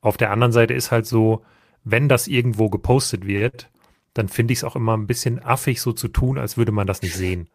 Auf 0.00 0.16
der 0.16 0.30
anderen 0.30 0.52
Seite 0.52 0.72
ist 0.72 0.90
halt 0.90 1.04
so, 1.04 1.44
wenn 1.84 2.08
das 2.08 2.26
irgendwo 2.26 2.70
gepostet 2.70 3.26
wird, 3.26 3.68
dann 4.14 4.28
finde 4.28 4.52
ich 4.52 4.60
es 4.60 4.64
auch 4.64 4.74
immer 4.74 4.96
ein 4.96 5.06
bisschen 5.06 5.44
affig, 5.44 5.82
so 5.82 5.92
zu 5.92 6.08
tun, 6.08 6.38
als 6.38 6.56
würde 6.56 6.72
man 6.72 6.86
das 6.86 7.02
nicht 7.02 7.14
sehen. 7.14 7.48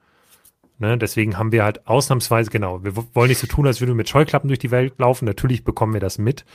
Ne? 0.78 0.96
Deswegen 1.00 1.40
haben 1.40 1.52
wir 1.52 1.64
halt 1.64 1.88
ausnahmsweise, 1.88 2.52
genau, 2.52 2.84
wir 2.84 2.96
wollen 3.16 3.30
nicht 3.30 3.40
so 3.40 3.48
tun, 3.48 3.66
als 3.66 3.82
würden 3.82 3.92
wir 3.92 3.96
mit 3.96 4.10
Scheuklappen 4.10 4.48
durch 4.48 4.60
die 4.60 4.72
Welt 4.72 4.94
laufen. 5.00 5.26
Natürlich 5.26 5.64
bekommen 5.64 5.94
wir 5.94 6.00
das 6.00 6.20
mit. 6.20 6.46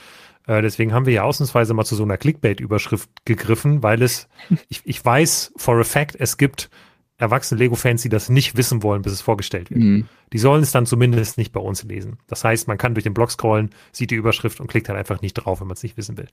Äh, 0.47 0.63
deswegen 0.63 0.93
haben 0.93 1.07
wir 1.07 1.13
ja 1.13 1.23
ausnahmsweise 1.23 1.75
mal 1.75 1.85
zu 1.85 1.97
so 1.97 2.03
einer 2.03 2.19
Clickbait-Überschrift 2.19 3.09
gegriffen, 3.25 3.83
weil 3.83 4.03
es, 4.03 4.29
ich, 4.69 4.83
ich 4.85 5.05
weiß 5.05 5.53
for 5.57 5.79
a 5.79 5.85
fact, 5.85 6.17
es 6.19 6.37
gibt 6.37 6.71
erwachsene 7.17 7.61
Lego-Fans, 7.61 8.03
die 8.03 8.09
das 8.09 8.29
nicht 8.29 8.57
wissen 8.57 8.83
wollen, 8.83 9.03
bis 9.03 9.13
es 9.13 9.21
vorgestellt 9.21 9.71
wird. 9.71 9.81
Mhm. 9.81 10.09
Die 10.33 10.39
sollen 10.39 10.63
es 10.63 10.73
dann 10.73 10.85
zumindest 10.85 11.39
nicht 11.39 11.53
bei 11.53 11.61
uns 11.61 11.85
lesen. 11.85 12.19
Das 12.27 12.43
heißt, 12.43 12.67
man 12.67 12.77
kann 12.77 12.95
durch 12.95 13.05
den 13.05 13.15
Blog 13.15 13.31
scrollen, 13.31 13.71
sieht 13.93 14.11
die 14.11 14.17
Überschrift 14.17 14.61
und 14.61 14.67
klickt 14.67 14.89
halt 14.89 14.99
einfach 14.99 15.23
nicht 15.23 15.35
drauf, 15.35 15.61
wenn 15.61 15.69
man 15.69 15.77
es 15.77 15.83
nicht 15.83 15.97
wissen 15.97 16.19
will. 16.19 16.29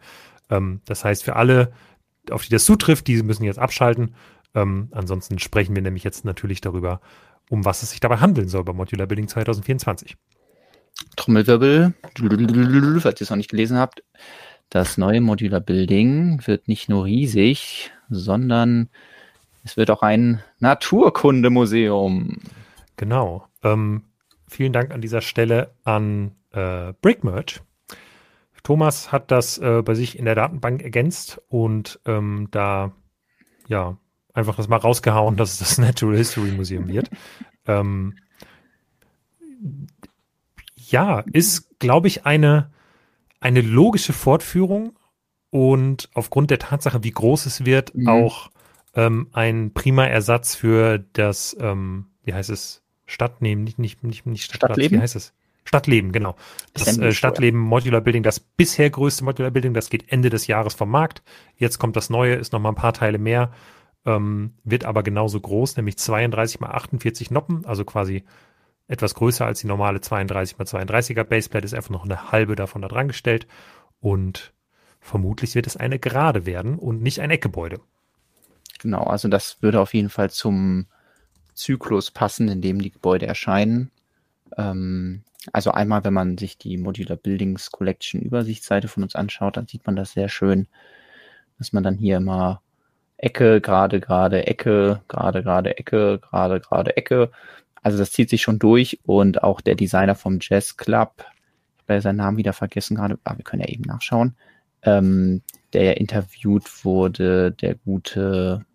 Ähm, 0.50 0.82
das 0.86 1.06
heißt, 1.06 1.24
für 1.24 1.36
alle, 1.36 1.72
auf 2.32 2.44
die 2.44 2.50
das 2.50 2.66
zutrifft, 2.66 3.08
die 3.08 3.22
müssen 3.22 3.44
jetzt 3.44 3.60
abschalten. 3.60 4.16
Ähm, 4.56 4.90
ansonsten 4.92 5.38
sprechen 5.38 5.76
wir 5.76 5.84
nämlich 5.84 6.04
jetzt 6.04 6.26
natürlich 6.26 6.62
darüber, 6.62 7.00
um 7.50 7.64
was 7.64 7.84
es 7.84 7.92
sich 7.92 8.00
dabei 8.00 8.18
handeln 8.18 8.50
soll 8.50 8.64
bei 8.64 8.74
Modular 8.74 9.08
Building 9.08 9.28
2024. 9.28 10.18
Trommelwirbel, 11.16 11.94
falls 13.02 13.22
ihr 13.22 13.26
es 13.26 13.30
noch 13.30 13.38
nicht 13.38 13.50
gelesen 13.50 13.78
habt. 13.78 14.04
Das 14.70 14.98
neue 14.98 15.22
Modular 15.22 15.60
Building 15.60 16.42
wird 16.46 16.68
nicht 16.68 16.88
nur 16.88 17.06
riesig, 17.06 17.92
sondern 18.10 18.90
es 19.64 19.78
wird 19.78 19.92
auch 19.92 20.02
ein 20.02 20.42
Naturkundemuseum. 20.60 22.40
Genau. 22.96 23.48
Ähm, 23.64 24.04
vielen 24.48 24.74
Dank 24.74 24.92
an 24.92 25.02
dieser 25.02 25.22
Stelle 25.22 25.72
an 25.84 26.32
äh, 26.52 26.94
Brickmerch. 27.02 27.62
Thomas 28.64 29.12
hat 29.12 29.32
das 29.32 29.58
äh, 29.58 29.82
bei 29.84 29.96
sich 29.96 30.18
in 30.18 30.26
der 30.26 30.36
Datenbank 30.36 30.84
ergänzt 30.84 31.42
und 31.48 32.00
ähm, 32.06 32.48
da 32.52 32.94
ja 33.68 33.98
einfach 34.34 34.56
das 34.56 34.68
mal 34.68 34.78
rausgehauen, 34.78 35.36
dass 35.38 35.54
es 35.54 35.60
das 35.60 35.78
Natural 35.78 36.18
History 36.18 36.52
Museum 36.52 36.88
wird. 36.88 37.10
Ähm, 37.66 38.16
ja, 40.92 41.24
ist, 41.32 41.80
glaube 41.80 42.08
ich, 42.08 42.26
eine, 42.26 42.72
eine 43.40 43.62
logische 43.62 44.14
Fortführung 44.14 44.98
und 45.50 46.10
aufgrund 46.14 46.50
der 46.52 46.60
Tatsache, 46.60 47.04
wie 47.04 47.12
groß 47.12 47.46
es 47.46 47.66
wird, 47.66 47.96
mhm. 47.96 48.08
auch 48.08 48.52
ähm, 48.96 49.28
ein 49.34 49.74
prima 49.74 50.06
Ersatz 50.06 50.56
für 50.56 51.04
das, 51.14 51.56
ähm, 51.60 52.08
wie 52.24 52.34
heißt 52.34 52.50
es, 52.50 52.84
Stadtnehmen, 53.06 53.64
nicht, 53.64 53.80
nicht, 53.80 54.04
nicht, 54.04 54.26
nicht 54.26 54.44
Stadtplatz, 54.44 54.72
Stadtleben? 54.72 54.98
wie 54.98 55.02
heißt 55.02 55.16
es? 55.16 55.34
Stadtleben, 55.64 56.12
genau. 56.12 56.36
Das 56.74 56.98
äh, 56.98 57.12
Stadtleben 57.12 57.60
Modular 57.60 58.02
Building, 58.02 58.24
das 58.24 58.40
bisher 58.40 58.90
größte 58.90 59.24
Modular 59.24 59.52
Building, 59.52 59.74
das 59.74 59.90
geht 59.90 60.12
Ende 60.12 60.30
des 60.30 60.48
Jahres 60.48 60.74
vom 60.74 60.90
Markt. 60.90 61.22
Jetzt 61.56 61.78
kommt 61.78 61.96
das 61.96 62.10
neue, 62.10 62.36
ist 62.36 62.52
noch 62.52 62.60
mal 62.60 62.70
ein 62.70 62.76
paar 62.76 62.94
Teile 62.94 63.18
mehr, 63.18 63.52
ähm, 64.06 64.54
wird 64.64 64.86
aber 64.86 65.04
genauso 65.04 65.40
groß, 65.40 65.78
nämlich 65.78 65.98
32 65.98 66.60
mal 66.60 66.72
48 66.72 67.32
Noppen, 67.32 67.66
also 67.66 67.86
quasi 67.86 68.24
etwas 68.92 69.16
größer 69.16 69.46
als 69.46 69.62
die 69.62 69.68
normale 69.68 70.02
32 70.02 70.60
x 70.60 70.74
32er 70.74 71.24
Baseplate, 71.24 71.66
ist 71.66 71.74
einfach 71.74 71.92
noch 71.92 72.04
eine 72.04 72.32
halbe 72.32 72.56
davon 72.56 72.82
da 72.82 72.90
dran 72.90 73.08
gestellt 73.08 73.48
und 74.02 74.54
vermutlich 75.00 75.56
wird 75.56 75.66
es 75.66 75.78
eine 75.78 75.98
Gerade 75.98 76.46
werden 76.46 76.78
und 76.78 77.02
nicht 77.02 77.22
ein 77.22 77.32
Eckgebäude. 77.32 77.80
Genau, 78.80 79.04
also 79.04 79.30
das 79.30 79.62
würde 79.62 79.80
auf 79.80 79.94
jeden 79.94 80.10
Fall 80.10 80.30
zum 80.30 80.88
Zyklus 81.54 82.12
passen, 82.12 82.50
in 82.50 82.62
dem 82.62 82.82
die 82.82 82.92
Gebäude 82.92 83.28
erscheinen. 83.28 83.92
Ähm, 84.58 85.24
also 85.54 85.72
einmal, 85.72 86.04
wenn 86.04 86.14
man 86.14 86.38
sich 86.38 86.58
die 86.58 86.78
Modular 86.78 87.18
Buildings 87.18 87.72
Collection 87.72 88.22
Übersichtsseite 88.22 88.90
von 88.90 89.04
uns 89.04 89.16
anschaut, 89.16 89.56
dann 89.56 89.68
sieht 89.68 89.86
man 89.86 89.96
das 89.96 90.12
sehr 90.12 90.28
schön, 90.28 90.68
dass 91.58 91.72
man 91.72 91.84
dann 91.84 91.96
hier 91.96 92.18
immer 92.18 92.62
Ecke, 93.18 93.62
gerade, 93.62 94.02
gerade, 94.02 94.48
Ecke, 94.48 95.02
gerade, 95.08 95.44
gerade, 95.44 95.78
Ecke, 95.78 96.20
gerade, 96.20 96.60
gerade, 96.60 96.98
Ecke 96.98 97.32
also 97.82 97.98
das 97.98 98.12
zieht 98.12 98.30
sich 98.30 98.42
schon 98.42 98.60
durch 98.60 99.00
und 99.04 99.44
auch 99.44 99.62
der 99.62 99.76
Designer 99.76 100.16
vom 100.16 100.40
Jazz 100.42 100.78
Club, 100.78 101.26
ich 101.78 101.90
habe 101.90 102.02
seinen 102.02 102.18
Namen 102.18 102.38
wieder 102.38 102.54
vergessen 102.54 102.96
gerade, 102.96 103.20
aber 103.24 103.40
wir 103.40 103.44
können 103.44 103.64
ja 103.64 103.70
eben 103.70 103.84
nachschauen, 103.84 104.36
ähm, 104.84 105.42
der 105.74 105.98
interviewt 105.98 106.86
wurde, 106.86 107.52
der 107.52 107.76
gute, 107.76 108.66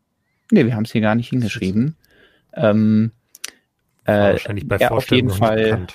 nee, 0.51 0.65
wir 0.65 0.75
haben 0.75 0.85
es 0.85 0.93
hier 0.93 1.01
gar 1.01 1.15
nicht 1.15 1.29
hingeschrieben. 1.29 1.97
Ähm, 2.55 3.13
äh, 4.05 4.33
wahrscheinlich 4.33 4.69
bei 4.69 4.91
auf 4.91 5.11
jeden 5.11 5.31
Fall. 5.31 5.87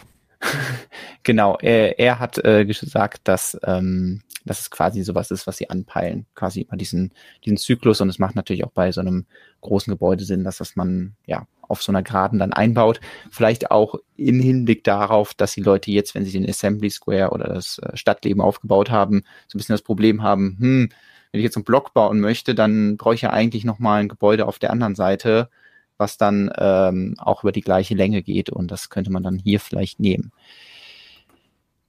genau, 1.24 1.58
er, 1.62 2.00
er 2.00 2.20
hat 2.20 2.44
äh, 2.44 2.66
gesagt, 2.66 3.22
dass 3.26 3.58
ähm, 3.64 4.22
dass 4.46 4.60
es 4.60 4.72
quasi 4.72 5.04
sowas 5.04 5.32
ist, 5.32 5.48
was 5.48 5.58
sie 5.58 5.70
anpeilen, 5.70 6.26
quasi 6.36 6.62
immer 6.62 6.78
diesen 6.78 7.14
diesen 7.46 7.58
Zyklus. 7.58 8.02
Und 8.02 8.10
es 8.10 8.20
macht 8.20 8.36
natürlich 8.36 8.64
auch 8.64 8.72
bei 8.72 8.92
so 8.92 9.02
einem 9.02 9.26
großen 9.62 9.92
Gebäude 9.92 10.24
Sinn, 10.24 10.44
dass 10.44 10.58
das 10.58 10.76
man 10.76 11.16
ja 11.26 11.48
auf 11.68 11.82
so 11.82 11.92
einer 11.92 12.04
Geraden 12.04 12.40
dann 12.40 12.54
einbaut. 12.54 13.00
Vielleicht 13.30 13.72
auch 13.72 13.96
in 14.18 14.40
Hinblick 14.40 14.84
darauf, 14.84 15.34
dass 15.34 15.54
die 15.54 15.62
Leute 15.62 15.92
jetzt, 15.92 16.16
wenn 16.16 16.26
sie 16.26 16.32
den 16.32 16.48
Assembly 16.48 16.90
Square 16.90 17.32
oder 17.32 17.48
das 17.48 17.80
äh, 17.80 17.96
Stadtleben 17.96 18.42
aufgebaut 18.42 18.90
haben, 18.90 19.24
so 19.48 19.56
ein 19.56 19.60
bisschen 19.60 19.74
das 19.74 19.82
Problem 19.82 20.22
haben, 20.22 20.58
hm, 20.60 20.90
wenn 21.32 21.40
ich 21.40 21.46
jetzt 21.46 21.56
einen 21.56 21.64
Block 21.64 21.94
bauen 21.94 22.20
möchte, 22.20 22.54
dann 22.56 22.98
brauche 22.98 23.16
ich 23.16 23.22
ja 23.22 23.30
eigentlich 23.32 23.64
nochmal 23.64 24.02
ein 24.02 24.10
Gebäude 24.10 24.48
auf 24.48 24.60
der 24.60 24.72
anderen 24.72 24.96
Seite, 24.96 25.50
was 25.98 26.18
dann 26.18 26.52
ähm, 26.58 27.16
auch 27.20 27.44
über 27.44 27.54
die 27.54 27.62
gleiche 27.62 27.96
Länge 27.96 28.22
geht. 28.22 28.50
Und 28.50 28.70
das 28.70 28.90
könnte 28.90 29.12
man 29.12 29.24
dann 29.24 29.38
hier 29.38 29.62
vielleicht 29.62 30.00
nehmen 30.00 30.32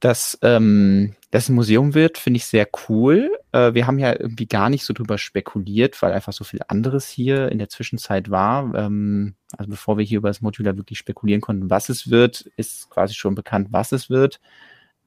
dass 0.03 0.37
ähm, 0.41 1.15
das 1.31 1.47
ein 1.47 1.55
Museum 1.55 1.93
wird, 1.93 2.17
finde 2.17 2.35
ich 2.35 2.45
sehr 2.45 2.67
cool. 2.89 3.31
Äh, 3.53 3.73
wir 3.73 3.87
haben 3.87 3.99
ja 3.99 4.11
irgendwie 4.11 4.47
gar 4.47 4.69
nicht 4.69 4.83
so 4.83 4.93
drüber 4.93 5.17
spekuliert, 5.17 6.01
weil 6.01 6.11
einfach 6.11 6.33
so 6.33 6.43
viel 6.43 6.59
anderes 6.67 7.07
hier 7.07 7.49
in 7.53 7.57
der 7.57 7.69
Zwischenzeit 7.69 8.29
war. 8.29 8.75
Ähm, 8.75 9.35
also 9.57 9.69
bevor 9.69 9.97
wir 9.97 10.03
hier 10.03 10.17
über 10.17 10.27
das 10.27 10.41
Modular 10.41 10.75
wirklich 10.75 10.97
spekulieren 10.97 11.39
konnten, 11.39 11.69
was 11.69 11.87
es 11.87 12.11
wird, 12.11 12.41
ist 12.57 12.89
quasi 12.89 13.13
schon 13.13 13.33
bekannt, 13.33 13.69
was 13.71 13.93
es 13.93 14.09
wird. 14.09 14.41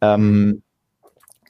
Ähm, 0.00 0.62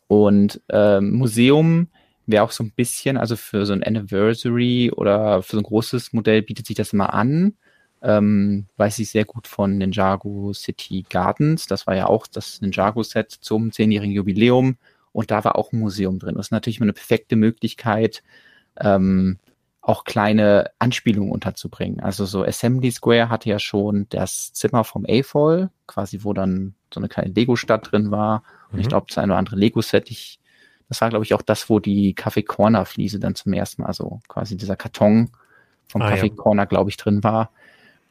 und 0.08 0.60
äh, 0.68 1.00
Museum 1.00 1.86
wäre 2.26 2.42
auch 2.42 2.50
so 2.50 2.64
ein 2.64 2.72
bisschen, 2.72 3.16
also 3.16 3.36
für 3.36 3.64
so 3.64 3.74
ein 3.74 3.84
Anniversary 3.84 4.90
oder 4.90 5.44
für 5.44 5.52
so 5.52 5.58
ein 5.58 5.62
großes 5.62 6.12
Modell 6.12 6.42
bietet 6.42 6.66
sich 6.66 6.74
das 6.74 6.92
immer 6.92 7.14
an 7.14 7.56
ähm, 8.02 8.66
weiß 8.76 8.98
ich 8.98 9.10
sehr 9.10 9.24
gut 9.24 9.46
von 9.46 9.78
Ninjago 9.78 10.52
City 10.52 11.04
Gardens. 11.08 11.66
Das 11.66 11.86
war 11.86 11.96
ja 11.96 12.06
auch 12.06 12.26
das 12.26 12.60
Ninjago-Set 12.60 13.32
zum 13.32 13.72
zehnjährigen 13.72 14.14
Jubiläum 14.14 14.76
und 15.12 15.30
da 15.30 15.44
war 15.44 15.56
auch 15.56 15.72
ein 15.72 15.78
Museum 15.78 16.18
drin. 16.18 16.34
Das 16.34 16.48
ist 16.48 16.52
natürlich 16.52 16.78
mal 16.78 16.84
eine 16.84 16.92
perfekte 16.92 17.36
Möglichkeit, 17.36 18.22
ähm, 18.78 19.38
auch 19.80 20.04
kleine 20.04 20.70
Anspielungen 20.78 21.30
unterzubringen. 21.30 22.00
Also 22.00 22.26
so 22.26 22.44
Assembly 22.44 22.90
Square 22.90 23.30
hatte 23.30 23.48
ja 23.48 23.58
schon 23.58 24.06
das 24.08 24.52
Zimmer 24.52 24.84
vom 24.84 25.06
A-Fall, 25.08 25.70
quasi 25.86 26.20
wo 26.22 26.32
dann 26.32 26.74
so 26.92 27.00
eine 27.00 27.08
kleine 27.08 27.32
Lego-Stadt 27.32 27.92
drin 27.92 28.10
war. 28.10 28.42
Und 28.68 28.74
mhm. 28.74 28.80
ich 28.80 28.88
glaube, 28.88 29.06
das 29.08 29.16
eine 29.18 29.32
oder 29.32 29.38
andere 29.38 29.56
Lego-Set, 29.56 30.10
ich, 30.10 30.40
das 30.88 31.00
war, 31.00 31.08
glaube 31.08 31.24
ich, 31.24 31.34
auch 31.34 31.42
das, 31.42 31.70
wo 31.70 31.78
die 31.78 32.14
Kaffee 32.14 32.42
Corner 32.42 32.84
Fliese 32.84 33.20
dann 33.20 33.36
zum 33.36 33.52
ersten 33.52 33.82
Mal, 33.82 33.88
also 33.88 34.20
quasi 34.28 34.56
dieser 34.56 34.76
Karton 34.76 35.30
vom 35.88 36.02
ah, 36.02 36.10
Kaffee 36.10 36.28
ja. 36.28 36.34
Corner, 36.34 36.66
glaube 36.66 36.90
ich, 36.90 36.96
drin 36.96 37.22
war. 37.22 37.50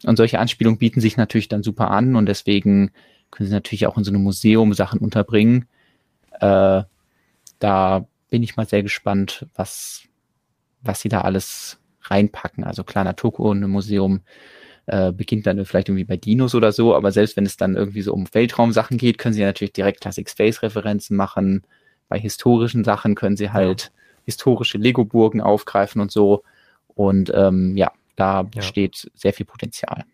Und 0.05 0.17
solche 0.17 0.39
Anspielungen 0.39 0.77
bieten 0.77 1.01
sich 1.01 1.17
natürlich 1.17 1.47
dann 1.47 1.63
super 1.63 1.91
an 1.91 2.15
und 2.15 2.27
deswegen 2.27 2.91
können 3.31 3.47
sie 3.47 3.53
natürlich 3.53 3.87
auch 3.87 3.97
in 3.97 4.03
so 4.03 4.11
einem 4.11 4.23
Museum 4.23 4.73
Sachen 4.73 4.99
unterbringen. 4.99 5.65
Äh, 6.39 6.83
da 7.59 8.07
bin 8.29 8.43
ich 8.43 8.55
mal 8.55 8.67
sehr 8.67 8.83
gespannt, 8.83 9.47
was, 9.55 10.03
was 10.81 11.01
sie 11.01 11.09
da 11.09 11.21
alles 11.21 11.79
reinpacken. 12.01 12.63
Also 12.63 12.83
klar, 12.83 13.03
Naturkunde-Museum 13.03 14.21
äh, 14.87 15.11
beginnt 15.11 15.47
dann 15.47 15.65
vielleicht 15.65 15.89
irgendwie 15.89 16.03
bei 16.03 16.17
Dinos 16.17 16.53
oder 16.53 16.71
so, 16.71 16.95
aber 16.95 17.11
selbst 17.11 17.35
wenn 17.37 17.45
es 17.45 17.57
dann 17.57 17.75
irgendwie 17.75 18.01
so 18.01 18.13
um 18.13 18.27
Weltraumsachen 18.31 18.97
geht, 18.97 19.17
können 19.17 19.33
sie 19.33 19.41
natürlich 19.41 19.73
direkt 19.73 20.01
Classic 20.01 20.29
Space-Referenzen 20.29 21.17
machen. 21.17 21.63
Bei 22.07 22.19
historischen 22.19 22.83
Sachen 22.83 23.15
können 23.15 23.37
sie 23.37 23.51
halt 23.51 23.83
ja. 23.83 23.89
historische 24.25 24.77
Lego-Burgen 24.77 25.41
aufgreifen 25.41 26.01
und 26.01 26.11
so. 26.11 26.43
Und 26.87 27.31
ähm, 27.33 27.75
ja, 27.75 27.91
da 28.15 28.43
besteht 28.43 29.03
ja. 29.03 29.09
sehr 29.15 29.33
viel 29.33 29.45
Potenzial. 29.45 30.05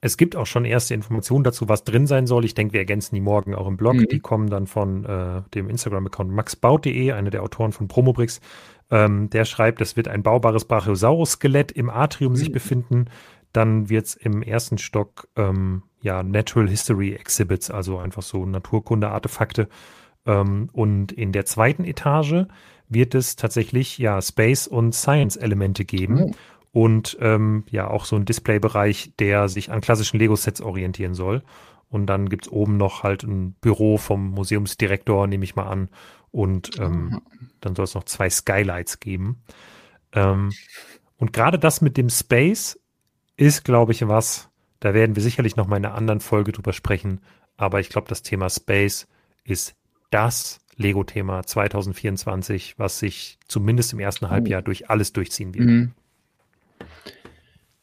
Es 0.00 0.16
gibt 0.16 0.36
auch 0.36 0.46
schon 0.46 0.64
erste 0.64 0.94
Informationen 0.94 1.42
dazu, 1.42 1.68
was 1.68 1.82
drin 1.82 2.06
sein 2.06 2.26
soll. 2.26 2.44
Ich 2.44 2.54
denke, 2.54 2.72
wir 2.72 2.80
ergänzen 2.80 3.16
die 3.16 3.20
morgen 3.20 3.54
auch 3.54 3.66
im 3.66 3.76
Blog. 3.76 3.94
Mhm. 3.94 4.06
Die 4.06 4.20
kommen 4.20 4.48
dann 4.48 4.66
von 4.66 5.04
äh, 5.04 5.42
dem 5.54 5.68
Instagram-Account 5.68 6.30
maxbaut.de, 6.30 7.12
einer 7.12 7.30
der 7.30 7.42
Autoren 7.42 7.72
von 7.72 7.88
Promobrix. 7.88 8.40
Ähm, 8.90 9.28
der 9.30 9.44
schreibt, 9.44 9.80
es 9.80 9.96
wird 9.96 10.06
ein 10.06 10.22
baubares 10.22 10.66
Brachiosaurus-Skelett 10.66 11.72
im 11.72 11.90
Atrium 11.90 12.32
mhm. 12.32 12.36
sich 12.36 12.52
befinden. 12.52 13.06
Dann 13.52 13.88
wird 13.88 14.06
es 14.06 14.14
im 14.14 14.42
ersten 14.42 14.78
Stock 14.78 15.28
ähm, 15.34 15.82
ja 16.00 16.22
Natural 16.22 16.68
History 16.68 17.14
Exhibits, 17.14 17.70
also 17.70 17.98
einfach 17.98 18.22
so 18.22 18.46
Naturkunde-Artefakte. 18.46 19.68
Ähm, 20.26 20.68
und 20.72 21.10
in 21.10 21.32
der 21.32 21.44
zweiten 21.44 21.84
Etage 21.84 22.46
wird 22.88 23.16
es 23.16 23.34
tatsächlich 23.34 23.98
ja 23.98 24.22
Space- 24.22 24.68
und 24.68 24.94
Science-Elemente 24.94 25.84
geben. 25.84 26.14
Mhm 26.14 26.34
und 26.72 27.16
ähm, 27.20 27.64
ja 27.70 27.88
auch 27.88 28.04
so 28.04 28.16
ein 28.16 28.24
Displaybereich, 28.24 29.12
der 29.18 29.48
sich 29.48 29.70
an 29.70 29.80
klassischen 29.80 30.18
Lego-Sets 30.18 30.60
orientieren 30.60 31.14
soll. 31.14 31.42
Und 31.90 32.06
dann 32.06 32.28
gibt 32.28 32.46
es 32.46 32.52
oben 32.52 32.76
noch 32.76 33.02
halt 33.02 33.22
ein 33.22 33.52
Büro 33.60 33.96
vom 33.96 34.30
Museumsdirektor, 34.30 35.26
nehme 35.26 35.44
ich 35.44 35.56
mal 35.56 35.68
an. 35.68 35.88
Und 36.30 36.78
ähm, 36.78 37.22
dann 37.60 37.74
soll 37.74 37.84
es 37.84 37.94
noch 37.94 38.04
zwei 38.04 38.28
Skylights 38.28 39.00
geben. 39.00 39.42
Ähm, 40.12 40.52
und 41.16 41.32
gerade 41.32 41.58
das 41.58 41.80
mit 41.80 41.96
dem 41.96 42.10
Space 42.10 42.78
ist, 43.36 43.64
glaube 43.64 43.92
ich, 43.92 44.06
was, 44.06 44.50
Da 44.80 44.94
werden 44.94 45.16
wir 45.16 45.22
sicherlich 45.22 45.56
noch 45.56 45.66
mal 45.66 45.78
in 45.78 45.86
einer 45.86 45.94
anderen 45.94 46.20
Folge 46.20 46.52
drüber 46.52 46.72
sprechen. 46.72 47.20
Aber 47.56 47.80
ich 47.80 47.88
glaube, 47.88 48.08
das 48.08 48.22
Thema 48.22 48.48
Space 48.50 49.08
ist 49.44 49.74
das 50.10 50.60
Lego-Thema 50.76 51.42
2024, 51.44 52.78
was 52.78 52.98
sich 53.00 53.38
zumindest 53.48 53.92
im 53.92 53.98
ersten 53.98 54.30
Halbjahr 54.30 54.62
durch 54.62 54.88
alles 54.90 55.12
durchziehen 55.12 55.54
wird. 55.54 55.66
Mhm. 55.66 55.94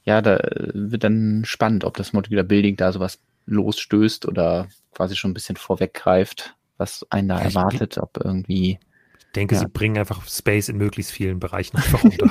Ja, 0.04 0.22
da 0.22 0.40
wird 0.74 1.04
dann 1.04 1.44
spannend, 1.46 1.84
ob 1.84 1.98
das 1.98 2.14
Modular 2.14 2.44
Building 2.44 2.78
da 2.78 2.92
sowas 2.92 3.20
losstößt 3.48 4.28
oder 4.28 4.68
quasi 4.92 5.16
schon 5.16 5.32
ein 5.32 5.34
bisschen 5.34 5.56
vorweggreift, 5.56 6.56
was 6.78 7.06
einen 7.10 7.30
da 7.30 7.40
erwartet, 7.40 7.98
ob 7.98 8.18
irgendwie. 8.24 8.80
Ich 9.20 9.32
denke, 9.36 9.56
ja. 9.56 9.62
sie 9.62 9.68
bringen 9.68 9.98
einfach 9.98 10.28
Space 10.28 10.70
in 10.70 10.78
möglichst 10.78 11.12
vielen 11.12 11.40
Bereichen 11.40 11.78
einfach 11.78 12.04
unter. 12.04 12.30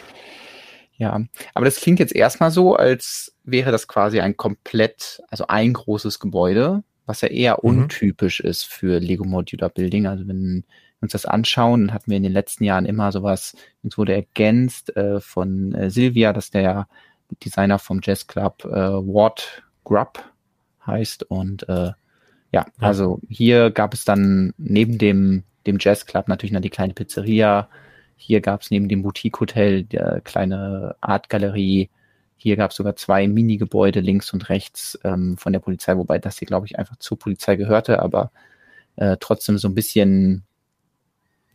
ja, 0.96 1.20
aber 1.54 1.64
das 1.64 1.76
klingt 1.76 2.00
jetzt 2.00 2.14
erstmal 2.14 2.50
so, 2.50 2.74
als 2.74 3.34
wäre 3.44 3.70
das 3.70 3.86
quasi 3.86 4.20
ein 4.20 4.36
komplett, 4.36 5.22
also 5.28 5.46
ein 5.46 5.74
großes 5.74 6.18
Gebäude, 6.18 6.82
was 7.04 7.20
ja 7.20 7.28
eher 7.28 7.58
mhm. 7.62 7.82
untypisch 7.82 8.40
ist 8.40 8.64
für 8.64 8.98
Lego 8.98 9.24
Modular 9.24 9.68
Building. 9.68 10.06
Also 10.06 10.26
wenn 10.26 10.64
uns 11.00 11.12
das 11.12 11.26
anschauen, 11.26 11.92
hatten 11.92 12.10
wir 12.10 12.16
in 12.16 12.22
den 12.22 12.32
letzten 12.32 12.64
Jahren 12.64 12.86
immer 12.86 13.12
sowas, 13.12 13.56
uns 13.82 13.98
wurde 13.98 14.14
ergänzt 14.14 14.96
äh, 14.96 15.20
von 15.20 15.74
äh, 15.74 15.90
Silvia, 15.90 16.32
dass 16.32 16.50
der 16.50 16.88
Designer 17.44 17.78
vom 17.78 18.00
Jazz 18.02 18.26
Club 18.26 18.64
äh, 18.64 18.70
Ward 18.70 19.62
Grub 19.84 20.22
heißt. 20.86 21.24
Und 21.24 21.68
äh, 21.68 21.92
ja, 21.92 21.96
ja, 22.52 22.66
also 22.78 23.20
hier 23.28 23.70
gab 23.70 23.92
es 23.92 24.04
dann 24.04 24.52
neben 24.56 24.98
dem, 24.98 25.42
dem 25.66 25.78
Jazz 25.80 26.06
Club 26.06 26.28
natürlich 26.28 26.52
noch 26.52 26.60
die 26.60 26.70
kleine 26.70 26.94
Pizzeria. 26.94 27.68
Hier 28.16 28.40
gab 28.40 28.62
es 28.62 28.70
neben 28.70 28.88
dem 28.88 29.02
Boutique 29.02 29.38
Hotel 29.40 29.84
die 29.84 29.98
kleine 30.24 30.96
Art 31.00 31.28
Galerie 31.28 31.90
hier 32.36 32.56
gab 32.56 32.70
es 32.70 32.76
sogar 32.76 32.96
zwei 32.96 33.26
Mini-Gebäude 33.26 34.00
links 34.00 34.32
und 34.32 34.48
rechts 34.50 34.98
ähm, 35.04 35.36
von 35.38 35.52
der 35.52 35.60
Polizei, 35.60 35.96
wobei 35.96 36.18
das 36.18 36.38
hier, 36.38 36.46
glaube 36.46 36.66
ich, 36.66 36.78
einfach 36.78 36.96
zur 36.96 37.18
Polizei 37.18 37.56
gehörte, 37.56 38.00
aber 38.00 38.30
äh, 38.96 39.16
trotzdem 39.18 39.58
so 39.58 39.68
ein 39.68 39.74
bisschen 39.74 40.44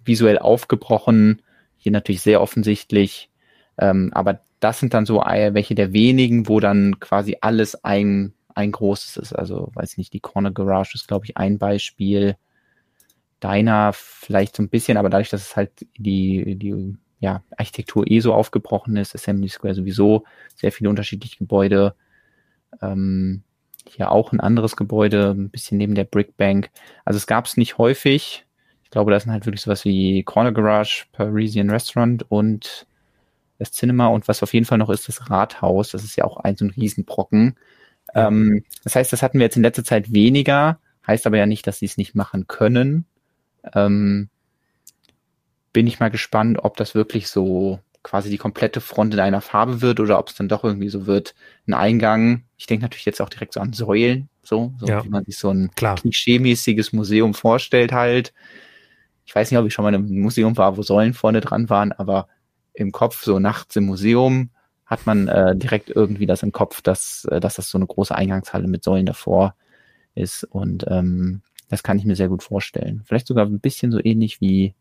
visuell 0.05 0.39
aufgebrochen. 0.39 1.41
Hier 1.77 1.91
natürlich 1.91 2.21
sehr 2.21 2.41
offensichtlich. 2.41 3.29
Ähm, 3.77 4.11
aber 4.13 4.41
das 4.59 4.79
sind 4.79 4.93
dann 4.93 5.05
so 5.05 5.17
welche 5.17 5.75
der 5.75 5.93
wenigen, 5.93 6.47
wo 6.47 6.59
dann 6.59 6.99
quasi 6.99 7.37
alles 7.41 7.83
ein, 7.83 8.33
ein 8.53 8.71
großes 8.71 9.17
ist. 9.17 9.33
Also, 9.33 9.71
weiß 9.73 9.97
nicht, 9.97 10.13
die 10.13 10.19
Corner 10.19 10.51
Garage 10.51 10.91
ist, 10.95 11.07
glaube 11.07 11.25
ich, 11.25 11.37
ein 11.37 11.57
Beispiel. 11.57 12.35
Deiner 13.39 13.91
vielleicht 13.93 14.55
so 14.55 14.61
ein 14.61 14.69
bisschen, 14.69 14.97
aber 14.97 15.09
dadurch, 15.09 15.29
dass 15.29 15.41
es 15.41 15.55
halt 15.55 15.71
die, 15.97 16.55
die 16.57 16.95
ja, 17.19 17.43
Architektur 17.57 18.09
eh 18.09 18.19
so 18.19 18.33
aufgebrochen 18.33 18.97
ist, 18.97 19.15
Assembly 19.15 19.49
Square 19.49 19.73
sowieso, 19.73 20.25
sehr 20.55 20.71
viele 20.71 20.89
unterschiedliche 20.89 21.37
Gebäude. 21.37 21.95
Ähm, 22.81 23.43
hier 23.87 24.11
auch 24.11 24.31
ein 24.31 24.39
anderes 24.39 24.75
Gebäude, 24.75 25.31
ein 25.31 25.49
bisschen 25.49 25.77
neben 25.77 25.95
der 25.95 26.03
Brick 26.03 26.37
Bank. 26.37 26.69
Also 27.03 27.17
es 27.17 27.27
gab 27.27 27.45
es 27.45 27.57
nicht 27.57 27.77
häufig. 27.77 28.45
Ich 28.91 28.93
glaube, 28.93 29.11
das 29.11 29.23
sind 29.23 29.31
halt 29.31 29.45
wirklich 29.45 29.61
sowas 29.61 29.85
wie 29.85 30.21
Corner 30.23 30.51
Garage, 30.51 31.05
Parisian 31.13 31.69
Restaurant 31.69 32.29
und 32.29 32.85
das 33.57 33.71
Cinema 33.71 34.07
und 34.07 34.27
was 34.27 34.43
auf 34.43 34.53
jeden 34.53 34.65
Fall 34.65 34.79
noch 34.79 34.89
ist, 34.89 35.07
das 35.07 35.29
Rathaus. 35.29 35.91
Das 35.91 36.03
ist 36.03 36.17
ja 36.17 36.25
auch 36.25 36.35
ein 36.35 36.57
so 36.57 36.65
ein 36.65 36.71
Riesenbrocken. 36.71 37.55
Ähm, 38.13 38.65
das 38.83 38.95
heißt, 38.95 39.13
das 39.13 39.23
hatten 39.23 39.39
wir 39.39 39.45
jetzt 39.45 39.55
in 39.55 39.61
letzter 39.61 39.85
Zeit 39.85 40.11
weniger, 40.11 40.77
heißt 41.07 41.25
aber 41.25 41.37
ja 41.37 41.45
nicht, 41.45 41.65
dass 41.67 41.79
sie 41.79 41.85
es 41.85 41.95
nicht 41.95 42.15
machen 42.15 42.47
können. 42.47 43.05
Ähm, 43.73 44.27
bin 45.71 45.87
ich 45.87 46.01
mal 46.01 46.11
gespannt, 46.11 46.59
ob 46.61 46.75
das 46.75 46.93
wirklich 46.93 47.29
so 47.29 47.79
quasi 48.03 48.29
die 48.29 48.37
komplette 48.37 48.81
Front 48.81 49.13
in 49.13 49.21
einer 49.21 49.39
Farbe 49.39 49.79
wird 49.79 50.01
oder 50.01 50.19
ob 50.19 50.27
es 50.27 50.35
dann 50.35 50.49
doch 50.49 50.65
irgendwie 50.65 50.89
so 50.89 51.07
wird, 51.07 51.33
ein 51.65 51.75
Eingang. 51.75 52.43
Ich 52.57 52.65
denke 52.65 52.83
natürlich 52.83 53.05
jetzt 53.05 53.21
auch 53.21 53.29
direkt 53.29 53.53
so 53.53 53.61
an 53.61 53.71
Säulen, 53.71 54.27
so, 54.43 54.73
so 54.79 54.85
ja. 54.85 55.01
wie 55.05 55.09
man 55.09 55.23
sich 55.23 55.37
so 55.37 55.49
ein 55.49 55.71
klischee-mäßiges 55.71 56.91
Museum 56.91 57.33
vorstellt 57.33 57.93
halt. 57.93 58.33
Ich 59.31 59.35
weiß 59.35 59.49
nicht, 59.49 59.57
ob 59.57 59.65
ich 59.65 59.73
schon 59.73 59.83
mal 59.83 59.93
in 59.93 59.95
einem 59.95 60.21
Museum 60.21 60.57
war, 60.57 60.75
wo 60.75 60.81
Säulen 60.81 61.13
vorne 61.13 61.39
dran 61.39 61.69
waren, 61.69 61.93
aber 61.93 62.27
im 62.73 62.91
Kopf, 62.91 63.23
so 63.23 63.39
nachts 63.39 63.77
im 63.77 63.85
Museum, 63.85 64.49
hat 64.85 65.05
man 65.05 65.29
äh, 65.29 65.55
direkt 65.55 65.89
irgendwie 65.89 66.25
das 66.25 66.43
im 66.43 66.51
Kopf, 66.51 66.81
dass, 66.81 67.23
äh, 67.31 67.39
dass 67.39 67.55
das 67.55 67.69
so 67.69 67.77
eine 67.77 67.87
große 67.87 68.13
Eingangshalle 68.13 68.67
mit 68.67 68.83
Säulen 68.83 69.05
davor 69.05 69.55
ist. 70.15 70.43
Und 70.43 70.85
ähm, 70.89 71.43
das 71.69 71.81
kann 71.81 71.97
ich 71.97 72.03
mir 72.03 72.17
sehr 72.17 72.27
gut 72.27 72.43
vorstellen. 72.43 73.03
Vielleicht 73.05 73.25
sogar 73.25 73.45
ein 73.45 73.61
bisschen 73.61 73.93
so 73.93 73.99
ähnlich 74.03 74.41
wie 74.41 74.75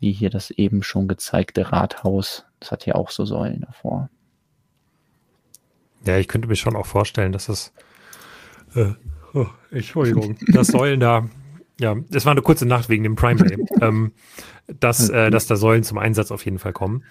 wie 0.00 0.12
hier 0.12 0.30
das 0.30 0.50
eben 0.50 0.82
schon 0.84 1.06
gezeigte 1.06 1.72
Rathaus. 1.72 2.44
Das 2.60 2.72
hat 2.72 2.86
ja 2.86 2.94
auch 2.94 3.10
so 3.10 3.24
Säulen 3.24 3.60
davor. 3.60 4.08
Ja, 6.06 6.16
ich 6.16 6.26
könnte 6.26 6.48
mir 6.48 6.56
schon 6.56 6.76
auch 6.76 6.86
vorstellen, 6.86 7.32
dass 7.32 7.46
das, 7.46 7.72
äh, 8.76 8.92
oh, 9.34 9.48
Entschuldigung, 9.72 10.38
dass 10.48 10.68
Säulen 10.68 11.00
da, 11.00 11.28
ja, 11.80 11.96
es 12.12 12.26
war 12.26 12.32
eine 12.32 12.42
kurze 12.42 12.66
Nacht 12.66 12.88
wegen 12.88 13.02
dem 13.02 13.16
Prime 13.16 13.42
Day, 13.42 13.56
ähm, 13.80 14.12
dass, 14.66 15.08
äh, 15.08 15.30
dass 15.30 15.46
da 15.46 15.56
Säulen 15.56 15.82
zum 15.82 15.98
Einsatz 15.98 16.30
auf 16.30 16.44
jeden 16.44 16.58
Fall 16.58 16.74
kommen. 16.74 17.04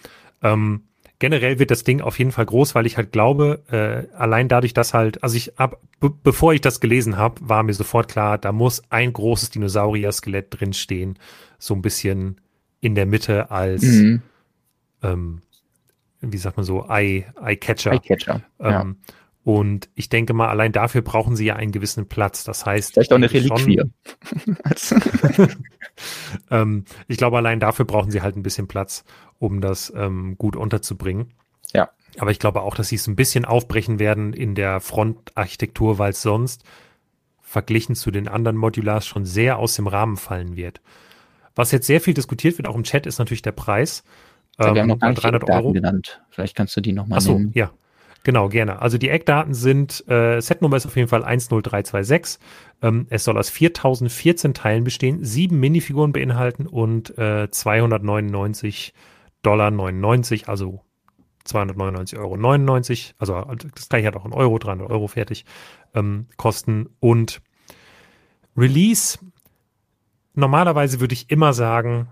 Ähm, 0.43 0.83
generell 1.17 1.57
wird 1.57 1.71
das 1.71 1.83
Ding 1.83 2.01
auf 2.01 2.19
jeden 2.19 2.31
Fall 2.31 2.45
groß, 2.45 2.75
weil 2.75 2.85
ich 2.85 2.95
halt 2.95 3.11
glaube, 3.11 3.63
äh, 3.71 4.15
allein 4.15 4.47
dadurch, 4.47 4.73
dass 4.73 4.93
halt, 4.93 5.23
also 5.23 5.35
ich 5.35 5.59
ab, 5.59 5.81
bevor 5.99 6.53
ich 6.53 6.61
das 6.61 6.79
gelesen 6.79 7.17
habe, 7.17 7.35
war 7.41 7.63
mir 7.63 7.73
sofort 7.73 8.11
klar, 8.11 8.37
da 8.37 8.51
muss 8.51 8.83
ein 8.91 9.11
großes 9.11 9.49
Dinosaurier-Skelett 9.49 10.47
drinstehen, 10.51 11.17
so 11.57 11.73
ein 11.73 11.81
bisschen 11.81 12.39
in 12.79 12.93
der 12.93 13.07
Mitte 13.07 13.49
als, 13.49 13.81
mhm. 13.81 14.21
ähm, 15.01 15.41
wie 16.21 16.37
sagt 16.37 16.57
man 16.57 16.65
so, 16.65 16.85
Eye-Catcher. 16.87 17.93
Eye 17.93 17.99
Eye 18.07 18.41
ähm, 18.59 18.71
ja. 18.71 18.85
Und 19.49 19.89
ich 19.95 20.09
denke 20.09 20.33
mal, 20.33 20.47
allein 20.49 20.71
dafür 20.71 21.01
brauchen 21.01 21.35
sie 21.35 21.45
ja 21.45 21.55
einen 21.55 21.71
gewissen 21.71 22.07
Platz. 22.07 22.43
Das 22.43 22.67
heißt. 22.67 22.93
Vielleicht 22.93 23.11
auch 23.11 23.15
eine 23.15 23.33
Reliquie. 23.33 23.81
ähm, 26.51 26.85
ich 27.07 27.17
glaube, 27.17 27.37
allein 27.37 27.59
dafür 27.59 27.85
brauchen 27.85 28.11
sie 28.11 28.21
halt 28.21 28.37
ein 28.37 28.43
bisschen 28.43 28.67
Platz, 28.67 29.03
um 29.39 29.59
das 29.59 29.91
ähm, 29.95 30.37
gut 30.37 30.55
unterzubringen. 30.55 31.33
Ja. 31.73 31.89
Aber 32.19 32.29
ich 32.29 32.37
glaube 32.37 32.61
auch, 32.61 32.75
dass 32.75 32.89
sie 32.89 32.97
es 32.97 33.07
ein 33.07 33.15
bisschen 33.15 33.43
aufbrechen 33.43 33.97
werden 33.97 34.33
in 34.33 34.53
der 34.53 34.81
Frontarchitektur, 34.81 35.97
weil 35.97 36.11
es 36.11 36.21
sonst 36.21 36.63
verglichen 37.41 37.95
zu 37.95 38.11
den 38.11 38.27
anderen 38.27 38.55
Modulars 38.55 39.07
schon 39.07 39.25
sehr 39.25 39.57
aus 39.57 39.73
dem 39.73 39.87
Rahmen 39.87 40.17
fallen 40.17 40.57
wird. 40.57 40.79
Was 41.55 41.71
jetzt 41.71 41.87
sehr 41.87 42.01
viel 42.01 42.13
diskutiert 42.13 42.59
wird, 42.59 42.67
auch 42.67 42.75
im 42.75 42.83
Chat, 42.83 43.07
ist 43.07 43.17
natürlich 43.17 43.41
der 43.41 43.53
Preis. 43.53 44.03
Ja, 44.59 44.65
wir 44.65 44.69
haben 44.69 44.77
ähm, 44.77 44.87
noch 44.89 44.99
gar 44.99 45.09
nicht 45.09 45.23
300 45.23 45.49
Euro 45.49 45.73
genannt. 45.73 46.21
Vielleicht 46.29 46.55
kannst 46.55 46.77
du 46.77 46.81
die 46.81 46.93
nochmal 46.93 47.17
Achso, 47.17 47.33
nennen. 47.33 47.51
ja. 47.55 47.71
Genau, 48.23 48.49
gerne. 48.49 48.81
Also 48.81 48.97
die 48.97 49.09
Eckdaten 49.09 49.53
sind, 49.53 50.03
äh, 50.09 50.41
Setnummer 50.41 50.77
ist 50.77 50.85
auf 50.85 50.95
jeden 50.95 51.07
Fall 51.07 51.21
10326. 51.21 52.39
Ähm, 52.81 53.07
es 53.09 53.23
soll 53.23 53.37
aus 53.37 53.49
4014 53.49 54.53
Teilen 54.53 54.83
bestehen, 54.83 55.23
sieben 55.23 55.59
Minifiguren 55.59 56.11
beinhalten 56.11 56.67
und 56.67 57.17
äh, 57.17 57.49
299 57.49 58.93
Dollar 59.41 59.71
99, 59.71 60.49
also 60.49 60.81
299,99 61.47 62.19
Euro 62.19 62.37
99, 62.37 63.15
also 63.17 63.45
das 63.73 63.89
gleiche 63.89 64.07
hat 64.07 64.17
auch 64.17 64.25
in 64.25 64.33
Euro, 64.33 64.59
300 64.59 64.89
Euro 64.89 65.07
fertig, 65.07 65.45
ähm, 65.95 66.27
kosten. 66.35 66.89
Und 66.99 67.41
Release 68.57 69.17
normalerweise 70.35 70.99
würde 70.99 71.13
ich 71.13 71.29
immer 71.29 71.53
sagen, 71.53 72.09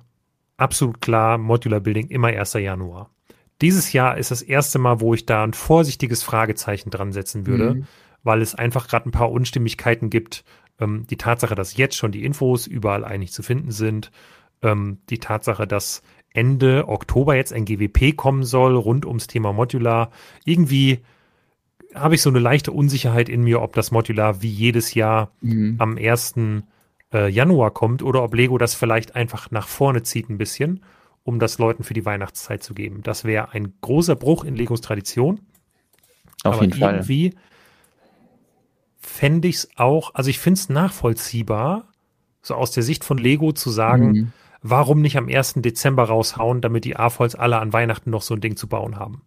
absolut 0.57 1.02
klar, 1.02 1.38
Modular 1.38 1.80
Building 1.80 2.07
immer 2.07 2.30
1. 2.30 2.53
Januar. 2.53 3.10
Dieses 3.62 3.94
Jahr 3.94 4.18
ist 4.18 4.32
das 4.32 4.42
erste 4.42 4.80
Mal, 4.80 5.00
wo 5.00 5.14
ich 5.14 5.26
da 5.26 5.44
ein 5.44 5.54
vorsichtiges 5.54 6.24
Fragezeichen 6.24 6.90
dran 6.90 7.12
setzen 7.12 7.48
würde, 7.48 7.76
mhm. 7.76 7.88
weil 8.24 8.42
es 8.42 8.56
einfach 8.56 8.88
gerade 8.88 9.10
ein 9.10 9.12
paar 9.12 9.32
Unstimmigkeiten 9.32 10.10
gibt. 10.10 10.44
Ähm, 10.80 11.08
die 11.10 11.18
Tatsache, 11.18 11.56
dass 11.56 11.78
jetzt 11.78 11.96
schon 11.96 12.12
die 12.12 12.24
Infos 12.24 12.68
überall 12.68 13.04
eigentlich 13.04 13.32
zu 13.32 13.42
finden 13.42 13.72
sind, 13.72 14.12
ähm, 14.62 15.00
die 15.10 15.20
Tatsache, 15.20 15.68
dass 15.68 16.04
Ende 16.34 16.88
Oktober 16.88 17.36
jetzt 17.36 17.54
ein 17.54 17.66
GWP 17.66 18.16
kommen 18.16 18.44
soll 18.44 18.76
rund 18.76 19.06
ums 19.06 19.28
Thema 19.28 19.54
Modular. 19.54 20.12
Irgendwie 20.46 21.00
habe 21.96 22.16
ich 22.16 22.22
so 22.22 22.30
eine 22.30 22.40
leichte 22.40 22.72
Unsicherheit 22.72 23.30
in 23.30 23.44
mir, 23.44 23.62
ob 23.62 23.74
das 23.74 23.92
Modular 23.92 24.42
wie 24.42 24.50
jedes 24.50 24.94
Jahr 24.94 25.32
mhm. 25.42 25.78
am 25.80 25.98
ersten 25.98 26.64
äh, 27.14 27.30
Januar 27.30 27.72
kommt 27.72 28.04
oder 28.04 28.24
ob 28.24 28.36
Lego 28.36 28.58
das 28.58 28.76
vielleicht 28.76 29.16
einfach 29.16 29.52
nach 29.52 29.68
vorne 29.68 30.04
zieht 30.04 30.30
ein 30.30 30.38
bisschen, 30.38 30.84
um 31.28 31.40
das 31.40 31.58
Leuten 31.58 31.84
für 31.84 31.94
die 31.94 32.06
Weihnachtszeit 32.06 32.64
zu 32.64 32.74
geben. 32.74 33.04
Das 33.04 33.26
wäre 33.26 33.52
ein 33.52 33.74
großer 33.82 34.16
Bruch 34.16 34.45
in 34.45 34.56
Legos 34.56 34.80
Tradition. 34.80 35.41
Auf 36.45 36.56
Aber 36.56 36.64
jeden 36.64 36.82
irgendwie 36.82 37.32
Fall. 37.32 37.41
fände 38.98 39.49
ich 39.49 39.56
es 39.58 39.70
auch, 39.76 40.16
also 40.16 40.30
ich 40.30 40.40
finde 40.40 40.58
es 40.58 40.70
nachvollziehbar, 40.70 41.90
so 42.41 42.56
aus 42.56 42.72
der 42.72 42.84
Sicht 42.84 43.04
von 43.04 43.18
Lego 43.18 43.52
zu 43.52 43.70
sagen, 43.72 44.12
mhm. 44.12 44.32
warum 44.62 45.02
nicht 45.02 45.18
am 45.18 45.28
1. 45.28 45.56
Dezember 45.58 46.06
raushauen, 46.06 46.62
damit 46.62 46.86
die 46.86 46.95
AFOLs 46.95 47.36
alle 47.36 47.60
an 47.60 47.74
Weihnachten 47.74 48.10
noch 48.10 48.22
so 48.22 48.34
ein 48.34 48.41
Ding 48.41 48.56
zu 48.56 48.68
bauen 48.70 48.95
haben. 48.95 49.24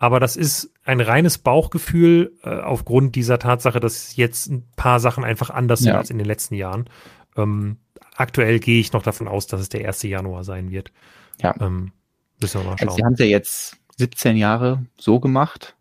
Aber 0.00 0.18
das 0.18 0.34
ist 0.34 0.72
ein 0.82 1.00
reines 1.00 1.38
Bauchgefühl 1.38 2.32
äh, 2.42 2.48
aufgrund 2.48 3.14
dieser 3.14 3.38
Tatsache, 3.38 3.78
dass 3.78 4.16
jetzt 4.16 4.48
ein 4.48 4.66
paar 4.74 4.98
Sachen 4.98 5.22
einfach 5.22 5.50
anders 5.50 5.80
sind 5.80 5.92
als 5.94 6.10
in 6.10 6.18
den 6.18 6.26
letzten 6.26 6.56
Jahren. 6.56 6.90
Ähm, 7.36 7.76
aktuell 8.20 8.60
gehe 8.60 8.80
ich 8.80 8.92
noch 8.92 9.02
davon 9.02 9.28
aus, 9.28 9.46
dass 9.46 9.60
es 9.60 9.70
der 9.70 9.86
1. 9.86 10.02
Januar 10.02 10.44
sein 10.44 10.70
wird. 10.70 10.92
Ja. 11.40 11.54
Ähm, 11.60 11.92
müssen 12.40 12.60
wir 12.60 12.64
mal 12.70 12.78
schauen. 12.78 12.88
Also 12.88 12.96
sie 12.96 13.04
haben 13.04 13.14
es 13.14 13.20
ja 13.20 13.26
jetzt 13.26 13.76
17 13.96 14.36
Jahre 14.36 14.84
so 14.98 15.20
gemacht. 15.20 15.74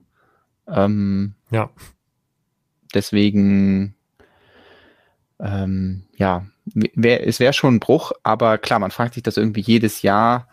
Ähm, 0.67 1.35
Ja. 1.51 1.69
Deswegen, 2.93 3.93
ähm, 5.39 6.07
ja, 6.17 6.47
wär, 6.65 7.27
es 7.27 7.39
wäre 7.39 7.53
schon 7.53 7.75
ein 7.75 7.79
Bruch, 7.79 8.13
aber 8.23 8.57
klar, 8.57 8.79
man 8.79 8.89
fragt 8.89 9.13
sich 9.13 9.21
das 9.21 9.37
irgendwie 9.37 9.61
jedes 9.61 10.01
Jahr, 10.01 10.47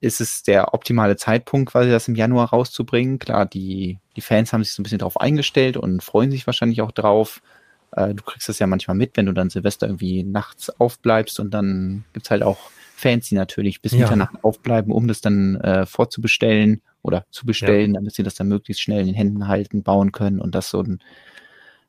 ist 0.00 0.20
es 0.20 0.42
der 0.42 0.74
optimale 0.74 1.16
Zeitpunkt, 1.16 1.72
quasi 1.72 1.90
das 1.90 2.08
im 2.08 2.14
Januar 2.14 2.50
rauszubringen. 2.50 3.18
Klar, 3.18 3.46
die, 3.46 3.98
die 4.16 4.20
Fans 4.20 4.52
haben 4.52 4.62
sich 4.64 4.74
so 4.74 4.80
ein 4.80 4.84
bisschen 4.84 4.98
darauf 4.98 5.18
eingestellt 5.20 5.76
und 5.78 6.02
freuen 6.02 6.30
sich 6.30 6.46
wahrscheinlich 6.46 6.82
auch 6.82 6.92
drauf. 6.92 7.40
Äh, 7.92 8.14
du 8.14 8.22
kriegst 8.22 8.48
das 8.48 8.58
ja 8.58 8.66
manchmal 8.66 8.96
mit, 8.96 9.16
wenn 9.16 9.26
du 9.26 9.32
dann 9.32 9.50
Silvester 9.50 9.86
irgendwie 9.86 10.22
nachts 10.22 10.70
aufbleibst 10.70 11.40
und 11.40 11.52
dann 11.52 12.04
gibt's 12.12 12.30
halt 12.30 12.42
auch 12.42 12.70
Fans, 12.94 13.28
die 13.28 13.34
natürlich 13.34 13.80
bis 13.80 13.92
ja. 13.92 14.00
Mitternacht 14.00 14.44
aufbleiben, 14.44 14.92
um 14.92 15.08
das 15.08 15.20
dann 15.20 15.56
äh, 15.56 15.86
vorzubestellen 15.86 16.82
oder 17.02 17.24
zu 17.30 17.46
bestellen, 17.46 17.94
ja. 17.94 18.00
damit 18.00 18.14
sie 18.14 18.22
das 18.22 18.34
dann 18.34 18.48
möglichst 18.48 18.82
schnell 18.82 19.00
in 19.00 19.06
den 19.06 19.14
Händen 19.14 19.48
halten, 19.48 19.82
bauen 19.82 20.12
können 20.12 20.40
und 20.40 20.54
das 20.54 20.70
so, 20.70 20.82
ein, 20.82 21.00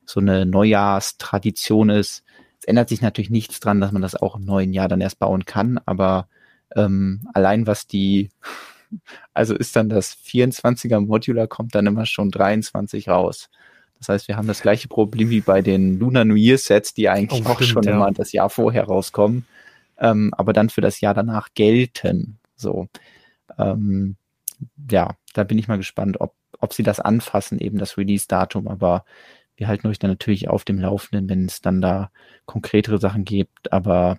so 0.05 0.21
eine 0.21 0.45
Neujahrstradition 0.45 1.89
ist. 1.89 2.23
Es 2.59 2.65
ändert 2.65 2.89
sich 2.89 3.01
natürlich 3.01 3.29
nichts 3.29 3.59
dran, 3.59 3.81
dass 3.81 3.91
man 3.91 4.01
das 4.01 4.15
auch 4.15 4.35
im 4.35 4.45
neuen 4.45 4.71
Jahr 4.71 4.87
dann 4.87 5.01
erst 5.01 5.19
bauen 5.19 5.45
kann, 5.45 5.79
aber 5.85 6.29
ähm, 6.75 7.27
allein 7.33 7.67
was 7.67 7.87
die, 7.87 8.29
also 9.33 9.53
ist 9.55 9.75
dann 9.75 9.89
das 9.89 10.15
24er 10.15 11.01
Modular, 11.01 11.47
kommt 11.47 11.75
dann 11.75 11.87
immer 11.87 12.05
schon 12.05 12.31
23 12.31 13.09
raus. 13.09 13.49
Das 14.01 14.09
heißt, 14.09 14.27
wir 14.27 14.35
haben 14.35 14.47
das 14.47 14.63
gleiche 14.63 14.87
Problem 14.87 15.29
wie 15.29 15.41
bei 15.41 15.61
den 15.61 15.99
Lunar 15.99 16.25
New 16.25 16.35
Year 16.35 16.57
Sets, 16.57 16.95
die 16.95 17.07
eigentlich 17.07 17.45
oh, 17.45 17.49
auch 17.49 17.61
stimmt, 17.61 17.69
schon 17.69 17.83
ja. 17.83 17.91
immer 17.91 18.11
das 18.11 18.31
Jahr 18.31 18.49
vorher 18.49 18.85
rauskommen, 18.85 19.45
ähm, 19.99 20.33
aber 20.35 20.53
dann 20.53 20.69
für 20.69 20.81
das 20.81 21.01
Jahr 21.01 21.13
danach 21.13 21.49
gelten. 21.53 22.39
So, 22.55 22.87
ähm, 23.59 24.15
ja, 24.89 25.11
da 25.35 25.43
bin 25.43 25.59
ich 25.59 25.67
mal 25.67 25.77
gespannt, 25.77 26.19
ob, 26.19 26.33
ob 26.59 26.73
sie 26.73 26.81
das 26.81 26.99
anfassen, 26.99 27.59
eben 27.59 27.77
das 27.77 27.95
Release-Datum, 27.95 28.67
aber 28.67 29.05
wir 29.55 29.67
halten 29.67 29.87
euch 29.87 29.99
dann 29.99 30.09
natürlich 30.09 30.49
auf 30.49 30.65
dem 30.65 30.79
Laufenden, 30.79 31.29
wenn 31.29 31.45
es 31.45 31.61
dann 31.61 31.79
da 31.79 32.09
konkretere 32.47 32.97
Sachen 32.97 33.23
gibt, 33.23 33.71
aber 33.71 34.17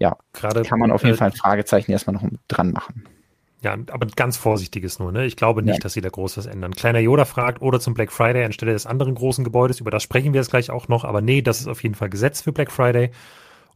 ja, 0.00 0.16
gerade 0.32 0.62
kann 0.62 0.80
man 0.80 0.90
auf 0.90 1.04
jeden 1.04 1.14
äh, 1.14 1.18
Fall 1.18 1.30
ein 1.30 1.36
Fragezeichen 1.36 1.92
erstmal 1.92 2.14
noch 2.14 2.28
dran 2.48 2.72
machen. 2.72 3.04
Ja, 3.62 3.74
aber 3.74 4.06
ganz 4.16 4.36
vorsichtiges 4.36 4.98
nur, 4.98 5.12
ne? 5.12 5.24
Ich 5.24 5.36
glaube 5.36 5.62
nicht, 5.62 5.76
ja. 5.76 5.80
dass 5.80 5.92
sie 5.92 6.00
da 6.00 6.08
groß 6.08 6.36
was 6.36 6.46
ändern. 6.46 6.74
Kleiner 6.74 6.98
Yoda 6.98 7.24
fragt, 7.24 7.62
oder 7.62 7.78
zum 7.78 7.94
Black 7.94 8.10
Friday 8.10 8.44
anstelle 8.44 8.72
des 8.72 8.86
anderen 8.86 9.14
großen 9.14 9.44
Gebäudes, 9.44 9.78
über 9.78 9.92
das 9.92 10.02
sprechen 10.02 10.32
wir 10.32 10.40
jetzt 10.40 10.50
gleich 10.50 10.70
auch 10.70 10.88
noch, 10.88 11.04
aber 11.04 11.20
nee, 11.20 11.42
das 11.42 11.60
ist 11.60 11.68
auf 11.68 11.82
jeden 11.82 11.94
Fall 11.94 12.10
Gesetz 12.10 12.42
für 12.42 12.52
Black 12.52 12.72
Friday. 12.72 13.12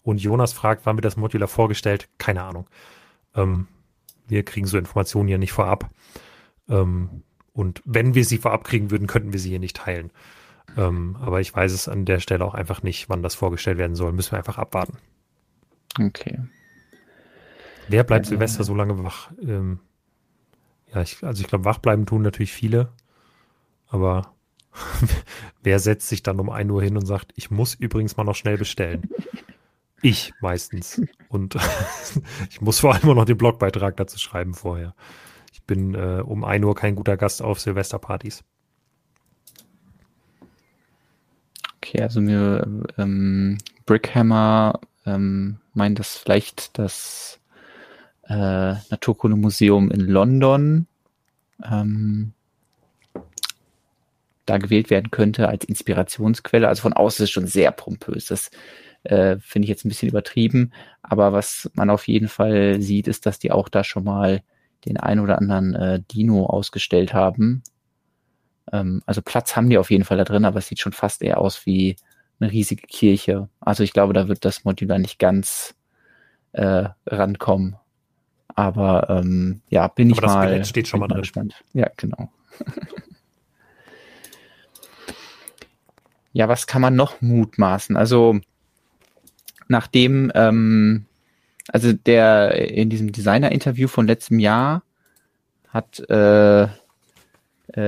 Und 0.02 0.20
Jonas 0.20 0.52
fragt, 0.52 0.86
wann 0.86 0.96
wird 0.96 1.04
das 1.04 1.16
Modular 1.16 1.48
vorgestellt? 1.48 2.08
Keine 2.18 2.42
Ahnung. 2.42 2.66
Ähm, 3.34 3.68
wir 4.26 4.44
kriegen 4.44 4.66
so 4.66 4.76
Informationen 4.76 5.28
ja 5.28 5.38
nicht 5.38 5.52
vorab. 5.52 5.90
Ähm, 6.68 7.22
und 7.52 7.80
wenn 7.84 8.14
wir 8.14 8.24
sie 8.24 8.38
vorab 8.38 8.64
kriegen 8.64 8.90
würden, 8.90 9.06
könnten 9.06 9.32
wir 9.32 9.40
sie 9.40 9.50
hier 9.50 9.60
nicht 9.60 9.76
teilen. 9.76 10.10
Ähm, 10.76 11.16
aber 11.20 11.40
ich 11.40 11.54
weiß 11.54 11.72
es 11.72 11.88
an 11.88 12.04
der 12.04 12.20
Stelle 12.20 12.44
auch 12.44 12.54
einfach 12.54 12.82
nicht, 12.82 13.08
wann 13.08 13.22
das 13.22 13.34
vorgestellt 13.34 13.78
werden 13.78 13.96
soll. 13.96 14.12
Müssen 14.12 14.32
wir 14.32 14.38
einfach 14.38 14.58
abwarten. 14.58 14.98
Okay. 15.98 16.40
Wer 17.88 18.04
bleibt 18.04 18.26
Silvester 18.26 18.64
so 18.64 18.74
lange 18.74 19.02
wach? 19.02 19.30
Ähm, 19.40 19.80
ja, 20.92 21.02
ich, 21.02 21.22
also 21.22 21.40
ich 21.40 21.48
glaube, 21.48 21.64
wach 21.64 21.78
bleiben 21.78 22.06
tun 22.06 22.22
natürlich 22.22 22.52
viele. 22.52 22.92
Aber 23.88 24.34
wer 25.62 25.78
setzt 25.78 26.08
sich 26.08 26.22
dann 26.22 26.40
um 26.40 26.50
1 26.50 26.70
Uhr 26.70 26.82
hin 26.82 26.96
und 26.96 27.06
sagt, 27.06 27.32
ich 27.36 27.50
muss 27.50 27.74
übrigens 27.74 28.16
mal 28.16 28.24
noch 28.24 28.36
schnell 28.36 28.58
bestellen? 28.58 29.08
Ich 30.02 30.34
meistens. 30.40 31.00
Und 31.30 31.56
ich 32.50 32.60
muss 32.60 32.80
vor 32.80 32.94
allem 32.94 33.08
auch 33.08 33.14
noch 33.14 33.24
den 33.24 33.38
Blogbeitrag 33.38 33.96
dazu 33.96 34.18
schreiben 34.18 34.52
vorher. 34.52 34.94
Ich 35.52 35.62
bin 35.62 35.94
äh, 35.94 36.22
um 36.24 36.44
1 36.44 36.64
Uhr 36.64 36.74
kein 36.74 36.94
guter 36.94 37.16
Gast 37.16 37.40
auf 37.40 37.58
Silvesterpartys. 37.58 38.44
Okay, 41.78 42.02
also 42.02 42.20
mir 42.20 42.84
ähm, 42.98 43.58
Brickhammer 43.86 44.80
ähm, 45.06 45.58
meint, 45.72 45.98
dass 45.98 46.18
vielleicht 46.18 46.78
das 46.78 47.40
äh, 48.28 48.74
Naturkundemuseum 48.90 49.90
in 49.90 50.00
London 50.00 50.86
ähm, 51.64 52.32
da 54.46 54.58
gewählt 54.58 54.90
werden 54.90 55.10
könnte 55.10 55.48
als 55.48 55.64
Inspirationsquelle. 55.64 56.68
Also 56.68 56.82
von 56.82 56.92
außen 56.92 57.24
ist 57.24 57.28
es 57.28 57.32
schon 57.32 57.46
sehr 57.46 57.72
pompös. 57.72 58.26
Das 58.26 58.50
äh, 59.02 59.36
finde 59.40 59.66
ich 59.66 59.70
jetzt 59.70 59.84
ein 59.84 59.88
bisschen 59.88 60.08
übertrieben. 60.08 60.72
Aber 61.02 61.32
was 61.32 61.70
man 61.74 61.90
auf 61.90 62.06
jeden 62.08 62.28
Fall 62.28 62.80
sieht, 62.80 63.08
ist, 63.08 63.26
dass 63.26 63.38
die 63.38 63.52
auch 63.52 63.68
da 63.68 63.84
schon 63.84 64.04
mal 64.04 64.42
den 64.84 64.96
ein 64.98 65.20
oder 65.20 65.38
anderen 65.38 65.74
äh, 65.74 66.00
Dino 66.12 66.46
ausgestellt 66.46 67.12
haben. 67.12 67.62
Ähm, 68.72 69.02
also 69.06 69.22
Platz 69.22 69.56
haben 69.56 69.70
die 69.70 69.78
auf 69.78 69.90
jeden 69.90 70.04
Fall 70.04 70.18
da 70.18 70.24
drin, 70.24 70.44
aber 70.44 70.58
es 70.58 70.68
sieht 70.68 70.80
schon 70.80 70.92
fast 70.92 71.22
eher 71.22 71.38
aus 71.38 71.66
wie 71.66 71.96
eine 72.38 72.50
riesige 72.50 72.86
Kirche. 72.86 73.48
Also 73.60 73.82
ich 73.82 73.92
glaube, 73.92 74.12
da 74.12 74.28
wird 74.28 74.44
das 74.44 74.64
Modular 74.64 74.98
nicht 74.98 75.18
ganz 75.18 75.74
äh, 76.52 76.88
rankommen. 77.06 77.76
Aber 78.56 79.08
ähm, 79.10 79.60
ja, 79.68 79.86
bin 79.86 80.10
aber 80.10 80.18
ich 80.18 80.26
mal. 80.26 80.48
Skelett 80.48 80.66
steht 80.66 80.88
schon 80.88 81.00
mal 81.00 81.08
drin. 81.08 81.20
Gespannt. 81.20 81.62
Ja, 81.74 81.90
genau. 81.96 82.32
ja, 86.32 86.48
was 86.48 86.66
kann 86.66 86.80
man 86.80 86.96
noch 86.96 87.20
mutmaßen? 87.20 87.96
Also 87.96 88.40
nachdem, 89.68 90.32
ähm, 90.34 91.04
also 91.68 91.92
der 91.92 92.70
in 92.70 92.88
diesem 92.88 93.12
Designer-Interview 93.12 93.88
von 93.88 94.06
letztem 94.06 94.38
Jahr 94.38 94.82
hat 95.68 96.00
äh, 96.08 96.62
äh, 96.62 96.68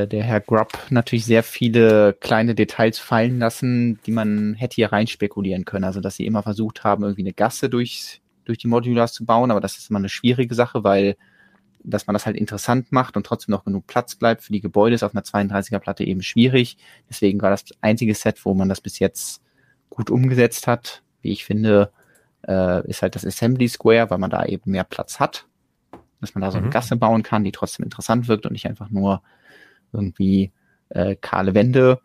der 0.07 0.23
Herr 0.23 0.41
Grubb 0.41 0.79
natürlich 0.91 1.25
sehr 1.25 1.43
viele 1.43 2.13
kleine 2.13 2.55
Details 2.55 2.99
fallen 2.99 3.39
lassen, 3.39 4.01
die 4.05 4.13
man 4.13 4.53
hätte 4.55 4.75
hier 4.75 4.93
rein 4.93 5.07
spekulieren 5.07 5.65
können. 5.65 5.85
Also 5.85 6.01
dass 6.01 6.17
sie 6.17 6.27
immer 6.27 6.43
versucht 6.43 6.85
haben, 6.85 7.05
irgendwie 7.05 7.23
eine 7.23 7.33
Gasse 7.33 7.71
durch 7.71 8.21
durch 8.49 8.59
die 8.59 8.69
Modulars 8.69 9.13
zu 9.13 9.25
bauen, 9.25 9.51
aber 9.51 9.61
das 9.61 9.79
ist 9.79 9.91
immer 9.91 9.99
eine 9.99 10.09
schwierige 10.09 10.55
Sache, 10.55 10.85
weil 10.85 11.17
dass 11.85 12.07
man 12.07 12.15
das 12.15 12.27
halt 12.27 12.37
interessant 12.37 12.93
macht 12.93 13.17
und 13.17 13.25
trotzdem 13.25 13.53
noch 13.53 13.65
genug 13.65 13.87
Platz 13.87 14.17
bleibt 14.17 14.43
für 14.43 14.53
die 14.53 14.61
Gebäude 14.61 14.95
ist 14.95 15.03
auf 15.03 15.15
einer 15.15 15.23
32er 15.23 15.79
Platte 15.79 16.05
eben 16.05 16.23
schwierig. 16.23 16.77
Deswegen 17.09 17.41
war 17.41 17.51
das 17.51 17.65
einzige 17.81 18.15
Set, 18.15 18.45
wo 18.45 18.55
man 18.55 18.69
das 18.69 18.81
bis 18.81 18.99
jetzt 18.99 19.43
gut 19.89 20.11
umgesetzt 20.11 20.67
hat, 20.67 21.03
wie 21.23 21.31
ich 21.31 21.45
finde, 21.45 21.93
äh, 22.47 22.87
ist 22.89 23.03
halt 23.03 23.15
das 23.15 23.25
Assembly 23.25 23.69
Square, 23.69 24.11
weil 24.11 24.19
man 24.19 24.31
da 24.31 24.45
eben 24.45 24.71
mehr 24.71 24.85
Platz 24.85 25.19
hat, 25.19 25.47
dass 26.21 26.35
man 26.35 26.43
da 26.43 26.51
so 26.51 26.59
eine 26.59 26.67
mhm. 26.67 26.73
Gasse 26.73 26.97
bauen 26.97 27.23
kann, 27.23 27.45
die 27.45 27.53
trotzdem 27.53 27.85
interessant 27.85 28.29
wirkt 28.29 28.47
und 28.47 28.53
nicht 28.53 28.67
einfach 28.67 28.91
nur 28.91 29.23
irgendwie 29.93 30.53
äh, 30.91 31.17
kahle 31.17 31.55
Wände. 31.55 32.01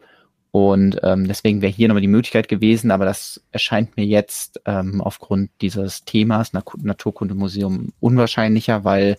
Und 0.56 1.00
ähm, 1.02 1.28
deswegen 1.28 1.64
wäre 1.64 1.74
hier 1.74 1.88
nochmal 1.88 2.04
die 2.04 2.08
Möglichkeit 2.08 2.48
gewesen, 2.48 2.92
aber 2.92 3.06
das 3.06 3.42
erscheint 3.52 3.98
mir 3.98 4.06
jetzt 4.06 4.62
ähm, 4.66 5.02
aufgrund 5.02 5.50
dieses 5.62 6.06
Themas 6.06 6.54
Naturkundemuseum 6.54 7.92
unwahrscheinlicher, 8.00 8.84
weil 8.84 9.18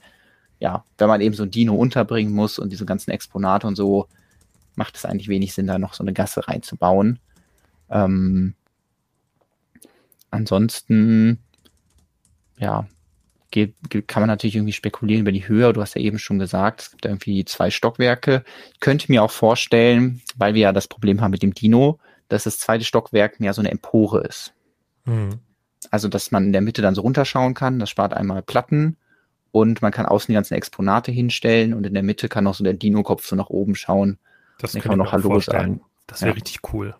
ja, 0.60 0.84
wenn 0.96 1.08
man 1.08 1.20
eben 1.20 1.34
so 1.34 1.42
ein 1.42 1.50
Dino 1.50 1.74
unterbringen 1.74 2.32
muss 2.32 2.60
und 2.60 2.70
diese 2.70 2.86
ganzen 2.86 3.10
Exponate 3.10 3.66
und 3.66 3.74
so, 3.74 4.06
macht 4.76 4.94
es 4.94 5.04
eigentlich 5.04 5.26
wenig 5.26 5.54
Sinn, 5.54 5.66
da 5.66 5.76
noch 5.76 5.94
so 5.94 6.04
eine 6.04 6.12
Gasse 6.12 6.46
reinzubauen. 6.46 7.18
Ähm, 7.90 8.54
ansonsten, 10.30 11.40
ja, 12.58 12.86
geht, 13.54 13.74
kann 14.08 14.20
man 14.20 14.28
natürlich 14.28 14.56
irgendwie 14.56 14.72
spekulieren 14.72 15.22
über 15.22 15.32
die 15.32 15.46
Höhe. 15.46 15.72
Du 15.72 15.80
hast 15.80 15.94
ja 15.94 16.00
eben 16.00 16.18
schon 16.18 16.38
gesagt, 16.38 16.82
es 16.82 16.90
gibt 16.90 17.04
irgendwie 17.04 17.44
zwei 17.44 17.70
Stockwerke. 17.70 18.44
Ich 18.74 18.80
könnte 18.80 19.10
mir 19.10 19.22
auch 19.22 19.30
vorstellen, 19.30 20.20
weil 20.36 20.54
wir 20.54 20.62
ja 20.62 20.72
das 20.72 20.88
Problem 20.88 21.20
haben 21.20 21.30
mit 21.30 21.42
dem 21.42 21.54
Dino, 21.54 22.00
dass 22.28 22.44
das 22.44 22.58
zweite 22.58 22.84
Stockwerk 22.84 23.38
mehr 23.38 23.54
so 23.54 23.62
eine 23.62 23.70
Empore 23.70 24.22
ist. 24.22 24.52
Mhm. 25.04 25.38
Also, 25.90 26.08
dass 26.08 26.32
man 26.32 26.46
in 26.46 26.52
der 26.52 26.62
Mitte 26.62 26.82
dann 26.82 26.94
so 26.94 27.02
runterschauen 27.02 27.54
kann. 27.54 27.78
Das 27.78 27.90
spart 27.90 28.12
einmal 28.12 28.42
Platten 28.42 28.96
und 29.52 29.82
man 29.82 29.92
kann 29.92 30.06
außen 30.06 30.26
die 30.26 30.34
ganzen 30.34 30.54
Exponate 30.54 31.12
hinstellen 31.12 31.74
und 31.74 31.86
in 31.86 31.94
der 31.94 32.02
Mitte 32.02 32.28
kann 32.28 32.46
auch 32.48 32.54
so 32.54 32.64
der 32.64 32.72
Dino-Kopf 32.72 33.24
so 33.24 33.36
nach 33.36 33.50
oben 33.50 33.76
schauen. 33.76 34.18
Das 34.58 34.72
kann 34.72 34.88
man 34.88 34.98
noch 34.98 35.12
Hallo 35.12 35.38
sagen. 35.38 35.80
Das 36.08 36.22
wäre 36.22 36.30
ja. 36.30 36.34
richtig 36.34 36.72
cool. 36.72 36.96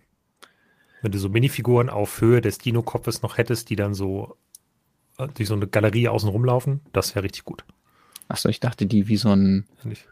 Wenn 1.02 1.10
du 1.10 1.18
so 1.18 1.28
Minifiguren 1.28 1.90
auf 1.90 2.20
Höhe 2.20 2.40
des 2.40 2.58
Dino-Kopfes 2.58 3.22
noch 3.22 3.38
hättest, 3.38 3.70
die 3.70 3.76
dann 3.76 3.92
so 3.92 4.36
durch 5.16 5.48
so 5.48 5.54
eine 5.54 5.66
Galerie 5.66 6.08
außen 6.08 6.28
rumlaufen, 6.28 6.80
das 6.92 7.14
wäre 7.14 7.24
richtig 7.24 7.44
gut. 7.44 7.64
Achso, 8.28 8.48
ich 8.48 8.60
dachte, 8.60 8.86
die 8.86 9.08
wie 9.08 9.16
so 9.16 9.30
ein. 9.30 9.66
Ähnlich, 9.82 10.06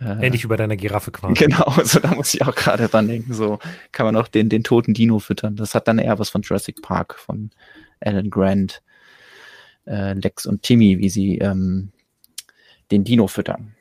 äh, 0.00 0.26
Ähnlich 0.26 0.44
wie 0.44 0.48
bei 0.48 0.56
deiner 0.56 0.76
Giraffe 0.76 1.10
quasi. 1.10 1.34
Genau, 1.44 1.72
so 1.84 2.00
da 2.00 2.14
muss 2.14 2.34
ich 2.34 2.42
auch 2.42 2.54
gerade 2.54 2.88
dran 2.88 3.08
denken. 3.08 3.34
So 3.34 3.58
kann 3.92 4.06
man 4.06 4.16
auch 4.16 4.28
den, 4.28 4.48
den 4.48 4.64
toten 4.64 4.94
Dino 4.94 5.18
füttern. 5.18 5.56
Das 5.56 5.74
hat 5.74 5.88
dann 5.88 5.98
eher 5.98 6.18
was 6.18 6.30
von 6.30 6.42
Jurassic 6.42 6.82
Park, 6.82 7.18
von 7.18 7.50
Alan 8.00 8.30
Grant, 8.30 8.82
äh, 9.86 10.14
Lex 10.14 10.46
und 10.46 10.62
Timmy, 10.62 10.98
wie 10.98 11.10
sie 11.10 11.38
ähm, 11.38 11.92
den 12.90 13.04
Dino 13.04 13.26
füttern. 13.26 13.74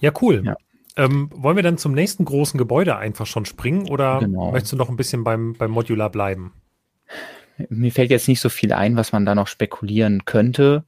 Ja, 0.00 0.12
cool. 0.20 0.42
Ja. 0.44 0.56
Ähm, 0.96 1.30
wollen 1.34 1.56
wir 1.56 1.62
dann 1.62 1.78
zum 1.78 1.92
nächsten 1.92 2.24
großen 2.24 2.56
Gebäude 2.58 2.96
einfach 2.96 3.26
schon 3.26 3.46
springen 3.46 3.88
oder 3.88 4.20
genau. 4.20 4.52
möchtest 4.52 4.72
du 4.72 4.76
noch 4.76 4.88
ein 4.88 4.96
bisschen 4.96 5.24
beim, 5.24 5.54
beim 5.54 5.70
Modular 5.70 6.10
bleiben? 6.10 6.52
Mir 7.68 7.92
fällt 7.92 8.10
jetzt 8.10 8.28
nicht 8.28 8.40
so 8.40 8.48
viel 8.48 8.72
ein, 8.72 8.96
was 8.96 9.12
man 9.12 9.24
da 9.24 9.34
noch 9.34 9.46
spekulieren 9.46 10.24
könnte. 10.24 10.84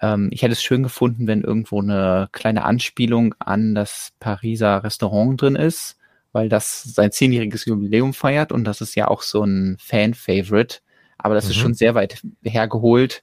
Ähm, 0.00 0.28
ich 0.32 0.42
hätte 0.42 0.52
es 0.52 0.62
schön 0.62 0.82
gefunden, 0.82 1.26
wenn 1.26 1.42
irgendwo 1.42 1.80
eine 1.80 2.28
kleine 2.32 2.64
Anspielung 2.64 3.34
an 3.38 3.74
das 3.74 4.12
Pariser 4.20 4.84
Restaurant 4.84 5.40
drin 5.40 5.56
ist, 5.56 5.96
weil 6.32 6.48
das 6.48 6.82
sein 6.82 7.12
zehnjähriges 7.12 7.64
Jubiläum 7.64 8.14
feiert 8.14 8.52
und 8.52 8.64
das 8.64 8.80
ist 8.80 8.94
ja 8.94 9.08
auch 9.08 9.22
so 9.22 9.42
ein 9.44 9.76
Fan-Favorite. 9.80 10.78
Aber 11.18 11.34
das 11.34 11.44
mhm. 11.44 11.50
ist 11.50 11.56
schon 11.56 11.74
sehr 11.74 11.94
weit 11.94 12.22
hergeholt 12.42 13.22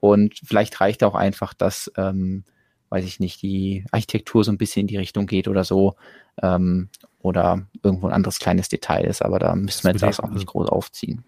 und 0.00 0.40
vielleicht 0.44 0.80
reicht 0.80 1.04
auch 1.04 1.14
einfach, 1.14 1.54
dass, 1.54 1.90
ähm, 1.96 2.44
weiß 2.88 3.04
ich 3.04 3.20
nicht, 3.20 3.42
die 3.42 3.84
Architektur 3.90 4.44
so 4.44 4.52
ein 4.52 4.58
bisschen 4.58 4.82
in 4.82 4.86
die 4.86 4.96
Richtung 4.96 5.26
geht 5.26 5.48
oder 5.48 5.64
so. 5.64 5.96
Ähm, 6.42 6.88
oder 7.26 7.66
irgendwo 7.82 8.06
ein 8.06 8.12
anderes 8.12 8.38
kleines 8.38 8.68
Detail 8.68 9.04
ist, 9.04 9.20
aber 9.20 9.38
da 9.38 9.54
müssen 9.56 9.84
wir 9.84 9.90
jetzt 9.90 10.02
das 10.02 10.20
auch 10.20 10.30
nicht 10.30 10.46
groß 10.46 10.68
aufziehen. 10.68 11.24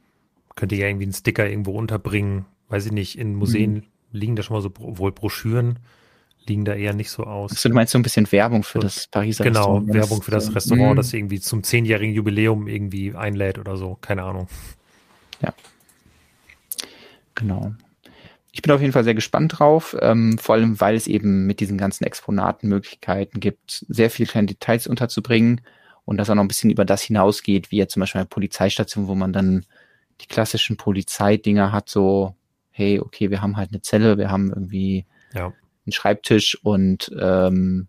Könnte 0.58 0.74
ja 0.74 0.88
irgendwie 0.88 1.04
einen 1.04 1.12
Sticker 1.12 1.48
irgendwo 1.48 1.78
unterbringen, 1.78 2.44
weiß 2.68 2.86
ich 2.86 2.90
nicht, 2.90 3.16
in 3.16 3.36
Museen 3.36 3.74
mhm. 3.74 3.82
liegen 4.10 4.34
da 4.34 4.42
schon 4.42 4.56
mal 4.56 4.60
so 4.60 4.72
wohl 4.76 5.12
Broschüren, 5.12 5.78
liegen 6.48 6.64
da 6.64 6.74
eher 6.74 6.94
nicht 6.94 7.12
so 7.12 7.22
aus. 7.22 7.52
Also 7.52 7.68
du 7.68 7.76
meinst 7.76 7.92
so 7.92 7.98
ein 8.00 8.02
bisschen 8.02 8.30
Werbung 8.32 8.64
für 8.64 8.78
so, 8.78 8.82
das 8.82 9.06
Pariser 9.06 9.44
genau, 9.44 9.60
Restaurant? 9.60 9.86
Genau, 9.86 9.98
Werbung 10.00 10.22
für 10.22 10.32
das 10.32 10.52
Restaurant, 10.52 10.94
mhm. 10.94 10.96
das 10.96 11.12
irgendwie 11.12 11.38
zum 11.38 11.62
zehnjährigen 11.62 12.12
Jubiläum 12.12 12.66
irgendwie 12.66 13.14
einlädt 13.14 13.60
oder 13.60 13.76
so, 13.76 13.98
keine 14.00 14.24
Ahnung. 14.24 14.48
Ja. 15.42 15.54
Genau. 17.36 17.72
Ich 18.50 18.60
bin 18.60 18.72
auf 18.72 18.80
jeden 18.80 18.92
Fall 18.92 19.04
sehr 19.04 19.14
gespannt 19.14 19.60
drauf, 19.60 19.96
ähm, 20.00 20.38
vor 20.38 20.56
allem 20.56 20.80
weil 20.80 20.96
es 20.96 21.06
eben 21.06 21.46
mit 21.46 21.60
diesen 21.60 21.78
ganzen 21.78 22.02
Exponaten 22.02 22.68
Möglichkeiten 22.68 23.38
gibt, 23.38 23.86
sehr 23.88 24.10
viele 24.10 24.28
kleine 24.28 24.48
Details 24.48 24.88
unterzubringen 24.88 25.60
und 26.04 26.16
das 26.16 26.28
auch 26.30 26.34
noch 26.34 26.42
ein 26.42 26.48
bisschen 26.48 26.70
über 26.70 26.84
das 26.84 27.02
hinausgeht, 27.02 27.70
wie 27.70 27.76
jetzt 27.76 27.92
zum 27.92 28.00
Beispiel 28.00 28.22
eine 28.22 28.26
Polizeistation, 28.26 29.06
wo 29.06 29.14
man 29.14 29.32
dann 29.32 29.64
die 30.20 30.26
klassischen 30.26 30.76
Polizeidinger 30.76 31.72
hat, 31.72 31.88
so, 31.88 32.34
hey, 32.70 33.00
okay, 33.00 33.30
wir 33.30 33.42
haben 33.42 33.56
halt 33.56 33.70
eine 33.70 33.82
Zelle, 33.82 34.18
wir 34.18 34.30
haben 34.30 34.50
irgendwie 34.50 35.06
ja. 35.34 35.46
einen 35.46 35.92
Schreibtisch 35.92 36.58
und 36.62 37.10
ähm, 37.20 37.88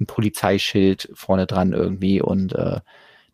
ein 0.00 0.06
Polizeischild 0.06 1.10
vorne 1.14 1.46
dran 1.46 1.72
irgendwie 1.72 2.20
und 2.20 2.54
äh, 2.54 2.80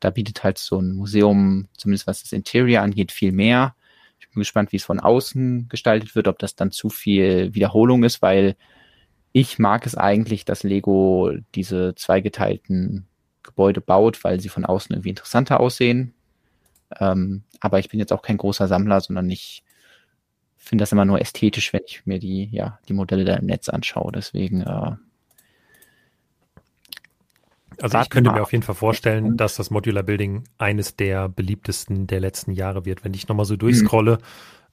da 0.00 0.10
bietet 0.10 0.44
halt 0.44 0.58
so 0.58 0.78
ein 0.80 0.92
Museum, 0.92 1.68
zumindest 1.76 2.06
was 2.06 2.22
das 2.22 2.32
Interior 2.32 2.82
angeht, 2.82 3.10
viel 3.10 3.32
mehr 3.32 3.74
bin 4.38 4.42
gespannt, 4.42 4.72
wie 4.72 4.76
es 4.76 4.84
von 4.84 5.00
außen 5.00 5.68
gestaltet 5.68 6.14
wird, 6.14 6.28
ob 6.28 6.38
das 6.38 6.54
dann 6.54 6.70
zu 6.70 6.90
viel 6.90 7.54
Wiederholung 7.54 8.04
ist, 8.04 8.22
weil 8.22 8.56
ich 9.32 9.58
mag 9.58 9.84
es 9.84 9.96
eigentlich, 9.96 10.44
dass 10.44 10.62
Lego 10.62 11.32
diese 11.54 11.94
zweigeteilten 11.96 13.06
Gebäude 13.42 13.80
baut, 13.80 14.22
weil 14.24 14.40
sie 14.40 14.48
von 14.48 14.64
außen 14.64 14.94
irgendwie 14.94 15.10
interessanter 15.10 15.60
aussehen. 15.60 16.14
Ähm, 16.98 17.42
aber 17.60 17.78
ich 17.78 17.88
bin 17.88 18.00
jetzt 18.00 18.12
auch 18.12 18.22
kein 18.22 18.36
großer 18.36 18.68
Sammler, 18.68 19.00
sondern 19.00 19.28
ich 19.30 19.64
finde 20.56 20.82
das 20.82 20.92
immer 20.92 21.04
nur 21.04 21.20
ästhetisch, 21.20 21.72
wenn 21.72 21.82
ich 21.86 22.06
mir 22.06 22.18
die, 22.18 22.48
ja, 22.52 22.78
die 22.88 22.92
Modelle 22.92 23.24
da 23.24 23.36
im 23.36 23.46
Netz 23.46 23.68
anschaue. 23.68 24.12
Deswegen 24.12 24.62
äh, 24.62 24.92
also 27.80 27.98
ich 27.98 28.10
könnte 28.10 28.32
mir 28.32 28.42
auf 28.42 28.52
jeden 28.52 28.64
Fall 28.64 28.74
vorstellen, 28.74 29.36
dass 29.36 29.56
das 29.56 29.70
Modular 29.70 30.02
Building 30.02 30.44
eines 30.58 30.96
der 30.96 31.28
beliebtesten 31.28 32.06
der 32.06 32.20
letzten 32.20 32.52
Jahre 32.52 32.84
wird. 32.84 33.04
Wenn 33.04 33.14
ich 33.14 33.28
nochmal 33.28 33.46
so 33.46 33.56
durchscrolle 33.56 34.18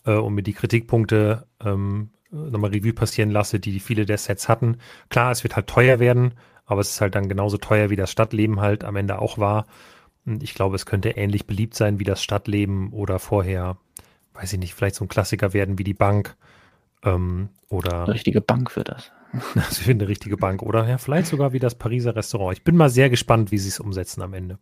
mhm. 0.05 0.11
äh, 0.11 0.17
und 0.17 0.33
mir 0.33 0.43
die 0.43 0.53
Kritikpunkte 0.53 1.45
ähm, 1.63 2.09
nochmal 2.31 2.71
Revue 2.71 2.93
passieren 2.93 3.29
lasse, 3.29 3.59
die 3.59 3.79
viele 3.79 4.05
der 4.05 4.17
Sets 4.17 4.49
hatten. 4.49 4.77
Klar, 5.09 5.31
es 5.31 5.43
wird 5.43 5.55
halt 5.55 5.67
teuer 5.67 5.99
werden, 5.99 6.33
aber 6.65 6.81
es 6.81 6.91
ist 6.91 7.01
halt 7.01 7.15
dann 7.15 7.29
genauso 7.29 7.57
teuer, 7.57 7.89
wie 7.89 7.95
das 7.95 8.11
Stadtleben 8.11 8.59
halt 8.59 8.83
am 8.83 8.95
Ende 8.95 9.19
auch 9.19 9.37
war. 9.37 9.67
Und 10.25 10.43
ich 10.43 10.53
glaube, 10.53 10.75
es 10.75 10.85
könnte 10.85 11.11
ähnlich 11.11 11.45
beliebt 11.45 11.75
sein 11.75 11.99
wie 11.99 12.03
das 12.03 12.23
Stadtleben 12.23 12.91
oder 12.91 13.19
vorher, 13.19 13.77
weiß 14.33 14.53
ich 14.53 14.59
nicht, 14.59 14.73
vielleicht 14.73 14.95
so 14.95 15.05
ein 15.05 15.09
Klassiker 15.09 15.53
werden 15.53 15.77
wie 15.77 15.83
die 15.83 15.93
Bank. 15.93 16.35
Ähm, 17.03 17.49
oder 17.69 18.03
eine 18.03 18.13
richtige 18.13 18.41
Bank 18.41 18.75
wird 18.75 18.89
das. 18.89 19.11
Wird 19.85 20.01
eine 20.01 20.07
richtige 20.07 20.37
Bank. 20.37 20.61
Oder 20.61 20.87
ja, 20.87 20.97
vielleicht 20.97 21.27
sogar 21.27 21.51
wie 21.51 21.59
das 21.59 21.75
Pariser 21.75 22.15
Restaurant. 22.15 22.57
Ich 22.57 22.63
bin 22.63 22.77
mal 22.77 22.89
sehr 22.89 23.09
gespannt, 23.09 23.51
wie 23.51 23.57
sie 23.57 23.67
es 23.67 23.81
umsetzen 23.81 24.21
am 24.21 24.33
Ende. 24.33 24.59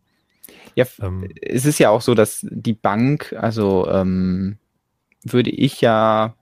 Ja, 0.76 0.86
ähm, 1.00 1.30
es 1.42 1.66
ist 1.66 1.80
ja 1.80 1.92
auch 1.92 2.02
so, 2.02 2.16
dass 2.16 2.46
die 2.50 2.74
Bank, 2.74 3.34
also 3.38 3.88
ähm, 3.88 4.58
würde 5.24 5.52
ich 5.52 5.80
ja 5.82 6.36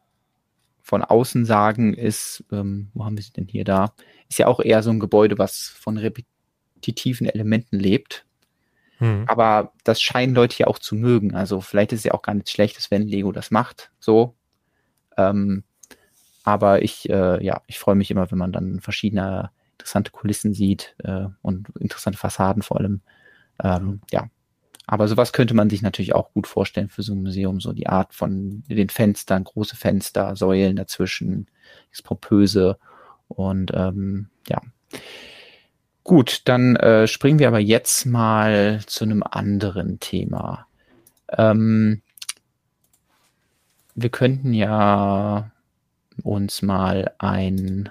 von 0.82 1.04
außen 1.04 1.46
sagen, 1.46 1.94
ist, 1.94 2.44
ähm, 2.52 2.90
wo 2.94 3.06
haben 3.06 3.18
wir 3.18 3.24
sie 3.24 3.34
denn 3.34 3.48
hier 3.48 3.64
da? 3.64 3.94
Ist 4.30 4.40
ja 4.40 4.48
auch 4.48 4.60
eher 4.60 4.82
so 4.82 4.90
ein 4.90 5.00
Gebäude, 5.00 5.38
was 5.38 5.68
von 5.68 5.98
repetitiven 5.98 7.28
Elementen 7.28 7.80
lebt. 7.80 8.26
Hm. 9.02 9.26
Aber 9.28 9.74
das 9.84 10.00
scheinen 10.00 10.36
Leute 10.36 10.60
ja 10.60 10.68
auch 10.68 10.78
zu 10.78 10.96
mögen. 10.96 11.34
Also 11.34 11.60
vielleicht 11.60 11.92
ist 11.92 12.00
es 12.00 12.06
ja 12.06 12.14
auch 12.14 12.22
gar 12.22 12.36
nichts 12.36 12.52
Schlechtes, 12.52 12.92
wenn 12.92 13.08
Lego 13.08 13.32
das 13.32 13.50
macht. 13.50 13.92
So. 14.00 14.36
Ähm, 15.18 15.64
aber 16.44 16.84
ich, 16.84 17.10
äh, 17.10 17.44
ja, 17.44 17.62
ich 17.66 17.80
freue 17.80 17.96
mich 17.96 18.12
immer, 18.12 18.30
wenn 18.30 18.38
man 18.38 18.52
dann 18.52 18.80
verschiedene 18.80 19.50
interessante 19.74 20.12
Kulissen 20.12 20.54
sieht 20.54 20.96
äh, 21.04 21.26
und 21.42 21.70
interessante 21.80 22.20
Fassaden 22.20 22.62
vor 22.62 22.78
allem. 22.78 23.02
Ähm, 23.64 24.02
ja. 24.12 24.30
Aber 24.86 25.08
sowas 25.08 25.34
könnte 25.34 25.56
man 25.56 25.70
sich 25.70 25.82
natürlich 25.82 26.14
auch 26.14 26.32
gut 26.34 26.46
vorstellen 26.46 26.90
für 26.90 27.02
so 27.02 27.14
ein 27.14 27.24
Museum, 27.24 27.60
so 27.60 27.74
die 27.74 27.88
Art 27.88 28.14
von 28.14 28.64
den 28.68 28.90
Fenstern, 28.90 29.46
große 29.46 29.76
Fenster, 29.76 30.36
Säulen 30.36 30.76
dazwischen, 30.76 31.48
das 31.90 32.04
Pompöse 32.04 32.78
und 33.30 33.72
ähm, 33.74 34.30
ja. 34.48 34.62
Gut, 36.04 36.42
dann 36.46 36.76
äh, 36.78 37.08
springen 37.08 37.40
wir 37.40 37.48
aber 37.48 37.60
jetzt 37.60 38.06
mal 38.06 38.82
zu 38.88 39.04
einem 39.04 39.24
anderen 39.24 40.00
Thema. 40.00 40.66
Ähm, 41.30 42.02
wir 43.96 44.10
könnten 44.10 44.54
ja 44.54 45.52
uns 46.24 46.62
mal 46.62 47.12
ein 47.20 47.90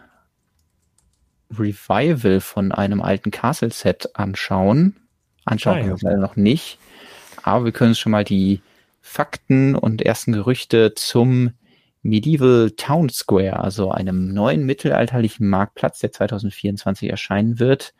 Revival 1.53 2.41
von 2.41 2.73
einem 2.73 3.03
alten 3.03 3.31
Castle-Set 3.31 4.11
anschauen. 4.15 4.97
Anschauen 5.45 5.77
können 5.77 5.89
wir 5.89 5.95
es 5.95 6.03
leider 6.03 6.19
noch 6.19 6.37
nicht. 6.37 6.79
Aber 7.43 7.65
wir 7.65 7.73
können 7.73 7.91
uns 7.91 7.99
schon 7.99 8.13
mal 8.13 8.25
die 8.25 8.61
Fakten 9.01 9.75
und 9.75 10.03
ersten 10.03 10.33
Gerüchte 10.33 10.95
zum 10.95 11.53
Medieval 12.03 12.71
Town 12.77 13.09
Square, 13.09 13.61
also 13.61 13.91
einem 13.91 14.33
neuen 14.33 14.65
mittelalterlichen 14.65 15.49
Marktplatz, 15.49 16.01
der 16.01 16.13
2024 16.13 17.11
erscheinen 17.11 17.59
wird, 17.59 17.95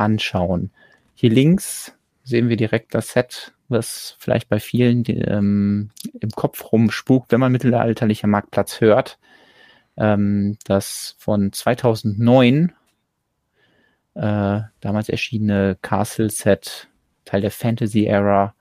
anschauen. 0.00 0.70
Hier 1.14 1.30
links 1.30 1.92
sehen 2.24 2.48
wir 2.48 2.56
direkt 2.56 2.94
das 2.94 3.12
Set, 3.12 3.52
was 3.68 4.16
vielleicht 4.18 4.48
bei 4.48 4.60
vielen 4.60 5.04
ähm, 5.06 5.90
im 6.20 6.30
Kopf 6.30 6.72
rumspukt, 6.72 7.32
wenn 7.32 7.40
man 7.40 7.52
mittelalterlicher 7.52 8.26
Marktplatz 8.26 8.80
hört 8.80 9.18
ähm, 9.96 10.58
das 10.64 11.16
von 11.18 11.52
2009 11.52 12.72
äh, 14.14 14.60
damals 14.80 15.08
erschienene 15.08 15.76
Castle 15.82 16.30
Set, 16.30 16.88
Teil 17.24 17.40
der 17.40 17.50
Fantasy 17.50 18.06
Era 18.06 18.54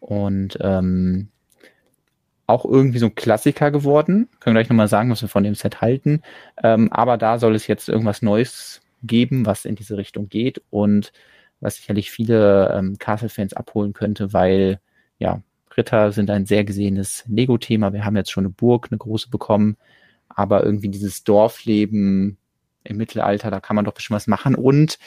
und 0.00 0.58
ähm, 0.60 1.28
auch 2.46 2.64
irgendwie 2.64 2.98
so 2.98 3.06
ein 3.06 3.14
Klassiker 3.14 3.70
geworden. 3.70 4.28
Können 4.40 4.54
wir 4.54 4.62
gleich 4.62 4.68
nochmal 4.68 4.88
sagen, 4.88 5.10
was 5.10 5.22
wir 5.22 5.28
von 5.28 5.44
dem 5.44 5.54
Set 5.54 5.80
halten. 5.80 6.20
Ähm, 6.62 6.92
aber 6.92 7.16
da 7.16 7.38
soll 7.38 7.54
es 7.54 7.66
jetzt 7.66 7.88
irgendwas 7.88 8.20
Neues 8.20 8.82
geben, 9.06 9.46
was 9.46 9.64
in 9.64 9.76
diese 9.76 9.96
Richtung 9.96 10.28
geht 10.28 10.62
und 10.70 11.12
was 11.60 11.76
sicherlich 11.76 12.10
viele 12.10 12.74
ähm, 12.76 12.98
Castle-Fans 12.98 13.54
abholen 13.54 13.92
könnte, 13.92 14.32
weil 14.32 14.80
ja, 15.18 15.42
Ritter 15.76 16.12
sind 16.12 16.30
ein 16.30 16.46
sehr 16.46 16.64
gesehenes 16.64 17.24
Lego-Thema. 17.26 17.92
Wir 17.92 18.04
haben 18.04 18.16
jetzt 18.16 18.30
schon 18.30 18.44
eine 18.44 18.52
Burg, 18.52 18.88
eine 18.90 18.98
große 18.98 19.30
bekommen 19.30 19.76
aber 20.34 20.64
irgendwie 20.64 20.88
dieses 20.88 21.24
Dorfleben 21.24 22.38
im 22.82 22.96
Mittelalter, 22.96 23.50
da 23.50 23.60
kann 23.60 23.76
man 23.76 23.84
doch 23.84 23.94
bestimmt 23.94 24.16
was 24.16 24.26
machen. 24.26 24.54
Und 24.54 24.98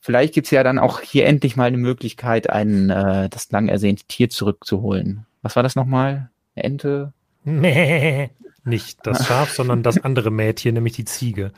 vielleicht 0.00 0.34
gibt's 0.34 0.50
ja 0.50 0.62
dann 0.62 0.78
auch 0.78 1.00
hier 1.00 1.26
endlich 1.26 1.56
mal 1.56 1.64
eine 1.64 1.78
Möglichkeit, 1.78 2.50
ein 2.50 2.90
äh, 2.90 3.28
das 3.28 3.50
lang 3.50 3.68
ersehnte 3.68 4.04
Tier 4.06 4.28
zurückzuholen. 4.30 5.26
Was 5.42 5.56
war 5.56 5.62
das 5.62 5.76
nochmal? 5.76 6.30
Eine 6.54 6.64
Ente? 6.64 7.12
Nee, 7.44 8.30
nicht 8.64 9.06
das 9.06 9.26
Schaf, 9.26 9.50
sondern 9.50 9.82
das 9.82 10.02
andere 10.02 10.30
Mädchen, 10.30 10.74
nämlich 10.74 10.94
die 10.94 11.04
Ziege. 11.04 11.52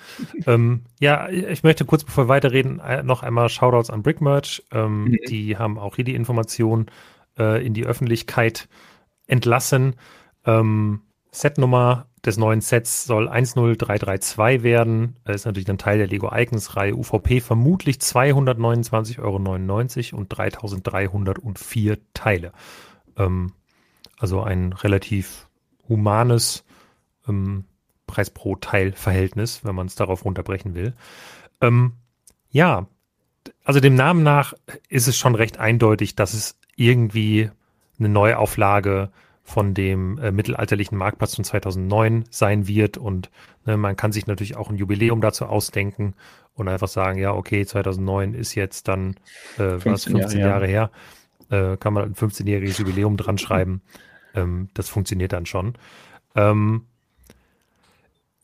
Ähm, 0.46 0.82
ja, 1.00 1.28
ich 1.28 1.62
möchte 1.62 1.84
kurz 1.84 2.04
bevor 2.04 2.24
wir 2.24 2.28
weiterreden, 2.28 2.80
äh, 2.80 3.02
noch 3.02 3.22
einmal 3.22 3.48
Shoutouts 3.48 3.90
an 3.90 4.02
Brickmerch. 4.02 4.64
Ähm, 4.72 5.04
mhm. 5.04 5.18
Die 5.28 5.56
haben 5.56 5.78
auch 5.78 5.96
hier 5.96 6.04
die 6.04 6.14
Information 6.14 6.86
äh, 7.38 7.64
in 7.64 7.74
die 7.74 7.86
Öffentlichkeit 7.86 8.68
entlassen. 9.26 9.94
Ähm, 10.44 11.02
Setnummer 11.30 12.06
des 12.24 12.38
neuen 12.38 12.60
Sets 12.60 13.04
soll 13.04 13.28
10332 13.28 14.62
werden. 14.62 15.16
Das 15.24 15.36
ist 15.36 15.44
natürlich 15.44 15.68
ein 15.68 15.78
Teil 15.78 15.98
der 15.98 16.08
Lego 16.08 16.30
Icons 16.34 16.76
Reihe 16.76 16.96
UVP, 16.96 17.40
vermutlich 17.40 17.98
229,99 17.98 19.18
Euro 19.22 20.18
und 20.18 20.28
3304 20.28 21.98
Teile. 22.14 22.52
Ähm, 23.16 23.52
also 24.18 24.42
ein 24.42 24.72
relativ 24.72 25.48
humanes 25.88 26.64
ähm, 27.28 27.64
Preis 28.06 28.30
pro 28.30 28.56
Teil 28.56 28.92
Verhältnis, 28.92 29.64
wenn 29.64 29.74
man 29.74 29.86
es 29.86 29.94
darauf 29.94 30.24
runterbrechen 30.24 30.74
will. 30.74 30.94
Ähm, 31.60 31.94
ja, 32.50 32.86
also 33.64 33.80
dem 33.80 33.94
Namen 33.94 34.22
nach 34.22 34.54
ist 34.88 35.08
es 35.08 35.16
schon 35.16 35.34
recht 35.34 35.58
eindeutig, 35.58 36.14
dass 36.14 36.34
es 36.34 36.58
irgendwie 36.76 37.50
eine 37.98 38.08
Neuauflage 38.08 39.10
von 39.42 39.74
dem 39.74 40.18
äh, 40.18 40.32
mittelalterlichen 40.32 40.98
Marktplatz 40.98 41.36
von 41.36 41.44
2009 41.44 42.24
sein 42.30 42.66
wird. 42.66 42.98
Und 42.98 43.30
ne, 43.64 43.76
man 43.76 43.96
kann 43.96 44.12
sich 44.12 44.26
natürlich 44.26 44.56
auch 44.56 44.70
ein 44.70 44.76
Jubiläum 44.76 45.20
dazu 45.20 45.46
ausdenken 45.46 46.14
und 46.54 46.68
einfach 46.68 46.88
sagen, 46.88 47.18
ja, 47.18 47.32
okay, 47.32 47.64
2009 47.64 48.34
ist 48.34 48.54
jetzt 48.54 48.88
dann 48.88 49.14
äh, 49.56 49.78
15 49.78 49.92
was, 49.92 50.04
15 50.04 50.40
Jahre, 50.40 50.50
Jahre 50.50 50.66
her. 50.66 50.90
Äh, 51.48 51.76
kann 51.76 51.92
man 51.92 52.04
ein 52.04 52.14
15-jähriges 52.14 52.80
Jubiläum 52.80 53.16
dran 53.16 53.38
schreiben. 53.38 53.82
Ähm, 54.34 54.68
das 54.74 54.88
funktioniert 54.88 55.32
dann 55.32 55.46
schon. 55.46 55.74
Ähm, 56.34 56.86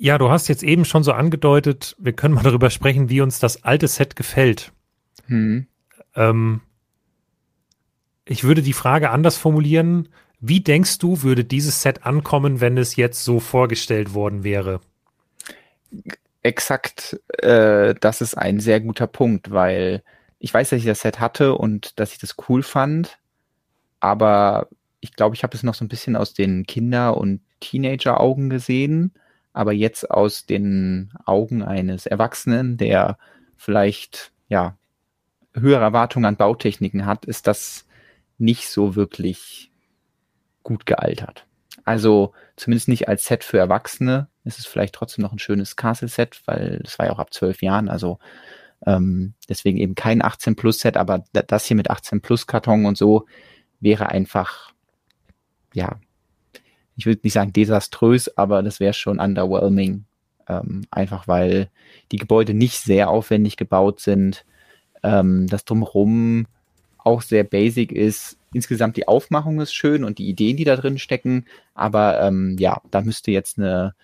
ja, 0.03 0.19
du 0.19 0.31
hast 0.31 0.49
jetzt 0.49 0.65
eben 0.65 0.85
schon 0.85 1.05
so 1.05 1.13
angedeutet, 1.13 1.95
wir 1.97 2.13
können 2.13 2.35
mal 2.35 2.43
darüber 2.43 2.71
sprechen, 2.71 3.09
wie 3.09 3.21
uns 3.21 3.39
das 3.39 3.63
alte 3.63 3.87
Set 3.87 4.17
gefällt. 4.17 4.73
Hm. 5.27 5.69
Ähm, 6.17 6.61
ich 8.25 8.43
würde 8.43 8.63
die 8.63 8.73
Frage 8.73 9.11
anders 9.11 9.37
formulieren. 9.37 10.09
Wie 10.41 10.61
denkst 10.61 10.99
du, 10.99 11.23
würde 11.23 11.45
dieses 11.45 11.83
Set 11.83 12.05
ankommen, 12.05 12.61
wenn 12.61 12.77
es 12.79 12.97
jetzt 12.97 13.23
so 13.23 13.39
vorgestellt 13.39 14.13
worden 14.13 14.43
wäre? 14.43 14.81
Exakt, 16.43 17.21
äh, 17.39 17.95
das 18.01 18.23
ist 18.23 18.37
ein 18.37 18.59
sehr 18.59 18.81
guter 18.81 19.07
Punkt, 19.07 19.53
weil 19.53 20.03
ich 20.41 20.53
weiß, 20.53 20.71
dass 20.71 20.81
ich 20.81 20.85
das 20.85 21.03
Set 21.03 21.21
hatte 21.21 21.55
und 21.55 22.01
dass 22.01 22.11
ich 22.11 22.19
das 22.19 22.35
cool 22.49 22.65
fand, 22.65 23.21
aber 24.01 24.67
ich 24.99 25.15
glaube, 25.15 25.37
ich 25.37 25.45
habe 25.45 25.57
es 25.57 25.63
noch 25.63 25.75
so 25.75 25.85
ein 25.85 25.89
bisschen 25.89 26.17
aus 26.17 26.35
den 26.35 26.67
Kinder- 26.67 27.17
und 27.17 27.41
Teenager-Augen 27.61 28.51
gesehen, 28.51 29.13
aber 29.53 29.73
jetzt 29.73 30.11
aus 30.11 30.47
den 30.47 31.13
Augen 31.25 31.63
eines 31.63 32.07
Erwachsenen, 32.07 32.77
der 32.77 33.19
vielleicht 33.57 34.33
ja 34.49 34.77
höhere 35.55 35.83
Erwartungen 35.83 36.25
an 36.25 36.37
Bautechniken 36.37 37.07
hat, 37.07 37.25
ist 37.25 37.47
das 37.47 37.87
nicht 38.39 38.69
so 38.69 38.97
wirklich 38.97 39.71
gut 40.63 40.87
gealtert. 40.87 41.47
Also 41.85 42.33
zumindest 42.57 42.89
nicht 42.89 43.09
als 43.09 43.27
Set 43.27 43.45
für 43.45 43.59
Erwachsene. 43.59 44.29
Es 44.45 44.59
ist 44.59 44.69
vielleicht 44.69 44.95
trotzdem 44.95 45.23
noch 45.23 45.33
ein 45.33 45.39
schönes 45.39 45.77
Castle-Set, 45.77 46.43
weil 46.47 46.81
das 46.83 46.99
war 46.99 47.07
ja 47.07 47.13
auch 47.13 47.19
ab 47.19 47.33
zwölf 47.35 47.63
Jahren. 47.63 47.89
Also 47.89 48.19
ähm, 48.87 49.35
deswegen 49.49 49.79
eben 49.79 49.95
kein 49.95 50.23
18 50.23 50.57
Plus 50.57 50.81
Set, 50.81 50.97
aber 50.97 51.25
das 51.33 51.65
hier 51.65 51.77
mit 51.77 51.91
18 51.91 52.21
Plus 52.21 52.47
Karton 52.47 52.87
und 52.87 52.97
so 52.97 53.27
wäre 53.81 54.09
einfach, 54.09 54.73
ja, 55.75 56.01
ich 56.97 57.07
würde 57.07 57.21
nicht 57.25 57.33
sagen 57.33 57.53
desaströs, 57.53 58.37
aber 58.37 58.63
das 58.63 58.81
wäre 58.81 58.93
schon 58.93 59.19
underwhelming. 59.19 60.05
Ähm, 60.49 60.83
einfach 60.91 61.29
weil 61.29 61.69
die 62.11 62.17
Gebäude 62.17 62.55
nicht 62.55 62.79
sehr 62.79 63.11
aufwendig 63.11 63.57
gebaut 63.57 64.01
sind. 64.01 64.45
Ähm, 65.03 65.47
das 65.47 65.65
drumherum 65.65 66.47
auch 66.99 67.23
sehr 67.23 67.45
basic 67.45 67.93
ist. 67.93 68.39
Insgesamt 68.53 68.97
die 68.97 69.09
Aufmachung 69.09 69.61
ist 69.61 69.73
schön 69.73 70.05
und 70.05 70.19
die 70.19 70.29
Ideen, 70.29 70.57
die 70.57 70.65
da 70.65 70.77
drin 70.77 70.99
stecken. 70.99 71.47
Aber 71.75 72.21
ähm, 72.21 72.57
ja, 72.59 72.81
da 72.91 73.01
müsste 73.01 73.31
jetzt 73.31 73.59
eine, 73.59 73.95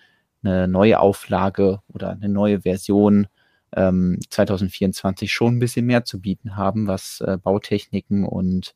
eine 0.43 0.67
neue 0.67 0.99
Auflage 0.99 1.81
oder 1.93 2.11
eine 2.11 2.29
neue 2.29 2.61
Version 2.61 3.27
ähm, 3.75 4.19
2024 4.29 5.31
schon 5.31 5.57
ein 5.57 5.59
bisschen 5.59 5.85
mehr 5.85 6.05
zu 6.05 6.19
bieten 6.19 6.55
haben, 6.55 6.87
was 6.87 7.21
äh, 7.21 7.37
Bautechniken 7.37 8.25
und 8.25 8.73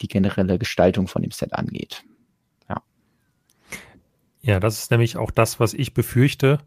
die 0.00 0.08
generelle 0.08 0.58
Gestaltung 0.58 1.06
von 1.06 1.22
dem 1.22 1.30
Set 1.30 1.52
angeht. 1.52 2.02
Ja. 4.44 4.60
Das 4.60 4.78
ist 4.78 4.90
nämlich 4.90 5.16
auch 5.16 5.30
das, 5.30 5.60
was 5.60 5.74
ich 5.74 5.94
befürchte. 5.94 6.58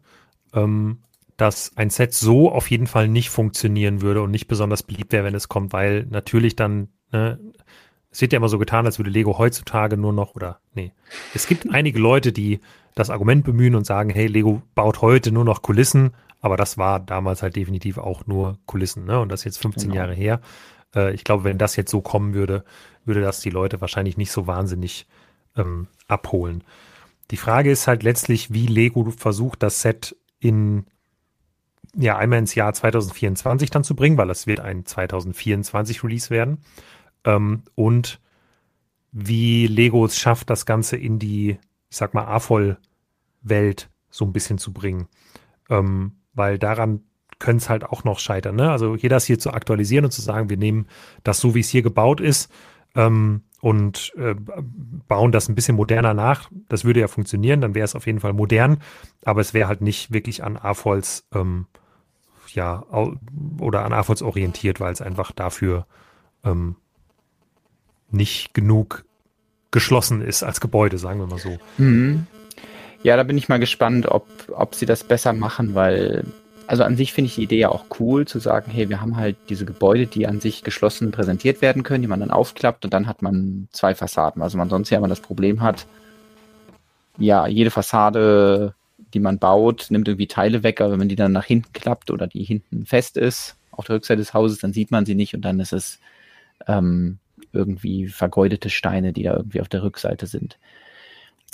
Ähm, 0.52 0.98
dass 1.38 1.76
ein 1.76 1.88
Set 1.88 2.12
so 2.12 2.50
auf 2.50 2.68
jeden 2.68 2.88
Fall 2.88 3.08
nicht 3.08 3.30
funktionieren 3.30 4.02
würde 4.02 4.22
und 4.22 4.32
nicht 4.32 4.48
besonders 4.48 4.82
beliebt 4.82 5.12
wäre, 5.12 5.24
wenn 5.24 5.36
es 5.36 5.48
kommt, 5.48 5.72
weil 5.72 6.04
natürlich 6.10 6.56
dann, 6.56 6.88
ne, 7.12 7.38
es 8.10 8.20
wird 8.20 8.32
ja 8.32 8.38
immer 8.38 8.48
so 8.48 8.58
getan, 8.58 8.86
als 8.86 8.98
würde 8.98 9.10
Lego 9.10 9.38
heutzutage 9.38 9.96
nur 9.96 10.12
noch, 10.12 10.34
oder 10.34 10.58
nee, 10.74 10.92
es 11.34 11.46
gibt 11.46 11.70
einige 11.72 12.00
Leute, 12.00 12.32
die 12.32 12.60
das 12.96 13.08
Argument 13.08 13.44
bemühen 13.44 13.76
und 13.76 13.86
sagen, 13.86 14.10
hey, 14.10 14.26
Lego 14.26 14.62
baut 14.74 15.00
heute 15.00 15.30
nur 15.30 15.44
noch 15.44 15.62
Kulissen, 15.62 16.10
aber 16.40 16.56
das 16.56 16.76
war 16.76 16.98
damals 16.98 17.42
halt 17.42 17.54
definitiv 17.54 17.98
auch 17.98 18.26
nur 18.26 18.58
Kulissen, 18.66 19.04
ne? 19.04 19.20
Und 19.20 19.30
das 19.30 19.40
ist 19.40 19.44
jetzt 19.44 19.58
15 19.58 19.90
genau. 19.90 20.00
Jahre 20.00 20.14
her. 20.14 20.40
Äh, 20.94 21.14
ich 21.14 21.22
glaube, 21.22 21.44
wenn 21.44 21.58
das 21.58 21.76
jetzt 21.76 21.92
so 21.92 22.00
kommen 22.00 22.34
würde, 22.34 22.64
würde 23.04 23.20
das 23.20 23.40
die 23.40 23.50
Leute 23.50 23.80
wahrscheinlich 23.80 24.16
nicht 24.16 24.32
so 24.32 24.48
wahnsinnig 24.48 25.06
ähm, 25.56 25.86
abholen. 26.08 26.64
Die 27.30 27.36
Frage 27.36 27.70
ist 27.70 27.86
halt 27.86 28.02
letztlich, 28.02 28.52
wie 28.52 28.66
Lego 28.66 29.10
versucht, 29.10 29.62
das 29.62 29.82
Set 29.82 30.16
in 30.40 30.86
ja 31.96 32.16
einmal 32.16 32.38
ins 32.38 32.54
Jahr 32.54 32.72
2024 32.72 33.70
dann 33.70 33.84
zu 33.84 33.94
bringen, 33.94 34.16
weil 34.16 34.30
es 34.30 34.46
wird 34.46 34.60
ein 34.60 34.84
2024 34.84 36.04
Release 36.04 36.30
werden. 36.30 36.58
Ähm, 37.24 37.62
und 37.74 38.20
wie 39.10 39.66
Lego 39.66 40.04
es 40.04 40.18
schafft, 40.18 40.50
das 40.50 40.66
Ganze 40.66 40.96
in 40.96 41.18
die, 41.18 41.58
ich 41.90 41.96
sag 41.96 42.14
mal, 42.14 42.26
AFOL-Welt 42.26 43.90
so 44.10 44.24
ein 44.24 44.32
bisschen 44.32 44.58
zu 44.58 44.72
bringen. 44.72 45.08
Ähm, 45.70 46.12
weil 46.34 46.58
daran 46.58 47.00
könnte 47.38 47.62
es 47.62 47.68
halt 47.68 47.84
auch 47.84 48.04
noch 48.04 48.18
scheitern. 48.18 48.56
Ne? 48.56 48.70
Also 48.70 48.96
hier 48.96 49.10
das 49.10 49.24
hier 49.24 49.38
zu 49.38 49.52
aktualisieren 49.52 50.04
und 50.04 50.10
zu 50.10 50.22
sagen, 50.22 50.50
wir 50.50 50.56
nehmen 50.56 50.86
das 51.24 51.40
so, 51.40 51.54
wie 51.54 51.60
es 51.60 51.68
hier 51.68 51.82
gebaut 51.82 52.20
ist 52.20 52.50
ähm, 52.94 53.42
und 53.60 54.12
äh, 54.16 54.34
bauen 55.08 55.32
das 55.32 55.48
ein 55.48 55.54
bisschen 55.54 55.76
moderner 55.76 56.14
nach. 56.14 56.50
Das 56.68 56.84
würde 56.84 57.00
ja 57.00 57.08
funktionieren, 57.08 57.60
dann 57.60 57.74
wäre 57.74 57.84
es 57.84 57.94
auf 57.94 58.06
jeden 58.06 58.20
Fall 58.20 58.32
modern, 58.32 58.78
aber 59.24 59.40
es 59.40 59.54
wäre 59.54 59.68
halt 59.68 59.80
nicht 59.80 60.12
wirklich 60.12 60.44
an 60.44 60.56
AFOLs 60.56 61.26
ähm, 61.34 61.66
ja, 62.54 62.84
oder 63.58 63.84
an 63.84 63.92
AFOLs 63.92 64.22
orientiert, 64.22 64.80
weil 64.80 64.92
es 64.92 65.02
einfach 65.02 65.32
dafür 65.32 65.86
ähm, 66.44 66.76
nicht 68.10 68.54
genug 68.54 69.04
geschlossen 69.70 70.22
ist 70.22 70.42
als 70.42 70.60
Gebäude, 70.60 70.98
sagen 70.98 71.20
wir 71.20 71.26
mal 71.26 71.38
so. 71.38 71.58
Mhm. 71.76 72.26
Ja, 73.02 73.16
da 73.16 73.22
bin 73.22 73.38
ich 73.38 73.48
mal 73.48 73.58
gespannt, 73.58 74.06
ob, 74.06 74.26
ob 74.52 74.74
sie 74.74 74.86
das 74.86 75.04
besser 75.04 75.32
machen, 75.32 75.74
weil, 75.74 76.24
also 76.68 76.84
an 76.84 76.96
sich 76.96 77.12
finde 77.12 77.28
ich 77.28 77.34
die 77.34 77.42
Idee 77.42 77.58
ja 77.58 77.70
auch 77.70 77.86
cool, 77.98 78.26
zu 78.26 78.38
sagen, 78.38 78.70
hey, 78.70 78.88
wir 78.88 79.00
haben 79.00 79.16
halt 79.16 79.36
diese 79.48 79.64
Gebäude, 79.64 80.06
die 80.06 80.26
an 80.26 80.40
sich 80.40 80.62
geschlossen 80.62 81.10
präsentiert 81.10 81.62
werden 81.62 81.82
können, 81.82 82.02
die 82.02 82.08
man 82.08 82.20
dann 82.20 82.30
aufklappt 82.30 82.84
und 82.84 82.94
dann 82.94 83.06
hat 83.06 83.22
man 83.22 83.68
zwei 83.72 83.94
Fassaden. 83.94 84.42
Also 84.42 84.56
man 84.58 84.70
sonst 84.70 84.90
ja 84.90 84.98
immer 84.98 85.08
das 85.08 85.20
Problem 85.20 85.62
hat, 85.62 85.86
ja, 87.18 87.46
jede 87.48 87.70
Fassade 87.70 88.74
die 89.14 89.20
man 89.20 89.38
baut, 89.38 89.86
nimmt 89.90 90.08
irgendwie 90.08 90.26
Teile 90.26 90.62
weg, 90.62 90.80
aber 90.80 90.92
wenn 90.92 90.98
man 90.98 91.08
die 91.08 91.16
dann 91.16 91.32
nach 91.32 91.44
hinten 91.44 91.72
klappt 91.72 92.10
oder 92.10 92.26
die 92.26 92.44
hinten 92.44 92.84
fest 92.86 93.16
ist, 93.16 93.56
auf 93.70 93.86
der 93.86 93.96
Rückseite 93.96 94.18
des 94.18 94.34
Hauses, 94.34 94.58
dann 94.58 94.72
sieht 94.72 94.90
man 94.90 95.06
sie 95.06 95.14
nicht 95.14 95.34
und 95.34 95.42
dann 95.42 95.60
ist 95.60 95.72
es 95.72 95.98
ähm, 96.66 97.18
irgendwie 97.52 98.08
vergeudete 98.08 98.70
Steine, 98.70 99.12
die 99.12 99.22
da 99.22 99.34
irgendwie 99.34 99.60
auf 99.60 99.68
der 99.68 99.82
Rückseite 99.82 100.26
sind. 100.26 100.58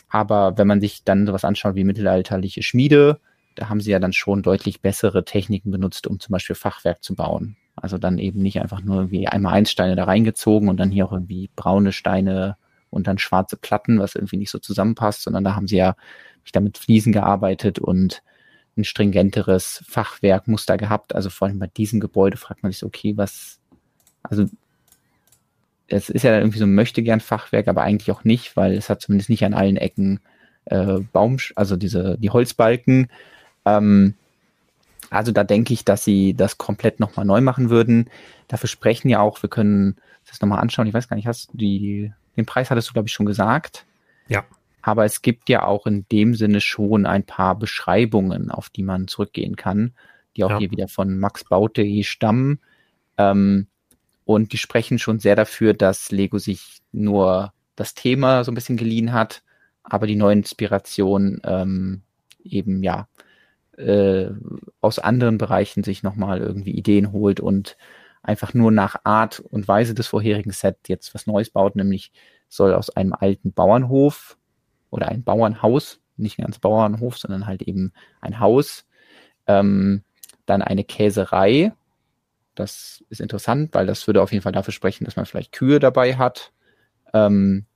Aber 0.09 0.57
wenn 0.59 0.67
man 0.67 0.81
sich 0.81 1.05
dann 1.05 1.27
sowas 1.27 1.45
anschaut 1.45 1.75
wie 1.75 1.85
mittelalterliche 1.85 2.63
Schmiede, 2.63 3.19
da 3.55 3.69
haben 3.69 3.81
sie 3.81 3.91
ja 3.91 3.99
dann 3.99 4.13
schon 4.13 4.43
deutlich 4.43 4.81
bessere 4.81 5.25
Techniken 5.25 5.71
benutzt, 5.71 6.07
um 6.07 6.21
zum 6.21 6.33
Beispiel 6.33 6.57
Fachwerk 6.57 7.03
zu 7.03 7.15
bauen. 7.15 7.57
Also 7.77 7.99
dann 7.99 8.19
eben 8.19 8.41
nicht 8.41 8.61
einfach 8.61 8.83
nur 8.83 8.97
irgendwie 8.97 9.29
einmal 9.29 9.55
eins 9.55 9.71
Steine 9.71 9.97
da 9.97 10.05
reingezogen 10.05 10.69
und 10.69 10.79
dann 10.79 10.91
hier 10.91 11.07
auch 11.07 11.13
irgendwie 11.13 11.51
braune 11.57 11.93
Steine 11.93 12.57
und 12.91 13.07
dann 13.07 13.19
schwarze 13.19 13.57
Platten, 13.57 13.99
was 13.99 14.15
irgendwie 14.15 14.37
nicht 14.37 14.51
so 14.51 14.59
zusammenpasst, 14.59 15.23
sondern 15.23 15.45
da 15.45 15.57
haben 15.57 15.67
sie 15.67 15.77
ja 15.77 15.97
ich 16.45 16.53
da 16.53 16.61
mit 16.61 16.79
Fliesen 16.79 17.13
gearbeitet 17.13 17.79
und 17.79 18.23
ein 18.77 18.85
stringenteres 18.85 19.83
Fachwerkmuster 19.89 20.77
gehabt. 20.77 21.15
Also 21.15 21.31
vor 21.31 21.49
allem 21.49 21.59
bei 21.59 21.67
diesem 21.67 22.01
Gebäude 22.01 22.37
fragt 22.37 22.63
man 22.63 22.73
sich 22.73 22.79
so, 22.81 22.87
okay, 22.87 23.17
was, 23.17 23.61
also 24.23 24.47
es 25.89 26.11
ist 26.11 26.23
ja 26.23 26.39
irgendwie 26.39 26.59
so 26.59 26.65
ein 26.65 26.75
möchte 26.75 27.03
gern 27.03 27.21
Fachwerk, 27.21 27.69
aber 27.69 27.83
eigentlich 27.83 28.11
auch 28.11 28.25
nicht, 28.25 28.57
weil 28.57 28.73
es 28.73 28.89
hat 28.89 29.01
zumindest 29.01 29.31
nicht 29.31 29.45
an 29.45 29.55
allen 29.55 29.77
Ecken 29.77 30.21
äh, 30.67 31.01
Baum, 31.13 31.37
also 31.57 31.77
diese 31.77 32.17
die 32.19 32.31
Holzbalken. 32.31 33.09
Ähm, 33.65 34.15
also 35.11 35.33
da 35.33 35.45
denke 35.45 35.73
ich, 35.73 35.85
dass 35.85 36.05
sie 36.05 36.35
das 36.35 36.59
komplett 36.59 37.01
nochmal 37.01 37.25
neu 37.25 37.41
machen 37.41 37.71
würden. 37.71 38.11
Dafür 38.49 38.69
sprechen 38.69 39.09
ja 39.09 39.21
auch, 39.21 39.43
wir 39.43 39.51
können 39.51 39.97
das 40.27 40.41
nochmal 40.41 40.61
anschauen. 40.61 40.87
Ich 40.87 40.95
weiß 40.95 41.09
gar 41.09 41.17
nicht, 41.17 41.27
hast 41.27 41.53
du 41.53 41.59
die, 41.59 42.13
den 42.37 42.47
Preis 42.47 42.71
hattest 42.71 42.89
du, 42.89 42.93
glaube 42.93 43.09
ich, 43.09 43.13
schon 43.13 43.27
gesagt. 43.27 43.87
Ja. 44.29 44.45
Aber 44.83 45.05
es 45.05 45.23
gibt 45.23 45.49
ja 45.49 45.65
auch 45.65 45.87
in 45.87 46.07
dem 46.11 46.35
Sinne 46.35 46.61
schon 46.61 47.07
ein 47.07 47.25
paar 47.25 47.59
Beschreibungen, 47.59 48.51
auf 48.51 48.71
die 48.71 48.83
man 48.83 49.09
zurückgehen 49.09 49.57
kann, 49.57 49.95
die 50.37 50.45
auch 50.45 50.51
ja. 50.51 50.59
hier 50.59 50.71
wieder 50.71 50.89
von 50.89 51.19
Max 51.19 51.45
Baute 51.45 51.87
stammen. 52.03 52.61
Ähm, 53.17 53.69
und 54.25 54.53
die 54.53 54.59
sprechen 54.59 54.99
schon 54.99 55.19
sehr 55.21 55.37
dafür, 55.37 55.75
dass 55.75 56.11
Lego 56.11 56.39
sich 56.39 56.81
nur 56.93 57.53
das 57.77 57.95
Thema 57.95 58.45
so 58.45 58.51
ein 58.51 58.55
bisschen 58.55 58.77
geliehen 58.77 59.13
hat, 59.13 59.43
aber 59.83 60.07
die 60.07 60.17
neue 60.17 60.35
Inspiration 60.35 61.41
ähm, 61.45 62.03
eben 62.43 62.83
ja 62.83 63.07
äh, 63.79 64.31
aus 64.81 64.99
anderen 64.99 65.39
Bereichen 65.39 65.85
sich 65.85 66.03
nochmal 66.03 66.41
irgendwie 66.41 66.73
Ideen 66.73 67.13
holt 67.13 67.41
und 67.41 67.77
einfach 68.23 68.55
nur 68.55 68.71
nach 68.71 68.97
Art 69.05 69.41
und 69.41 69.69
Weise 69.69 69.95
des 69.95 70.07
vorherigen 70.07 70.53
Set 70.53 70.77
jetzt 70.89 71.15
was 71.15 71.27
Neues 71.27 71.51
baut, 71.51 71.77
nämlich 71.77 72.13
soll 72.49 72.73
aus 72.75 72.91
einem 72.91 73.13
alten 73.13 73.53
Bauernhof 73.53 74.37
oder 74.91 75.09
ein 75.09 75.25
Bauernhaus, 75.25 76.01
nicht 76.17 76.39
ganz 76.39 76.59
Bauernhof, 76.59 77.19
sondern 77.19 77.47
halt 77.47 77.63
eben 77.63 77.93
ein 78.21 78.41
Haus. 78.41 78.87
Ähm, 79.47 80.03
dann 80.47 80.63
eine 80.63 80.85
Käserei. 80.85 81.73
Das 82.55 83.05
ist 83.11 83.21
interessant, 83.21 83.75
weil 83.75 83.87
das 83.87 84.07
würde 84.07 84.23
auf 84.23 84.33
jeden 84.33 84.43
Fall 84.43 84.53
dafür 84.53 84.73
sprechen, 84.73 85.05
dass 85.05 85.17
man 85.17 85.27
vielleicht 85.27 85.53
Kühe 85.53 85.81
dabei 85.81 86.17
hat. 86.17 86.53
Ähm, 87.13 87.67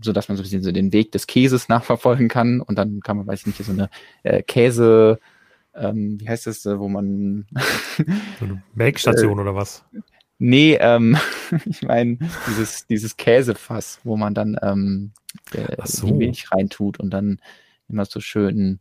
so 0.00 0.12
dass 0.12 0.28
man 0.28 0.36
so 0.36 0.42
ein 0.42 0.44
bisschen 0.44 0.62
so 0.62 0.72
den 0.72 0.92
Weg 0.92 1.12
des 1.12 1.26
Käses 1.26 1.68
nachverfolgen 1.68 2.28
kann 2.28 2.60
und 2.60 2.76
dann 2.76 3.00
kann 3.00 3.16
man, 3.16 3.26
weiß 3.26 3.40
ich 3.40 3.46
nicht, 3.46 3.64
so 3.64 3.72
eine 3.72 3.88
äh, 4.24 4.42
Käse, 4.42 5.18
ähm, 5.76 6.20
wie 6.20 6.28
heißt 6.28 6.46
das, 6.46 6.64
wo 6.64 6.88
man 6.88 7.46
so 8.38 8.44
eine 8.44 8.62
Melkstation 8.74 9.38
äh, 9.38 9.42
oder 9.42 9.54
was? 9.54 9.84
Nee, 10.38 10.76
ähm, 10.80 11.16
ich 11.66 11.82
meine 11.82 12.18
dieses, 12.48 12.86
dieses 12.86 13.16
Käsefass, 13.16 14.00
wo 14.04 14.16
man 14.16 14.34
dann 14.34 14.58
ähm, 14.62 15.12
äh, 15.52 15.76
so. 15.84 16.06
die 16.06 16.12
Milch 16.12 16.50
reintut 16.52 16.98
und 17.00 17.10
dann 17.10 17.40
immer 17.88 18.04
so 18.04 18.20
schön 18.20 18.80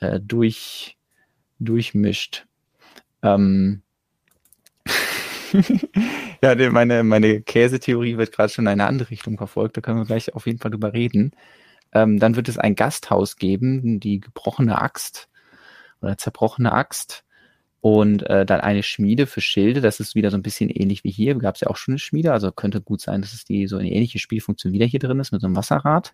äh, 0.00 0.20
durch, 0.20 0.96
durchmischt. 1.58 2.46
Ähm, 3.22 3.82
ja, 6.42 6.70
meine, 6.70 7.02
meine 7.02 7.42
Käsetheorie 7.42 8.16
wird 8.16 8.32
gerade 8.32 8.52
schon 8.52 8.64
in 8.64 8.68
eine 8.68 8.86
andere 8.86 9.10
Richtung 9.10 9.36
verfolgt. 9.36 9.76
Da 9.76 9.80
können 9.80 9.98
wir 9.98 10.06
gleich 10.06 10.34
auf 10.34 10.46
jeden 10.46 10.58
Fall 10.58 10.70
drüber 10.70 10.92
reden. 10.92 11.32
Ähm, 11.92 12.18
dann 12.18 12.36
wird 12.36 12.48
es 12.48 12.56
ein 12.56 12.76
Gasthaus 12.76 13.36
geben, 13.36 13.98
die 14.00 14.20
gebrochene 14.20 14.80
Axt 14.80 15.29
oder 16.00 16.18
zerbrochene 16.18 16.72
Axt. 16.72 17.24
Und 17.82 18.28
äh, 18.28 18.44
dann 18.44 18.60
eine 18.60 18.82
Schmiede 18.82 19.26
für 19.26 19.40
Schilde. 19.40 19.80
Das 19.80 20.00
ist 20.00 20.14
wieder 20.14 20.30
so 20.30 20.36
ein 20.36 20.42
bisschen 20.42 20.68
ähnlich 20.68 21.02
wie 21.02 21.10
hier. 21.10 21.34
Gab 21.36 21.54
es 21.54 21.62
ja 21.62 21.68
auch 21.68 21.76
schon 21.76 21.92
eine 21.92 21.98
Schmiede. 21.98 22.32
Also 22.32 22.52
könnte 22.52 22.82
gut 22.82 23.00
sein, 23.00 23.22
dass 23.22 23.32
es 23.32 23.46
die 23.46 23.66
so 23.66 23.78
eine 23.78 23.90
ähnliche 23.90 24.18
Spielfunktion 24.18 24.74
wieder 24.74 24.84
hier 24.84 25.00
drin 25.00 25.18
ist 25.18 25.32
mit 25.32 25.40
so 25.40 25.46
einem 25.46 25.56
Wasserrad. 25.56 26.12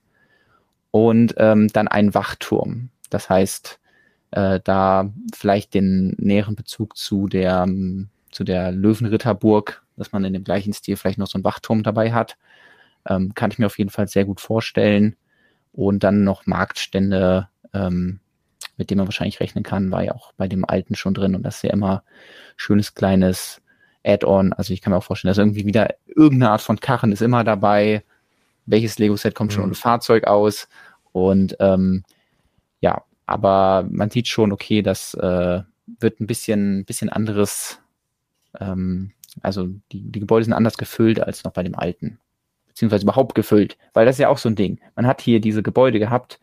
Und 0.92 1.34
ähm, 1.38 1.68
dann 1.68 1.88
ein 1.88 2.14
Wachturm. 2.14 2.90
Das 3.10 3.28
heißt, 3.28 3.80
äh, 4.30 4.60
da 4.62 5.12
vielleicht 5.34 5.74
den 5.74 6.14
näheren 6.18 6.54
Bezug 6.54 6.96
zu 6.96 7.26
der 7.26 7.66
zu 8.30 8.44
der 8.44 8.70
Löwenritterburg, 8.70 9.82
dass 9.96 10.12
man 10.12 10.24
in 10.24 10.34
dem 10.34 10.44
gleichen 10.44 10.72
Stil 10.72 10.96
vielleicht 10.96 11.18
noch 11.18 11.26
so 11.26 11.38
einen 11.38 11.44
Wachturm 11.44 11.82
dabei 11.82 12.12
hat. 12.12 12.36
Ähm, 13.08 13.34
kann 13.34 13.50
ich 13.50 13.58
mir 13.58 13.66
auf 13.66 13.78
jeden 13.78 13.90
Fall 13.90 14.08
sehr 14.08 14.24
gut 14.24 14.40
vorstellen. 14.40 15.16
Und 15.72 16.04
dann 16.04 16.22
noch 16.22 16.46
Marktstände, 16.46 17.48
ähm, 17.72 18.20
mit 18.76 18.90
denen 18.90 18.98
man 18.98 19.06
wahrscheinlich 19.06 19.40
rechnen 19.40 19.64
kann, 19.64 19.90
war 19.90 20.04
ja 20.04 20.14
auch 20.14 20.32
bei 20.36 20.48
dem 20.48 20.64
alten 20.64 20.94
schon 20.94 21.14
drin. 21.14 21.34
Und 21.34 21.42
das 21.42 21.56
ist 21.56 21.62
ja 21.62 21.70
immer 21.70 22.02
schönes 22.56 22.94
kleines 22.94 23.62
Add-on. 24.04 24.52
Also 24.52 24.72
ich 24.72 24.80
kann 24.80 24.92
mir 24.92 24.98
auch 24.98 25.04
vorstellen, 25.04 25.30
dass 25.30 25.38
irgendwie 25.38 25.66
wieder 25.66 25.94
irgendeine 26.06 26.50
Art 26.50 26.62
von 26.62 26.80
Karren 26.80 27.12
ist 27.12 27.22
immer 27.22 27.44
dabei. 27.44 28.04
Welches 28.66 28.98
Lego-Set 28.98 29.34
kommt 29.34 29.52
schon 29.52 29.62
mhm. 29.62 29.68
ohne 29.68 29.74
Fahrzeug 29.74 30.26
aus? 30.26 30.68
Und 31.12 31.56
ähm, 31.60 32.04
ja, 32.80 33.02
aber 33.26 33.86
man 33.90 34.10
sieht 34.10 34.28
schon, 34.28 34.52
okay, 34.52 34.82
das 34.82 35.14
äh, 35.14 35.62
wird 36.00 36.20
ein 36.20 36.26
bisschen, 36.26 36.84
bisschen 36.84 37.08
anderes 37.08 37.80
ähm, 38.60 39.12
also 39.42 39.68
die, 39.92 40.10
die 40.10 40.20
Gebäude 40.20 40.44
sind 40.44 40.54
anders 40.54 40.78
gefüllt 40.78 41.20
als 41.20 41.44
noch 41.44 41.52
bei 41.52 41.62
dem 41.62 41.74
alten. 41.74 42.18
Beziehungsweise 42.68 43.04
überhaupt 43.04 43.34
gefüllt. 43.34 43.76
Weil 43.92 44.06
das 44.06 44.16
ist 44.16 44.20
ja 44.20 44.28
auch 44.28 44.38
so 44.38 44.48
ein 44.48 44.56
Ding. 44.56 44.80
Man 44.94 45.06
hat 45.06 45.20
hier 45.20 45.40
diese 45.40 45.62
Gebäude 45.62 45.98
gehabt 45.98 46.40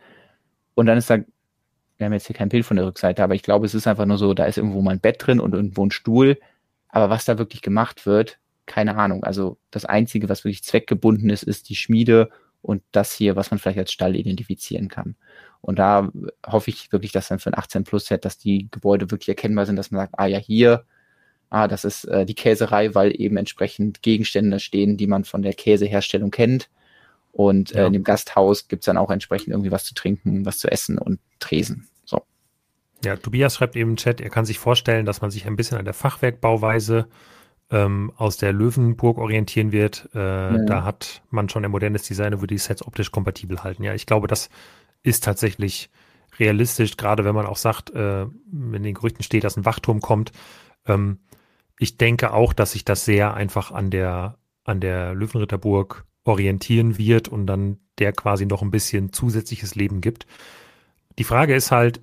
und 0.75 0.85
dann 0.85 0.97
ist 0.97 1.09
da, 1.09 1.17
wir 2.03 2.07
haben 2.07 2.13
jetzt 2.13 2.27
hier 2.27 2.35
kein 2.35 2.49
Bild 2.49 2.65
von 2.65 2.77
der 2.77 2.85
Rückseite, 2.85 3.23
aber 3.23 3.35
ich 3.35 3.43
glaube, 3.43 3.65
es 3.65 3.73
ist 3.73 3.87
einfach 3.87 4.05
nur 4.05 4.17
so, 4.17 4.33
da 4.33 4.45
ist 4.45 4.57
irgendwo 4.57 4.81
mal 4.81 4.91
ein 4.91 4.99
Bett 4.99 5.17
drin 5.19 5.39
und 5.39 5.53
irgendwo 5.53 5.85
ein 5.85 5.91
Stuhl. 5.91 6.37
Aber 6.89 7.09
was 7.09 7.25
da 7.25 7.37
wirklich 7.37 7.61
gemacht 7.61 8.05
wird, 8.05 8.39
keine 8.65 8.95
Ahnung. 8.95 9.23
Also 9.23 9.57
das 9.71 9.85
Einzige, 9.85 10.29
was 10.29 10.43
wirklich 10.43 10.63
zweckgebunden 10.63 11.29
ist, 11.29 11.43
ist 11.43 11.69
die 11.69 11.75
Schmiede 11.75 12.29
und 12.61 12.83
das 12.91 13.11
hier, 13.13 13.35
was 13.35 13.51
man 13.51 13.59
vielleicht 13.59 13.79
als 13.79 13.91
Stall 13.91 14.15
identifizieren 14.15 14.87
kann. 14.87 15.15
Und 15.61 15.79
da 15.79 16.11
hoffe 16.45 16.69
ich 16.69 16.91
wirklich, 16.91 17.11
dass 17.11 17.29
dann 17.29 17.39
für 17.39 17.49
ein 17.49 17.57
18 17.57 17.83
Plus 17.83 18.05
Set, 18.05 18.25
dass 18.25 18.37
die 18.37 18.67
Gebäude 18.69 19.11
wirklich 19.11 19.29
erkennbar 19.29 19.65
sind, 19.65 19.75
dass 19.75 19.91
man 19.91 20.01
sagt, 20.01 20.13
ah 20.17 20.27
ja, 20.27 20.37
hier 20.37 20.85
ah, 21.53 21.67
das 21.67 21.85
ist 21.85 22.05
äh, 22.05 22.25
die 22.25 22.33
Käserei, 22.33 22.95
weil 22.95 23.13
eben 23.19 23.37
entsprechend 23.37 24.01
Gegenstände 24.01 24.59
stehen, 24.59 24.97
die 24.97 25.05
man 25.05 25.23
von 25.23 25.43
der 25.43 25.53
Käseherstellung 25.53 26.31
kennt. 26.31 26.69
Und 27.31 27.73
äh, 27.73 27.79
ja. 27.79 27.87
in 27.87 27.93
dem 27.93 28.03
Gasthaus 28.03 28.67
gibt's 28.67 28.87
dann 28.87 28.97
auch 28.97 29.11
entsprechend 29.11 29.49
irgendwie 29.49 29.71
was 29.71 29.83
zu 29.83 29.93
trinken, 29.93 30.45
was 30.45 30.57
zu 30.57 30.71
essen 30.71 30.97
und 30.97 31.19
Tresen. 31.39 31.87
Ja, 33.03 33.17
Tobias 33.17 33.55
schreibt 33.55 33.75
eben 33.75 33.91
im 33.91 33.95
Chat, 33.97 34.21
er 34.21 34.29
kann 34.29 34.45
sich 34.45 34.59
vorstellen, 34.59 35.05
dass 35.05 35.21
man 35.21 35.31
sich 35.31 35.45
ein 35.45 35.55
bisschen 35.55 35.77
an 35.77 35.85
der 35.85 35.93
Fachwerkbauweise 35.93 37.07
ähm, 37.69 38.11
aus 38.17 38.37
der 38.37 38.53
Löwenburg 38.53 39.17
orientieren 39.17 39.71
wird. 39.71 40.09
Äh, 40.13 40.19
ja. 40.19 40.57
Da 40.65 40.83
hat 40.83 41.21
man 41.29 41.49
schon 41.49 41.65
ein 41.65 41.71
modernes 41.71 42.03
Design, 42.03 42.41
wo 42.41 42.45
die 42.45 42.57
Sets 42.57 42.85
optisch 42.85 43.11
kompatibel 43.11 43.63
halten. 43.63 43.83
Ja, 43.83 43.93
ich 43.93 44.05
glaube, 44.05 44.27
das 44.27 44.49
ist 45.01 45.23
tatsächlich 45.23 45.89
realistisch, 46.39 46.97
gerade 46.97 47.25
wenn 47.25 47.35
man 47.35 47.45
auch 47.45 47.57
sagt, 47.57 47.91
äh, 47.91 48.25
wenn 48.25 48.73
in 48.73 48.83
den 48.83 48.93
Gerüchten 48.93 49.23
steht, 49.23 49.43
dass 49.43 49.57
ein 49.57 49.65
Wachturm 49.65 49.99
kommt. 50.01 50.31
Ähm, 50.85 51.19
ich 51.79 51.97
denke 51.97 52.33
auch, 52.33 52.53
dass 52.53 52.73
sich 52.73 52.85
das 52.85 53.05
sehr 53.05 53.33
einfach 53.33 53.71
an 53.71 53.89
der, 53.89 54.37
an 54.63 54.79
der 54.79 55.13
Löwenritterburg 55.13 56.05
orientieren 56.23 56.97
wird 56.97 57.27
und 57.27 57.47
dann 57.47 57.79
der 57.99 58.13
quasi 58.13 58.45
noch 58.45 58.61
ein 58.61 58.71
bisschen 58.71 59.11
zusätzliches 59.11 59.75
Leben 59.75 60.01
gibt. 60.01 60.25
Die 61.19 61.23
Frage 61.23 61.53
ist 61.55 61.71
halt, 61.71 62.01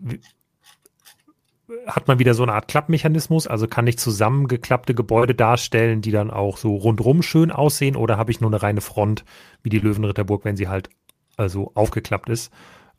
hat 1.87 2.09
man 2.09 2.19
wieder 2.19 2.35
so 2.35 2.43
eine 2.43 2.53
Art 2.53 2.69
Klappmechanismus? 2.69 3.47
Also 3.47 3.67
kann 3.67 3.87
ich 3.87 3.99
zusammengeklappte 3.99 4.95
Gebäude 4.95 5.35
darstellen, 5.35 6.03
die 6.03 6.11
dann 6.11 6.31
auch 6.31 6.57
so 6.57 6.75
rundrum 6.75 7.23
schön 7.23 7.51
aussehen? 7.51 7.97
Oder 7.97 8.17
habe 8.17 8.31
ich 8.31 8.41
nur 8.41 8.51
eine 8.51 8.63
reine 8.63 8.81
Front 8.81 9.25
wie 9.63 9.69
die 9.69 9.79
Löwenritterburg, 9.79 10.45
wenn 10.45 10.57
sie 10.57 10.69
halt 10.69 10.91
also 11.37 11.73
aufgeklappt 11.75 12.29
ist? 12.29 12.53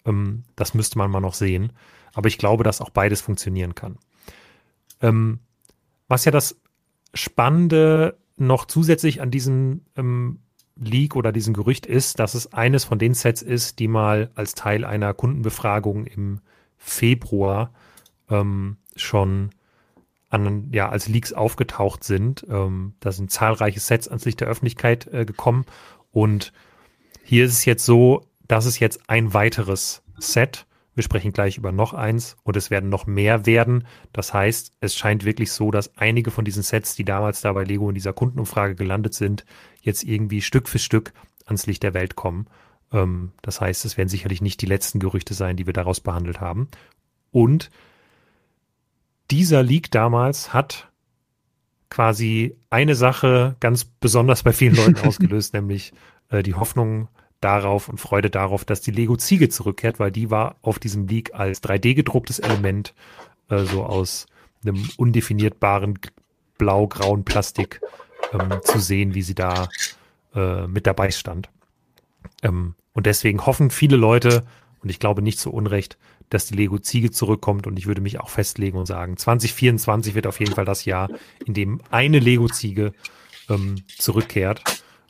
Ähm, 0.05 0.43
das 0.55 0.73
müsste 0.73 0.97
man 0.97 1.11
mal 1.11 1.19
noch 1.19 1.33
sehen. 1.33 1.73
Aber 2.13 2.27
ich 2.27 2.37
glaube, 2.37 2.63
dass 2.63 2.81
auch 2.81 2.89
beides 2.89 3.21
funktionieren 3.21 3.75
kann. 3.75 3.97
Ähm, 5.01 5.39
was 6.07 6.25
ja 6.25 6.31
das 6.31 6.59
Spannende 7.13 8.17
noch 8.37 8.65
zusätzlich 8.65 9.21
an 9.21 9.31
diesem 9.31 9.81
ähm, 9.95 10.39
Leak 10.75 11.15
oder 11.15 11.31
diesem 11.31 11.53
Gerücht 11.53 11.85
ist, 11.85 12.19
dass 12.19 12.33
es 12.33 12.53
eines 12.53 12.85
von 12.85 12.99
den 12.99 13.13
Sets 13.13 13.41
ist, 13.41 13.79
die 13.79 13.87
mal 13.87 14.31
als 14.35 14.55
Teil 14.55 14.83
einer 14.83 15.13
Kundenbefragung 15.13 16.05
im 16.05 16.41
Februar 16.77 17.71
ähm, 18.31 18.77
schon 18.95 19.51
an, 20.29 20.69
ja, 20.71 20.89
als 20.89 21.07
Leaks 21.07 21.33
aufgetaucht 21.33 22.03
sind. 22.03 22.45
Ähm, 22.49 22.93
da 22.99 23.11
sind 23.11 23.29
zahlreiche 23.29 23.79
Sets 23.79 24.07
ans 24.07 24.25
Licht 24.25 24.39
der 24.39 24.47
Öffentlichkeit 24.47 25.07
äh, 25.07 25.25
gekommen. 25.25 25.65
Und 26.11 26.53
hier 27.23 27.45
ist 27.45 27.53
es 27.53 27.65
jetzt 27.65 27.85
so, 27.85 28.25
dass 28.47 28.65
es 28.65 28.79
jetzt 28.79 29.09
ein 29.09 29.33
weiteres 29.33 30.03
Set 30.17 30.65
wir 30.93 31.03
sprechen 31.03 31.31
gleich 31.31 31.57
über 31.57 31.71
noch 31.71 31.93
eins 31.93 32.35
und 32.43 32.57
es 32.57 32.69
werden 32.69 32.89
noch 32.89 33.07
mehr 33.07 33.45
werden. 33.45 33.87
Das 34.11 34.33
heißt, 34.33 34.73
es 34.81 34.95
scheint 34.95 35.23
wirklich 35.23 35.51
so, 35.51 35.71
dass 35.71 35.97
einige 35.97 36.31
von 36.31 36.43
diesen 36.43 36.63
Sets, 36.63 36.95
die 36.95 37.05
damals 37.05 37.41
da 37.41 37.53
bei 37.53 37.63
Lego 37.63 37.87
in 37.87 37.95
dieser 37.95 38.13
Kundenumfrage 38.13 38.75
gelandet 38.75 39.13
sind, 39.13 39.45
jetzt 39.79 40.03
irgendwie 40.03 40.41
Stück 40.41 40.67
für 40.67 40.79
Stück 40.79 41.13
ans 41.45 41.65
Licht 41.65 41.83
der 41.83 41.93
Welt 41.93 42.15
kommen. 42.15 42.47
Ähm, 42.91 43.31
das 43.41 43.61
heißt, 43.61 43.85
es 43.85 43.97
werden 43.97 44.09
sicherlich 44.09 44.41
nicht 44.41 44.61
die 44.61 44.65
letzten 44.65 44.99
Gerüchte 44.99 45.33
sein, 45.33 45.55
die 45.55 45.65
wir 45.65 45.73
daraus 45.73 46.01
behandelt 46.01 46.41
haben. 46.41 46.67
Und 47.31 47.71
dieser 49.31 49.63
Leak 49.63 49.91
damals 49.91 50.53
hat 50.53 50.89
quasi 51.89 52.55
eine 52.69 52.95
Sache 52.95 53.55
ganz 53.59 53.85
besonders 53.85 54.43
bei 54.43 54.53
vielen 54.53 54.75
Leuten 54.75 54.99
ausgelöst, 55.07 55.53
nämlich 55.53 55.93
äh, 56.29 56.43
die 56.43 56.53
Hoffnung, 56.53 57.07
darauf 57.41 57.89
und 57.89 57.99
Freude 57.99 58.29
darauf, 58.29 58.63
dass 58.63 58.81
die 58.81 58.91
Lego 58.91 59.17
Ziege 59.17 59.49
zurückkehrt, 59.49 59.99
weil 59.99 60.11
die 60.11 60.29
war 60.29 60.55
auf 60.61 60.79
diesem 60.79 61.07
Leak 61.07 61.33
als 61.33 61.61
3D 61.61 61.95
gedrucktes 61.95 62.39
Element 62.39 62.93
äh, 63.49 63.63
so 63.63 63.83
aus 63.83 64.27
einem 64.63 64.87
undefinierbaren 64.97 65.99
blau-grauen 66.59 67.25
Plastik 67.25 67.81
ähm, 68.31 68.59
zu 68.63 68.79
sehen, 68.79 69.15
wie 69.15 69.23
sie 69.23 69.33
da 69.33 69.67
äh, 70.35 70.67
mit 70.67 70.85
dabei 70.85 71.09
stand. 71.09 71.49
Ähm, 72.43 72.75
und 72.93 73.07
deswegen 73.07 73.45
hoffen 73.45 73.71
viele 73.71 73.97
Leute, 73.97 74.43
und 74.83 74.89
ich 74.89 74.99
glaube 74.99 75.23
nicht 75.23 75.39
zu 75.39 75.51
Unrecht, 75.51 75.97
dass 76.31 76.45
die 76.47 76.55
Lego 76.55 76.79
Ziege 76.79 77.11
zurückkommt 77.11 77.67
und 77.67 77.77
ich 77.77 77.85
würde 77.85 78.01
mich 78.01 78.19
auch 78.19 78.29
festlegen 78.29 78.77
und 78.77 78.85
sagen, 78.85 79.17
2024 79.17 80.15
wird 80.15 80.25
auf 80.25 80.39
jeden 80.39 80.55
Fall 80.55 80.65
das 80.65 80.85
Jahr, 80.85 81.09
in 81.45 81.53
dem 81.53 81.81
eine 81.91 82.19
Lego 82.19 82.47
Ziege 82.47 82.93
ähm, 83.49 83.83
zurückkehrt 83.97 84.63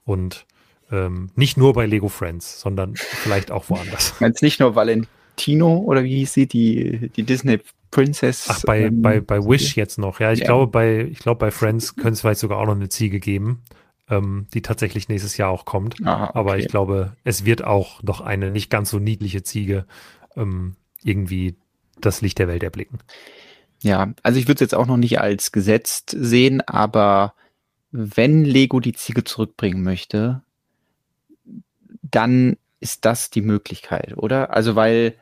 und 0.04 0.46
ähm, 0.92 1.30
nicht 1.36 1.58
nur 1.58 1.74
bei 1.74 1.86
Lego 1.86 2.10
Friends, 2.10 2.60
sondern 2.60 2.96
vielleicht 2.96 3.52
auch 3.52 3.70
woanders. 3.70 4.16
Meinst 4.20 4.42
nicht 4.42 4.60
nur 4.60 4.76
Valentino 4.76 5.78
oder 5.78 6.04
wie 6.04 6.18
hieß 6.18 6.34
sie, 6.34 6.48
die, 6.48 7.12
die 7.16 7.24
Disney 7.24 7.60
Princess? 7.92 8.48
Ach, 8.50 8.64
bei, 8.64 8.82
ähm, 8.86 9.04
bei, 9.04 9.22
bei 9.22 9.38
Wish 9.46 9.76
jetzt 9.76 10.00
noch, 10.00 10.20
ja. 10.20 10.32
Ich 10.32 10.40
ja. 10.40 10.46
glaube, 10.46 10.72
bei, 10.72 11.02
ich 11.04 11.20
glaube, 11.20 11.38
bei 11.38 11.52
Friends 11.52 11.96
könnte 11.96 12.14
es 12.14 12.22
vielleicht 12.22 12.40
sogar 12.40 12.58
auch 12.58 12.66
noch 12.66 12.76
eine 12.76 12.90
Ziege 12.90 13.20
geben, 13.20 13.62
ähm, 14.10 14.48
die 14.56 14.64
tatsächlich 14.64 15.08
nächstes 15.08 15.38
Jahr 15.38 15.52
auch 15.52 15.66
kommt. 15.66 15.96
Aha, 16.04 16.30
okay. 16.30 16.32
Aber 16.34 16.58
ich 16.58 16.68
glaube, 16.68 17.16
es 17.24 17.46
wird 17.46 17.64
auch 17.64 18.02
noch 18.02 18.22
eine 18.22 18.50
nicht 18.50 18.72
ganz 18.72 18.90
so 18.90 18.98
niedliche 18.98 19.44
Ziege 19.44 19.86
ähm, 20.36 20.76
irgendwie 21.04 21.56
das 22.00 22.22
Licht 22.22 22.40
der 22.40 22.48
Welt 22.48 22.64
erblicken. 22.64 23.00
Ja, 23.82 24.14
also 24.24 24.40
ich 24.40 24.48
würde 24.48 24.56
es 24.56 24.62
jetzt 24.62 24.76
auch 24.76 24.88
noch 24.88 24.98
nicht 24.98 25.20
als 25.20 25.52
gesetzt 25.52 26.16
sehen, 26.18 26.62
aber 26.62 27.34
wenn 27.92 28.46
Lego 28.46 28.80
die 28.80 28.94
Ziege 28.94 29.24
zurückbringen 29.24 29.84
möchte, 29.84 30.42
dann 32.04 32.58
ist 32.80 33.06
das 33.06 33.30
die 33.30 33.42
Möglichkeit, 33.42 34.18
oder? 34.18 34.52
Also 34.54 34.76
weil 34.76 35.16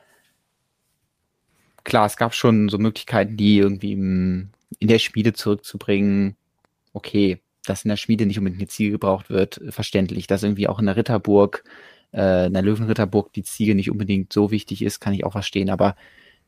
klar, 1.84 2.06
es 2.06 2.18
gab 2.18 2.34
schon 2.34 2.70
so 2.70 2.78
Möglichkeiten, 2.78 3.38
die 3.38 3.58
irgendwie 3.58 3.94
in 3.94 4.52
der 4.80 5.00
Schmiede 5.00 5.34
zurückzubringen. 5.34 6.36
Okay, 6.94 7.40
dass 7.66 7.84
in 7.84 7.90
der 7.90 7.98
Schmiede 7.98 8.26
nicht 8.26 8.38
unbedingt 8.38 8.62
eine 8.62 8.68
Ziege 8.68 8.92
gebraucht 8.92 9.30
wird, 9.30 9.62
verständlich. 9.70 10.28
Dass 10.28 10.44
irgendwie 10.44 10.68
auch 10.68 10.80
in 10.80 10.86
der 10.86 10.96
Ritterburg 10.96 11.64
äh, 12.12 12.22
einer 12.22 12.62
Löwenritterburg 12.62 13.34
die 13.34 13.44
Ziege 13.44 13.76
nicht 13.76 13.92
unbedingt 13.92 14.34
so 14.34 14.52
wichtig 14.52 14.82
ist, 14.82 15.00
kann 15.00 15.14
ich 15.14 15.26
auch 15.26 15.32
verstehen. 15.32 15.70
Aber 15.70 15.96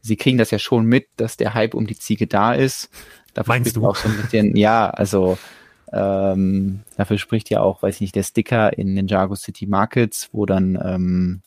sie 0.01 0.15
kriegen 0.15 0.37
das 0.37 0.51
ja 0.51 0.59
schon 0.59 0.85
mit, 0.85 1.07
dass 1.17 1.37
der 1.37 1.53
Hype 1.53 1.73
um 1.73 1.87
die 1.87 1.97
Ziege 1.97 2.27
da 2.27 2.53
ist. 2.53 2.89
Dafür 3.33 3.55
Meinst 3.55 3.75
du? 3.75 3.87
Auch 3.87 3.95
so 3.95 4.09
ein 4.09 4.17
bisschen, 4.17 4.55
ja, 4.55 4.89
also 4.89 5.37
ähm, 5.91 6.81
dafür 6.97 7.17
spricht 7.17 7.49
ja 7.49 7.61
auch, 7.61 7.81
weiß 7.81 7.95
ich 7.95 8.01
nicht, 8.01 8.15
der 8.15 8.23
Sticker 8.23 8.77
in 8.77 8.93
Ninjago 8.93 9.35
City 9.35 9.67
Markets, 9.67 10.29
wo 10.31 10.45
dann 10.45 10.79
ähm, 10.83 11.41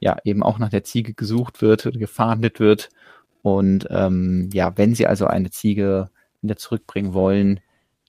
ja 0.00 0.16
eben 0.24 0.42
auch 0.42 0.58
nach 0.58 0.70
der 0.70 0.84
Ziege 0.84 1.14
gesucht 1.14 1.62
wird 1.62 1.86
oder 1.86 1.98
gefahndet 1.98 2.60
wird. 2.60 2.88
Und 3.42 3.86
ähm, 3.90 4.50
ja, 4.52 4.72
wenn 4.76 4.94
sie 4.94 5.06
also 5.06 5.26
eine 5.26 5.50
Ziege 5.50 6.10
wieder 6.40 6.56
zurückbringen 6.56 7.12
wollen, 7.14 7.60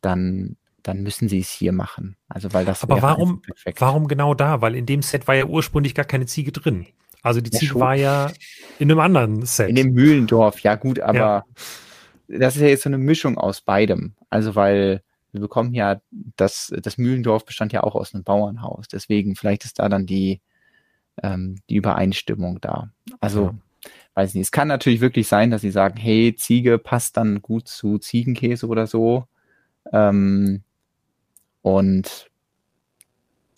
dann 0.01 0.57
dann 0.83 1.01
müssen 1.01 1.29
sie 1.29 1.39
es 1.39 1.49
hier 1.49 1.71
machen. 1.71 2.17
Also 2.27 2.53
weil 2.53 2.65
das. 2.65 2.83
Aber 2.83 3.01
warum, 3.01 3.41
warum 3.77 4.07
genau 4.07 4.33
da? 4.33 4.61
Weil 4.61 4.75
in 4.75 4.85
dem 4.85 5.01
Set 5.01 5.27
war 5.27 5.35
ja 5.35 5.45
ursprünglich 5.45 5.95
gar 5.95 6.05
keine 6.05 6.25
Ziege 6.25 6.51
drin. 6.51 6.85
Also 7.23 7.39
die 7.39 7.51
Ziege 7.51 7.75
ja, 7.75 7.79
war 7.79 7.95
ja 7.95 8.31
in 8.79 8.91
einem 8.91 8.99
anderen 8.99 9.45
Set. 9.45 9.69
In 9.69 9.75
dem 9.75 9.93
Mühlendorf, 9.93 10.59
ja 10.59 10.75
gut, 10.75 10.99
aber 10.99 11.17
ja. 11.17 11.45
das 12.27 12.57
ist 12.57 12.61
ja 12.61 12.67
jetzt 12.67 12.83
so 12.83 12.89
eine 12.89 12.97
Mischung 12.97 13.37
aus 13.37 13.61
beidem. 13.61 14.13
Also 14.29 14.55
weil 14.55 15.01
wir 15.31 15.41
bekommen 15.41 15.73
ja, 15.73 15.99
das, 16.35 16.71
das 16.81 16.97
Mühlendorf 16.97 17.45
bestand 17.45 17.73
ja 17.73 17.81
auch 17.81 17.95
aus 17.95 18.13
einem 18.13 18.23
Bauernhaus. 18.23 18.87
Deswegen 18.87 19.35
vielleicht 19.35 19.65
ist 19.65 19.79
da 19.79 19.89
dann 19.89 20.05
die, 20.05 20.41
ähm, 21.23 21.55
die 21.69 21.75
Übereinstimmung 21.75 22.61
da. 22.61 22.91
Also 23.19 23.45
ja. 23.45 23.55
weiß 24.13 24.35
nicht. 24.35 24.43
Es 24.43 24.51
kann 24.51 24.67
natürlich 24.67 25.01
wirklich 25.01 25.27
sein, 25.27 25.49
dass 25.49 25.61
sie 25.61 25.71
sagen, 25.71 25.97
hey, 25.97 26.35
Ziege 26.35 26.77
passt 26.77 27.17
dann 27.17 27.41
gut 27.41 27.67
zu 27.67 27.97
Ziegenkäse 27.97 28.67
oder 28.67 28.85
so. 28.85 29.25
Ähm, 29.91 30.63
und 31.63 32.29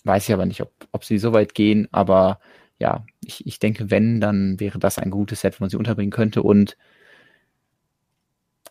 weiß 0.05 0.29
ich 0.29 0.33
aber 0.33 0.45
nicht, 0.45 0.61
ob, 0.61 0.71
ob 0.93 1.03
sie 1.03 1.17
so 1.17 1.33
weit 1.33 1.53
gehen, 1.53 1.89
aber 1.91 2.39
ja, 2.77 3.05
ich, 3.25 3.45
ich 3.45 3.59
denke, 3.59 3.89
wenn, 3.91 4.21
dann 4.21 4.59
wäre 4.59 4.79
das 4.79 4.99
ein 4.99 5.09
gutes 5.09 5.41
Set, 5.41 5.59
wo 5.59 5.63
man 5.63 5.69
sie 5.69 5.77
unterbringen 5.77 6.11
könnte. 6.11 6.43
Und 6.43 6.77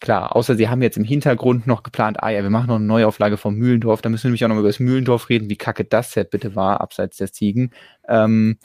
klar, 0.01 0.36
außer 0.36 0.55
sie 0.55 0.69
haben 0.69 0.82
jetzt 0.82 0.97
im 0.97 1.05
Hintergrund 1.05 1.66
noch 1.66 1.82
geplant, 1.82 2.23
ah 2.23 2.31
ja, 2.31 2.43
wir 2.43 2.51
machen 2.51 2.69
noch 2.69 2.77
eine 2.77 2.85
Neuauflage 2.85 3.36
vom 3.36 3.56
Mühlendorf, 3.56 4.02
da 4.02 4.09
müssen 4.09 4.24
wir 4.24 4.28
nämlich 4.28 4.44
auch 4.44 4.48
noch 4.48 4.59
über 4.59 4.69
das 4.69 4.81
Mühlendorf 4.81 5.28
reden, 5.28 5.51
wie 5.51 5.56
kacke 5.56 5.85
das 5.85 6.12
Set 6.12 6.31
bitte 6.31 6.55
war, 6.55 6.81
abseits 6.81 7.16
der 7.16 7.32
Ziegen. 7.32 7.73
Ähm, 8.09 8.59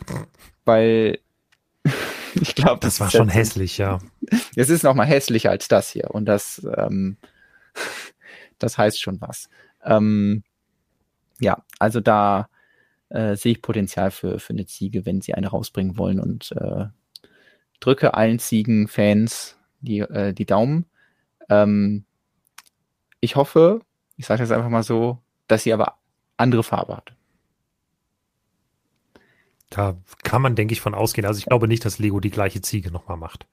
weil 0.65 1.19
ich 2.35 2.53
glaube, 2.53 2.79
das, 2.81 2.97
das 2.97 2.99
war 2.99 3.09
schon 3.09 3.29
hässlich, 3.29 3.79
ja. 3.79 3.99
Es 4.55 4.69
ist 4.69 4.83
noch 4.83 4.93
mal 4.93 5.05
hässlicher 5.07 5.49
als 5.49 5.67
das 5.67 5.89
hier 5.89 6.11
und 6.11 6.25
das, 6.25 6.61
ähm, 6.77 7.17
das 8.59 8.77
heißt 8.77 9.01
schon 9.01 9.19
was. 9.19 9.49
Ähm, 9.83 10.43
ja, 11.39 11.63
also 11.79 11.99
da 11.99 12.49
äh, 13.09 13.35
sehe 13.35 13.53
ich 13.53 13.61
Potenzial 13.61 14.11
für, 14.11 14.39
für 14.39 14.53
eine 14.53 14.65
Ziege, 14.65 15.05
wenn 15.05 15.21
sie 15.21 15.33
eine 15.33 15.47
rausbringen 15.47 15.97
wollen 15.97 16.19
und 16.19 16.51
äh, 16.53 16.85
drücke 17.79 18.13
allen 18.13 18.39
Ziegen-Fans 18.39 19.57
die, 19.81 19.99
äh, 19.99 20.33
die 20.33 20.45
Daumen. 20.45 20.85
Ähm, 21.49 22.05
ich 23.19 23.35
hoffe, 23.35 23.81
ich 24.17 24.25
sage 24.25 24.41
das 24.41 24.51
einfach 24.51 24.69
mal 24.69 24.83
so, 24.83 25.19
dass 25.47 25.63
sie 25.63 25.73
aber 25.73 25.95
andere 26.37 26.63
Farbe 26.63 26.97
hat. 26.97 27.13
Da 29.69 29.97
kann 30.23 30.41
man, 30.41 30.55
denke 30.55 30.73
ich, 30.73 30.81
von 30.81 30.95
ausgehen. 30.95 31.27
Also 31.27 31.39
ich 31.39 31.45
glaube 31.45 31.67
nicht, 31.67 31.85
dass 31.85 31.99
Lego 31.99 32.19
die 32.19 32.31
gleiche 32.31 32.61
Ziege 32.61 32.91
nochmal 32.91 33.17
macht. 33.17 33.45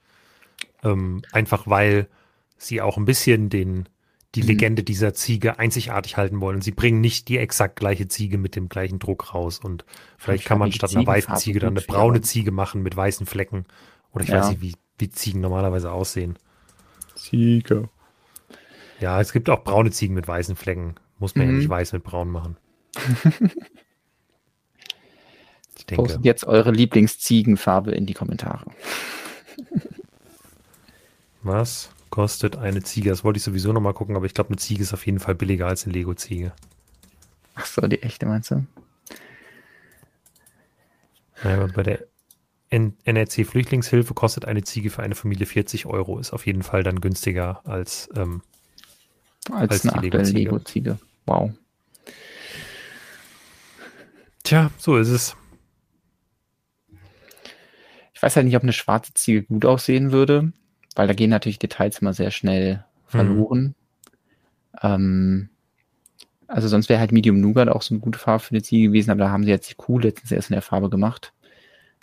Ähm, 0.82 1.22
einfach 1.32 1.66
weil 1.66 2.08
sie 2.56 2.80
auch 2.80 2.96
ein 2.96 3.04
bisschen 3.04 3.50
den, 3.50 3.88
die 4.36 4.42
mhm. 4.42 4.48
Legende 4.48 4.82
dieser 4.84 5.14
Ziege 5.14 5.58
einzigartig 5.58 6.16
halten 6.16 6.40
wollen. 6.40 6.60
Sie 6.60 6.70
bringen 6.70 7.00
nicht 7.00 7.28
die 7.28 7.38
exakt 7.38 7.76
gleiche 7.76 8.06
Ziege 8.06 8.36
mit 8.38 8.54
dem 8.54 8.68
gleichen 8.68 8.98
Druck 8.98 9.34
raus. 9.34 9.58
Und 9.58 9.84
vielleicht 10.18 10.44
kann 10.44 10.58
man 10.58 10.70
statt 10.72 10.94
einer 10.94 11.06
weißen 11.06 11.36
Ziege 11.36 11.58
dann 11.58 11.76
eine 11.76 11.80
braune 11.80 12.20
Ziege 12.20 12.52
machen 12.52 12.82
mit 12.82 12.94
weißen 12.94 13.26
Flecken. 13.26 13.64
Oder 14.12 14.24
ich 14.24 14.30
ja. 14.30 14.40
weiß 14.40 14.50
nicht, 14.50 14.60
wie, 14.60 14.74
wie 14.98 15.10
Ziegen 15.10 15.40
normalerweise 15.40 15.90
aussehen. 15.90 16.38
Ziege. 17.14 17.88
Ja, 19.00 19.20
es 19.20 19.32
gibt 19.32 19.48
auch 19.48 19.64
braune 19.64 19.90
Ziegen 19.90 20.14
mit 20.14 20.28
weißen 20.28 20.54
Flecken. 20.54 20.96
Muss 21.18 21.34
man 21.34 21.46
mhm. 21.46 21.52
ja 21.52 21.58
nicht 21.58 21.68
weiß 21.70 21.94
mit 21.94 22.04
braun 22.04 22.30
machen. 22.30 22.58
ich 25.76 25.86
denke. 25.86 26.02
Postet 26.02 26.24
jetzt 26.26 26.44
eure 26.44 26.72
Lieblingsziegenfarbe 26.72 27.92
in 27.92 28.04
die 28.04 28.14
Kommentare. 28.14 28.66
Was? 31.42 31.90
Kostet 32.16 32.56
eine 32.56 32.82
Ziege? 32.82 33.10
Das 33.10 33.24
wollte 33.24 33.36
ich 33.36 33.42
sowieso 33.42 33.74
nochmal 33.74 33.92
gucken, 33.92 34.16
aber 34.16 34.24
ich 34.24 34.32
glaube, 34.32 34.48
eine 34.48 34.56
Ziege 34.56 34.82
ist 34.82 34.94
auf 34.94 35.04
jeden 35.04 35.18
Fall 35.18 35.34
billiger 35.34 35.66
als 35.66 35.84
eine 35.84 35.92
Lego-Ziege. 35.92 36.54
Ach 37.54 37.66
so, 37.66 37.82
die 37.82 38.02
echte 38.02 38.24
meinst 38.24 38.50
du? 38.50 38.64
Naja, 41.44 41.68
bei 41.74 41.82
der 41.82 42.06
NRC 42.70 43.46
Flüchtlingshilfe 43.46 44.14
kostet 44.14 44.46
eine 44.46 44.64
Ziege 44.64 44.88
für 44.88 45.02
eine 45.02 45.14
Familie 45.14 45.44
40 45.44 45.84
Euro. 45.84 46.18
Ist 46.18 46.32
auf 46.32 46.46
jeden 46.46 46.62
Fall 46.62 46.82
dann 46.82 47.02
günstiger 47.02 47.60
als, 47.66 48.08
ähm, 48.16 48.40
als, 49.52 49.84
als 49.84 49.86
eine 49.86 50.00
Lego-Ziege. 50.00 50.38
Lego-Ziege. 50.38 50.98
Wow. 51.26 51.52
Tja, 54.42 54.70
so 54.78 54.96
ist 54.96 55.10
es. 55.10 55.36
Ich 58.14 58.22
weiß 58.22 58.36
halt 58.36 58.46
nicht, 58.46 58.56
ob 58.56 58.62
eine 58.62 58.72
schwarze 58.72 59.12
Ziege 59.12 59.42
gut 59.42 59.66
aussehen 59.66 60.12
würde 60.12 60.54
weil 60.96 61.06
da 61.06 61.14
gehen 61.14 61.30
natürlich 61.30 61.58
Details 61.58 62.00
immer 62.00 62.12
sehr 62.12 62.30
schnell 62.30 62.84
verloren. 63.06 63.60
Mhm. 63.62 63.74
Ähm, 64.82 65.48
also 66.48 66.68
sonst 66.68 66.88
wäre 66.88 67.00
halt 67.00 67.12
Medium 67.12 67.40
Nougat 67.40 67.68
auch 67.68 67.82
so 67.82 67.94
eine 67.94 68.00
gute 68.00 68.18
Farbe 68.18 68.42
für 68.42 68.54
die 68.54 68.62
Ziege 68.62 68.88
gewesen, 68.88 69.10
aber 69.10 69.20
da 69.24 69.30
haben 69.30 69.44
sie 69.44 69.50
jetzt 69.50 69.70
die 69.70 69.74
Kuh 69.74 69.98
letztens 69.98 70.32
erst 70.32 70.50
in 70.50 70.54
der 70.54 70.62
Farbe 70.62 70.90
gemacht. 70.90 71.32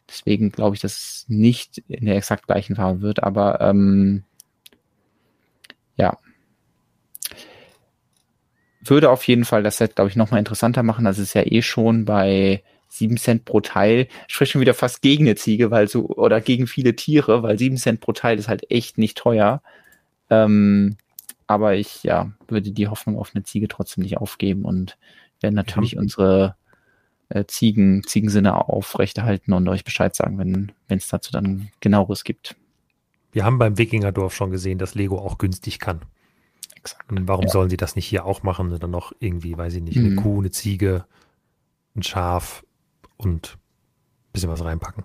Deswegen 0.09 0.51
glaube 0.51 0.75
ich, 0.75 0.81
dass 0.81 0.93
es 0.93 1.25
nicht 1.27 1.79
in 1.87 2.05
der 2.05 2.17
exakt 2.17 2.47
gleichen 2.47 2.75
Farbe 2.75 3.01
wird, 3.01 3.23
aber 3.23 3.61
ähm, 3.61 4.23
ja. 5.95 6.17
Würde 8.81 9.09
auf 9.09 9.25
jeden 9.27 9.45
Fall 9.45 9.63
das 9.63 9.77
Set, 9.77 9.95
glaube 9.95 10.09
ich, 10.09 10.17
nochmal 10.17 10.39
interessanter 10.39 10.83
machen. 10.83 11.05
Das 11.05 11.19
ist 11.19 11.33
ja 11.33 11.43
eh 11.45 11.61
schon 11.61 12.03
bei 12.03 12.63
7 12.93 13.17
Cent 13.17 13.45
pro 13.45 13.59
Teil 13.59 14.07
spricht 14.27 14.51
schon 14.51 14.61
wieder 14.61 14.73
fast 14.73 15.01
gegen 15.01 15.25
eine 15.25 15.35
Ziege, 15.35 15.71
weil 15.71 15.87
so, 15.87 16.07
oder 16.07 16.41
gegen 16.41 16.67
viele 16.67 16.95
Tiere, 16.95 17.43
weil 17.43 17.57
7 17.57 17.77
Cent 17.77 18.01
pro 18.01 18.11
Teil 18.11 18.37
ist 18.37 18.47
halt 18.47 18.69
echt 18.69 18.97
nicht 18.97 19.17
teuer. 19.17 19.61
Ähm, 20.29 20.97
aber 21.47 21.75
ich, 21.75 22.03
ja, 22.03 22.31
würde 22.47 22.71
die 22.71 22.87
Hoffnung 22.87 23.17
auf 23.17 23.31
eine 23.33 23.43
Ziege 23.43 23.67
trotzdem 23.67 24.03
nicht 24.03 24.17
aufgeben 24.17 24.63
und 24.63 24.97
werden 25.41 25.55
natürlich 25.55 25.93
ja. 25.93 25.99
unsere 25.99 26.55
äh, 27.29 27.45
Ziegen, 27.45 28.03
Ziegensinne 28.03 28.69
aufrechterhalten 28.69 29.53
und 29.53 29.67
euch 29.67 29.83
Bescheid 29.83 30.15
sagen, 30.15 30.37
wenn 30.37 30.71
es 30.87 31.07
dazu 31.07 31.31
dann 31.31 31.69
genaueres 31.79 32.23
gibt. 32.23 32.55
Wir 33.31 33.43
haben 33.43 33.57
beim 33.57 33.77
Wikingerdorf 33.77 34.35
schon 34.35 34.51
gesehen, 34.51 34.77
dass 34.77 34.93
Lego 34.93 35.17
auch 35.17 35.39
günstig 35.39 35.79
kann. 35.79 36.01
Exakt. 36.75 37.11
Und 37.11 37.27
warum 37.27 37.45
ja. 37.45 37.49
sollen 37.51 37.69
sie 37.69 37.77
das 37.77 37.95
nicht 37.95 38.05
hier 38.05 38.25
auch 38.25 38.43
machen? 38.43 38.71
Oder 38.71 38.87
noch 38.87 39.13
irgendwie, 39.19 39.57
weiß 39.57 39.73
ich 39.73 39.81
nicht, 39.81 39.97
eine 39.97 40.09
mhm. 40.09 40.15
Kuh, 40.17 40.39
eine 40.39 40.51
Ziege, 40.51 41.05
ein 41.95 42.03
Schaf, 42.03 42.63
und 43.17 43.57
ein 43.57 44.31
bisschen 44.33 44.49
was 44.49 44.63
reinpacken. 44.63 45.03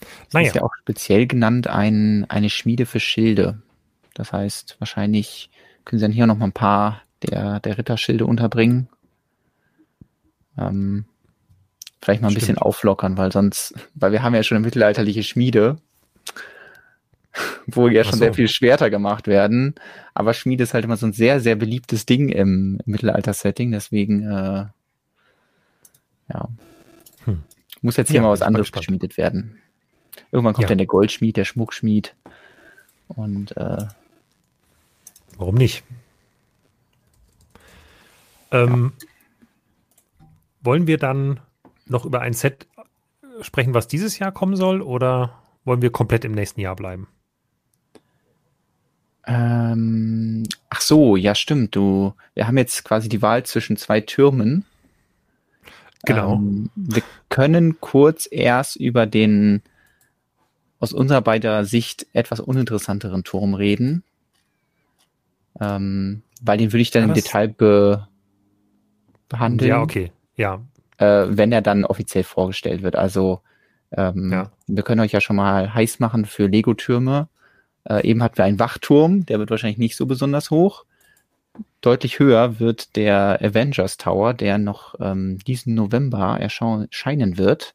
Das 0.00 0.34
naja. 0.34 0.46
ist 0.48 0.54
ja 0.54 0.62
auch 0.62 0.74
speziell 0.80 1.26
genannt 1.26 1.66
ein, 1.66 2.24
eine 2.28 2.50
Schmiede 2.50 2.86
für 2.86 3.00
Schilde. 3.00 3.62
Das 4.14 4.32
heißt, 4.32 4.76
wahrscheinlich 4.78 5.50
können 5.84 5.98
sie 5.98 6.04
dann 6.04 6.12
hier 6.12 6.26
noch 6.26 6.36
mal 6.36 6.46
ein 6.46 6.52
paar 6.52 7.02
der, 7.22 7.60
der 7.60 7.78
Ritterschilde 7.78 8.26
unterbringen. 8.26 8.88
Ähm, 10.58 11.06
vielleicht 12.00 12.22
mal 12.22 12.28
ein 12.28 12.32
Stimmt. 12.32 12.40
bisschen 12.42 12.58
auflockern, 12.58 13.16
weil 13.16 13.32
sonst, 13.32 13.74
weil 13.94 14.12
wir 14.12 14.22
haben 14.22 14.34
ja 14.34 14.42
schon 14.42 14.56
eine 14.56 14.64
mittelalterliche 14.64 15.22
Schmiede, 15.22 15.78
wo 17.66 17.88
ja 17.88 18.04
schon 18.04 18.14
so. 18.14 18.18
sehr 18.18 18.34
viel 18.34 18.48
Schwerter 18.48 18.90
gemacht 18.90 19.26
werden. 19.26 19.74
Aber 20.14 20.34
Schmiede 20.34 20.64
ist 20.64 20.74
halt 20.74 20.84
immer 20.84 20.96
so 20.96 21.06
ein 21.06 21.12
sehr, 21.12 21.40
sehr 21.40 21.56
beliebtes 21.56 22.06
Ding 22.06 22.28
im, 22.28 22.78
im 22.84 22.92
Mittelalter-Setting. 22.92 23.72
Deswegen 23.72 24.22
äh, 24.30 24.66
ja. 26.32 26.48
Hm. 27.24 27.42
Muss 27.82 27.96
jetzt 27.96 28.08
hier 28.08 28.16
ja, 28.16 28.22
mal 28.22 28.30
was 28.32 28.42
anderes 28.42 28.72
geschmiedet 28.72 29.16
werden. 29.16 29.58
Irgendwann 30.32 30.54
kommt 30.54 30.64
ja. 30.64 30.68
dann 30.68 30.78
der 30.78 30.86
Goldschmied, 30.86 31.36
der 31.36 31.44
Schmuckschmied. 31.44 32.14
Und 33.08 33.56
äh, 33.56 33.86
warum 35.36 35.54
nicht? 35.54 35.82
Ähm. 38.50 38.92
Wollen 40.62 40.86
wir 40.86 40.98
dann 40.98 41.40
noch 41.86 42.04
über 42.04 42.20
ein 42.20 42.34
Set 42.34 42.66
sprechen, 43.40 43.72
was 43.72 43.88
dieses 43.88 44.18
Jahr 44.18 44.30
kommen 44.30 44.56
soll, 44.56 44.82
oder 44.82 45.38
wollen 45.64 45.80
wir 45.80 45.90
komplett 45.90 46.24
im 46.24 46.32
nächsten 46.32 46.60
Jahr 46.60 46.76
bleiben? 46.76 47.08
Ähm, 49.26 50.44
ach 50.68 50.80
so, 50.80 51.16
ja, 51.16 51.34
stimmt. 51.34 51.76
Du, 51.76 52.14
wir 52.34 52.46
haben 52.46 52.58
jetzt 52.58 52.84
quasi 52.84 53.08
die 53.08 53.22
Wahl 53.22 53.44
zwischen 53.44 53.76
zwei 53.76 54.00
Türmen. 54.00 54.64
Genau. 56.04 56.34
Ähm, 56.34 56.70
wir 56.74 57.02
können 57.28 57.80
kurz 57.80 58.28
erst 58.30 58.76
über 58.76 59.06
den 59.06 59.62
aus 60.78 60.92
unserer 60.92 61.20
beider 61.20 61.64
Sicht 61.64 62.06
etwas 62.12 62.40
uninteressanteren 62.40 63.22
Turm 63.22 63.54
reden. 63.54 64.02
Ähm, 65.60 66.22
weil 66.40 66.56
den 66.56 66.72
würde 66.72 66.82
ich 66.82 66.90
dann 66.90 67.04
im 67.04 67.14
Detail 67.14 67.48
be 67.48 68.08
behandeln. 69.28 69.68
Ja, 69.68 69.82
okay. 69.82 70.10
Ja. 70.36 70.60
äh, 70.96 71.26
wenn 71.28 71.52
er 71.52 71.62
dann 71.62 71.84
offiziell 71.84 72.24
vorgestellt 72.24 72.82
wird. 72.82 72.96
Also 72.96 73.40
ähm, 73.92 74.32
ja. 74.32 74.50
wir 74.66 74.82
können 74.82 75.00
euch 75.00 75.12
ja 75.12 75.20
schon 75.20 75.36
mal 75.36 75.74
heiß 75.74 76.00
machen 76.00 76.24
für 76.24 76.46
Lego-Türme. 76.46 77.28
Äh, 77.84 78.06
eben 78.06 78.22
hatten 78.22 78.38
wir 78.38 78.44
einen 78.44 78.58
Wachturm, 78.58 79.26
der 79.26 79.38
wird 79.38 79.50
wahrscheinlich 79.50 79.78
nicht 79.78 79.96
so 79.96 80.06
besonders 80.06 80.50
hoch. 80.50 80.84
Deutlich 81.80 82.18
höher 82.18 82.60
wird 82.60 82.96
der 82.96 83.40
Avengers 83.42 83.96
Tower, 83.96 84.34
der 84.34 84.58
noch 84.58 84.94
ähm, 85.00 85.38
diesen 85.38 85.74
November 85.74 86.38
erscheinen 86.38 87.38
wird, 87.38 87.74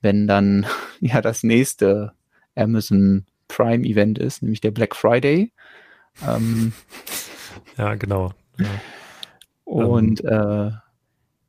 wenn 0.00 0.26
dann 0.26 0.66
ja 1.00 1.20
das 1.20 1.42
nächste 1.42 2.12
Amazon 2.54 3.26
Prime 3.48 3.84
Event 3.84 4.18
ist, 4.18 4.42
nämlich 4.42 4.60
der 4.60 4.72
Black 4.72 4.94
Friday. 4.94 5.52
Ähm, 6.26 6.72
ja, 7.76 7.94
genau. 7.94 8.32
Ja. 8.58 8.66
Und 9.64 10.22
ähm. 10.24 10.28
äh, 10.28 10.70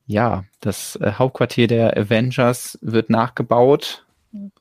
ja, 0.05 0.43
das 0.59 0.95
äh, 0.97 1.13
Hauptquartier 1.13 1.67
der 1.67 1.95
Avengers 1.97 2.79
wird 2.81 3.09
nachgebaut. 3.09 4.05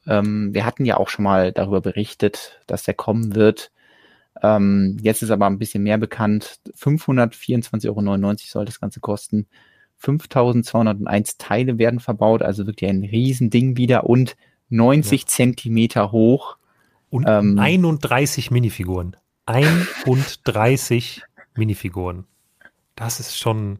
Ähm, 0.06 0.52
wir 0.52 0.64
hatten 0.64 0.84
ja 0.84 0.96
auch 0.96 1.08
schon 1.08 1.24
mal 1.24 1.52
darüber 1.52 1.80
berichtet, 1.80 2.60
dass 2.66 2.82
der 2.82 2.94
kommen 2.94 3.34
wird. 3.34 3.70
Ähm, 4.42 4.96
jetzt 5.00 5.22
ist 5.22 5.30
aber 5.30 5.46
ein 5.46 5.58
bisschen 5.58 5.82
mehr 5.82 5.98
bekannt. 5.98 6.60
524,99 6.76 7.88
Euro 7.88 8.34
soll 8.36 8.64
das 8.64 8.80
Ganze 8.80 9.00
kosten. 9.00 9.46
5201 9.96 11.38
Teile 11.38 11.78
werden 11.78 12.00
verbaut, 12.00 12.42
also 12.42 12.66
wirklich 12.66 12.88
ein 12.88 13.04
Riesending 13.04 13.76
wieder 13.76 14.04
und 14.04 14.36
90 14.70 15.22
ja. 15.22 15.26
Zentimeter 15.26 16.12
hoch. 16.12 16.56
Und 17.10 17.26
ähm, 17.26 17.58
31 17.58 18.50
Minifiguren. 18.50 19.16
31 19.46 21.22
Minifiguren. 21.56 22.24
Das 22.94 23.20
ist 23.20 23.38
schon, 23.38 23.78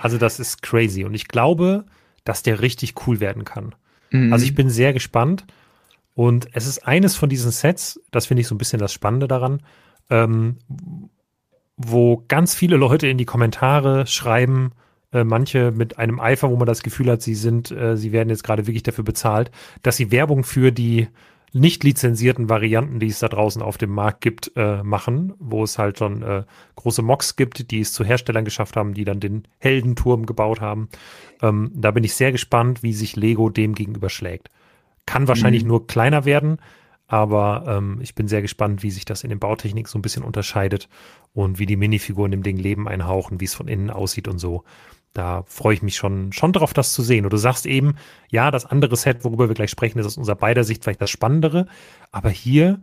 also 0.00 0.18
das 0.18 0.40
ist 0.40 0.62
crazy. 0.62 1.04
Und 1.04 1.14
ich 1.14 1.28
glaube, 1.28 1.84
dass 2.24 2.42
der 2.42 2.60
richtig 2.60 2.94
cool 3.06 3.20
werden 3.20 3.44
kann. 3.44 3.74
Mhm. 4.10 4.32
Also 4.32 4.44
ich 4.44 4.54
bin 4.54 4.70
sehr 4.70 4.92
gespannt. 4.92 5.44
Und 6.14 6.48
es 6.52 6.66
ist 6.66 6.86
eines 6.86 7.16
von 7.16 7.28
diesen 7.28 7.50
Sets, 7.50 8.00
das 8.10 8.26
finde 8.26 8.40
ich 8.42 8.46
so 8.46 8.54
ein 8.54 8.58
bisschen 8.58 8.78
das 8.78 8.92
Spannende 8.92 9.28
daran, 9.28 9.60
ähm, 10.10 10.56
wo 11.76 12.24
ganz 12.28 12.54
viele 12.54 12.76
Leute 12.76 13.08
in 13.08 13.18
die 13.18 13.24
Kommentare 13.24 14.06
schreiben, 14.06 14.72
äh, 15.12 15.24
manche 15.24 15.70
mit 15.70 15.98
einem 15.98 16.20
Eifer, 16.20 16.50
wo 16.50 16.56
man 16.56 16.66
das 16.66 16.82
Gefühl 16.82 17.10
hat, 17.10 17.22
sie 17.22 17.34
sind, 17.34 17.70
äh, 17.70 17.96
sie 17.96 18.12
werden 18.12 18.28
jetzt 18.28 18.44
gerade 18.44 18.66
wirklich 18.66 18.82
dafür 18.82 19.04
bezahlt, 19.04 19.50
dass 19.82 19.96
sie 19.96 20.10
Werbung 20.10 20.44
für 20.44 20.72
die 20.72 21.08
nicht 21.54 21.84
lizenzierten 21.84 22.48
Varianten, 22.48 22.98
die 22.98 23.06
es 23.06 23.20
da 23.20 23.28
draußen 23.28 23.62
auf 23.62 23.78
dem 23.78 23.90
Markt 23.90 24.22
gibt, 24.22 24.50
äh, 24.56 24.82
machen, 24.82 25.34
wo 25.38 25.62
es 25.62 25.78
halt 25.78 25.98
schon 25.98 26.22
äh, 26.22 26.42
große 26.74 27.00
Mocks 27.00 27.36
gibt, 27.36 27.70
die 27.70 27.78
es 27.78 27.92
zu 27.92 28.04
Herstellern 28.04 28.44
geschafft 28.44 28.76
haben, 28.76 28.92
die 28.92 29.04
dann 29.04 29.20
den 29.20 29.46
Heldenturm 29.58 30.26
gebaut 30.26 30.60
haben. 30.60 30.88
Ähm, 31.42 31.70
da 31.72 31.92
bin 31.92 32.02
ich 32.02 32.14
sehr 32.14 32.32
gespannt, 32.32 32.82
wie 32.82 32.92
sich 32.92 33.14
Lego 33.14 33.50
dem 33.50 33.76
gegenüber 33.76 34.10
schlägt. 34.10 34.50
Kann 35.06 35.28
wahrscheinlich 35.28 35.62
mhm. 35.62 35.68
nur 35.68 35.86
kleiner 35.86 36.24
werden, 36.24 36.58
aber 37.06 37.64
ähm, 37.66 37.98
ich 38.00 38.14
bin 38.14 38.28
sehr 38.28 38.42
gespannt, 38.42 38.82
wie 38.82 38.90
sich 38.90 39.04
das 39.04 39.24
in 39.24 39.30
den 39.30 39.38
Bautechnik 39.38 39.88
so 39.88 39.98
ein 39.98 40.02
bisschen 40.02 40.24
unterscheidet 40.24 40.88
und 41.32 41.58
wie 41.58 41.66
die 41.66 41.76
Minifiguren 41.76 42.30
dem 42.30 42.42
Ding 42.42 42.56
Leben 42.56 42.88
einhauchen, 42.88 43.40
wie 43.40 43.44
es 43.44 43.54
von 43.54 43.68
innen 43.68 43.90
aussieht 43.90 44.28
und 44.28 44.38
so 44.38 44.64
da 45.14 45.44
freue 45.46 45.74
ich 45.74 45.82
mich 45.82 45.96
schon, 45.96 46.32
schon 46.32 46.52
drauf, 46.52 46.74
das 46.74 46.92
zu 46.92 47.02
sehen. 47.02 47.24
Und 47.24 47.32
du 47.32 47.36
sagst 47.36 47.66
eben, 47.66 47.94
ja, 48.30 48.50
das 48.50 48.66
andere 48.66 48.96
Set, 48.96 49.24
worüber 49.24 49.48
wir 49.48 49.54
gleich 49.54 49.70
sprechen, 49.70 49.98
ist 50.00 50.06
aus 50.06 50.18
unserer 50.18 50.36
beider 50.36 50.64
Sicht 50.64 50.82
vielleicht 50.82 51.00
das 51.00 51.10
Spannendere. 51.10 51.66
Aber 52.10 52.30
hier 52.30 52.82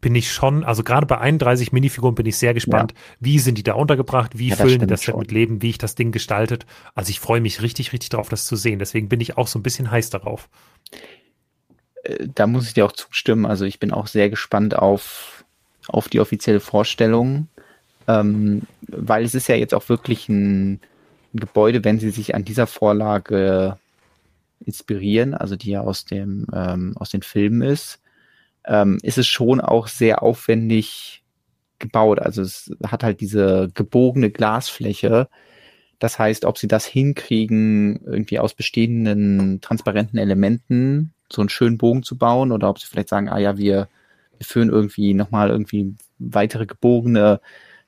bin 0.00 0.16
ich 0.16 0.32
schon, 0.32 0.64
also 0.64 0.82
gerade 0.82 1.06
bei 1.06 1.18
31 1.18 1.70
Minifiguren 1.70 2.16
bin 2.16 2.26
ich 2.26 2.36
sehr 2.36 2.52
gespannt, 2.52 2.92
ja. 2.92 2.98
wie 3.20 3.38
sind 3.38 3.56
die 3.56 3.62
da 3.62 3.74
untergebracht, 3.74 4.36
wie 4.36 4.48
ja, 4.48 4.56
füllen 4.56 4.80
die 4.80 4.86
das 4.88 5.02
Set 5.02 5.16
mit 5.16 5.30
Leben, 5.30 5.62
wie 5.62 5.70
ich 5.70 5.78
das 5.78 5.94
Ding 5.94 6.10
gestaltet. 6.10 6.66
Also 6.96 7.10
ich 7.10 7.20
freue 7.20 7.40
mich 7.40 7.62
richtig, 7.62 7.92
richtig 7.92 8.08
drauf, 8.10 8.28
das 8.28 8.44
zu 8.44 8.56
sehen. 8.56 8.80
Deswegen 8.80 9.08
bin 9.08 9.20
ich 9.20 9.38
auch 9.38 9.46
so 9.46 9.60
ein 9.60 9.62
bisschen 9.62 9.92
heiß 9.92 10.10
darauf. 10.10 10.48
Äh, 12.02 12.28
da 12.34 12.46
muss 12.46 12.66
ich 12.66 12.74
dir 12.74 12.86
auch 12.86 12.92
zustimmen. 12.92 13.46
Also 13.46 13.64
ich 13.64 13.78
bin 13.78 13.92
auch 13.92 14.06
sehr 14.06 14.30
gespannt 14.30 14.76
auf, 14.76 15.44
auf 15.88 16.08
die 16.08 16.20
offizielle 16.20 16.60
Vorstellung, 16.60 17.48
ähm, 18.08 18.62
weil 18.88 19.24
es 19.24 19.34
ist 19.34 19.48
ja 19.48 19.56
jetzt 19.56 19.74
auch 19.74 19.88
wirklich 19.88 20.28
ein 20.28 20.80
Gebäude, 21.34 21.84
wenn 21.84 21.98
sie 21.98 22.10
sich 22.10 22.34
an 22.34 22.44
dieser 22.44 22.66
Vorlage 22.66 23.78
inspirieren, 24.64 25.34
also 25.34 25.56
die 25.56 25.70
ja 25.70 25.80
aus 25.80 26.04
dem 26.04 26.46
ähm, 26.54 26.94
aus 26.96 27.10
den 27.10 27.22
Filmen 27.22 27.62
ist, 27.62 28.00
ähm, 28.64 28.98
ist 29.02 29.18
es 29.18 29.26
schon 29.26 29.60
auch 29.60 29.88
sehr 29.88 30.22
aufwendig 30.22 31.22
gebaut. 31.78 32.20
Also 32.20 32.42
es 32.42 32.70
hat 32.86 33.02
halt 33.02 33.20
diese 33.20 33.70
gebogene 33.74 34.30
Glasfläche. 34.30 35.28
Das 35.98 36.18
heißt, 36.18 36.44
ob 36.44 36.58
sie 36.58 36.68
das 36.68 36.84
hinkriegen, 36.86 38.00
irgendwie 38.04 38.38
aus 38.38 38.54
bestehenden 38.54 39.60
transparenten 39.60 40.18
Elementen 40.18 41.12
so 41.32 41.42
einen 41.42 41.48
schönen 41.48 41.78
Bogen 41.78 42.02
zu 42.02 42.16
bauen 42.16 42.52
oder 42.52 42.68
ob 42.68 42.78
sie 42.78 42.86
vielleicht 42.86 43.08
sagen, 43.08 43.28
ah 43.28 43.38
ja, 43.38 43.58
wir, 43.58 43.88
wir 44.38 44.46
führen 44.46 44.70
irgendwie 44.70 45.14
nochmal 45.14 45.50
irgendwie 45.50 45.94
weitere 46.18 46.66
gebogene 46.66 47.40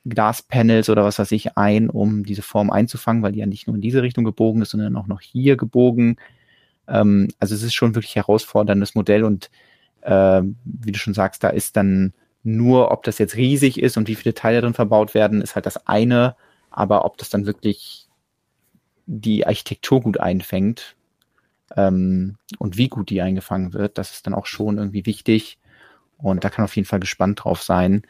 Glaspanels 0.06 0.90
oder 0.90 1.04
was 1.04 1.18
weiß 1.18 1.32
ich 1.32 1.56
ein, 1.56 1.88
um 1.88 2.24
diese 2.24 2.42
Form 2.42 2.70
einzufangen, 2.70 3.22
weil 3.22 3.32
die 3.32 3.38
ja 3.38 3.46
nicht 3.46 3.66
nur 3.66 3.76
in 3.76 3.82
diese 3.82 4.02
Richtung 4.02 4.24
gebogen 4.24 4.62
ist, 4.62 4.70
sondern 4.70 4.96
auch 4.96 5.06
noch 5.06 5.20
hier 5.20 5.56
gebogen. 5.56 6.16
Ähm, 6.86 7.28
also 7.38 7.54
es 7.54 7.62
ist 7.62 7.74
schon 7.74 7.94
wirklich 7.94 8.16
herausforderndes 8.16 8.94
Modell 8.94 9.24
und 9.24 9.50
äh, 10.02 10.42
wie 10.64 10.92
du 10.92 10.98
schon 10.98 11.14
sagst, 11.14 11.42
da 11.42 11.48
ist 11.48 11.76
dann 11.76 12.12
nur, 12.42 12.90
ob 12.90 13.04
das 13.04 13.18
jetzt 13.18 13.36
riesig 13.36 13.80
ist 13.80 13.96
und 13.96 14.08
wie 14.08 14.14
viele 14.14 14.34
Teile 14.34 14.60
drin 14.60 14.74
verbaut 14.74 15.14
werden, 15.14 15.40
ist 15.40 15.54
halt 15.54 15.64
das 15.64 15.86
eine, 15.86 16.36
aber 16.70 17.06
ob 17.06 17.16
das 17.16 17.30
dann 17.30 17.46
wirklich 17.46 18.06
die 19.06 19.46
Architektur 19.46 20.02
gut 20.02 20.20
einfängt 20.20 20.96
ähm, 21.76 22.36
und 22.58 22.76
wie 22.76 22.88
gut 22.88 23.10
die 23.10 23.22
eingefangen 23.22 23.72
wird, 23.72 23.98
das 23.98 24.12
ist 24.12 24.26
dann 24.26 24.34
auch 24.34 24.46
schon 24.46 24.78
irgendwie 24.78 25.06
wichtig 25.06 25.58
und 26.18 26.44
da 26.44 26.50
kann 26.50 26.64
auf 26.64 26.76
jeden 26.76 26.86
Fall 26.86 27.00
gespannt 27.00 27.44
drauf 27.44 27.62
sein. 27.62 28.02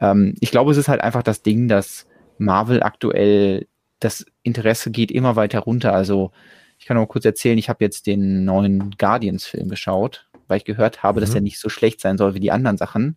Ähm, 0.00 0.34
ich 0.40 0.50
glaube, 0.50 0.70
es 0.70 0.76
ist 0.76 0.88
halt 0.88 1.00
einfach 1.00 1.22
das 1.22 1.42
Ding, 1.42 1.68
dass 1.68 2.06
Marvel 2.38 2.82
aktuell 2.82 3.66
das 4.00 4.26
Interesse 4.42 4.90
geht 4.90 5.10
immer 5.10 5.36
weiter 5.36 5.60
runter. 5.60 5.92
Also 5.92 6.32
ich 6.78 6.86
kann 6.86 6.96
noch 6.96 7.02
mal 7.02 7.08
kurz 7.08 7.24
erzählen, 7.24 7.58
ich 7.58 7.68
habe 7.68 7.84
jetzt 7.84 8.06
den 8.06 8.44
neuen 8.44 8.90
Guardians-Film 8.98 9.68
geschaut, 9.68 10.28
weil 10.48 10.58
ich 10.58 10.64
gehört 10.64 11.02
habe, 11.02 11.20
mhm. 11.20 11.24
dass 11.24 11.34
er 11.34 11.40
nicht 11.40 11.58
so 11.58 11.68
schlecht 11.68 12.00
sein 12.00 12.18
soll 12.18 12.34
wie 12.34 12.40
die 12.40 12.52
anderen 12.52 12.76
Sachen. 12.76 13.16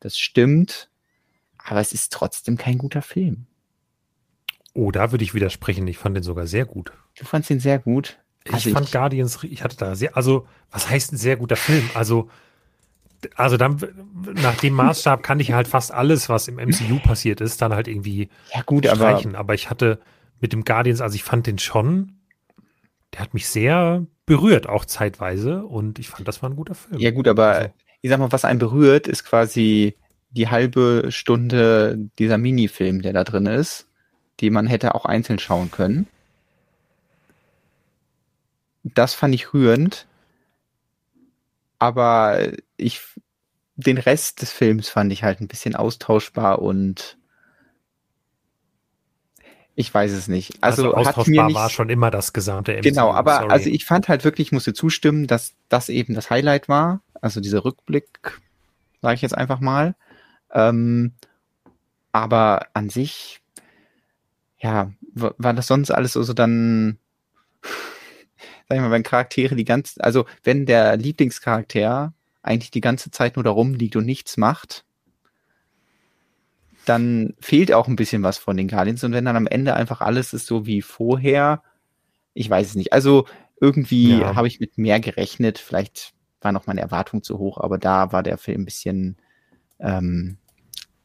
Das 0.00 0.18
stimmt, 0.18 0.90
aber 1.58 1.80
es 1.80 1.92
ist 1.92 2.12
trotzdem 2.12 2.56
kein 2.56 2.78
guter 2.78 3.02
Film. 3.02 3.46
Oh, 4.74 4.90
da 4.90 5.10
würde 5.10 5.24
ich 5.24 5.34
widersprechen. 5.34 5.88
Ich 5.88 5.98
fand 5.98 6.16
den 6.16 6.22
sogar 6.22 6.46
sehr 6.46 6.66
gut. 6.66 6.92
Du 7.18 7.24
fandst 7.24 7.50
ihn 7.50 7.60
sehr 7.60 7.78
gut? 7.78 8.18
Also 8.52 8.68
ich 8.68 8.74
fand 8.74 8.86
ich, 8.86 8.92
Guardians, 8.92 9.38
ich 9.42 9.62
hatte 9.62 9.76
da 9.76 9.94
sehr, 9.94 10.16
also 10.16 10.46
was 10.70 10.88
heißt 10.88 11.12
ein 11.12 11.16
sehr 11.16 11.36
guter 11.36 11.56
Film? 11.56 11.88
Also 11.94 12.28
also 13.34 13.56
dann, 13.56 13.80
nach 14.34 14.56
dem 14.56 14.74
Maßstab 14.74 15.22
kann 15.22 15.40
ich 15.40 15.52
halt 15.52 15.68
fast 15.68 15.92
alles, 15.92 16.28
was 16.28 16.48
im 16.48 16.56
MCU 16.56 16.98
passiert 17.02 17.40
ist, 17.40 17.60
dann 17.62 17.72
halt 17.74 17.88
irgendwie 17.88 18.28
ja, 18.54 18.62
gut, 18.62 18.86
streichen. 18.86 19.32
Aber, 19.32 19.40
aber 19.40 19.54
ich 19.54 19.70
hatte 19.70 19.98
mit 20.40 20.52
dem 20.52 20.64
Guardians, 20.64 21.00
also 21.00 21.14
ich 21.14 21.24
fand 21.24 21.46
den 21.46 21.58
schon, 21.58 22.12
der 23.14 23.20
hat 23.20 23.34
mich 23.34 23.48
sehr 23.48 24.06
berührt, 24.26 24.68
auch 24.68 24.84
zeitweise. 24.84 25.64
Und 25.64 25.98
ich 25.98 26.08
fand, 26.08 26.28
das 26.28 26.42
war 26.42 26.50
ein 26.50 26.56
guter 26.56 26.74
Film. 26.74 27.00
Ja, 27.00 27.10
gut, 27.10 27.28
aber 27.28 27.46
also. 27.46 27.70
ich 28.02 28.10
sag 28.10 28.18
mal, 28.18 28.32
was 28.32 28.44
einen 28.44 28.58
berührt, 28.58 29.06
ist 29.06 29.24
quasi 29.24 29.96
die 30.30 30.48
halbe 30.48 31.06
Stunde 31.08 31.98
dieser 32.18 32.38
Minifilm, 32.38 33.02
der 33.02 33.12
da 33.12 33.24
drin 33.24 33.46
ist, 33.46 33.88
die 34.40 34.50
man 34.50 34.66
hätte 34.66 34.94
auch 34.94 35.06
einzeln 35.06 35.38
schauen 35.38 35.70
können. 35.70 36.06
Das 38.94 39.14
fand 39.14 39.34
ich 39.34 39.52
rührend 39.52 40.06
aber 41.78 42.52
ich 42.76 43.00
den 43.76 43.98
Rest 43.98 44.40
des 44.42 44.52
Films 44.52 44.88
fand 44.88 45.12
ich 45.12 45.22
halt 45.22 45.40
ein 45.40 45.48
bisschen 45.48 45.76
austauschbar 45.76 46.60
und 46.60 47.18
ich 49.74 49.92
weiß 49.92 50.12
es 50.12 50.28
nicht. 50.28 50.54
Also, 50.62 50.94
also 50.94 51.08
austauschbar 51.08 51.52
war 51.52 51.68
schon 51.68 51.90
immer 51.90 52.10
das 52.10 52.32
gesamte 52.32 52.72
MCU. 52.72 52.82
Genau, 52.88 53.12
aber 53.12 53.40
sorry. 53.40 53.50
also 53.50 53.68
ich 53.68 53.84
fand 53.84 54.08
halt 54.08 54.24
wirklich, 54.24 54.48
ich 54.48 54.52
musste 54.52 54.72
zustimmen, 54.72 55.26
dass 55.26 55.52
das 55.68 55.90
eben 55.90 56.14
das 56.14 56.30
Highlight 56.30 56.70
war. 56.70 57.02
Also 57.20 57.40
dieser 57.40 57.64
Rückblick, 57.64 58.40
sage 59.02 59.16
ich 59.16 59.22
jetzt 59.22 59.36
einfach 59.36 59.60
mal. 59.60 59.94
Ähm, 60.50 61.12
aber 62.12 62.68
an 62.72 62.88
sich, 62.88 63.42
ja, 64.58 64.92
war 65.12 65.52
das 65.52 65.66
sonst 65.66 65.90
alles 65.90 66.14
so 66.14 66.32
dann 66.32 66.98
sag 68.68 68.76
ich 68.76 68.82
mal, 68.82 68.90
wenn 68.90 69.02
Charaktere 69.02 69.54
die 69.54 69.64
ganze, 69.64 70.02
also 70.02 70.26
wenn 70.42 70.66
der 70.66 70.96
Lieblingscharakter 70.96 72.12
eigentlich 72.42 72.70
die 72.70 72.80
ganze 72.80 73.10
Zeit 73.10 73.36
nur 73.36 73.44
da 73.44 73.50
rumliegt 73.50 73.96
und 73.96 74.06
nichts 74.06 74.36
macht, 74.36 74.84
dann 76.84 77.34
fehlt 77.40 77.72
auch 77.72 77.88
ein 77.88 77.96
bisschen 77.96 78.22
was 78.22 78.38
von 78.38 78.56
den 78.56 78.68
Guardians. 78.68 79.02
Und 79.02 79.12
wenn 79.12 79.24
dann 79.24 79.36
am 79.36 79.46
Ende 79.46 79.74
einfach 79.74 80.00
alles 80.00 80.32
ist 80.32 80.46
so 80.46 80.66
wie 80.66 80.82
vorher, 80.82 81.62
ich 82.34 82.48
weiß 82.48 82.68
es 82.68 82.74
nicht. 82.76 82.92
Also 82.92 83.26
irgendwie 83.60 84.18
ja. 84.18 84.36
habe 84.36 84.46
ich 84.46 84.60
mit 84.60 84.78
mehr 84.78 85.00
gerechnet. 85.00 85.58
Vielleicht 85.58 86.12
war 86.40 86.52
noch 86.52 86.66
meine 86.66 86.80
Erwartung 86.80 87.22
zu 87.22 87.38
hoch, 87.38 87.58
aber 87.58 87.78
da 87.78 88.12
war 88.12 88.22
der 88.22 88.38
Film 88.38 88.62
ein 88.62 88.64
bisschen 88.64 89.16
ähm, 89.80 90.38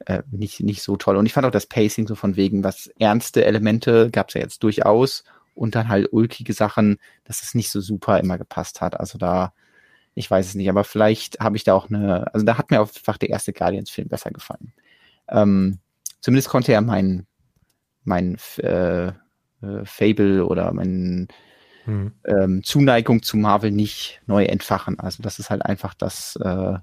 äh, 0.06 0.22
nicht, 0.32 0.60
nicht 0.62 0.84
so 0.84 0.98
toll. 0.98 1.16
Und 1.16 1.26
ich 1.26 1.34
fand 1.34 1.48
auch 1.48 1.52
das 1.52 1.66
Pacing 1.66 2.08
so 2.08 2.16
von 2.16 2.36
wegen, 2.36 2.64
was 2.64 2.88
ernste 3.00 3.46
Elemente 3.46 4.10
gab 4.12 4.30
es 4.30 4.36
ja 4.36 4.42
jetzt 4.42 4.64
durchaus 4.64 5.24
und 5.62 5.76
dann 5.76 5.90
halt 5.90 6.12
ulkige 6.12 6.54
Sachen, 6.54 6.98
dass 7.24 7.44
es 7.44 7.54
nicht 7.54 7.70
so 7.70 7.82
super 7.82 8.20
immer 8.20 8.40
gepasst 8.40 8.82
hat. 8.82 9.00
Also 9.00 9.20
da, 9.20 9.54
ich 10.16 10.30
weiß 10.30 10.48
es 10.48 10.56
nicht, 10.56 10.68
aber 10.70 10.84
vielleicht 10.84 11.40
habe 11.40 11.56
ich 11.56 11.64
da 11.64 11.76
auch 11.76 11.88
eine, 11.88 12.34
also 12.34 12.44
da 12.44 12.58
hat 12.58 12.72
mir 12.72 12.80
einfach 12.80 13.20
der 13.20 13.30
erste 13.30 13.54
Guardians-Film 13.54 14.08
besser 14.08 14.32
gefallen. 14.32 14.74
Ähm, 15.30 15.78
zumindest 16.20 16.50
konnte 16.50 16.74
er 16.74 16.82
mein, 16.82 17.28
mein 18.04 18.38
äh, 18.58 19.10
äh, 19.10 19.14
Fable 19.84 20.48
oder 20.48 20.74
mein 20.74 21.28
hm. 21.86 22.12
ähm, 22.26 22.64
Zuneigung 22.64 23.22
zu 23.22 23.38
Marvel 23.38 23.70
nicht 23.70 24.20
neu 24.26 24.46
entfachen. 24.46 25.00
Also 25.00 25.22
das 25.22 25.38
ist 25.38 25.52
halt 25.52 25.64
einfach 25.64 25.94
das, 25.94 26.38
äh, 26.38 26.80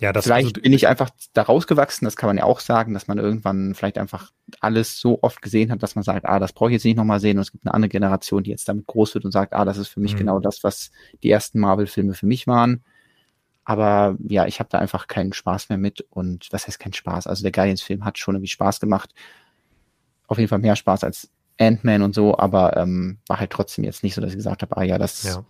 ja, 0.00 0.14
das 0.14 0.24
vielleicht 0.24 0.56
also, 0.56 0.62
bin 0.62 0.72
ich 0.72 0.88
einfach 0.88 1.10
da 1.34 1.42
rausgewachsen, 1.42 2.06
das 2.06 2.16
kann 2.16 2.28
man 2.28 2.38
ja 2.38 2.44
auch 2.44 2.60
sagen, 2.60 2.94
dass 2.94 3.06
man 3.06 3.18
irgendwann 3.18 3.74
vielleicht 3.74 3.98
einfach 3.98 4.32
alles 4.60 4.98
so 4.98 5.22
oft 5.22 5.42
gesehen 5.42 5.70
hat, 5.70 5.82
dass 5.82 5.94
man 5.94 6.02
sagt, 6.02 6.24
ah, 6.24 6.38
das 6.38 6.54
brauche 6.54 6.70
ich 6.70 6.74
jetzt 6.74 6.84
nicht 6.84 6.96
nochmal 6.96 7.20
sehen 7.20 7.36
und 7.36 7.42
es 7.42 7.52
gibt 7.52 7.66
eine 7.66 7.74
andere 7.74 7.90
Generation, 7.90 8.42
die 8.42 8.50
jetzt 8.50 8.66
damit 8.66 8.86
groß 8.86 9.14
wird 9.14 9.26
und 9.26 9.32
sagt, 9.32 9.52
ah, 9.52 9.66
das 9.66 9.76
ist 9.76 9.88
für 9.88 10.00
mich 10.00 10.14
mhm. 10.14 10.18
genau 10.18 10.40
das, 10.40 10.64
was 10.64 10.90
die 11.22 11.30
ersten 11.30 11.60
Marvel-Filme 11.60 12.14
für 12.14 12.24
mich 12.24 12.46
waren. 12.46 12.82
Aber 13.64 14.16
ja, 14.26 14.46
ich 14.46 14.58
habe 14.58 14.70
da 14.70 14.78
einfach 14.78 15.06
keinen 15.06 15.34
Spaß 15.34 15.68
mehr 15.68 15.76
mit 15.76 16.00
und 16.08 16.48
was 16.50 16.66
heißt 16.66 16.80
kein 16.80 16.94
Spaß? 16.94 17.26
Also 17.26 17.42
der 17.42 17.52
Guardians-Film 17.52 18.06
hat 18.06 18.16
schon 18.16 18.36
irgendwie 18.36 18.48
Spaß 18.48 18.80
gemacht. 18.80 19.12
Auf 20.28 20.38
jeden 20.38 20.48
Fall 20.48 20.60
mehr 20.60 20.76
Spaß 20.76 21.04
als 21.04 21.30
Ant-Man 21.58 22.00
und 22.00 22.14
so, 22.14 22.38
aber 22.38 22.78
ähm, 22.78 23.18
war 23.26 23.38
halt 23.38 23.50
trotzdem 23.50 23.84
jetzt 23.84 24.02
nicht 24.02 24.14
so, 24.14 24.22
dass 24.22 24.30
ich 24.30 24.36
gesagt 24.36 24.62
habe, 24.62 24.78
ah 24.78 24.82
ja, 24.82 24.96
das 24.96 25.24
ja. 25.24 25.44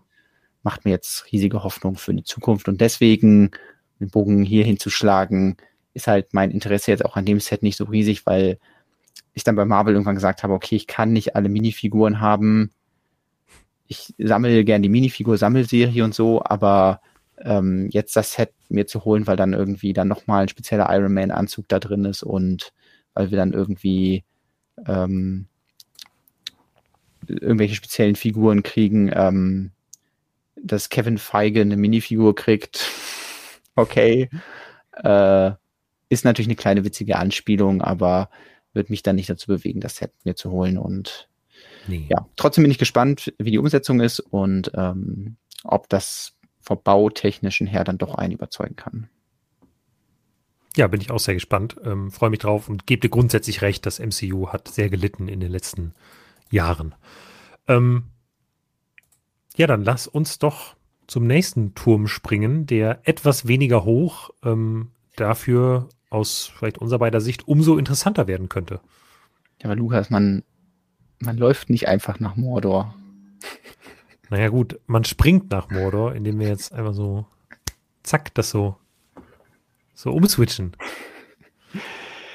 macht 0.64 0.84
mir 0.84 0.90
jetzt 0.90 1.30
riesige 1.30 1.62
Hoffnung 1.62 1.94
für 1.94 2.12
die 2.12 2.24
Zukunft 2.24 2.68
und 2.68 2.80
deswegen 2.80 3.52
den 4.00 4.10
Bogen 4.10 4.42
hier 4.42 4.64
hinzuschlagen, 4.64 5.56
ist 5.94 6.06
halt 6.06 6.32
mein 6.32 6.50
Interesse 6.50 6.90
jetzt 6.90 7.04
auch 7.04 7.16
an 7.16 7.24
dem 7.24 7.40
Set 7.40 7.62
nicht 7.62 7.76
so 7.76 7.84
riesig, 7.84 8.26
weil 8.26 8.58
ich 9.32 9.44
dann 9.44 9.56
bei 9.56 9.64
Marvel 9.64 9.94
irgendwann 9.94 10.14
gesagt 10.14 10.42
habe, 10.42 10.54
okay, 10.54 10.76
ich 10.76 10.86
kann 10.86 11.12
nicht 11.12 11.36
alle 11.36 11.48
Minifiguren 11.48 12.20
haben. 12.20 12.70
Ich 13.86 14.14
sammle 14.18 14.64
gern 14.64 14.82
die 14.82 14.88
Minifigur-Sammelserie 14.88 16.04
und 16.04 16.14
so, 16.14 16.42
aber 16.44 17.00
ähm, 17.38 17.88
jetzt 17.90 18.16
das 18.16 18.32
Set 18.32 18.52
mir 18.68 18.86
zu 18.86 19.04
holen, 19.04 19.26
weil 19.26 19.36
dann 19.36 19.52
irgendwie 19.52 19.92
dann 19.92 20.08
nochmal 20.08 20.42
ein 20.42 20.48
spezieller 20.48 20.88
Iron 20.90 21.14
Man-Anzug 21.14 21.68
da 21.68 21.78
drin 21.78 22.04
ist 22.04 22.22
und 22.22 22.72
weil 23.14 23.30
wir 23.30 23.38
dann 23.38 23.52
irgendwie 23.52 24.24
ähm, 24.86 25.46
irgendwelche 27.26 27.74
speziellen 27.74 28.16
Figuren 28.16 28.62
kriegen, 28.62 29.10
ähm, 29.12 29.70
dass 30.56 30.88
Kevin 30.88 31.18
Feige 31.18 31.62
eine 31.62 31.76
Minifigur 31.76 32.34
kriegt, 32.34 32.90
okay. 33.76 34.28
Äh, 34.92 35.52
ist 36.08 36.24
natürlich 36.24 36.48
eine 36.48 36.56
kleine 36.56 36.84
witzige 36.84 37.16
Anspielung, 37.16 37.82
aber 37.82 38.30
wird 38.72 38.90
mich 38.90 39.02
dann 39.02 39.16
nicht 39.16 39.30
dazu 39.30 39.48
bewegen, 39.48 39.80
das 39.80 39.96
Set 39.96 40.12
mir 40.24 40.34
zu 40.34 40.50
holen. 40.50 40.76
Und 40.76 41.28
nee. 41.86 42.06
ja, 42.08 42.26
trotzdem 42.36 42.64
bin 42.64 42.70
ich 42.70 42.78
gespannt, 42.78 43.32
wie 43.38 43.50
die 43.50 43.58
Umsetzung 43.58 44.00
ist 44.00 44.20
und 44.20 44.70
ähm, 44.74 45.36
ob 45.64 45.88
das 45.88 46.34
vom 46.60 46.82
Bautechnischen 46.82 47.66
her 47.66 47.84
dann 47.84 47.98
doch 47.98 48.14
einen 48.14 48.34
überzeugen 48.34 48.76
kann. 48.76 49.08
Ja, 50.76 50.86
bin 50.86 51.00
ich 51.00 51.10
auch 51.10 51.18
sehr 51.18 51.34
gespannt. 51.34 51.76
Ähm, 51.84 52.10
Freue 52.10 52.30
mich 52.30 52.38
drauf 52.38 52.68
und 52.68 52.86
gebe 52.86 53.00
dir 53.00 53.08
grundsätzlich 53.08 53.62
recht, 53.62 53.86
das 53.86 53.98
MCU 53.98 54.48
hat 54.48 54.68
sehr 54.68 54.88
gelitten 54.88 55.26
in 55.26 55.40
den 55.40 55.50
letzten 55.50 55.94
Jahren. 56.50 56.94
Ähm, 57.66 58.04
ja, 59.56 59.66
dann 59.66 59.82
lass 59.82 60.06
uns 60.06 60.38
doch 60.38 60.76
zum 61.10 61.26
nächsten 61.26 61.74
Turm 61.74 62.06
springen, 62.06 62.66
der 62.66 63.00
etwas 63.02 63.48
weniger 63.48 63.84
hoch, 63.84 64.30
ähm, 64.44 64.92
dafür 65.16 65.88
aus 66.08 66.52
vielleicht 66.56 66.78
unserer 66.78 67.00
beider 67.00 67.20
Sicht 67.20 67.48
umso 67.48 67.78
interessanter 67.78 68.28
werden 68.28 68.48
könnte. 68.48 68.80
Ja, 69.60 69.64
aber 69.64 69.74
Lukas, 69.74 70.10
man, 70.10 70.44
man 71.18 71.36
läuft 71.36 71.68
nicht 71.68 71.88
einfach 71.88 72.20
nach 72.20 72.36
Mordor. 72.36 72.94
Naja, 74.32 74.48
gut, 74.48 74.78
man 74.86 75.02
springt 75.02 75.50
nach 75.50 75.70
Mordor, 75.70 76.14
indem 76.14 76.38
wir 76.38 76.46
jetzt 76.46 76.72
einfach 76.72 76.94
so, 76.94 77.26
zack, 78.04 78.32
das 78.34 78.50
so, 78.50 78.76
so 79.92 80.12
umswitchen. 80.12 80.76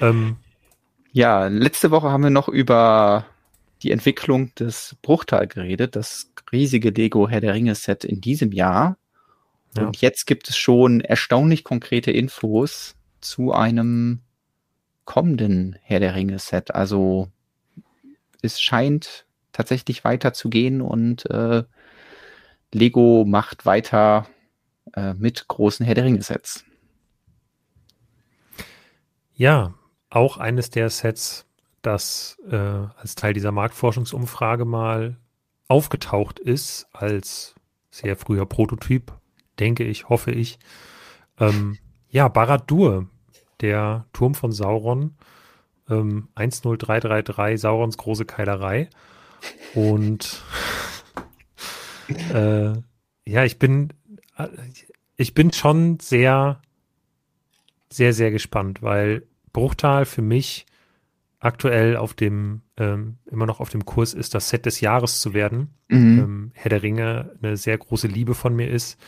ähm, 0.02 0.36
ja, 1.14 1.48
letzte 1.48 1.92
Woche 1.92 2.10
haben 2.12 2.24
wir 2.24 2.32
noch 2.32 2.50
über 2.50 3.28
die 3.82 3.92
Entwicklung 3.92 4.54
des 4.56 4.98
Bruchtal 5.02 5.48
geredet, 5.48 5.96
das 5.96 6.35
riesige 6.52 6.90
Lego 6.90 7.28
Herr 7.28 7.42
der 7.42 7.54
Ringe 7.54 7.76
Set 7.76 8.04
in 8.04 8.22
diesem 8.22 8.52
Jahr. 8.52 8.98
Ja. 9.76 9.88
Und 9.88 9.98
jetzt 9.98 10.26
gibt 10.26 10.50
es 10.50 10.58
schon 10.58 11.02
erstaunlich 11.02 11.64
konkrete 11.64 12.12
Infos 12.12 12.96
zu 13.22 13.52
einem 13.52 14.22
kommenden 15.06 15.78
Herr 15.82 16.00
der 16.00 16.16
Ringe 16.16 16.40
Set. 16.40 16.74
Also 16.74 17.30
es 18.42 18.62
scheint 18.62 19.26
tatsächlich 19.52 20.04
weiter 20.04 20.34
zu 20.34 20.50
gehen 20.50 20.82
und 20.82 21.30
äh, 21.30 21.64
Lego 22.74 23.26
macht 23.26 23.66
weiter 23.66 24.28
äh, 24.94 25.14
mit 25.14 25.48
großen 25.48 25.86
Herr 25.86 25.96
der 25.96 26.06
Ringe 26.06 26.22
Sets. 26.22 26.66
Ja, 29.34 29.74
auch 30.10 30.38
eines 30.38 30.70
der 30.70 30.90
Sets, 30.90 31.46
das 31.82 32.38
äh, 32.50 32.56
als 32.56 33.16
Teil 33.16 33.34
dieser 33.34 33.52
Marktforschungsumfrage 33.52 34.66
mal 34.66 35.18
aufgetaucht 35.68 36.40
ist, 36.40 36.88
als 36.94 37.56
sehr 37.90 38.16
früher 38.16 38.46
Prototyp, 38.46 39.14
denke 39.60 39.84
ich, 39.84 40.10
hoffe 40.10 40.32
ich. 40.32 40.60
Ähm, 41.40 41.78
ja, 42.10 42.28
Barad-dur, 42.28 43.08
der 43.62 44.06
Turm 44.14 44.36
von 44.36 44.52
Sauron, 44.52 45.16
ähm, 45.90 46.30
10333, 46.36 47.60
Saurons 47.60 47.98
große 47.98 48.26
Keilerei. 48.26 48.90
Und 49.74 50.44
äh, 52.34 52.74
ja, 53.26 53.44
ich 53.44 53.60
bin, 53.60 53.94
äh, 54.38 54.48
ich 55.18 55.34
bin 55.34 55.52
schon 55.52 56.00
sehr, 56.00 56.62
sehr, 57.90 58.14
sehr 58.14 58.32
gespannt, 58.32 58.82
weil 58.82 59.24
Bruchtal 59.54 60.06
für 60.06 60.22
mich 60.22 60.66
aktuell 61.46 61.96
auf 61.96 62.14
dem, 62.14 62.62
ähm, 62.78 63.18
immer 63.30 63.46
noch 63.46 63.60
auf 63.60 63.70
dem 63.70 63.86
Kurs 63.86 64.14
ist, 64.14 64.34
das 64.34 64.50
Set 64.50 64.66
des 64.66 64.82
Jahres 64.82 65.22
zu 65.22 65.34
werden. 65.34 65.76
Mhm. 65.88 66.20
Ähm, 66.20 66.52
Herr 66.54 66.70
der 66.70 66.84
Ringe 66.84 67.32
eine 67.42 67.56
sehr 67.56 67.78
große 67.78 68.08
Liebe 68.08 68.34
von 68.34 68.56
mir 68.56 68.68
ist. 68.68 69.00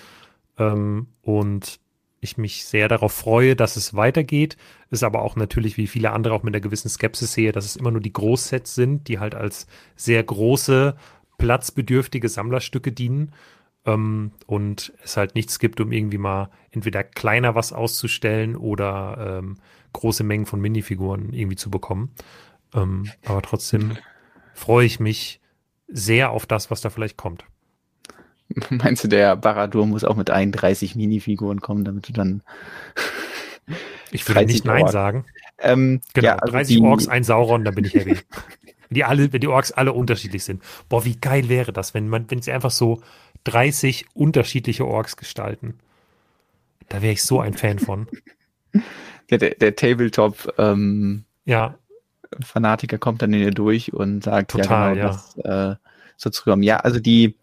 Ähm, 0.58 1.08
und 1.22 1.80
ich 2.20 2.38
mich 2.38 2.66
sehr 2.66 2.88
darauf 2.88 3.14
freue, 3.14 3.56
dass 3.56 3.76
es 3.76 3.96
weitergeht. 3.96 4.56
Ist 4.90 5.04
aber 5.04 5.22
auch 5.22 5.36
natürlich, 5.36 5.78
wie 5.78 5.88
viele 5.88 6.12
andere, 6.12 6.34
auch 6.36 6.44
mit 6.44 6.54
einer 6.54 6.62
gewissen 6.62 6.90
Skepsis 6.90 7.34
sehe, 7.34 7.52
dass 7.52 7.66
es 7.66 7.76
immer 7.76 7.92
nur 7.92 8.02
die 8.02 8.14
Großsets 8.14 8.76
sind, 8.76 9.08
die 9.08 9.20
halt 9.20 9.36
als 9.36 9.68
sehr 9.96 10.24
große, 10.24 10.96
platzbedürftige 11.38 12.30
Sammlerstücke 12.30 12.92
dienen. 12.92 13.34
Ähm, 13.86 14.32
und 14.46 14.94
es 15.04 15.18
halt 15.18 15.34
nichts 15.34 15.58
gibt, 15.58 15.82
um 15.82 15.92
irgendwie 15.92 16.20
mal 16.20 16.52
entweder 16.70 17.04
kleiner 17.04 17.56
was 17.56 17.74
auszustellen 17.74 18.56
oder 18.56 19.40
ähm, 19.40 19.58
große 19.94 20.24
Mengen 20.24 20.46
von 20.46 20.62
Minifiguren 20.62 21.34
irgendwie 21.34 21.56
zu 21.56 21.70
bekommen. 21.70 22.12
Ähm, 22.74 23.10
aber 23.26 23.42
trotzdem 23.42 23.98
freue 24.54 24.86
ich 24.86 25.00
mich 25.00 25.40
sehr 25.88 26.32
auf 26.32 26.46
das, 26.46 26.70
was 26.70 26.82
da 26.82 26.90
vielleicht 26.90 27.18
kommt. 27.18 27.46
Meinst 28.70 29.04
du, 29.04 29.08
der 29.08 29.36
Baradur 29.36 29.86
muss 29.86 30.04
auch 30.04 30.16
mit 30.16 30.30
31 30.30 30.96
Minifiguren 30.96 31.62
kommen, 31.62 31.84
damit 31.84 32.08
du 32.08 32.14
dann. 32.14 32.42
ich 34.12 34.28
würde 34.28 34.46
nicht 34.46 34.66
Nein 34.66 34.84
Ork. 34.84 34.92
sagen. 34.92 35.26
Ähm, 35.60 36.02
genau, 36.14 36.28
ja, 36.28 36.36
also 36.38 36.54
30 36.54 36.78
die, 36.78 36.84
Orks, 36.84 37.08
ein 37.08 37.24
Sauron, 37.24 37.64
da 37.66 37.72
bin 37.72 37.86
ich 37.86 37.94
happy. 37.94 38.18
wenn 38.90 38.96
die 38.96 39.04
alle, 39.04 39.34
wenn 39.34 39.42
die 39.42 39.48
Orks 39.48 39.72
alle 39.72 39.94
unterschiedlich 39.94 40.44
sind. 40.44 40.64
Boah, 40.90 41.04
wie 41.04 41.16
geil 41.16 41.50
wäre 41.50 41.74
das, 41.74 41.94
wenn 41.94 42.08
man, 42.08 42.30
wenn 42.30 42.42
sie 42.42 42.52
einfach 42.52 42.72
so 42.72 43.02
30 43.44 44.06
unterschiedliche 44.14 44.86
Orks 44.86 45.18
gestalten. 45.18 45.80
Da 46.90 47.02
wäre 47.02 47.14
ich 47.14 47.24
so 47.24 47.40
ein 47.42 47.54
Fan 47.54 47.80
von 47.80 48.08
der, 49.30 49.38
der 49.38 49.76
Tabletop 49.76 50.54
ähm, 50.58 51.26
ja. 51.46 51.76
Fanatiker 52.42 52.98
kommt 52.98 53.22
dann 53.22 53.34
in 53.34 53.42
dir 53.42 53.52
durch 53.52 53.94
und 53.94 54.24
sagt, 54.24 54.52
Total, 54.52 54.98
ja, 54.98 55.10
genau, 55.10 55.18
ja. 55.44 55.44
das 55.44 55.78
äh, 55.78 55.80
so 56.18 56.30
zu 56.30 56.46
rühren. 56.46 56.64
Ja, 56.64 56.78
also 56.78 57.00
die, 57.00 57.36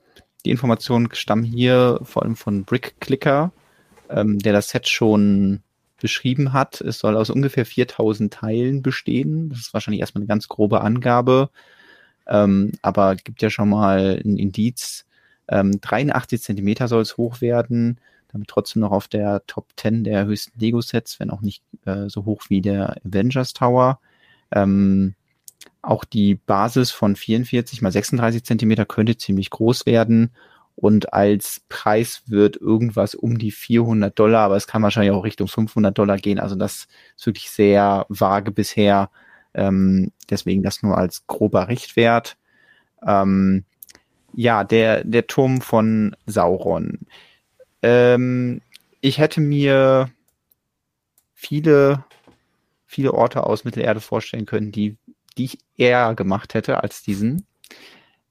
die 0.44 0.50
Informationen 0.50 1.08
stammen 1.12 1.44
hier 1.44 2.00
vor 2.02 2.22
allem 2.22 2.36
von 2.36 2.64
Brick 2.64 2.94
ähm, 4.10 4.38
der 4.38 4.52
das 4.52 4.68
Set 4.68 4.88
schon 4.88 5.62
beschrieben 6.00 6.52
hat. 6.52 6.80
Es 6.80 6.98
soll 6.98 7.16
aus 7.16 7.30
ungefähr 7.30 7.64
4000 7.64 8.32
Teilen 8.32 8.82
bestehen. 8.82 9.48
Das 9.48 9.60
ist 9.60 9.74
wahrscheinlich 9.74 10.00
erstmal 10.00 10.20
eine 10.20 10.28
ganz 10.28 10.48
grobe 10.48 10.82
Angabe. 10.82 11.50
Ähm, 12.26 12.72
aber 12.82 13.16
gibt 13.16 13.42
ja 13.42 13.50
schon 13.50 13.70
mal 13.70 14.20
ein 14.24 14.36
Indiz. 14.36 15.06
Ähm, 15.48 15.80
83 15.80 16.42
Zentimeter 16.42 16.88
soll 16.88 17.02
es 17.02 17.16
hoch 17.16 17.40
werden 17.40 17.98
damit 18.34 18.48
trotzdem 18.48 18.80
noch 18.80 18.90
auf 18.90 19.08
der 19.08 19.42
Top 19.46 19.68
10 19.76 20.04
der 20.04 20.26
höchsten 20.26 20.58
Lego-Sets, 20.58 21.18
wenn 21.20 21.30
auch 21.30 21.40
nicht 21.40 21.62
äh, 21.86 22.08
so 22.08 22.26
hoch 22.26 22.42
wie 22.48 22.60
der 22.60 22.96
Avengers 23.04 23.54
Tower. 23.54 24.00
Ähm, 24.50 25.14
auch 25.80 26.04
die 26.04 26.34
Basis 26.34 26.90
von 26.90 27.16
44 27.16 27.80
mal 27.80 27.92
36 27.92 28.44
Zentimeter 28.44 28.84
könnte 28.84 29.16
ziemlich 29.16 29.50
groß 29.50 29.86
werden. 29.86 30.30
Und 30.76 31.12
als 31.12 31.62
Preis 31.68 32.22
wird 32.26 32.56
irgendwas 32.56 33.14
um 33.14 33.38
die 33.38 33.52
400 33.52 34.18
Dollar, 34.18 34.42
aber 34.42 34.56
es 34.56 34.66
kann 34.66 34.82
wahrscheinlich 34.82 35.12
auch 35.12 35.24
Richtung 35.24 35.46
500 35.46 35.96
Dollar 35.96 36.18
gehen. 36.18 36.40
Also 36.40 36.56
das 36.56 36.88
ist 37.16 37.26
wirklich 37.26 37.50
sehr 37.50 38.06
vage 38.08 38.50
bisher. 38.50 39.10
Ähm, 39.54 40.10
deswegen 40.30 40.62
das 40.62 40.82
nur 40.82 40.98
als 40.98 41.26
grober 41.26 41.68
Richtwert. 41.68 42.36
Ähm, 43.06 43.64
ja, 44.32 44.64
der, 44.64 45.04
der 45.04 45.26
Turm 45.28 45.60
von 45.60 46.16
Sauron. 46.26 47.06
Ähm, 47.84 48.62
ich 49.02 49.18
hätte 49.18 49.42
mir 49.42 50.10
viele, 51.34 52.02
viele 52.86 53.12
Orte 53.12 53.44
aus 53.44 53.64
Mittelerde 53.64 54.00
vorstellen 54.00 54.46
können, 54.46 54.72
die, 54.72 54.96
die 55.36 55.44
ich 55.44 55.58
eher 55.76 56.14
gemacht 56.14 56.54
hätte 56.54 56.82
als 56.82 57.02
diesen. 57.02 57.46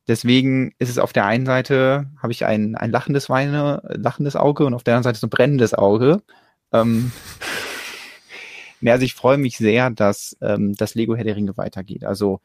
Deswegen 0.08 0.74
ist 0.80 0.90
es 0.90 0.98
auf 0.98 1.14
der 1.14 1.28
einen 1.28 1.46
Seite, 1.46 2.10
habe 2.20 2.34
ich 2.34 2.46
ein, 2.46 2.76
ein 2.76 2.90
lachendes 2.90 3.30
Weine, 3.30 3.84
lachendes 3.90 4.36
Auge 4.36 4.66
und 4.66 4.74
auf 4.74 4.84
der 4.84 4.96
anderen 4.96 5.04
Seite 5.14 5.20
so 5.20 5.28
ein 5.28 5.30
brennendes 5.30 5.76
Auge. 5.76 6.24
Ähm, 6.72 7.12
also 8.84 9.06
ich 9.06 9.14
freue 9.14 9.38
mich 9.38 9.58
sehr, 9.58 9.92
dass 9.92 10.36
ähm, 10.42 10.76
das 10.76 10.96
Lego 10.96 11.16
Herr 11.16 11.26
der 11.26 11.36
Ringe 11.36 11.56
weitergeht. 11.58 12.06
Also 12.06 12.42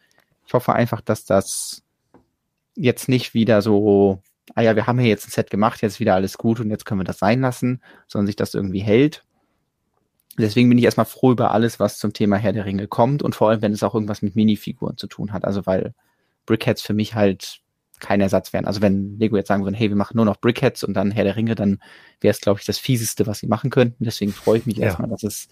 ich 0.47 0.53
hoffe 0.53 0.75
einfach, 0.75 1.01
dass 1.01 1.25
das 1.25 1.83
jetzt 2.77 3.09
nicht 3.09 3.33
wieder 3.33 3.63
so, 3.63 4.21
ah 4.55 4.63
ja, 4.63 4.77
wir 4.77 4.87
haben 4.87 4.99
hier 4.99 5.09
jetzt 5.09 5.27
ein 5.29 5.31
Set 5.31 5.51
gemacht, 5.51 5.83
jetzt 5.83 6.01
wieder 6.01 6.15
alles 6.15 6.39
gut 6.39 6.61
und 6.61 6.71
jetzt 6.71 6.85
können 6.85 7.01
wir 7.01 7.05
das 7.05 7.19
sein 7.19 7.41
lassen, 7.41 7.83
sondern 8.07 8.27
sich 8.27 8.37
das 8.37 8.55
irgendwie 8.55 8.81
hält. 8.81 9.25
Deswegen 10.39 10.69
bin 10.69 10.79
ich 10.79 10.85
erstmal 10.85 11.07
froh 11.07 11.33
über 11.33 11.51
alles, 11.51 11.81
was 11.81 11.99
zum 11.99 12.13
Thema 12.13 12.37
Herr 12.37 12.53
der 12.53 12.65
Ringe 12.65 12.87
kommt 12.87 13.23
und 13.23 13.35
vor 13.35 13.51
allem, 13.51 13.63
wenn 13.63 13.73
es 13.73 13.83
auch 13.83 13.95
irgendwas 13.95 14.23
mit 14.23 14.37
Minifiguren 14.37 14.97
zu 14.97 15.09
tun 15.09 15.33
hat. 15.33 15.45
Also 15.45 15.67
weil 15.67 15.95
Brickheads 16.47 16.81
für 16.81 16.95
mich 16.95 17.15
halt 17.15 17.61
kein 17.99 18.21
Ersatz 18.21 18.53
wären. 18.53 18.65
Also 18.65 18.81
wenn 18.81 19.19
Lego 19.19 19.37
jetzt 19.37 19.49
sagen 19.49 19.65
würde, 19.65 19.77
hey, 19.77 19.89
wir 19.89 19.97
machen 19.97 20.17
nur 20.17 20.25
noch 20.25 20.37
Brickheads 20.37 20.85
und 20.85 20.95
dann 20.95 21.11
Herr 21.11 21.25
der 21.25 21.35
Ringe, 21.35 21.57
dann 21.57 21.81
wäre 22.21 22.31
es, 22.31 22.41
glaube 22.41 22.61
ich, 22.61 22.67
das 22.67 22.79
fieseste, 22.79 23.27
was 23.27 23.41
sie 23.41 23.49
machen 23.49 23.71
könnten. 23.71 24.05
Deswegen 24.05 24.33
freue 24.33 24.59
ich 24.59 24.67
mich 24.67 24.77
ja. 24.77 24.87
erstmal, 24.87 25.09
dass 25.09 25.25
es 25.25 25.49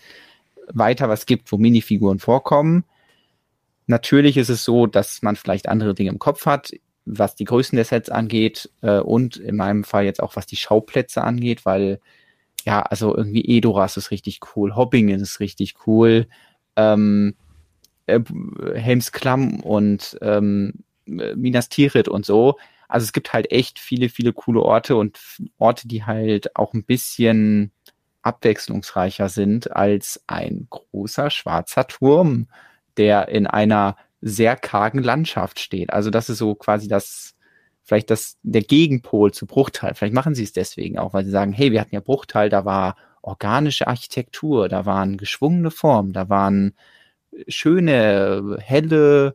weiter 0.68 1.08
was 1.08 1.26
gibt, 1.26 1.50
wo 1.50 1.58
Minifiguren 1.58 2.20
vorkommen. 2.20 2.84
Natürlich 3.86 4.36
ist 4.36 4.48
es 4.48 4.64
so, 4.64 4.86
dass 4.86 5.22
man 5.22 5.36
vielleicht 5.36 5.68
andere 5.68 5.94
Dinge 5.94 6.10
im 6.10 6.18
Kopf 6.18 6.46
hat 6.46 6.70
was 7.06 7.34
die 7.36 7.44
Größen 7.44 7.76
der 7.76 7.84
Sets 7.84 8.10
angeht 8.10 8.70
äh, 8.82 8.98
und 8.98 9.36
in 9.36 9.56
meinem 9.56 9.84
Fall 9.84 10.04
jetzt 10.04 10.22
auch 10.22 10.36
was 10.36 10.46
die 10.46 10.56
Schauplätze 10.56 11.22
angeht, 11.22 11.64
weil 11.64 12.00
ja, 12.64 12.82
also 12.82 13.16
irgendwie 13.16 13.56
Edoras 13.56 13.96
ist 13.96 14.10
richtig 14.10 14.40
cool, 14.54 14.74
Hobbingen 14.74 15.20
ist 15.20 15.40
richtig 15.40 15.74
cool, 15.86 16.26
ähm, 16.74 17.36
äh, 18.06 18.20
Helms 18.74 19.12
Klamm 19.12 19.60
und 19.60 20.18
ähm, 20.20 20.74
Minas 21.06 21.68
Tirith 21.68 22.08
und 22.08 22.26
so. 22.26 22.56
Also 22.88 23.04
es 23.04 23.12
gibt 23.12 23.32
halt 23.32 23.52
echt 23.52 23.78
viele, 23.78 24.08
viele 24.08 24.32
coole 24.32 24.60
Orte 24.60 24.96
und 24.96 25.18
Orte, 25.58 25.88
die 25.88 26.04
halt 26.04 26.56
auch 26.56 26.74
ein 26.74 26.84
bisschen 26.84 27.72
abwechslungsreicher 28.22 29.28
sind 29.28 29.74
als 29.74 30.22
ein 30.26 30.66
großer 30.68 31.30
schwarzer 31.30 31.86
Turm, 31.86 32.48
der 32.96 33.28
in 33.28 33.46
einer 33.46 33.96
sehr 34.20 34.56
kargen 34.56 35.02
Landschaft 35.02 35.60
steht. 35.60 35.92
Also 35.92 36.10
das 36.10 36.28
ist 36.28 36.38
so 36.38 36.54
quasi 36.54 36.88
das, 36.88 37.34
vielleicht 37.82 38.10
das, 38.10 38.38
der 38.42 38.62
Gegenpol 38.62 39.32
zu 39.32 39.46
Bruchteil. 39.46 39.94
Vielleicht 39.94 40.14
machen 40.14 40.34
sie 40.34 40.44
es 40.44 40.52
deswegen 40.52 40.98
auch, 40.98 41.14
weil 41.14 41.24
sie 41.24 41.30
sagen, 41.30 41.52
hey, 41.52 41.72
wir 41.72 41.80
hatten 41.80 41.94
ja 41.94 42.00
Bruchteil, 42.00 42.48
da 42.48 42.64
war 42.64 42.96
organische 43.22 43.86
Architektur, 43.86 44.68
da 44.68 44.86
waren 44.86 45.16
geschwungene 45.16 45.70
Formen, 45.70 46.12
da 46.12 46.28
waren 46.28 46.74
schöne, 47.48 48.56
helle, 48.60 49.34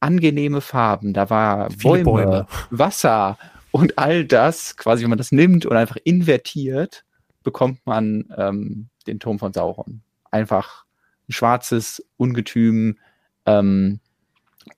angenehme 0.00 0.60
Farben, 0.60 1.12
da 1.12 1.30
war 1.30 1.68
Bäume, 1.82 2.04
Bäume, 2.04 2.46
Wasser 2.70 3.38
und 3.70 3.98
all 3.98 4.24
das, 4.24 4.76
quasi 4.76 5.02
wenn 5.02 5.10
man 5.10 5.18
das 5.18 5.32
nimmt 5.32 5.66
und 5.66 5.76
einfach 5.76 5.96
invertiert, 6.04 7.04
bekommt 7.42 7.80
man 7.84 8.32
ähm, 8.36 8.88
den 9.06 9.18
Turm 9.20 9.38
von 9.38 9.52
Sauron. 9.52 10.02
Einfach 10.30 10.84
ein 11.28 11.32
schwarzes 11.32 12.04
Ungetüm, 12.16 12.98
ähm, 13.48 14.00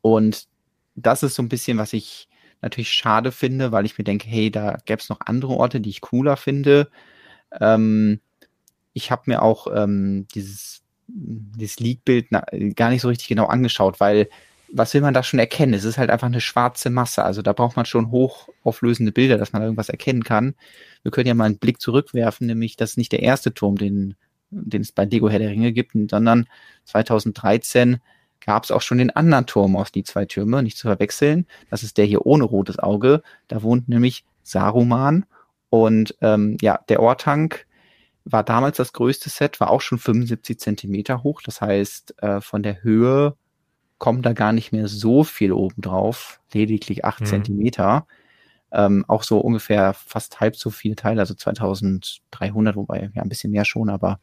und 0.02 0.46
das 0.94 1.22
ist 1.22 1.34
so 1.34 1.42
ein 1.42 1.48
bisschen, 1.48 1.78
was 1.78 1.92
ich 1.92 2.28
natürlich 2.62 2.92
schade 2.92 3.32
finde, 3.32 3.72
weil 3.72 3.86
ich 3.86 3.96
mir 3.98 4.04
denke, 4.04 4.28
hey, 4.28 4.50
da 4.50 4.78
gäbe 4.84 5.00
es 5.00 5.08
noch 5.08 5.20
andere 5.20 5.52
Orte, 5.54 5.80
die 5.80 5.90
ich 5.90 6.00
cooler 6.00 6.36
finde. 6.36 6.90
Ähm, 7.58 8.20
ich 8.92 9.10
habe 9.10 9.22
mir 9.26 9.42
auch 9.42 9.66
ähm, 9.74 10.26
dieses, 10.34 10.82
dieses 11.06 11.80
Leak-Bild 11.80 12.28
gar 12.76 12.90
nicht 12.90 13.02
so 13.02 13.08
richtig 13.08 13.28
genau 13.28 13.46
angeschaut, 13.46 14.00
weil 14.00 14.28
was 14.72 14.94
will 14.94 15.00
man 15.00 15.14
da 15.14 15.22
schon 15.24 15.40
erkennen? 15.40 15.74
Es 15.74 15.84
ist 15.84 15.98
halt 15.98 16.10
einfach 16.10 16.28
eine 16.28 16.40
schwarze 16.40 16.90
Masse. 16.90 17.24
Also 17.24 17.42
da 17.42 17.52
braucht 17.52 17.76
man 17.76 17.86
schon 17.86 18.12
hochauflösende 18.12 19.10
Bilder, 19.10 19.36
dass 19.36 19.52
man 19.52 19.62
da 19.62 19.66
irgendwas 19.66 19.88
erkennen 19.88 20.22
kann. 20.22 20.54
Wir 21.02 21.10
können 21.10 21.26
ja 21.26 21.34
mal 21.34 21.46
einen 21.46 21.58
Blick 21.58 21.80
zurückwerfen, 21.80 22.46
nämlich 22.46 22.76
das 22.76 22.90
ist 22.90 22.96
nicht 22.96 23.10
der 23.10 23.22
erste 23.22 23.52
Turm, 23.52 23.76
den, 23.76 24.14
den 24.50 24.82
es 24.82 24.92
bei 24.92 25.06
Lego 25.06 25.28
Herr 25.28 25.40
der 25.40 25.50
Ringe 25.50 25.72
gibt, 25.72 25.92
sondern 26.08 26.46
2013 26.84 28.00
gab 28.44 28.64
es 28.64 28.70
auch 28.70 28.82
schon 28.82 28.98
den 28.98 29.10
anderen 29.10 29.46
Turm 29.46 29.76
aus 29.76 29.92
die 29.92 30.04
zwei 30.04 30.24
Türme, 30.24 30.62
nicht 30.62 30.76
zu 30.76 30.88
verwechseln. 30.88 31.46
Das 31.70 31.82
ist 31.82 31.98
der 31.98 32.04
hier 32.04 32.26
ohne 32.26 32.44
rotes 32.44 32.78
Auge. 32.78 33.22
Da 33.48 33.62
wohnt 33.62 33.88
nämlich 33.88 34.24
Saruman. 34.42 35.26
Und 35.68 36.16
ähm, 36.20 36.56
ja, 36.60 36.80
der 36.88 37.00
Ortank 37.00 37.66
war 38.24 38.42
damals 38.42 38.76
das 38.76 38.92
größte 38.92 39.30
Set, 39.30 39.60
war 39.60 39.70
auch 39.70 39.80
schon 39.80 39.98
75 39.98 40.58
Zentimeter 40.58 41.22
hoch. 41.22 41.42
Das 41.42 41.60
heißt, 41.60 42.22
äh, 42.22 42.40
von 42.40 42.62
der 42.62 42.82
Höhe 42.82 43.36
kommt 43.98 44.24
da 44.26 44.32
gar 44.32 44.52
nicht 44.52 44.72
mehr 44.72 44.88
so 44.88 45.24
viel 45.24 45.52
oben 45.52 45.82
drauf, 45.82 46.40
lediglich 46.52 47.04
8 47.04 47.20
mhm. 47.20 47.26
Zentimeter. 47.26 48.06
Ähm, 48.72 49.04
auch 49.08 49.24
so 49.24 49.40
ungefähr 49.40 49.94
fast 49.94 50.40
halb 50.40 50.56
so 50.56 50.70
viele 50.70 50.94
Teile, 50.94 51.20
also 51.20 51.34
2300, 51.34 52.76
wobei 52.76 53.10
ja 53.14 53.22
ein 53.22 53.28
bisschen 53.28 53.50
mehr 53.50 53.64
schon, 53.64 53.90
aber 53.90 54.20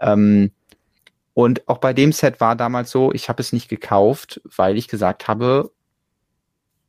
ähm, 0.00 0.50
und 1.34 1.66
auch 1.68 1.78
bei 1.78 1.92
dem 1.92 2.12
Set 2.12 2.40
war 2.40 2.56
damals 2.56 2.90
so, 2.90 3.12
ich 3.12 3.28
habe 3.28 3.40
es 3.40 3.52
nicht 3.52 3.68
gekauft, 3.68 4.40
weil 4.44 4.76
ich 4.76 4.88
gesagt 4.88 5.28
habe, 5.28 5.72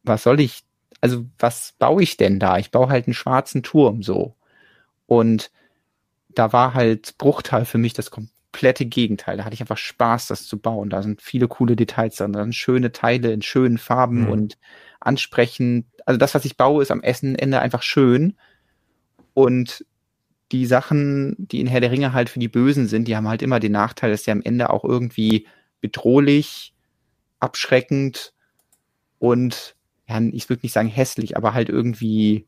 was 0.04 0.24
soll 0.24 0.40
ich, 0.42 0.64
also 1.00 1.26
was 1.40 1.74
baue 1.80 2.04
ich 2.04 2.18
denn 2.18 2.40
da? 2.40 2.58
Ich 2.58 2.72
baue 2.72 2.90
halt 2.90 3.08
einen 3.08 3.14
schwarzen 3.14 3.64
Turm 3.64 4.04
so. 4.04 4.36
Und 5.06 5.52
da 6.30 6.52
war 6.52 6.74
halt 6.74 7.18
Bruchteil 7.18 7.66
für 7.66 7.78
mich 7.78 7.94
das 7.94 8.12
komplette 8.12 8.86
Gegenteil. 8.86 9.38
Da 9.38 9.46
hatte 9.46 9.54
ich 9.54 9.62
einfach 9.62 9.78
Spaß, 9.78 10.28
das 10.28 10.46
zu 10.46 10.60
bauen. 10.60 10.90
Da 10.90 11.02
sind 11.02 11.22
viele 11.22 11.48
coole 11.48 11.76
Details 11.76 12.18
drin, 12.18 12.34
da 12.34 12.44
sind 12.44 12.56
schöne 12.56 12.92
Teile 12.92 13.32
in 13.32 13.42
schönen 13.42 13.78
Farben 13.78 14.24
mhm. 14.24 14.30
und 14.30 14.58
ansprechend. 15.00 15.86
Also 16.06 16.18
das, 16.18 16.36
was 16.36 16.44
ich 16.44 16.58
baue, 16.58 16.82
ist 16.82 16.92
am 16.92 17.02
Ende 17.02 17.60
einfach 17.60 17.82
schön. 17.82 18.36
Und 19.34 19.86
die 20.54 20.66
Sachen, 20.68 21.36
die 21.38 21.60
in 21.60 21.68
Herr 21.68 21.82
der 21.82 21.92
Ringe 21.92 22.14
halt 22.14 22.30
für 22.30 22.40
die 22.40 22.48
Bösen 22.48 22.88
sind, 22.88 23.08
die 23.08 23.16
haben 23.16 23.28
halt 23.28 23.42
immer 23.42 23.60
den 23.60 23.72
Nachteil, 23.72 24.12
dass 24.12 24.24
sie 24.24 24.32
am 24.32 24.42
Ende 24.42 24.70
auch 24.70 24.86
irgendwie 24.86 25.48
bedrohlich, 25.82 26.74
abschreckend 27.40 28.34
und, 29.18 29.76
ja, 30.08 30.22
ich 30.22 30.50
würde 30.50 30.62
nicht 30.64 30.72
sagen 30.72 30.88
hässlich, 30.88 31.36
aber 31.36 31.54
halt 31.54 31.70
irgendwie 31.70 32.46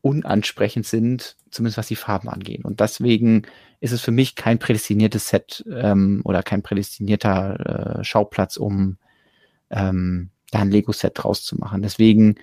unansprechend 0.00 0.86
sind, 0.86 1.36
zumindest 1.50 1.78
was 1.78 1.88
die 1.88 1.96
Farben 1.96 2.28
angehen. 2.28 2.64
Und 2.64 2.80
deswegen 2.80 3.42
ist 3.80 3.92
es 3.92 4.00
für 4.00 4.10
mich 4.10 4.34
kein 4.34 4.58
prädestiniertes 4.58 5.28
Set 5.28 5.64
ähm, 5.70 6.20
oder 6.24 6.42
kein 6.42 6.62
prädestinierter 6.62 8.00
äh, 8.00 8.04
Schauplatz, 8.04 8.56
um 8.56 8.98
ähm, 9.70 10.30
da 10.50 10.60
ein 10.60 10.70
Lego-Set 10.70 11.12
draus 11.14 11.44
zu 11.44 11.56
machen. 11.56 11.82
Deswegen, 11.82 12.36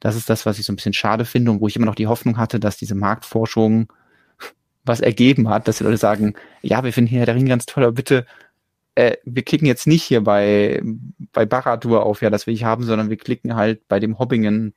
das 0.00 0.16
ist 0.16 0.28
das, 0.28 0.46
was 0.46 0.58
ich 0.58 0.66
so 0.66 0.72
ein 0.72 0.76
bisschen 0.76 0.94
schade 0.94 1.24
finde 1.24 1.52
und 1.52 1.60
wo 1.60 1.68
ich 1.68 1.76
immer 1.76 1.86
noch 1.86 1.94
die 1.94 2.06
Hoffnung 2.06 2.36
hatte, 2.36 2.60
dass 2.60 2.76
diese 2.76 2.94
Marktforschung 2.94 3.92
was 4.84 5.00
ergeben 5.00 5.48
hat, 5.48 5.68
dass 5.68 5.78
die 5.78 5.84
Leute 5.84 5.96
sagen, 5.96 6.34
ja, 6.62 6.82
wir 6.84 6.92
finden 6.92 7.10
hier 7.10 7.26
der 7.26 7.34
Ring 7.34 7.46
ganz 7.46 7.66
toll, 7.66 7.84
aber 7.84 7.92
bitte, 7.92 8.26
äh, 8.94 9.16
wir 9.24 9.42
klicken 9.42 9.66
jetzt 9.66 9.86
nicht 9.86 10.02
hier 10.02 10.22
bei, 10.22 10.82
bei 11.32 11.46
Baradur 11.46 12.04
auf, 12.04 12.22
ja, 12.22 12.30
das 12.30 12.46
will 12.46 12.54
ich 12.54 12.64
haben, 12.64 12.84
sondern 12.84 13.10
wir 13.10 13.16
klicken 13.16 13.54
halt 13.54 13.86
bei 13.88 14.00
dem 14.00 14.18
Hobbingen, 14.18 14.74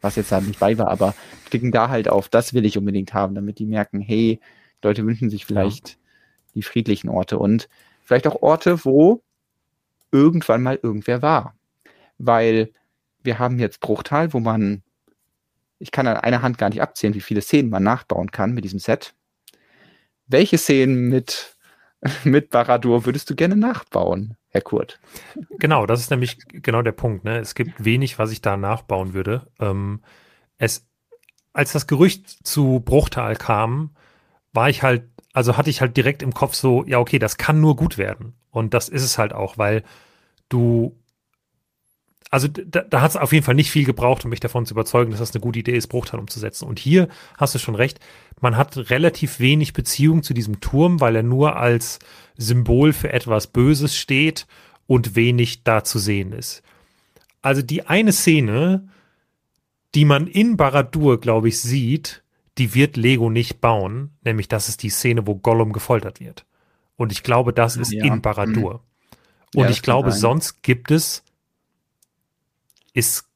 was 0.00 0.16
jetzt 0.16 0.30
halt 0.32 0.46
nicht 0.46 0.60
bei 0.60 0.78
war, 0.78 0.88
aber 0.88 1.14
klicken 1.46 1.72
da 1.72 1.88
halt 1.88 2.08
auf, 2.08 2.28
das 2.28 2.54
will 2.54 2.64
ich 2.64 2.78
unbedingt 2.78 3.14
haben, 3.14 3.34
damit 3.34 3.58
die 3.58 3.66
merken, 3.66 4.00
hey, 4.00 4.40
Leute 4.82 5.04
wünschen 5.04 5.28
sich 5.28 5.44
vielleicht 5.44 5.90
ja. 5.90 5.96
die 6.54 6.62
friedlichen 6.62 7.08
Orte 7.08 7.38
und 7.38 7.68
vielleicht 8.04 8.26
auch 8.26 8.42
Orte, 8.42 8.84
wo 8.84 9.22
irgendwann 10.12 10.62
mal 10.62 10.78
irgendwer 10.80 11.20
war. 11.20 11.54
Weil 12.18 12.70
wir 13.22 13.38
haben 13.38 13.58
jetzt 13.58 13.80
Bruchtal, 13.80 14.32
wo 14.32 14.40
man 14.40 14.82
ich 15.78 15.90
kann 15.90 16.06
an 16.06 16.16
einer 16.16 16.42
Hand 16.42 16.58
gar 16.58 16.68
nicht 16.68 16.82
abzählen, 16.82 17.14
wie 17.14 17.20
viele 17.20 17.40
Szenen 17.40 17.70
man 17.70 17.82
nachbauen 17.82 18.30
kann 18.30 18.52
mit 18.52 18.64
diesem 18.64 18.78
Set. 18.78 19.14
Welche 20.26 20.58
Szenen 20.58 21.08
mit, 21.08 21.56
mit 22.24 22.50
Baradur 22.50 23.06
würdest 23.06 23.30
du 23.30 23.34
gerne 23.34 23.56
nachbauen, 23.56 24.36
Herr 24.48 24.60
Kurt? 24.60 25.00
Genau, 25.58 25.86
das 25.86 26.00
ist 26.00 26.10
nämlich 26.10 26.38
genau 26.48 26.82
der 26.82 26.92
Punkt. 26.92 27.24
Ne? 27.24 27.38
Es 27.38 27.54
gibt 27.54 27.84
wenig, 27.84 28.18
was 28.18 28.32
ich 28.32 28.42
da 28.42 28.56
nachbauen 28.56 29.14
würde. 29.14 29.46
Ähm, 29.60 30.00
es, 30.58 30.86
als 31.52 31.72
das 31.72 31.86
Gerücht 31.86 32.28
zu 32.46 32.80
Bruchtal 32.80 33.36
kam, 33.36 33.94
war 34.52 34.68
ich 34.68 34.82
halt, 34.82 35.04
also 35.32 35.56
hatte 35.56 35.70
ich 35.70 35.80
halt 35.80 35.96
direkt 35.96 36.22
im 36.22 36.34
Kopf 36.34 36.54
so, 36.54 36.84
ja, 36.86 36.98
okay, 36.98 37.18
das 37.18 37.36
kann 37.36 37.60
nur 37.60 37.76
gut 37.76 37.98
werden. 37.98 38.34
Und 38.50 38.74
das 38.74 38.88
ist 38.88 39.04
es 39.04 39.18
halt 39.18 39.32
auch, 39.32 39.58
weil 39.58 39.84
du 40.48 40.96
also 42.30 42.48
da, 42.48 42.82
da 42.82 43.00
hat 43.00 43.10
es 43.10 43.16
auf 43.16 43.32
jeden 43.32 43.44
Fall 43.44 43.54
nicht 43.54 43.70
viel 43.70 43.84
gebraucht, 43.84 44.24
um 44.24 44.30
mich 44.30 44.40
davon 44.40 44.66
zu 44.66 44.74
überzeugen, 44.74 45.10
dass 45.10 45.20
das 45.20 45.34
eine 45.34 45.40
gute 45.40 45.60
Idee 45.60 45.76
ist, 45.76 45.88
Bruchteil 45.88 46.20
umzusetzen. 46.20 46.66
Und 46.66 46.78
hier 46.78 47.08
hast 47.36 47.54
du 47.54 47.58
schon 47.58 47.74
recht, 47.74 48.00
man 48.40 48.56
hat 48.56 48.90
relativ 48.90 49.40
wenig 49.40 49.72
Beziehung 49.72 50.22
zu 50.22 50.34
diesem 50.34 50.60
Turm, 50.60 51.00
weil 51.00 51.16
er 51.16 51.22
nur 51.22 51.56
als 51.56 51.98
Symbol 52.36 52.92
für 52.92 53.12
etwas 53.12 53.46
Böses 53.46 53.96
steht 53.96 54.46
und 54.86 55.16
wenig 55.16 55.64
da 55.64 55.84
zu 55.84 55.98
sehen 55.98 56.32
ist. 56.32 56.62
Also 57.40 57.62
die 57.62 57.86
eine 57.86 58.12
Szene, 58.12 58.88
die 59.94 60.04
man 60.04 60.26
in 60.26 60.56
Baradur, 60.56 61.20
glaube 61.20 61.48
ich, 61.48 61.60
sieht, 61.60 62.22
die 62.58 62.74
wird 62.74 62.96
Lego 62.96 63.30
nicht 63.30 63.60
bauen, 63.60 64.10
nämlich 64.22 64.48
das 64.48 64.68
ist 64.68 64.82
die 64.82 64.90
Szene, 64.90 65.26
wo 65.26 65.36
Gollum 65.36 65.72
gefoltert 65.72 66.20
wird. 66.20 66.44
Und 66.96 67.12
ich 67.12 67.22
glaube, 67.22 67.52
das 67.52 67.76
ist 67.76 67.92
ja. 67.92 68.04
in 68.04 68.20
Baradur. 68.20 68.74
Mhm. 68.74 69.60
Und 69.60 69.64
ja, 69.64 69.70
ich 69.70 69.82
glaube, 69.82 70.12
sonst 70.12 70.62
gibt 70.62 70.90
es, 70.90 71.22
ist 72.98 73.28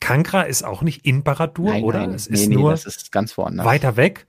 Kankra 0.00 0.42
ist 0.42 0.62
auch 0.62 0.82
nicht 0.82 1.06
in 1.06 1.22
Baradur, 1.22 1.70
nein, 1.70 1.84
oder? 1.84 2.00
Nein, 2.00 2.14
es 2.14 2.26
ist 2.26 2.48
nee, 2.48 2.54
nur 2.54 2.70
das 2.70 2.86
ist 2.86 3.12
ganz 3.12 3.36
woanders. 3.36 3.64
weiter 3.64 3.96
weg. 3.96 4.26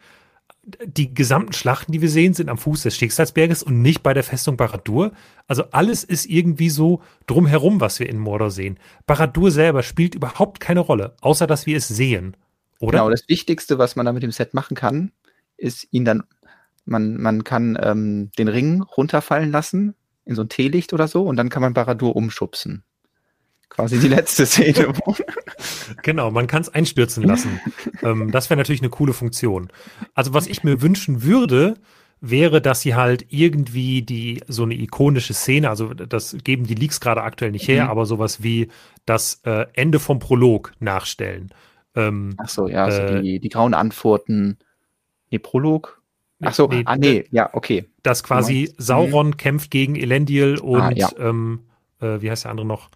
Die 0.85 1.13
gesamten 1.13 1.53
Schlachten, 1.53 1.93
die 1.93 2.01
wir 2.01 2.09
sehen, 2.09 2.33
sind 2.33 2.49
am 2.49 2.57
Fuß 2.57 2.83
des 2.83 2.97
Schicksalsberges 2.97 3.63
und 3.63 3.81
nicht 3.81 4.03
bei 4.03 4.13
der 4.13 4.23
Festung 4.23 4.57
Baradur. 4.57 5.13
Also 5.47 5.63
alles 5.71 6.03
ist 6.03 6.25
irgendwie 6.25 6.69
so 6.69 7.01
drumherum, 7.25 7.79
was 7.79 7.99
wir 7.99 8.09
in 8.09 8.17
Mordor 8.17 8.51
sehen. 8.51 8.77
Baradur 9.05 9.49
selber 9.49 9.81
spielt 9.81 10.13
überhaupt 10.13 10.59
keine 10.59 10.81
Rolle, 10.81 11.15
außer 11.21 11.47
dass 11.47 11.65
wir 11.65 11.77
es 11.77 11.87
sehen. 11.87 12.35
Oder? 12.79 12.99
Genau, 12.99 13.09
das 13.09 13.27
Wichtigste, 13.27 13.77
was 13.77 13.95
man 13.95 14.05
da 14.05 14.11
mit 14.11 14.23
dem 14.23 14.31
Set 14.31 14.53
machen 14.53 14.75
kann, 14.75 15.11
ist 15.55 15.87
ihn 15.91 16.03
dann, 16.03 16.23
man, 16.85 17.15
man 17.15 17.43
kann 17.45 17.77
ähm, 17.81 18.31
den 18.37 18.49
Ring 18.49 18.81
runterfallen 18.81 19.51
lassen 19.51 19.95
in 20.25 20.35
so 20.35 20.41
ein 20.41 20.49
Teelicht 20.49 20.91
oder 20.91 21.07
so 21.07 21.23
und 21.23 21.37
dann 21.37 21.49
kann 21.49 21.61
man 21.61 21.73
Baradur 21.73 22.15
umschubsen. 22.15 22.83
Quasi 23.69 23.99
die 23.99 24.07
letzte 24.07 24.45
Szene. 24.45 24.93
genau, 26.03 26.31
man 26.31 26.47
kann 26.47 26.61
es 26.61 26.69
einstürzen 26.69 27.23
lassen. 27.23 27.59
ähm, 28.01 28.31
das 28.31 28.49
wäre 28.49 28.57
natürlich 28.57 28.81
eine 28.81 28.89
coole 28.89 29.13
Funktion. 29.13 29.69
Also 30.13 30.33
was 30.33 30.47
ich 30.47 30.63
mir 30.63 30.81
wünschen 30.81 31.23
würde, 31.23 31.75
wäre, 32.19 32.61
dass 32.61 32.81
sie 32.81 32.95
halt 32.95 33.25
irgendwie 33.29 34.01
die 34.01 34.41
so 34.47 34.63
eine 34.63 34.73
ikonische 34.73 35.33
Szene, 35.33 35.69
also 35.69 35.93
das 35.93 36.35
geben 36.43 36.65
die 36.65 36.75
Leaks 36.75 36.99
gerade 36.99 37.23
aktuell 37.23 37.51
nicht 37.51 37.67
her, 37.67 37.85
mhm. 37.85 37.89
aber 37.91 38.05
sowas 38.05 38.41
wie 38.41 38.69
das 39.05 39.41
äh, 39.43 39.65
Ende 39.73 39.99
vom 39.99 40.19
Prolog 40.19 40.73
nachstellen. 40.79 41.51
Ähm, 41.95 42.35
Ach 42.37 42.49
so, 42.49 42.67
ja, 42.67 42.85
also 42.85 43.01
äh, 43.01 43.21
die, 43.21 43.39
die 43.39 43.49
grauen 43.49 43.73
Antworten. 43.73 44.57
Nee, 45.29 45.39
Prolog? 45.39 46.01
Ach 46.41 46.53
so, 46.53 46.67
nee, 46.67 46.83
ah, 46.85 46.95
nee, 46.95 47.25
ja, 47.31 47.49
okay. 47.53 47.85
Dass 48.03 48.23
quasi 48.23 48.73
Sauron 48.77 49.27
mhm. 49.27 49.37
kämpft 49.37 49.71
gegen 49.71 49.95
Elendil 49.95 50.57
und 50.59 50.81
ah, 50.81 50.91
ja. 50.91 51.09
ähm, 51.17 51.61
äh, 51.99 52.21
wie 52.21 52.29
heißt 52.29 52.43
der 52.43 52.51
andere 52.51 52.67
noch? 52.67 52.89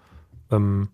Ähm, 0.51 0.89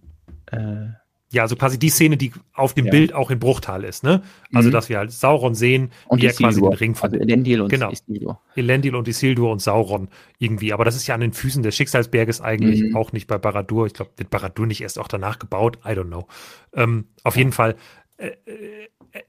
äh, 0.51 0.87
ja, 1.29 1.41
also 1.41 1.57
quasi 1.57 1.77
die 1.77 1.89
Szene, 1.89 2.15
die 2.15 2.31
auf 2.53 2.73
dem 2.73 2.85
ja. 2.85 2.91
Bild 2.91 3.13
auch 3.13 3.31
in 3.31 3.39
Bruchtal 3.39 3.83
ist, 3.83 4.01
ne? 4.01 4.21
Also, 4.53 4.69
mhm. 4.69 4.73
dass 4.73 4.87
wir 4.87 4.97
halt 4.97 5.11
Sauron 5.11 5.55
sehen, 5.55 5.91
und 6.07 6.21
wie 6.21 6.27
er 6.27 6.33
quasi 6.33 6.61
den 6.61 6.73
Ring 6.73 6.95
von. 6.95 7.11
Also 7.11 7.21
Elendil 7.21 7.61
und 7.61 7.69
genau. 7.69 7.91
Isildur. 7.91 8.41
Elendil 8.55 8.95
und 8.95 9.09
Isildur 9.09 9.51
und 9.51 9.61
Sauron 9.61 10.07
irgendwie. 10.39 10.71
Aber 10.71 10.85
das 10.85 10.95
ist 10.95 11.05
ja 11.05 11.15
an 11.15 11.21
den 11.21 11.33
Füßen 11.33 11.63
des 11.63 11.75
Schicksalsberges 11.75 12.39
eigentlich, 12.39 12.81
mhm. 12.81 12.95
auch 12.95 13.11
nicht 13.11 13.27
bei 13.27 13.37
Baradur. 13.37 13.87
Ich 13.87 13.93
glaube, 13.93 14.11
wird 14.15 14.29
Baradur 14.29 14.67
nicht 14.67 14.79
erst 14.79 14.99
auch 14.99 15.09
danach 15.09 15.37
gebaut? 15.37 15.79
I 15.83 15.89
don't 15.89 16.05
know. 16.05 16.27
Ähm, 16.73 17.09
auf 17.23 17.35
jeden 17.35 17.51
Fall, 17.51 17.75
äh, 18.17 18.27
äh, 18.45 18.87
äh 19.11 19.21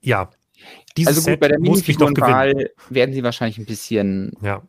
ja. 0.00 0.28
Dieses 0.96 1.18
also 1.18 1.30
gut, 1.30 1.40
bei 1.40 1.48
der 1.48 1.60
Minifigurenwahl 1.60 2.70
werden 2.90 3.14
sie 3.14 3.22
wahrscheinlich 3.22 3.58
ein 3.58 3.66
bisschen 3.66 4.32
ja. 4.42 4.62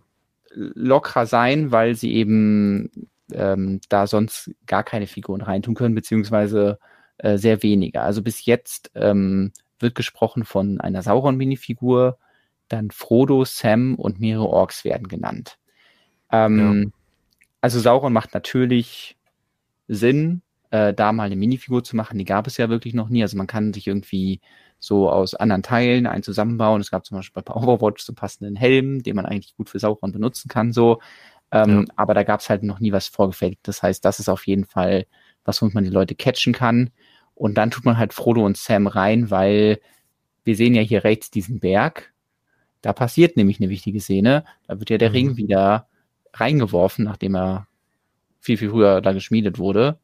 lockerer 0.54 1.26
sein, 1.26 1.72
weil 1.72 1.96
sie 1.96 2.14
eben 2.14 3.10
ähm, 3.36 3.82
da 3.90 4.08
sonst 4.08 4.52
gar 4.66 4.84
keine 4.84 5.08
Figuren 5.08 5.42
reintun 5.42 5.76
können, 5.76 5.96
beziehungsweise 5.96 6.80
äh, 7.18 7.38
sehr 7.38 7.64
wenige. 7.64 8.02
Also 8.02 8.22
bis 8.22 8.46
jetzt 8.46 8.92
ähm, 8.96 9.52
wird 9.80 9.96
gesprochen 9.96 10.46
von 10.46 10.80
einer 10.82 11.02
Sauron-Minifigur, 11.02 12.18
dann 12.68 12.92
Frodo, 12.92 13.46
Sam 13.46 13.96
und 13.96 14.20
mehrere 14.20 14.48
Orks 14.48 14.84
werden 14.84 15.08
genannt. 15.08 15.58
Ähm, 16.32 16.84
ja. 16.84 17.00
Also 17.62 17.80
Sauron 17.80 18.14
macht 18.14 18.34
natürlich 18.34 19.18
Sinn, 19.88 20.42
äh, 20.72 20.94
da 20.94 21.14
mal 21.14 21.26
eine 21.26 21.36
Minifigur 21.36 21.84
zu 21.84 21.96
machen. 21.96 22.18
Die 22.18 22.26
gab 22.26 22.48
es 22.48 22.58
ja 22.58 22.70
wirklich 22.70 22.94
noch 22.94 23.10
nie. 23.10 23.22
Also 23.22 23.38
man 23.38 23.48
kann 23.48 23.74
sich 23.74 23.88
irgendwie 23.88 24.42
so 24.80 25.10
aus 25.10 25.36
anderen 25.36 25.64
Teilen 25.64 26.08
einen 26.08 26.24
zusammenbauen. 26.24 26.82
Es 26.82 26.92
gab 26.92 27.06
zum 27.06 27.18
Beispiel 27.18 27.44
bei 27.44 27.54
Overwatch 27.54 28.04
so 28.04 28.14
passenden 28.14 28.56
Helm, 28.56 29.04
den 29.04 29.16
man 29.16 29.26
eigentlich 29.26 29.56
gut 29.56 29.70
für 29.70 29.80
Sauron 29.80 30.12
benutzen 30.12 30.50
kann. 30.50 30.74
So, 30.74 31.00
ähm, 31.54 31.86
ja. 31.88 31.94
Aber 31.96 32.14
da 32.14 32.24
gab 32.24 32.40
es 32.40 32.50
halt 32.50 32.64
noch 32.64 32.80
nie 32.80 32.92
was 32.92 33.08
vorgefertigt. 33.08 33.62
Das 33.64 33.84
heißt, 33.84 34.04
das 34.04 34.20
ist 34.20 34.28
auf 34.28 34.48
jeden 34.48 34.66
Fall 34.66 35.06
was, 35.46 35.62
womit 35.62 35.76
man 35.76 35.84
die 35.84 35.90
Leute 35.90 36.16
catchen 36.16 36.52
kann. 36.52 36.90
Und 37.36 37.56
dann 37.56 37.72
tut 37.72 37.86
man 37.86 37.98
halt 37.98 38.14
Frodo 38.14 38.46
und 38.46 38.58
Sam 38.58 38.88
rein, 38.88 39.30
weil 39.30 39.80
wir 40.44 40.56
sehen 40.56 40.74
ja 40.74 40.82
hier 40.82 41.04
rechts 41.04 41.30
diesen 41.30 41.60
Berg. 41.60 42.14
Da 42.82 42.92
passiert 42.92 43.38
nämlich 43.38 43.60
eine 43.60 43.70
wichtige 43.70 44.02
Szene. 44.02 44.44
Da 44.68 44.80
wird 44.80 44.90
ja 44.90 44.98
der 44.98 45.10
mhm. 45.10 45.16
Ring 45.16 45.38
wieder 45.38 45.88
reingeworfen, 46.34 47.06
nachdem 47.06 47.36
er 47.36 47.68
viel, 48.40 48.58
viel 48.58 48.72
früher 48.72 49.02
da 49.02 49.14
geschmiedet 49.14 49.60
wurde. 49.60 50.00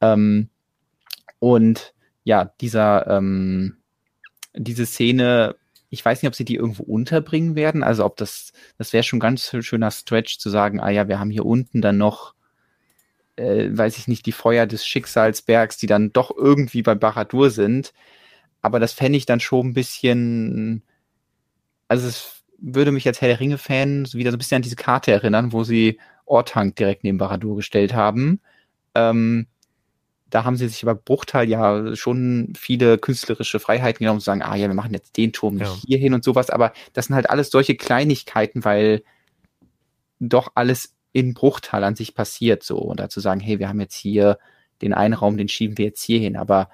Ähm, 0.00 0.48
und 1.38 1.94
ja, 2.24 2.52
dieser, 2.60 3.06
ähm, 3.06 3.76
diese 4.54 4.86
Szene 4.86 5.56
ich 5.90 6.04
weiß 6.04 6.22
nicht, 6.22 6.28
ob 6.28 6.34
sie 6.34 6.44
die 6.44 6.56
irgendwo 6.56 6.82
unterbringen 6.82 7.54
werden. 7.54 7.82
Also 7.82 8.04
ob 8.04 8.16
das, 8.16 8.52
das 8.78 8.92
wäre 8.92 9.04
schon 9.04 9.20
ganz 9.20 9.54
schöner 9.60 9.90
Stretch 9.90 10.38
zu 10.38 10.50
sagen, 10.50 10.80
ah 10.80 10.90
ja, 10.90 11.08
wir 11.08 11.18
haben 11.18 11.30
hier 11.30 11.46
unten 11.46 11.80
dann 11.80 11.98
noch, 11.98 12.34
äh, 13.36 13.68
weiß 13.70 13.98
ich 13.98 14.08
nicht, 14.08 14.26
die 14.26 14.32
Feuer 14.32 14.66
des 14.66 14.86
Schicksalsbergs, 14.86 15.76
die 15.76 15.86
dann 15.86 16.12
doch 16.12 16.30
irgendwie 16.36 16.82
bei 16.82 16.94
Baradur 16.94 17.50
sind. 17.50 17.92
Aber 18.62 18.80
das 18.80 18.92
fände 18.92 19.16
ich 19.16 19.26
dann 19.26 19.40
schon 19.40 19.68
ein 19.68 19.74
bisschen, 19.74 20.82
also 21.88 22.08
es 22.08 22.42
würde 22.58 22.90
mich 22.90 23.06
als 23.06 23.20
Herr 23.20 23.28
der 23.28 23.40
Ringe-Fan 23.40 24.08
wieder 24.12 24.30
so 24.30 24.36
ein 24.36 24.38
bisschen 24.38 24.56
an 24.56 24.62
diese 24.62 24.76
Karte 24.76 25.12
erinnern, 25.12 25.52
wo 25.52 25.62
sie 25.62 26.00
Ortank 26.24 26.76
direkt 26.76 27.04
neben 27.04 27.18
Baradur 27.18 27.56
gestellt 27.56 27.94
haben. 27.94 28.40
Ähm, 28.94 29.46
da 30.30 30.44
haben 30.44 30.56
sie 30.56 30.68
sich 30.68 30.82
über 30.82 30.94
Bruchteil 30.94 31.48
ja 31.48 31.94
schon 31.94 32.52
viele 32.58 32.98
künstlerische 32.98 33.60
Freiheiten 33.60 34.00
genommen, 34.00 34.20
zu 34.20 34.24
sagen, 34.24 34.42
ah 34.42 34.56
ja, 34.56 34.66
wir 34.66 34.74
machen 34.74 34.92
jetzt 34.92 35.16
den 35.16 35.32
Turm 35.32 35.58
ja. 35.58 35.72
hier 35.86 35.98
hin 35.98 36.14
und 36.14 36.24
sowas, 36.24 36.50
aber 36.50 36.72
das 36.92 37.06
sind 37.06 37.14
halt 37.14 37.30
alles 37.30 37.50
solche 37.50 37.76
Kleinigkeiten, 37.76 38.64
weil 38.64 39.02
doch 40.18 40.52
alles 40.54 40.94
in 41.12 41.34
Bruchteil 41.34 41.84
an 41.84 41.96
sich 41.96 42.14
passiert 42.14 42.62
so 42.62 42.78
und 42.78 43.00
dazu 43.00 43.20
sagen, 43.20 43.40
hey, 43.40 43.58
wir 43.58 43.68
haben 43.68 43.80
jetzt 43.80 43.96
hier 43.96 44.38
den 44.82 44.92
einen 44.92 45.14
Raum, 45.14 45.36
den 45.36 45.48
schieben 45.48 45.78
wir 45.78 45.86
jetzt 45.86 46.02
hier 46.02 46.18
hin, 46.18 46.36
aber 46.36 46.68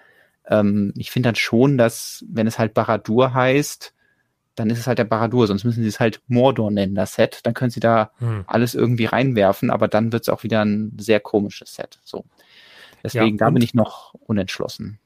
ähm, 0.48 0.92
ich 0.96 1.10
finde 1.10 1.28
dann 1.28 1.36
schon, 1.36 1.78
dass 1.78 2.24
wenn 2.28 2.46
es 2.46 2.58
halt 2.58 2.74
Baradur 2.74 3.34
heißt, 3.34 3.94
dann 4.54 4.68
ist 4.70 4.78
es 4.78 4.86
halt 4.86 4.98
der 4.98 5.04
Baradur, 5.04 5.46
sonst 5.46 5.64
müssen 5.64 5.82
sie 5.82 5.88
es 5.88 6.00
halt 6.00 6.20
Mordor 6.26 6.70
nennen, 6.70 6.94
das 6.94 7.14
Set. 7.14 7.40
Dann 7.44 7.54
können 7.54 7.70
sie 7.70 7.80
da 7.80 8.10
hm. 8.18 8.44
alles 8.46 8.74
irgendwie 8.74 9.06
reinwerfen, 9.06 9.70
aber 9.70 9.88
dann 9.88 10.12
wird 10.12 10.22
es 10.22 10.28
auch 10.28 10.42
wieder 10.42 10.62
ein 10.62 10.92
sehr 10.98 11.20
komisches 11.20 11.74
Set. 11.74 12.00
So. 12.04 12.24
Deswegen, 13.02 13.36
ja, 13.36 13.46
da 13.46 13.50
bin 13.50 13.62
ich 13.62 13.74
noch 13.74 14.14
unentschlossen. 14.14 14.98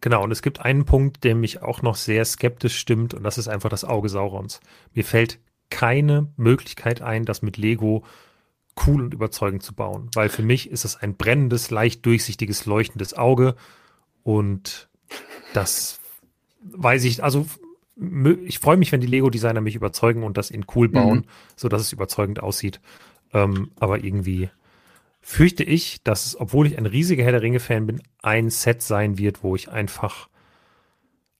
Genau, 0.00 0.24
und 0.24 0.30
es 0.30 0.42
gibt 0.42 0.60
einen 0.60 0.84
Punkt, 0.84 1.24
der 1.24 1.34
mich 1.34 1.62
auch 1.62 1.82
noch 1.82 1.96
sehr 1.96 2.24
skeptisch 2.24 2.78
stimmt, 2.78 3.12
und 3.12 3.22
das 3.22 3.38
ist 3.38 3.48
einfach 3.48 3.68
das 3.68 3.84
Auge 3.84 4.08
Saurons. 4.08 4.60
Mir 4.94 5.04
fällt 5.04 5.38
keine 5.68 6.28
Möglichkeit 6.36 7.02
ein, 7.02 7.24
das 7.24 7.42
mit 7.42 7.56
Lego 7.56 8.04
cool 8.86 9.02
und 9.02 9.14
überzeugend 9.14 9.62
zu 9.62 9.74
bauen, 9.74 10.08
weil 10.14 10.28
für 10.28 10.42
mich 10.42 10.70
ist 10.70 10.84
es 10.84 10.96
ein 10.96 11.16
brennendes, 11.16 11.70
leicht 11.70 12.06
durchsichtiges, 12.06 12.66
leuchtendes 12.66 13.14
Auge 13.14 13.56
und 14.22 14.88
das 15.52 16.00
weiß 16.62 17.04
ich, 17.04 17.22
also 17.22 17.46
ich 18.44 18.58
freue 18.58 18.76
mich, 18.76 18.92
wenn 18.92 19.00
die 19.00 19.06
Lego-Designer 19.06 19.60
mich 19.60 19.74
überzeugen 19.74 20.22
und 20.22 20.38
das 20.38 20.50
in 20.50 20.64
cool 20.74 20.88
bauen, 20.88 21.18
mhm. 21.18 21.24
so 21.56 21.68
dass 21.68 21.82
es 21.82 21.92
überzeugend 21.92 22.42
aussieht. 22.42 22.80
Ähm, 23.32 23.70
aber 23.78 24.02
irgendwie 24.02 24.50
fürchte 25.20 25.64
ich, 25.64 26.02
dass 26.02 26.26
es, 26.26 26.40
obwohl 26.40 26.66
ich 26.66 26.78
ein 26.78 26.86
riesiger 26.86 27.24
Herr 27.24 27.32
der 27.32 27.42
Ringe-Fan 27.42 27.86
bin, 27.86 28.02
ein 28.22 28.50
Set 28.50 28.82
sein 28.82 29.18
wird, 29.18 29.42
wo 29.42 29.54
ich 29.54 29.70
einfach. 29.70 30.28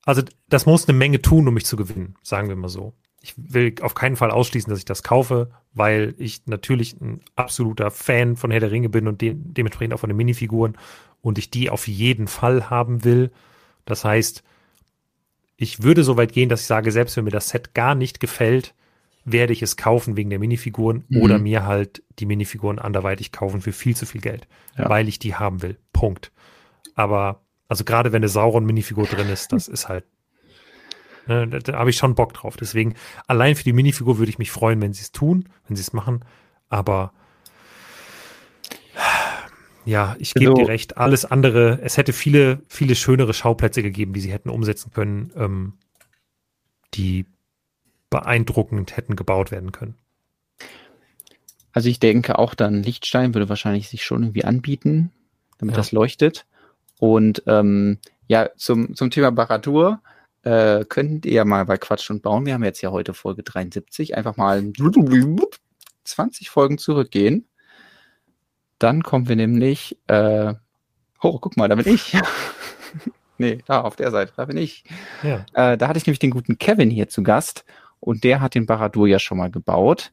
Also, 0.04 0.22
das 0.48 0.66
muss 0.66 0.88
eine 0.88 0.96
Menge 0.96 1.22
tun, 1.22 1.48
um 1.48 1.54
mich 1.54 1.66
zu 1.66 1.76
gewinnen, 1.76 2.16
sagen 2.22 2.48
wir 2.48 2.56
mal 2.56 2.68
so. 2.68 2.94
Ich 3.22 3.34
will 3.36 3.74
auf 3.82 3.94
keinen 3.94 4.16
Fall 4.16 4.30
ausschließen, 4.30 4.70
dass 4.70 4.78
ich 4.78 4.86
das 4.86 5.02
kaufe, 5.02 5.50
weil 5.74 6.14
ich 6.16 6.46
natürlich 6.46 6.98
ein 7.00 7.20
absoluter 7.36 7.90
Fan 7.90 8.36
von 8.36 8.50
Herr 8.50 8.60
der 8.60 8.70
Ringe 8.70 8.88
bin 8.88 9.08
und 9.08 9.20
de 9.20 9.34
dementsprechend 9.36 9.92
auch 9.92 10.00
von 10.00 10.08
den 10.08 10.16
Minifiguren 10.16 10.76
und 11.20 11.36
ich 11.36 11.50
die 11.50 11.68
auf 11.68 11.86
jeden 11.86 12.28
Fall 12.28 12.70
haben 12.70 13.04
will. 13.04 13.30
Das 13.84 14.04
heißt, 14.04 14.42
ich 15.56 15.82
würde 15.82 16.02
so 16.04 16.16
weit 16.16 16.32
gehen, 16.32 16.48
dass 16.48 16.62
ich 16.62 16.66
sage, 16.66 16.90
selbst 16.90 17.16
wenn 17.16 17.24
mir 17.24 17.30
das 17.30 17.50
Set 17.50 17.74
gar 17.74 17.94
nicht 17.94 18.20
gefällt, 18.20 18.74
werde 19.32 19.52
ich 19.52 19.62
es 19.62 19.76
kaufen 19.76 20.16
wegen 20.16 20.30
der 20.30 20.38
Minifiguren 20.38 21.04
mhm. 21.08 21.22
oder 21.22 21.38
mir 21.38 21.66
halt 21.66 22.02
die 22.18 22.26
Minifiguren 22.26 22.78
anderweitig 22.78 23.32
kaufen 23.32 23.60
für 23.60 23.72
viel 23.72 23.96
zu 23.96 24.06
viel 24.06 24.20
Geld, 24.20 24.46
ja. 24.76 24.88
weil 24.88 25.08
ich 25.08 25.18
die 25.18 25.34
haben 25.34 25.62
will. 25.62 25.78
Punkt. 25.92 26.32
Aber 26.94 27.42
also 27.68 27.84
gerade 27.84 28.12
wenn 28.12 28.18
eine 28.18 28.28
Sauron-Minifigur 28.28 29.06
drin 29.06 29.28
ist, 29.28 29.52
das 29.52 29.68
ist 29.68 29.88
halt, 29.88 30.04
ne, 31.26 31.46
da, 31.46 31.74
habe 31.74 31.90
ich 31.90 31.96
schon 31.96 32.14
Bock 32.14 32.34
drauf. 32.34 32.56
Deswegen 32.56 32.94
allein 33.26 33.54
für 33.54 33.64
die 33.64 33.72
Minifigur 33.72 34.18
würde 34.18 34.30
ich 34.30 34.38
mich 34.38 34.50
freuen, 34.50 34.82
wenn 34.82 34.92
sie 34.92 35.02
es 35.02 35.12
tun, 35.12 35.48
wenn 35.66 35.76
sie 35.76 35.82
es 35.82 35.92
machen. 35.92 36.24
Aber 36.68 37.12
ja, 39.84 40.16
ich 40.18 40.34
gebe 40.34 40.50
also, 40.50 40.62
dir 40.62 40.68
recht. 40.68 40.98
Alles 40.98 41.24
andere, 41.24 41.80
es 41.82 41.96
hätte 41.96 42.12
viele, 42.12 42.62
viele 42.68 42.94
schönere 42.94 43.34
Schauplätze 43.34 43.82
gegeben, 43.82 44.12
die 44.12 44.20
sie 44.20 44.32
hätten 44.32 44.50
umsetzen 44.50 44.92
können, 44.92 45.32
ähm, 45.36 45.74
die 46.94 47.26
beeindruckend 48.10 48.96
hätten 48.96 49.16
gebaut 49.16 49.50
werden 49.50 49.72
können. 49.72 49.96
Also 51.72 51.88
ich 51.88 52.00
denke 52.00 52.38
auch 52.38 52.54
dann 52.54 52.82
Lichtstein 52.82 53.34
würde 53.34 53.48
wahrscheinlich 53.48 53.88
sich 53.88 54.04
schon 54.04 54.22
irgendwie 54.22 54.44
anbieten. 54.44 55.12
damit 55.58 55.74
ja. 55.74 55.78
das 55.78 55.92
leuchtet. 55.92 56.46
Und 56.98 57.42
ähm, 57.46 57.98
ja, 58.26 58.50
zum, 58.56 58.94
zum 58.94 59.10
Thema 59.10 59.30
Baradur 59.30 60.00
äh, 60.42 60.84
könnt 60.84 61.26
ihr 61.26 61.44
mal 61.44 61.64
bei 61.64 61.76
Quatsch 61.78 62.10
und 62.10 62.22
Bauen, 62.22 62.46
wir 62.46 62.54
haben 62.54 62.64
jetzt 62.64 62.80
ja 62.80 62.90
heute 62.90 63.14
Folge 63.14 63.42
73, 63.42 64.16
einfach 64.16 64.36
mal 64.36 64.72
20 66.04 66.50
Folgen 66.50 66.78
zurückgehen. 66.78 67.46
Dann 68.78 69.02
kommen 69.02 69.28
wir 69.28 69.36
nämlich, 69.36 69.98
äh, 70.06 70.54
oh, 71.20 71.38
guck 71.38 71.56
mal, 71.56 71.68
da 71.68 71.74
bin 71.74 71.94
ich. 71.94 72.16
nee, 73.38 73.58
da 73.66 73.82
auf 73.82 73.96
der 73.96 74.10
Seite, 74.10 74.32
da 74.36 74.46
bin 74.46 74.56
ich. 74.56 74.84
Ja. 75.22 75.44
Äh, 75.52 75.76
da 75.76 75.88
hatte 75.88 75.98
ich 75.98 76.06
nämlich 76.06 76.18
den 76.18 76.30
guten 76.30 76.58
Kevin 76.58 76.90
hier 76.90 77.08
zu 77.08 77.22
Gast 77.22 77.64
und 78.00 78.24
der 78.24 78.40
hat 78.40 78.54
den 78.54 78.66
Baradur 78.66 79.06
ja 79.06 79.18
schon 79.18 79.38
mal 79.38 79.50
gebaut. 79.50 80.12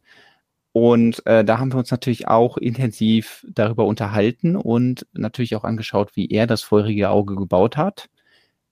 Und 0.73 1.25
äh, 1.25 1.43
da 1.43 1.57
haben 1.57 1.73
wir 1.73 1.79
uns 1.79 1.89
natürlich 1.89 2.27
auch 2.27 2.57
intensiv 2.57 3.43
darüber 3.49 3.85
unterhalten 3.85 4.55
und 4.55 5.07
natürlich 5.13 5.55
auch 5.55 5.63
angeschaut, 5.63 6.11
wie 6.15 6.29
er 6.29 6.45
das 6.45 6.61
feurige 6.61 7.09
Auge 7.09 7.35
gebaut 7.35 7.77
hat. 7.77 8.09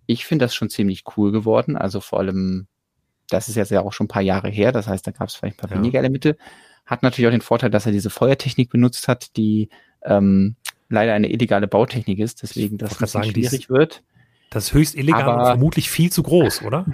Ich 0.06 0.26
finde 0.26 0.46
das 0.46 0.54
schon 0.54 0.70
ziemlich 0.70 1.04
cool 1.18 1.32
geworden. 1.32 1.76
Also 1.76 2.02
vor 2.02 2.20
allem, 2.20 2.68
das 3.30 3.50
ist 3.50 3.56
jetzt 3.56 3.72
ja 3.72 3.82
auch 3.82 3.92
schon 3.92 4.06
ein 4.06 4.10
paar 4.10 4.22
Jahre 4.22 4.50
her, 4.50 4.72
das 4.72 4.88
heißt, 4.88 5.08
da 5.08 5.12
gab 5.12 5.30
es 5.30 5.36
vielleicht 5.36 5.58
ein 5.58 5.68
paar 5.68 5.72
ja. 5.72 5.78
weniger 5.78 5.98
Elemente. 5.98 6.38
Hat 6.86 7.02
natürlich 7.02 7.28
auch 7.28 7.32
den 7.32 7.42
Vorteil, 7.42 7.72
dass 7.72 7.88
er 7.88 7.92
diese 7.92 8.12
Feuertechnik 8.12 8.70
benutzt 8.70 9.08
hat, 9.08 9.36
die 9.36 9.70
ähm, 10.04 10.56
leider 10.90 11.14
eine 11.14 11.32
illegale 11.32 11.68
Bautechnik 11.68 12.20
ist, 12.20 12.44
deswegen 12.44 12.78
das 12.78 13.00
sagen, 13.00 13.32
schwierig 13.32 13.62
dies, 13.62 13.70
wird. 13.70 14.04
Das 14.52 14.66
ist 14.66 14.74
höchst 14.74 14.96
illegal 14.96 15.24
Aber, 15.24 15.38
und 15.38 15.46
vermutlich 15.46 15.90
viel 15.90 16.12
zu 16.12 16.22
groß, 16.22 16.62
oder? 16.62 16.86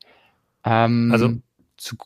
ähm, 0.64 1.10
also 1.12 1.34
zu 1.76 1.96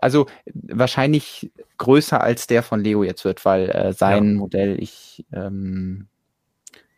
also 0.00 0.26
wahrscheinlich 0.54 1.50
größer 1.78 2.20
als 2.20 2.46
der 2.46 2.62
von 2.62 2.84
Leo 2.84 3.02
jetzt 3.02 3.24
wird, 3.24 3.44
weil 3.44 3.68
äh, 3.70 3.92
sein 3.92 4.32
ja. 4.32 4.38
Modell, 4.38 4.80
ich, 4.80 5.26
ähm, 5.32 6.06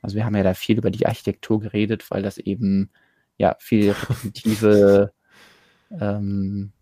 also 0.03 0.17
wir 0.17 0.27
haben 0.27 0.37
ja 0.37 0.43
da 0.43 0.53
viel 0.53 0.77
über 0.77 0.91
die 0.91 1.07
Architektur 1.07 1.61
geredet, 1.61 2.11
weil 2.11 2.23
das 2.23 2.37
eben 2.37 2.91
ja 3.39 3.57
viel 3.59 3.93
repetitive 4.11 5.13
ähm, 5.99 6.73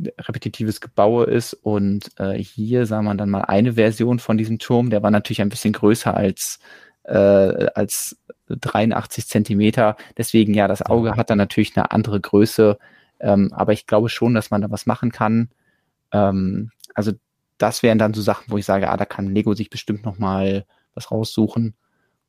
repetitives 0.00 0.80
Gebaue 0.80 1.24
ist 1.24 1.54
und 1.54 2.12
äh, 2.20 2.38
hier 2.38 2.86
sah 2.86 3.02
man 3.02 3.18
dann 3.18 3.30
mal 3.30 3.42
eine 3.42 3.72
Version 3.72 4.20
von 4.20 4.38
diesem 4.38 4.60
Turm, 4.60 4.90
der 4.90 5.02
war 5.02 5.10
natürlich 5.10 5.42
ein 5.42 5.48
bisschen 5.48 5.72
größer 5.72 6.16
als 6.16 6.60
äh, 7.02 7.66
als 7.74 8.16
83 8.48 9.26
Zentimeter. 9.26 9.96
Deswegen 10.16 10.54
ja, 10.54 10.68
das 10.68 10.82
Auge 10.82 11.16
hat 11.16 11.30
dann 11.30 11.38
natürlich 11.38 11.76
eine 11.76 11.90
andere 11.90 12.20
Größe, 12.20 12.78
ähm, 13.20 13.52
aber 13.52 13.72
ich 13.72 13.86
glaube 13.86 14.08
schon, 14.08 14.34
dass 14.34 14.50
man 14.50 14.62
da 14.62 14.70
was 14.70 14.86
machen 14.86 15.12
kann. 15.12 15.50
Ähm, 16.12 16.70
also 16.94 17.12
das 17.58 17.82
wären 17.82 17.98
dann 17.98 18.14
so 18.14 18.22
Sachen, 18.22 18.50
wo 18.50 18.58
ich 18.58 18.64
sage, 18.64 18.90
ah, 18.90 18.96
da 18.96 19.04
kann 19.04 19.34
Lego 19.34 19.54
sich 19.54 19.70
bestimmt 19.70 20.04
noch 20.04 20.18
mal 20.18 20.64
was 20.94 21.10
raussuchen 21.10 21.74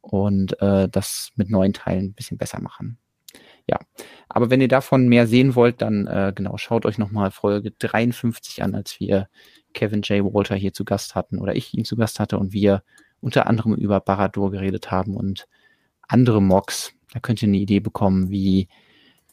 und 0.01 0.59
äh, 0.61 0.89
das 0.89 1.31
mit 1.35 1.49
neuen 1.49 1.73
Teilen 1.73 2.05
ein 2.05 2.13
bisschen 2.13 2.37
besser 2.37 2.61
machen 2.61 2.97
ja. 3.69 3.79
Aber 4.27 4.49
wenn 4.49 4.61
ihr 4.61 4.67
davon 4.67 5.07
mehr 5.07 5.27
sehen 5.27 5.55
wollt, 5.55 5.81
dann 5.81 6.07
äh, 6.07 6.33
genau, 6.35 6.57
schaut 6.57 6.85
euch 6.85 6.97
nochmal 6.97 7.31
Folge 7.31 7.71
53 7.71 8.63
an, 8.63 8.75
als 8.75 8.99
wir 8.99 9.29
Kevin 9.73 10.01
J. 10.01 10.23
Walter 10.33 10.55
hier 10.55 10.73
zu 10.73 10.85
Gast 10.85 11.15
hatten 11.15 11.39
oder 11.39 11.55
ich 11.55 11.73
ihn 11.73 11.85
zu 11.85 11.95
Gast 11.95 12.19
hatte 12.19 12.39
und 12.39 12.53
wir 12.53 12.83
unter 13.21 13.47
anderem 13.47 13.75
über 13.75 13.99
Baradur 13.99 14.51
geredet 14.51 14.91
haben 14.91 15.15
und 15.15 15.47
andere 16.07 16.41
Mocks. 16.41 16.93
Da 17.13 17.19
könnt 17.19 17.41
ihr 17.41 17.47
eine 17.47 17.57
Idee 17.57 17.79
bekommen, 17.79 18.29
wie 18.29 18.67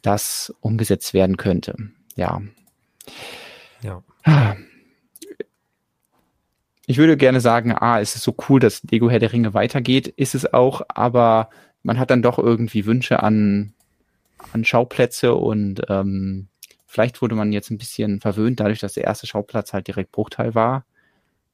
das 0.07 0.55
umgesetzt 0.61 1.13
werden 1.13 1.35
könnte. 1.35 1.75
Ja. 2.15 2.41
Ja. 3.81 4.03
Ich 6.89 6.97
würde 6.97 7.17
gerne 7.17 7.41
sagen, 7.41 7.73
ah, 7.73 7.99
es 7.99 8.15
ist 8.15 8.23
so 8.23 8.33
cool, 8.47 8.61
dass 8.61 8.81
Lego 8.83 9.09
Herr 9.09 9.19
der 9.19 9.33
Ringe 9.33 9.53
weitergeht. 9.53 10.07
Ist 10.07 10.35
es 10.35 10.53
auch, 10.53 10.81
aber 10.87 11.49
man 11.83 11.99
hat 11.99 12.09
dann 12.09 12.21
doch 12.21 12.39
irgendwie 12.39 12.85
Wünsche 12.85 13.21
an 13.21 13.73
an 14.53 14.63
Schauplätze 14.63 15.35
und 15.35 15.81
ähm, 15.89 16.47
vielleicht 16.85 17.21
wurde 17.21 17.35
man 17.35 17.51
jetzt 17.51 17.71
ein 17.71 17.77
bisschen 17.77 18.21
verwöhnt, 18.21 18.59
dadurch, 18.59 18.79
dass 18.79 18.93
der 18.93 19.03
erste 19.03 19.27
Schauplatz 19.27 19.73
halt 19.73 19.87
direkt 19.87 20.11
Bruchteil 20.11 20.55
war. 20.55 20.85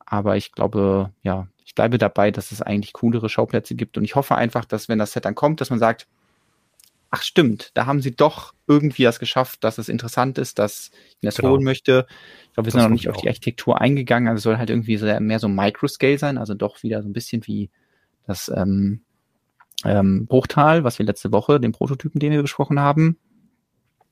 Aber 0.06 0.36
ich 0.36 0.52
glaube, 0.52 1.12
ja, 1.24 1.48
ich 1.66 1.74
bleibe 1.74 1.98
dabei, 1.98 2.30
dass 2.30 2.52
es 2.52 2.62
eigentlich 2.62 2.94
coolere 2.94 3.30
Schauplätze 3.30 3.74
gibt 3.74 3.98
und 3.98 4.04
ich 4.04 4.16
hoffe 4.16 4.36
einfach, 4.36 4.66
dass 4.66 4.90
wenn 4.90 5.00
das 5.00 5.14
Set 5.14 5.26
dann 5.26 5.34
kommt, 5.34 5.62
dass 5.62 5.70
man 5.70 5.80
sagt, 5.80 6.08
ach 7.14 7.22
stimmt, 7.22 7.69
da 7.76 7.85
haben 7.85 8.02
sie 8.02 8.15
doch 8.15 8.56
irgendwie 8.65 9.03
das 9.03 9.19
geschafft, 9.19 9.64
dass 9.64 9.77
es 9.77 9.88
interessant 9.88 10.40
ist, 10.40 10.57
dass 10.57 10.90
ich 11.10 11.18
das 11.22 11.38
genau. 11.38 11.52
holen 11.52 11.64
möchte. 11.64 12.07
Ich 12.48 12.53
glaube, 12.53 12.65
wir 12.65 12.72
das 12.72 12.73
sind 12.73 12.81
noch 12.81 12.90
nicht 12.90 13.07
auf 13.07 13.18
die 13.18 13.27
Architektur 13.27 13.80
eingegangen, 13.80 14.27
also 14.27 14.38
es 14.38 14.44
soll 14.44 14.57
halt 14.57 14.72
irgendwie 14.72 14.98
so 14.98 15.06
mehr 15.19 15.38
so 15.38 15.48
Microscale 15.48 16.18
sein, 16.18 16.40
also 16.40 16.56
doch 16.56 16.81
wieder 16.81 17.03
so 17.03 17.07
ein 17.07 17.14
bisschen 17.14 17.45
wie 17.45 17.69
das 18.26 18.52
ähm, 18.56 19.02
ähm, 19.85 20.26
Bruchtal, 20.26 20.84
was 20.84 20.98
wir 20.98 21.06
letzte 21.06 21.31
Woche, 21.31 21.60
den 21.60 21.72
Prototypen, 21.72 22.19
den 22.19 22.31
wir 22.31 22.41
besprochen 22.41 22.80
haben. 22.80 23.19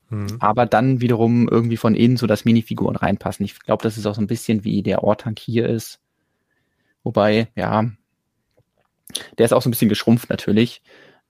Mhm. 0.09 0.37
Aber 0.39 0.67
dann 0.67 1.01
wiederum 1.01 1.49
irgendwie 1.49 1.77
von 1.77 1.95
innen 1.95 2.17
so 2.17 2.27
dass 2.27 2.45
Minifiguren 2.45 2.95
reinpassen. 2.95 3.43
Ich 3.43 3.59
glaube, 3.61 3.81
das 3.81 3.97
ist 3.97 4.05
auch 4.05 4.13
so 4.13 4.21
ein 4.21 4.27
bisschen 4.27 4.63
wie 4.63 4.83
der 4.83 5.03
Ortank 5.03 5.39
hier 5.39 5.67
ist. 5.67 5.99
Wobei, 7.01 7.47
ja, 7.55 7.89
der 9.39 9.45
ist 9.45 9.53
auch 9.53 9.63
so 9.63 9.69
ein 9.69 9.71
bisschen 9.71 9.89
geschrumpft 9.89 10.29
natürlich. 10.29 10.83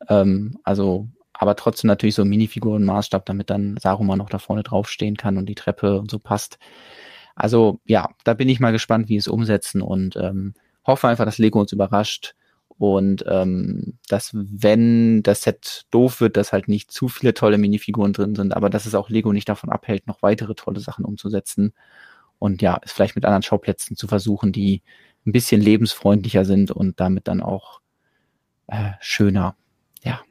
Ähm, 0.09 0.57
also, 0.65 1.07
aber 1.41 1.55
trotzdem 1.55 1.87
natürlich 1.87 2.13
so 2.13 2.21
Minifiguren-Maßstab, 2.21 3.25
damit 3.25 3.49
dann 3.49 3.75
Saruman 3.77 4.19
noch 4.19 4.29
da 4.29 4.37
vorne 4.37 4.61
draufstehen 4.61 5.17
kann 5.17 5.39
und 5.39 5.47
die 5.47 5.55
Treppe 5.55 5.99
und 5.99 6.11
so 6.11 6.19
passt. 6.19 6.59
Also 7.33 7.79
ja, 7.83 8.09
da 8.23 8.35
bin 8.35 8.47
ich 8.47 8.59
mal 8.59 8.71
gespannt, 8.71 9.09
wie 9.09 9.15
es 9.15 9.27
umsetzen 9.27 9.81
und 9.81 10.15
ähm, 10.17 10.53
hoffe 10.85 11.07
einfach, 11.07 11.25
dass 11.25 11.39
Lego 11.39 11.59
uns 11.59 11.71
überrascht 11.71 12.35
und 12.77 13.25
ähm, 13.27 13.97
dass, 14.07 14.29
wenn 14.35 15.23
das 15.23 15.41
Set 15.41 15.87
doof 15.89 16.21
wird, 16.21 16.37
dass 16.37 16.53
halt 16.53 16.67
nicht 16.67 16.91
zu 16.91 17.07
viele 17.07 17.33
tolle 17.33 17.57
Minifiguren 17.57 18.13
drin 18.13 18.35
sind, 18.35 18.55
aber 18.55 18.69
dass 18.69 18.85
es 18.85 18.93
auch 18.93 19.09
Lego 19.09 19.33
nicht 19.33 19.49
davon 19.49 19.71
abhält, 19.71 20.05
noch 20.05 20.21
weitere 20.21 20.53
tolle 20.53 20.79
Sachen 20.79 21.05
umzusetzen. 21.05 21.73
Und 22.37 22.61
ja, 22.61 22.79
es 22.83 22.91
vielleicht 22.91 23.15
mit 23.15 23.25
anderen 23.25 23.41
Schauplätzen 23.41 23.97
zu 23.97 24.07
versuchen, 24.07 24.51
die 24.51 24.83
ein 25.25 25.31
bisschen 25.31 25.59
lebensfreundlicher 25.59 26.45
sind 26.45 26.69
und 26.69 26.99
damit 26.99 27.27
dann 27.27 27.41
auch 27.41 27.81
äh, 28.67 28.91
schöner. 28.99 29.55
Ja. 30.03 30.21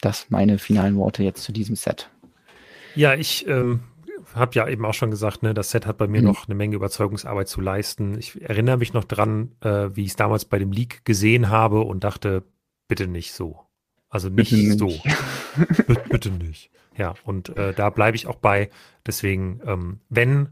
Das 0.00 0.26
meine 0.30 0.58
finalen 0.58 0.96
Worte 0.96 1.22
jetzt 1.22 1.42
zu 1.42 1.52
diesem 1.52 1.76
Set. 1.76 2.10
Ja, 2.94 3.14
ich 3.14 3.46
ähm, 3.46 3.80
habe 4.34 4.54
ja 4.54 4.68
eben 4.68 4.84
auch 4.84 4.94
schon 4.94 5.10
gesagt, 5.10 5.42
ne, 5.42 5.54
das 5.54 5.70
Set 5.70 5.86
hat 5.86 5.98
bei 5.98 6.06
mir 6.06 6.20
mhm. 6.20 6.26
noch 6.26 6.46
eine 6.46 6.54
Menge 6.54 6.76
Überzeugungsarbeit 6.76 7.48
zu 7.48 7.60
leisten. 7.60 8.18
Ich 8.18 8.40
erinnere 8.40 8.78
mich 8.78 8.92
noch 8.92 9.04
dran, 9.04 9.52
äh, 9.60 9.88
wie 9.94 10.04
ich 10.04 10.10
es 10.10 10.16
damals 10.16 10.44
bei 10.44 10.58
dem 10.58 10.72
Leak 10.72 11.04
gesehen 11.04 11.48
habe 11.48 11.80
und 11.80 12.04
dachte, 12.04 12.44
bitte 12.86 13.06
nicht 13.06 13.32
so. 13.32 13.60
Also 14.08 14.28
nicht 14.28 14.50
bitte 14.50 14.78
so. 14.78 14.86
Nicht. 14.86 16.08
bitte 16.08 16.30
nicht. 16.30 16.70
Ja, 16.96 17.14
und 17.24 17.56
äh, 17.56 17.74
da 17.74 17.90
bleibe 17.90 18.16
ich 18.16 18.26
auch 18.26 18.36
bei. 18.36 18.70
Deswegen, 19.06 19.60
ähm, 19.64 20.00
wenn 20.08 20.48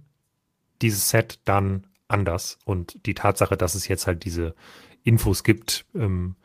dieses 0.83 1.09
Set 1.09 1.41
dann 1.45 1.87
anders 2.09 2.59
und 2.65 3.05
die 3.07 3.15
Tatsache, 3.15 3.57
dass 3.57 3.75
es 3.75 3.89
jetzt 3.89 4.07
halt 4.07 4.25
diese 4.25 4.55
Infos 5.03 5.43
gibt, 5.43 5.87
ähm, 5.95 6.37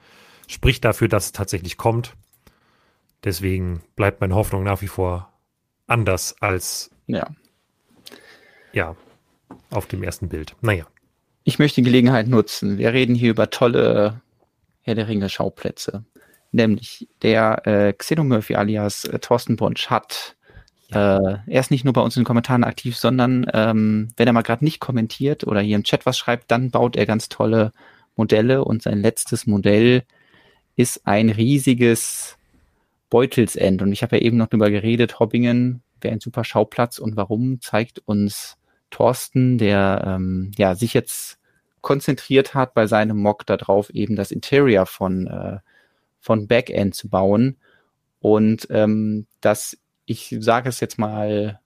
spricht 0.47 0.83
dafür, 0.85 1.07
dass 1.07 1.25
es 1.25 1.31
tatsächlich 1.33 1.77
kommt. 1.77 2.15
Deswegen 3.23 3.81
bleibt 3.95 4.21
meine 4.21 4.35
Hoffnung 4.35 4.63
nach 4.63 4.81
wie 4.81 4.87
vor 4.87 5.31
anders 5.87 6.35
als 6.41 6.89
ja. 7.07 7.27
Ja, 8.73 8.95
auf 9.69 9.85
dem 9.87 10.03
ersten 10.03 10.29
Bild. 10.29 10.55
Naja. 10.61 10.87
Ich 11.43 11.59
möchte 11.59 11.81
die 11.81 11.85
Gelegenheit 11.85 12.27
nutzen. 12.27 12.77
Wir 12.77 12.93
reden 12.93 13.15
hier 13.15 13.31
über 13.31 13.49
tolle 13.49 14.21
Herr 14.81 14.95
der 14.95 15.07
Ringe 15.07 15.29
Schauplätze. 15.29 16.05
Nämlich 16.51 17.07
der 17.21 17.65
äh, 17.65 17.93
Xenomurphy 17.93 18.55
alias 18.55 19.05
äh, 19.05 19.19
Thorsten 19.19 19.55
Bonsch 19.55 19.87
hat 19.87 20.35
äh, 20.91 20.95
er 20.95 21.59
ist 21.59 21.71
nicht 21.71 21.85
nur 21.85 21.93
bei 21.93 22.01
uns 22.01 22.17
in 22.17 22.21
den 22.21 22.27
Kommentaren 22.27 22.65
aktiv, 22.65 22.97
sondern 22.97 23.45
ähm, 23.53 24.09
wenn 24.17 24.27
er 24.27 24.33
mal 24.33 24.41
gerade 24.41 24.65
nicht 24.65 24.81
kommentiert 24.81 25.45
oder 25.45 25.61
hier 25.61 25.77
im 25.77 25.83
Chat 25.83 26.05
was 26.05 26.17
schreibt, 26.17 26.51
dann 26.51 26.69
baut 26.69 26.97
er 26.97 27.05
ganz 27.05 27.29
tolle 27.29 27.71
Modelle 28.17 28.65
und 28.65 28.81
sein 28.83 29.01
letztes 29.01 29.47
Modell 29.47 30.03
ist 30.75 31.07
ein 31.07 31.29
riesiges 31.29 32.37
Beutelsend. 33.11 33.83
Und 33.83 33.91
ich 33.91 34.01
habe 34.01 34.17
ja 34.17 34.23
eben 34.23 34.37
noch 34.37 34.47
drüber 34.47 34.71
geredet, 34.71 35.19
Hobbingen 35.19 35.83
wäre 35.99 36.15
ein 36.15 36.19
super 36.19 36.43
Schauplatz 36.43 36.97
und 36.97 37.15
warum 37.15 37.61
zeigt 37.61 37.99
uns 37.99 38.57
Thorsten, 38.89 39.59
der 39.59 40.03
ähm, 40.07 40.51
ja 40.57 40.73
sich 40.73 40.95
jetzt 40.95 41.37
konzentriert 41.81 42.55
hat 42.55 42.73
bei 42.73 42.87
seinem 42.87 43.17
Mock 43.17 43.45
darauf, 43.45 43.89
eben 43.91 44.15
das 44.15 44.31
Interior 44.31 44.85
von, 44.85 45.27
äh, 45.27 45.59
von 46.19 46.47
Backend 46.47 46.95
zu 46.95 47.09
bauen. 47.09 47.57
Und 48.19 48.67
ähm, 48.71 49.27
dass 49.41 49.77
ich 50.05 50.35
sage 50.39 50.69
es 50.69 50.79
jetzt 50.79 50.97
mal 50.97 51.59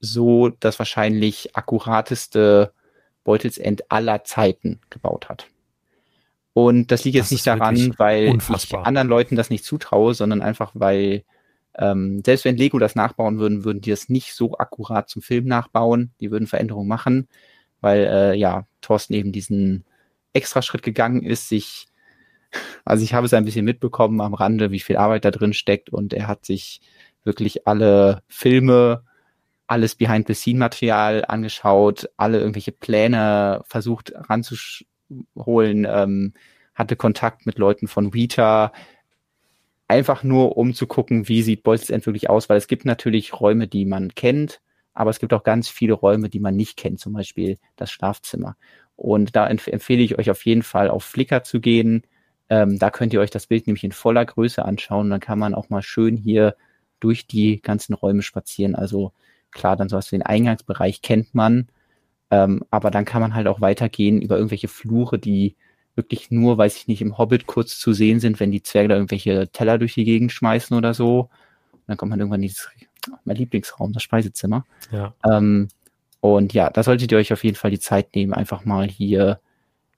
so, 0.00 0.48
das 0.48 0.78
wahrscheinlich 0.78 1.56
akkurateste 1.56 2.72
Beutelsend 3.24 3.90
aller 3.90 4.24
Zeiten 4.24 4.80
gebaut 4.90 5.28
hat. 5.28 5.46
Und 6.52 6.90
das 6.90 7.04
liegt 7.04 7.14
jetzt 7.14 7.26
das 7.26 7.30
nicht 7.32 7.46
daran, 7.46 7.94
weil 7.98 8.28
unfassbar. 8.28 8.80
ich 8.80 8.86
anderen 8.86 9.08
Leuten 9.08 9.36
das 9.36 9.50
nicht 9.50 9.64
zutraue, 9.64 10.14
sondern 10.14 10.42
einfach, 10.42 10.72
weil 10.74 11.24
ähm, 11.78 12.22
selbst 12.24 12.44
wenn 12.44 12.56
Lego 12.56 12.78
das 12.78 12.96
nachbauen 12.96 13.38
würden, 13.38 13.64
würden 13.64 13.80
die 13.80 13.90
das 13.90 14.08
nicht 14.08 14.34
so 14.34 14.58
akkurat 14.58 15.08
zum 15.08 15.22
Film 15.22 15.46
nachbauen. 15.46 16.12
Die 16.20 16.30
würden 16.30 16.48
Veränderungen 16.48 16.88
machen, 16.88 17.28
weil 17.80 18.04
äh, 18.04 18.34
ja 18.34 18.66
Thorsten 18.80 19.14
eben 19.14 19.32
diesen 19.32 19.84
extra 20.32 20.62
Schritt 20.62 20.82
gegangen 20.82 21.22
ist, 21.22 21.48
sich, 21.48 21.86
also 22.84 23.04
ich 23.04 23.14
habe 23.14 23.26
es 23.26 23.34
ein 23.34 23.44
bisschen 23.44 23.64
mitbekommen 23.64 24.20
am 24.20 24.34
Rande, 24.34 24.70
wie 24.70 24.80
viel 24.80 24.96
Arbeit 24.96 25.24
da 25.24 25.30
drin 25.30 25.52
steckt 25.52 25.90
und 25.90 26.12
er 26.12 26.26
hat 26.26 26.44
sich 26.44 26.80
wirklich 27.24 27.66
alle 27.66 28.22
Filme, 28.28 29.04
alles 29.66 29.94
Behind-the-Scene-Material 29.94 31.24
angeschaut, 31.26 32.10
alle 32.16 32.38
irgendwelche 32.38 32.72
Pläne 32.72 33.62
versucht 33.66 34.12
ranzuholen, 35.10 35.86
ähm, 35.88 36.32
hatte 36.74 36.96
Kontakt 36.96 37.46
mit 37.46 37.58
Leuten 37.58 37.88
von 37.88 38.08
Rita, 38.08 38.72
einfach 39.88 40.22
nur 40.22 40.56
um 40.56 40.72
zu 40.72 40.86
gucken, 40.86 41.28
wie 41.28 41.42
sieht 41.42 41.62
Boys 41.62 41.90
End 41.90 42.06
wirklich 42.06 42.30
aus, 42.30 42.48
weil 42.48 42.58
es 42.58 42.68
gibt 42.68 42.84
natürlich 42.84 43.40
Räume, 43.40 43.66
die 43.68 43.84
man 43.84 44.14
kennt, 44.14 44.60
aber 44.94 45.10
es 45.10 45.18
gibt 45.18 45.32
auch 45.32 45.42
ganz 45.42 45.68
viele 45.68 45.94
Räume, 45.94 46.28
die 46.28 46.40
man 46.40 46.56
nicht 46.56 46.76
kennt, 46.76 47.00
zum 47.00 47.12
Beispiel 47.12 47.58
das 47.76 47.90
Schlafzimmer. 47.90 48.56
Und 48.96 49.34
da 49.34 49.46
empf 49.48 49.66
empfehle 49.66 50.02
ich 50.02 50.18
euch 50.18 50.30
auf 50.30 50.44
jeden 50.44 50.62
Fall 50.62 50.90
auf 50.90 51.04
Flickr 51.04 51.42
zu 51.42 51.60
gehen. 51.60 52.02
Ähm, 52.48 52.78
da 52.78 52.90
könnt 52.90 53.12
ihr 53.12 53.20
euch 53.20 53.30
das 53.30 53.46
Bild 53.46 53.66
nämlich 53.66 53.84
in 53.84 53.92
voller 53.92 54.24
Größe 54.24 54.64
anschauen. 54.64 55.10
Dann 55.10 55.20
kann 55.20 55.38
man 55.38 55.54
auch 55.54 55.70
mal 55.70 55.82
schön 55.82 56.16
hier 56.16 56.54
durch 57.00 57.26
die 57.26 57.62
ganzen 57.62 57.94
Räume 57.94 58.22
spazieren. 58.22 58.74
Also 58.74 59.12
klar, 59.50 59.76
dann 59.76 59.88
sowas 59.88 60.12
wie 60.12 60.16
den 60.16 60.26
Eingangsbereich 60.26 61.02
kennt 61.02 61.34
man. 61.34 61.68
Ähm, 62.30 62.62
aber 62.70 62.90
dann 62.90 63.04
kann 63.04 63.20
man 63.20 63.34
halt 63.34 63.46
auch 63.46 63.60
weitergehen 63.60 64.22
über 64.22 64.36
irgendwelche 64.36 64.68
Flure, 64.68 65.18
die 65.18 65.56
wirklich 65.96 66.30
nur, 66.30 66.56
weiß 66.56 66.76
ich 66.76 66.88
nicht, 66.88 67.02
im 67.02 67.18
Hobbit 67.18 67.46
kurz 67.46 67.78
zu 67.78 67.92
sehen 67.92 68.20
sind, 68.20 68.40
wenn 68.40 68.52
die 68.52 68.62
Zwerge 68.62 68.88
da 68.88 68.94
irgendwelche 68.94 69.48
Teller 69.48 69.78
durch 69.78 69.94
die 69.94 70.04
Gegend 70.04 70.32
schmeißen 70.32 70.76
oder 70.76 70.94
so. 70.94 71.28
Und 71.72 71.82
dann 71.88 71.96
kommt 71.96 72.10
man 72.10 72.20
irgendwann 72.20 72.42
in 72.42 72.48
dieses, 72.48 72.70
mein 73.24 73.36
Lieblingsraum, 73.36 73.92
das 73.92 74.02
Speisezimmer. 74.02 74.64
Ja. 74.92 75.14
Ähm, 75.28 75.68
und 76.20 76.52
ja, 76.52 76.70
da 76.70 76.82
solltet 76.82 77.10
ihr 77.10 77.18
euch 77.18 77.32
auf 77.32 77.44
jeden 77.44 77.56
Fall 77.56 77.70
die 77.70 77.80
Zeit 77.80 78.14
nehmen, 78.14 78.32
einfach 78.34 78.64
mal 78.64 78.88
hier 78.88 79.40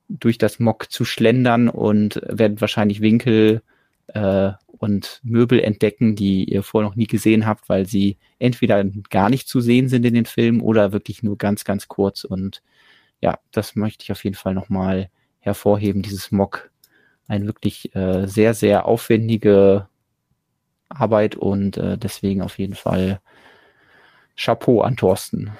durch 0.09 0.38
das 0.38 0.59
Mock 0.59 0.90
zu 0.90 1.04
schlendern 1.04 1.68
und 1.68 2.20
werdet 2.26 2.60
wahrscheinlich 2.60 3.00
Winkel 3.00 3.62
äh, 4.14 4.52
und 4.66 5.20
Möbel 5.22 5.60
entdecken, 5.60 6.16
die 6.16 6.44
ihr 6.44 6.62
vorher 6.62 6.89
noch 6.89 6.97
nie 6.97 7.06
gesehen 7.06 7.47
habt, 7.47 7.68
weil 7.68 7.86
sie 7.86 8.18
entweder 8.39 8.82
gar 9.10 9.30
nicht 9.30 9.48
zu 9.48 9.60
sehen 9.60 9.89
sind 9.89 10.05
in 10.05 10.14
den 10.14 10.26
Filmen 10.26 10.60
oder 10.60 10.93
wirklich 10.93 11.22
nur 11.22 11.39
ganz, 11.39 11.64
ganz 11.64 11.86
kurz. 11.86 12.24
Und 12.24 12.62
ja, 13.20 13.39
das 13.52 13.76
möchte 13.76 14.02
ich 14.02 14.12
auf 14.12 14.24
jeden 14.24 14.34
Fall 14.34 14.55
nochmal 14.55 15.09
hervorheben, 15.39 16.02
dieses 16.02 16.32
Mock. 16.32 16.70
Eine 17.28 17.47
wirklich 17.47 17.94
äh, 17.94 18.26
sehr, 18.26 18.55
sehr 18.55 18.86
aufwendige 18.86 19.89
Arbeit 20.89 21.36
und 21.36 21.76
äh, 21.76 21.97
deswegen 21.97 22.43
auf 22.43 22.59
jeden 22.59 22.74
Fall 22.74 23.20
Chapeau 24.36 24.80
an 24.80 24.97
Thorsten. 24.97 25.52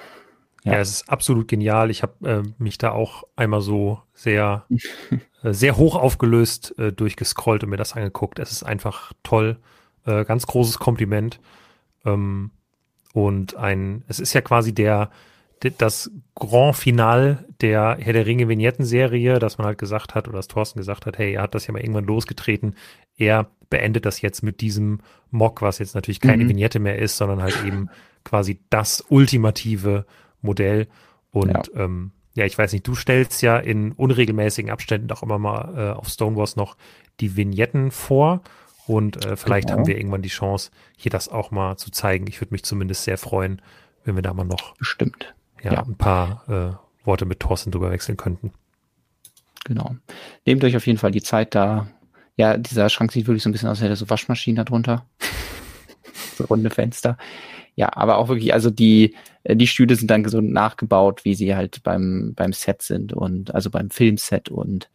Ja, 0.63 0.73
ja 0.73 0.79
es 0.79 0.89
ist 0.89 1.09
absolut 1.09 1.47
genial. 1.47 1.89
Ich 1.89 2.03
habe 2.03 2.29
äh, 2.29 2.43
mich 2.57 2.77
da 2.77 2.91
auch 2.91 3.23
einmal 3.35 3.61
so 3.61 4.01
sehr, 4.13 4.65
äh, 5.43 5.53
sehr 5.53 5.77
hoch 5.77 5.95
aufgelöst 5.95 6.77
äh, 6.77 6.91
durchgescrollt 6.91 7.63
und 7.63 7.69
mir 7.69 7.77
das 7.77 7.93
angeguckt. 7.93 8.39
Es 8.39 8.51
ist 8.51 8.63
einfach 8.63 9.13
toll. 9.23 9.57
Äh, 10.05 10.25
ganz 10.25 10.47
großes 10.47 10.79
Kompliment. 10.79 11.39
Ähm, 12.05 12.51
und 13.13 13.55
ein, 13.55 14.03
es 14.07 14.19
ist 14.19 14.33
ja 14.33 14.41
quasi 14.41 14.73
der, 14.73 15.11
das 15.77 16.11
Grand 16.35 16.75
Final 16.75 17.45
der 17.61 17.97
Herr 17.99 18.13
der 18.13 18.25
Ringe 18.25 18.49
Vignetten-Serie, 18.49 19.39
dass 19.39 19.57
man 19.57 19.67
halt 19.67 19.77
gesagt 19.77 20.15
hat, 20.15 20.27
oder 20.27 20.37
dass 20.37 20.47
Thorsten 20.47 20.79
gesagt 20.79 21.05
hat, 21.05 21.17
hey, 21.17 21.33
er 21.33 21.43
hat 21.43 21.55
das 21.55 21.67
ja 21.67 21.73
mal 21.73 21.79
irgendwann 21.79 22.05
losgetreten. 22.05 22.75
Er 23.15 23.47
beendet 23.69 24.05
das 24.05 24.21
jetzt 24.21 24.43
mit 24.43 24.61
diesem 24.61 24.99
Mock, 25.31 25.61
was 25.61 25.79
jetzt 25.79 25.95
natürlich 25.95 26.19
keine 26.19 26.43
mhm. 26.43 26.49
Vignette 26.49 26.79
mehr 26.79 26.99
ist, 26.99 27.17
sondern 27.17 27.41
halt 27.41 27.63
eben 27.65 27.89
quasi 28.23 28.59
das 28.69 29.05
ultimative 29.09 30.05
Modell. 30.43 30.87
Und 31.31 31.49
ja. 31.49 31.83
Ähm, 31.83 32.11
ja, 32.35 32.45
ich 32.45 32.57
weiß 32.57 32.73
nicht, 32.73 32.87
du 32.87 32.95
stellst 32.95 33.41
ja 33.41 33.57
in 33.57 33.91
unregelmäßigen 33.91 34.71
Abständen 34.71 35.11
auch 35.11 35.23
immer 35.23 35.37
mal 35.37 35.73
äh, 35.77 35.91
auf 35.91 36.07
Stonewalls 36.07 36.55
noch 36.55 36.77
die 37.19 37.35
Vignetten 37.35 37.91
vor. 37.91 38.41
Und 38.85 39.25
äh, 39.25 39.37
vielleicht 39.37 39.67
genau. 39.67 39.79
haben 39.79 39.87
wir 39.87 39.97
irgendwann 39.97 40.21
die 40.21 40.29
Chance, 40.29 40.71
hier 40.97 41.11
das 41.11 41.29
auch 41.29 41.51
mal 41.51 41.77
zu 41.77 41.91
zeigen. 41.91 42.27
Ich 42.27 42.41
würde 42.41 42.53
mich 42.53 42.63
zumindest 42.63 43.03
sehr 43.03 43.17
freuen, 43.17 43.61
wenn 44.03 44.15
wir 44.15 44.21
da 44.21 44.33
mal 44.33 44.45
noch 44.45 44.75
Bestimmt. 44.77 45.33
Ja, 45.61 45.73
ja. 45.73 45.83
ein 45.83 45.95
paar 45.95 46.43
äh, 46.49 47.05
Worte 47.05 47.25
mit 47.25 47.39
Thorsten 47.39 47.71
drüber 47.71 47.91
wechseln 47.91 48.17
könnten. 48.17 48.51
Genau. 49.63 49.95
Nehmt 50.45 50.63
euch 50.63 50.75
auf 50.75 50.85
jeden 50.85 50.99
Fall 50.99 51.11
die 51.11 51.21
Zeit 51.21 51.55
da. 51.55 51.87
Ja, 52.35 52.57
dieser 52.57 52.89
Schrank 52.89 53.11
sieht 53.11 53.27
wirklich 53.27 53.43
so 53.43 53.49
ein 53.49 53.53
bisschen 53.53 53.69
aus, 53.69 53.77
als 53.77 53.85
hätte 53.85 53.95
so 53.95 54.09
Waschmaschinen 54.09 54.65
darunter. 54.65 55.05
so 56.35 56.45
runde 56.45 56.69
Fenster. 56.69 57.17
Ja, 57.75 57.95
aber 57.95 58.17
auch 58.17 58.27
wirklich, 58.27 58.53
also 58.53 58.69
die, 58.69 59.15
äh, 59.43 59.55
die 59.55 59.67
Stühle 59.67 59.95
sind 59.95 60.09
dann 60.11 60.25
so 60.25 60.41
nachgebaut, 60.41 61.25
wie 61.25 61.35
sie 61.35 61.55
halt 61.55 61.81
beim, 61.83 62.33
beim 62.35 62.53
Set 62.53 62.81
sind 62.81 63.13
und 63.13 63.53
also 63.55 63.69
beim 63.69 63.89
Filmset 63.89 64.49
und 64.49 64.89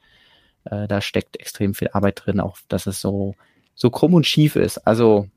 äh, 0.64 0.86
da 0.88 1.00
steckt 1.00 1.38
extrem 1.40 1.74
viel 1.74 1.88
Arbeit 1.92 2.22
drin, 2.24 2.40
auch 2.40 2.58
dass 2.68 2.86
es 2.86 3.00
so, 3.00 3.34
so 3.74 3.90
krumm 3.90 4.14
und 4.14 4.26
schief 4.26 4.56
ist. 4.56 4.78
Also 4.86 5.28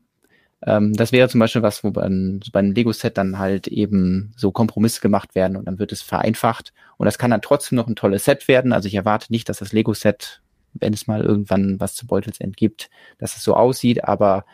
ähm, 0.65 0.93
das 0.93 1.11
wäre 1.11 1.29
zum 1.29 1.39
Beispiel 1.39 1.63
was, 1.63 1.83
wo 1.83 1.91
bei, 1.91 2.03
bei 2.03 2.59
einem 2.59 2.73
Lego-Set 2.73 3.17
dann 3.17 3.39
halt 3.39 3.67
eben 3.67 4.33
so 4.37 4.51
Kompromisse 4.51 5.01
gemacht 5.01 5.33
werden 5.35 5.57
und 5.57 5.65
dann 5.65 5.79
wird 5.79 5.91
es 5.91 6.01
vereinfacht. 6.01 6.73
Und 6.97 7.05
das 7.05 7.17
kann 7.17 7.31
dann 7.31 7.41
trotzdem 7.41 7.77
noch 7.77 7.87
ein 7.87 7.95
tolles 7.95 8.25
Set 8.25 8.47
werden. 8.47 8.73
Also 8.73 8.87
ich 8.87 8.95
erwarte 8.95 9.31
nicht, 9.31 9.49
dass 9.49 9.59
das 9.59 9.73
Lego-Set, 9.73 10.41
wenn 10.73 10.93
es 10.93 11.07
mal 11.07 11.21
irgendwann 11.23 11.79
was 11.79 11.95
zu 11.95 12.05
Beutelsend 12.05 12.57
gibt, 12.57 12.89
dass 13.17 13.35
es 13.35 13.43
so 13.43 13.55
aussieht, 13.55 14.03
aber 14.03 14.45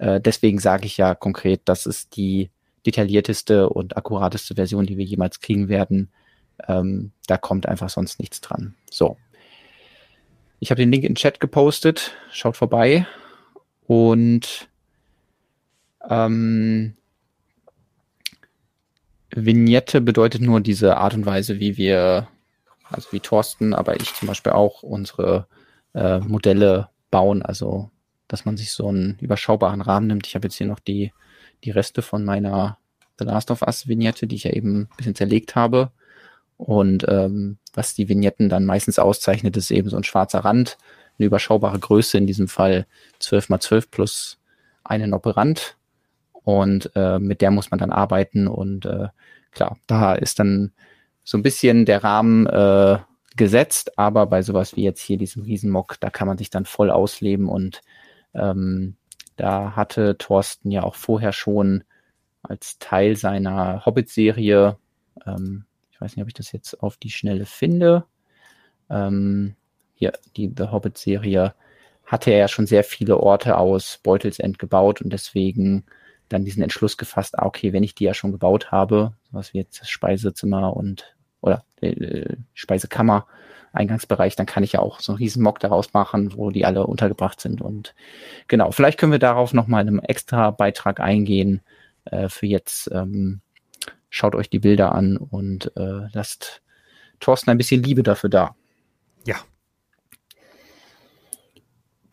äh, 0.00 0.20
deswegen 0.20 0.58
sage 0.58 0.86
ich 0.86 0.96
ja 0.96 1.14
konkret, 1.14 1.60
das 1.66 1.84
ist 1.84 2.16
die 2.16 2.50
detaillierteste 2.86 3.68
und 3.68 3.98
akkurateste 3.98 4.54
Version, 4.54 4.86
die 4.86 4.96
wir 4.96 5.04
jemals 5.04 5.40
kriegen 5.40 5.68
werden. 5.68 6.10
Ähm, 6.66 7.12
da 7.26 7.36
kommt 7.36 7.66
einfach 7.66 7.90
sonst 7.90 8.18
nichts 8.18 8.40
dran. 8.40 8.74
So. 8.90 9.18
Ich 10.58 10.70
habe 10.70 10.80
den 10.80 10.90
Link 10.90 11.04
in 11.04 11.10
den 11.10 11.16
Chat 11.16 11.38
gepostet. 11.38 12.12
Schaut 12.32 12.56
vorbei. 12.56 13.06
Und 13.86 14.68
ähm, 16.08 16.96
Vignette 19.34 20.00
bedeutet 20.00 20.40
nur 20.40 20.62
diese 20.62 20.96
Art 20.96 21.12
und 21.12 21.26
Weise, 21.26 21.60
wie 21.60 21.76
wir, 21.76 22.26
also 22.84 23.12
wie 23.12 23.20
Thorsten, 23.20 23.74
aber 23.74 23.96
ich 23.96 24.14
zum 24.14 24.28
Beispiel 24.28 24.52
auch 24.52 24.82
unsere 24.82 25.46
äh, 25.92 26.20
Modelle 26.20 26.88
bauen. 27.10 27.42
Also 27.42 27.90
dass 28.30 28.44
man 28.44 28.56
sich 28.56 28.70
so 28.70 28.88
einen 28.88 29.18
überschaubaren 29.20 29.80
Rahmen 29.80 30.06
nimmt. 30.06 30.26
Ich 30.26 30.34
habe 30.34 30.46
jetzt 30.46 30.56
hier 30.56 30.66
noch 30.66 30.78
die, 30.78 31.12
die 31.64 31.70
Reste 31.70 32.00
von 32.00 32.24
meiner 32.24 32.78
The 33.18 33.24
Last 33.24 33.50
of 33.50 33.62
Us 33.62 33.88
Vignette, 33.88 34.26
die 34.26 34.36
ich 34.36 34.44
ja 34.44 34.52
eben 34.52 34.82
ein 34.82 34.96
bisschen 34.96 35.14
zerlegt 35.14 35.56
habe. 35.56 35.90
Und 36.56 37.06
ähm, 37.08 37.58
was 37.74 37.94
die 37.94 38.08
Vignetten 38.08 38.48
dann 38.48 38.66
meistens 38.66 38.98
auszeichnet, 38.98 39.56
ist 39.56 39.70
eben 39.70 39.88
so 39.88 39.96
ein 39.96 40.04
schwarzer 40.04 40.40
Rand, 40.40 40.78
eine 41.18 41.26
überschaubare 41.26 41.78
Größe, 41.78 42.18
in 42.18 42.26
diesem 42.26 42.48
Fall 42.48 42.86
12 43.18 43.48
mal 43.48 43.60
12 43.60 43.90
plus 43.90 44.38
einen 44.84 45.12
Operant. 45.12 45.76
Und 46.32 46.90
äh, 46.94 47.18
mit 47.18 47.40
der 47.40 47.50
muss 47.50 47.70
man 47.70 47.78
dann 47.78 47.92
arbeiten. 47.92 48.46
Und 48.46 48.86
äh, 48.86 49.08
klar, 49.50 49.76
da 49.86 50.14
ist 50.14 50.38
dann 50.38 50.72
so 51.24 51.36
ein 51.36 51.42
bisschen 51.42 51.84
der 51.84 52.04
Rahmen 52.04 52.46
äh, 52.46 52.98
gesetzt, 53.36 53.98
aber 53.98 54.26
bei 54.26 54.42
sowas 54.42 54.76
wie 54.76 54.84
jetzt 54.84 55.00
hier 55.00 55.16
diesem 55.16 55.42
Riesenmock, 55.42 55.96
da 56.00 56.10
kann 56.10 56.28
man 56.28 56.38
sich 56.38 56.50
dann 56.50 56.64
voll 56.64 56.90
ausleben 56.90 57.48
und 57.48 57.80
ähm, 58.34 58.96
da 59.36 59.74
hatte 59.76 60.18
Thorsten 60.18 60.70
ja 60.70 60.82
auch 60.82 60.94
vorher 60.94 61.32
schon 61.32 61.84
als 62.42 62.78
Teil 62.78 63.16
seiner 63.16 63.84
Hobbit-Serie, 63.84 64.78
ähm, 65.26 65.64
ich 65.90 66.00
weiß 66.00 66.16
nicht, 66.16 66.22
ob 66.22 66.28
ich 66.28 66.34
das 66.34 66.52
jetzt 66.52 66.82
auf 66.82 66.96
die 66.96 67.10
Schnelle 67.10 67.46
finde, 67.46 68.04
ähm, 68.88 69.54
hier, 69.94 70.12
die 70.36 70.52
The 70.56 70.68
Hobbit-Serie, 70.68 71.54
hatte 72.04 72.30
er 72.30 72.38
ja 72.38 72.48
schon 72.48 72.66
sehr 72.66 72.82
viele 72.82 73.18
Orte 73.18 73.56
aus 73.56 74.00
Beutelsend 74.02 74.58
gebaut 74.58 75.00
und 75.00 75.12
deswegen 75.12 75.84
dann 76.28 76.44
diesen 76.44 76.62
Entschluss 76.62 76.96
gefasst, 76.96 77.38
ah, 77.38 77.46
okay, 77.46 77.72
wenn 77.72 77.82
ich 77.82 77.94
die 77.94 78.04
ja 78.04 78.14
schon 78.14 78.32
gebaut 78.32 78.72
habe, 78.72 79.12
was 79.30 79.52
wie 79.52 79.58
jetzt 79.58 79.80
das 79.80 79.90
Speisezimmer 79.90 80.76
und 80.76 81.16
oder 81.40 81.64
äh, 81.80 82.36
Speisekammer, 82.54 83.26
Eingangsbereich, 83.72 84.36
dann 84.36 84.46
kann 84.46 84.62
ich 84.62 84.72
ja 84.72 84.80
auch 84.80 85.00
so 85.00 85.12
einen 85.12 85.18
riesen 85.18 85.42
Mock 85.42 85.60
daraus 85.60 85.92
machen, 85.92 86.36
wo 86.36 86.50
die 86.50 86.64
alle 86.64 86.86
untergebracht 86.86 87.40
sind. 87.40 87.60
Und 87.60 87.94
genau, 88.48 88.72
vielleicht 88.72 88.98
können 88.98 89.12
wir 89.12 89.18
darauf 89.18 89.52
nochmal 89.52 89.82
in 89.82 89.88
einem 89.88 90.00
extra 90.00 90.50
Beitrag 90.50 91.00
eingehen. 91.00 91.60
Äh, 92.04 92.28
für 92.28 92.46
jetzt 92.46 92.90
ähm, 92.92 93.40
schaut 94.08 94.34
euch 94.34 94.50
die 94.50 94.58
Bilder 94.58 94.92
an 94.92 95.16
und 95.16 95.72
äh, 95.76 96.08
lasst 96.12 96.62
Thorsten 97.20 97.50
ein 97.50 97.58
bisschen 97.58 97.82
Liebe 97.82 98.02
dafür 98.02 98.30
da. 98.30 98.56
Ja. 99.24 99.36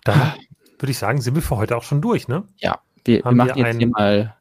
Da 0.03 0.35
würde 0.79 0.91
ich 0.91 0.97
sagen, 0.97 1.21
sind 1.21 1.35
wir 1.35 1.41
für 1.41 1.57
heute 1.57 1.75
auch 1.75 1.83
schon 1.83 2.01
durch, 2.01 2.27
ne? 2.27 2.47
Ja, 2.57 2.81
wir, 3.03 3.23
wir 3.23 3.31
machen 3.31 3.55
wir 3.55 3.65
jetzt 3.65 3.77
hier 3.77 3.87
mal 3.87 4.35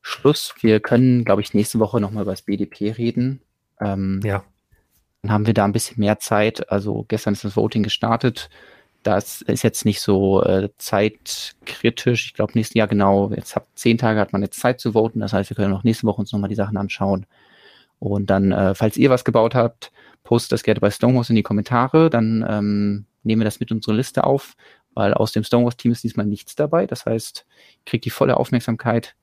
Schluss. 0.00 0.54
Wir 0.60 0.78
können, 0.78 1.24
glaube 1.24 1.42
ich, 1.42 1.52
nächste 1.54 1.80
Woche 1.80 2.00
nochmal 2.00 2.22
über 2.22 2.32
das 2.32 2.42
BDP 2.42 2.92
reden. 2.92 3.42
Ähm, 3.80 4.20
ja. 4.22 4.44
Dann 5.26 5.32
haben 5.32 5.46
wir 5.48 5.54
da 5.54 5.64
ein 5.64 5.72
bisschen 5.72 5.98
mehr 5.98 6.20
Zeit. 6.20 6.70
Also 6.70 7.04
gestern 7.08 7.34
ist 7.34 7.42
das 7.42 7.56
Voting 7.56 7.82
gestartet. 7.82 8.48
Das 9.02 9.42
ist 9.42 9.64
jetzt 9.64 9.84
nicht 9.84 10.00
so 10.00 10.40
äh, 10.44 10.68
zeitkritisch. 10.78 12.26
Ich 12.26 12.34
glaube, 12.34 12.52
nächstes 12.54 12.76
Jahr 12.76 12.86
genau, 12.86 13.32
jetzt 13.32 13.56
habt 13.56 13.76
zehn 13.76 13.98
Tage 13.98 14.20
hat 14.20 14.32
man 14.32 14.42
jetzt 14.42 14.60
Zeit 14.60 14.78
zu 14.78 14.92
voten. 14.92 15.18
Das 15.18 15.32
heißt, 15.32 15.50
wir 15.50 15.56
können 15.56 15.74
auch 15.74 15.82
nächste 15.82 16.06
Woche 16.06 16.20
uns 16.20 16.30
nochmal 16.30 16.48
die 16.48 16.54
Sachen 16.54 16.76
anschauen. 16.76 17.26
Und 17.98 18.30
dann, 18.30 18.52
äh, 18.52 18.76
falls 18.76 18.96
ihr 18.96 19.10
was 19.10 19.24
gebaut 19.24 19.56
habt, 19.56 19.90
postet 20.22 20.52
das 20.52 20.62
gerne 20.62 20.78
bei 20.78 20.92
Stonewalls 20.92 21.28
in 21.28 21.34
die 21.34 21.42
Kommentare, 21.42 22.08
dann 22.08 22.46
ähm, 22.48 23.06
nehmen 23.24 23.40
wir 23.40 23.46
das 23.46 23.58
mit 23.58 23.72
unserer 23.72 23.94
Liste 23.94 24.22
auf, 24.22 24.54
weil 24.94 25.12
aus 25.12 25.32
dem 25.32 25.42
Stonewalls-Team 25.42 25.90
ist 25.90 26.04
diesmal 26.04 26.26
nichts 26.26 26.54
dabei. 26.54 26.86
Das 26.86 27.04
heißt, 27.04 27.46
kriegt 27.84 28.04
die 28.04 28.10
volle 28.10 28.36
Aufmerksamkeit. 28.36 29.16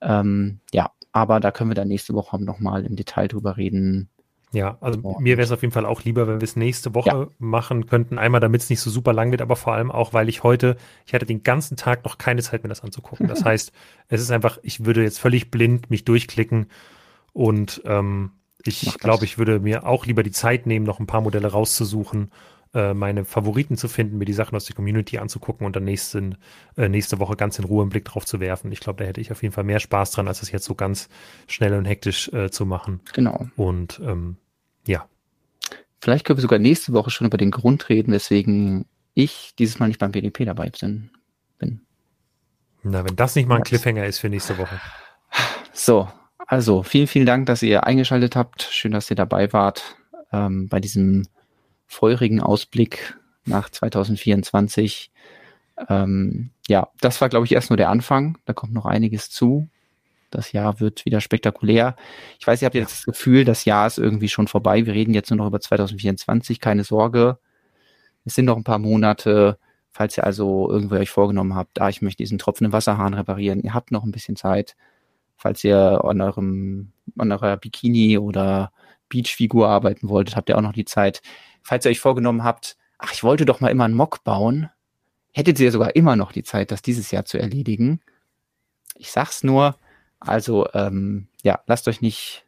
Ähm, 0.00 0.60
ja, 0.72 0.92
aber 1.12 1.40
da 1.40 1.50
können 1.50 1.68
wir 1.68 1.74
dann 1.74 1.88
nächste 1.88 2.14
Woche 2.14 2.42
nochmal 2.42 2.86
im 2.86 2.96
Detail 2.96 3.28
drüber 3.28 3.58
reden, 3.58 4.08
ja, 4.52 4.76
also 4.80 5.00
oh. 5.02 5.18
mir 5.18 5.38
wäre 5.38 5.44
es 5.44 5.50
auf 5.50 5.62
jeden 5.62 5.72
Fall 5.72 5.86
auch 5.86 6.02
lieber, 6.02 6.28
wenn 6.28 6.40
wir 6.40 6.44
es 6.44 6.56
nächste 6.56 6.94
Woche 6.94 7.08
ja. 7.08 7.28
machen 7.38 7.86
könnten. 7.86 8.18
Einmal, 8.18 8.40
damit 8.40 8.60
es 8.60 8.70
nicht 8.70 8.80
so 8.80 8.90
super 8.90 9.12
lang 9.12 9.30
wird, 9.30 9.40
aber 9.40 9.56
vor 9.56 9.72
allem 9.72 9.90
auch, 9.90 10.12
weil 10.12 10.28
ich 10.28 10.42
heute, 10.42 10.76
ich 11.06 11.14
hatte 11.14 11.26
den 11.26 11.42
ganzen 11.42 11.76
Tag 11.76 12.04
noch 12.04 12.18
keine 12.18 12.42
Zeit, 12.42 12.62
mir 12.62 12.68
das 12.68 12.82
anzugucken. 12.82 13.28
Das 13.28 13.44
heißt, 13.46 13.72
es 14.08 14.20
ist 14.20 14.30
einfach, 14.30 14.58
ich 14.62 14.84
würde 14.84 15.02
jetzt 15.02 15.18
völlig 15.18 15.50
blind 15.50 15.90
mich 15.90 16.04
durchklicken 16.04 16.66
und 17.32 17.82
ähm, 17.86 18.32
ich 18.64 18.98
glaube, 18.98 19.24
ich 19.24 19.38
würde 19.38 19.58
mir 19.58 19.86
auch 19.86 20.06
lieber 20.06 20.22
die 20.22 20.30
Zeit 20.30 20.66
nehmen, 20.66 20.86
noch 20.86 21.00
ein 21.00 21.06
paar 21.06 21.20
Modelle 21.20 21.48
rauszusuchen, 21.48 22.30
äh, 22.74 22.94
meine 22.94 23.24
Favoriten 23.24 23.76
zu 23.76 23.88
finden, 23.88 24.18
mir 24.18 24.24
die 24.24 24.32
Sachen 24.32 24.56
aus 24.56 24.64
der 24.64 24.76
Community 24.76 25.18
anzugucken 25.18 25.66
und 25.66 25.76
dann 25.76 25.84
nächsten, 25.84 26.36
äh, 26.76 26.88
nächste 26.88 27.18
Woche 27.18 27.36
ganz 27.36 27.58
in 27.58 27.64
Ruhe 27.64 27.82
einen 27.82 27.90
Blick 27.90 28.04
drauf 28.04 28.24
zu 28.24 28.40
werfen. 28.40 28.72
Ich 28.72 28.80
glaube, 28.80 29.02
da 29.02 29.08
hätte 29.08 29.20
ich 29.20 29.32
auf 29.32 29.42
jeden 29.42 29.54
Fall 29.54 29.64
mehr 29.64 29.80
Spaß 29.80 30.12
dran, 30.12 30.28
als 30.28 30.40
das 30.40 30.50
jetzt 30.52 30.64
so 30.64 30.74
ganz 30.74 31.08
schnell 31.48 31.74
und 31.74 31.84
hektisch 31.84 32.32
äh, 32.32 32.50
zu 32.50 32.64
machen. 32.64 33.00
Genau. 33.12 33.46
Und 33.56 34.00
ähm, 34.04 34.36
ja. 34.86 35.08
Vielleicht 36.00 36.24
können 36.24 36.38
wir 36.38 36.42
sogar 36.42 36.58
nächste 36.58 36.92
Woche 36.92 37.10
schon 37.10 37.26
über 37.26 37.38
den 37.38 37.50
Grund 37.50 37.88
reden, 37.88 38.12
weswegen 38.12 38.86
ich 39.14 39.54
dieses 39.58 39.78
Mal 39.78 39.88
nicht 39.88 40.00
beim 40.00 40.12
BDP 40.12 40.44
dabei 40.44 40.70
bin. 41.58 41.82
Na, 42.82 43.04
wenn 43.04 43.16
das 43.16 43.36
nicht 43.36 43.48
mal 43.48 43.56
ein 43.56 43.62
Cliffhanger 43.62 44.06
ist 44.06 44.18
für 44.18 44.28
nächste 44.28 44.58
Woche. 44.58 44.80
So, 45.72 46.08
also 46.46 46.82
vielen, 46.82 47.06
vielen 47.06 47.26
Dank, 47.26 47.46
dass 47.46 47.62
ihr 47.62 47.86
eingeschaltet 47.86 48.36
habt. 48.36 48.62
Schön, 48.62 48.92
dass 48.92 49.08
ihr 49.08 49.16
dabei 49.16 49.52
wart 49.52 49.96
ähm, 50.32 50.68
bei 50.68 50.80
diesem 50.80 51.26
feurigen 51.86 52.40
Ausblick 52.40 53.16
nach 53.44 53.70
2024. 53.70 55.12
Ähm, 55.88 56.50
ja, 56.68 56.88
das 57.00 57.20
war, 57.20 57.28
glaube 57.28 57.46
ich, 57.46 57.52
erst 57.52 57.70
nur 57.70 57.76
der 57.76 57.88
Anfang. 57.88 58.36
Da 58.44 58.52
kommt 58.52 58.72
noch 58.72 58.86
einiges 58.86 59.30
zu. 59.30 59.68
Das 60.32 60.52
Jahr 60.52 60.80
wird 60.80 61.04
wieder 61.04 61.20
spektakulär. 61.20 61.94
Ich 62.40 62.46
weiß, 62.46 62.62
ihr 62.62 62.66
habt 62.66 62.74
jetzt 62.74 62.92
das 62.92 63.04
Gefühl, 63.04 63.44
das 63.44 63.64
Jahr 63.64 63.86
ist 63.86 63.98
irgendwie 63.98 64.28
schon 64.28 64.48
vorbei. 64.48 64.84
Wir 64.86 64.94
reden 64.94 65.14
jetzt 65.14 65.30
nur 65.30 65.36
noch 65.36 65.46
über 65.46 65.60
2024. 65.60 66.58
Keine 66.58 66.84
Sorge. 66.84 67.38
Es 68.24 68.34
sind 68.34 68.46
noch 68.46 68.56
ein 68.56 68.64
paar 68.64 68.78
Monate. 68.78 69.58
Falls 69.90 70.16
ihr 70.16 70.24
also 70.24 70.70
irgendwie 70.70 70.96
euch 70.96 71.10
vorgenommen 71.10 71.54
habt, 71.54 71.80
ah, 71.80 71.90
ich 71.90 72.00
möchte 72.00 72.22
diesen 72.22 72.38
tropfenden 72.38 72.72
Wasserhahn 72.72 73.12
reparieren, 73.12 73.60
ihr 73.60 73.74
habt 73.74 73.92
noch 73.92 74.04
ein 74.04 74.10
bisschen 74.10 74.36
Zeit. 74.36 74.74
Falls 75.36 75.62
ihr 75.64 76.02
an 76.02 76.22
eurem, 76.22 76.92
an 77.18 77.30
eurer 77.30 77.58
Bikini 77.58 78.16
oder 78.16 78.72
Beachfigur 79.10 79.68
arbeiten 79.68 80.08
wolltet, 80.08 80.34
habt 80.34 80.48
ihr 80.48 80.56
auch 80.56 80.62
noch 80.62 80.72
die 80.72 80.86
Zeit. 80.86 81.20
Falls 81.62 81.84
ihr 81.84 81.90
euch 81.90 82.00
vorgenommen 82.00 82.42
habt, 82.42 82.78
ach, 82.96 83.12
ich 83.12 83.22
wollte 83.22 83.44
doch 83.44 83.60
mal 83.60 83.68
immer 83.68 83.84
einen 83.84 83.94
Mock 83.94 84.24
bauen, 84.24 84.70
hättet 85.32 85.60
ihr 85.60 85.70
sogar 85.70 85.94
immer 85.94 86.16
noch 86.16 86.32
die 86.32 86.42
Zeit, 86.42 86.70
das 86.70 86.80
dieses 86.80 87.10
Jahr 87.10 87.26
zu 87.26 87.38
erledigen. 87.38 88.00
Ich 88.96 89.10
sag's 89.10 89.44
nur, 89.44 89.76
also 90.26 90.68
ähm, 90.74 91.28
ja, 91.42 91.60
lasst 91.66 91.88
euch 91.88 92.00
nicht 92.00 92.44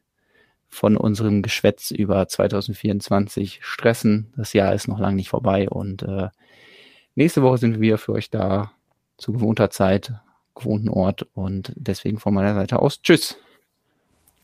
von 0.69 0.97
unserem 0.97 1.43
Geschwätz 1.43 1.91
über 1.91 2.27
2024 2.27 3.61
stressen. 3.63 4.33
Das 4.37 4.53
Jahr 4.53 4.75
ist 4.75 4.89
noch 4.89 4.99
lange 4.99 5.17
nicht 5.17 5.29
vorbei 5.29 5.69
und 5.69 6.03
äh, 6.03 6.29
nächste 7.15 7.43
Woche 7.43 7.59
sind 7.59 7.75
wir 7.75 7.81
wieder 7.81 7.99
für 7.99 8.13
euch 8.13 8.31
da 8.31 8.73
zu 9.17 9.33
gewohnter 9.33 9.71
Zeit, 9.71 10.13
gewohnten 10.55 10.89
Ort 10.89 11.27
und 11.35 11.73
deswegen 11.77 12.19
von 12.19 12.35
meiner 12.35 12.55
Seite 12.55 12.81
aus 12.81 13.03
Tschüss. 13.03 13.37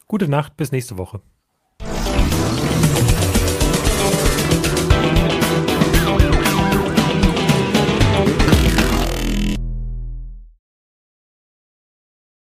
Gute 0.07 0.29
Nacht, 0.29 0.57
bis 0.57 0.73
nächste 0.73 0.99
Woche. 0.99 1.21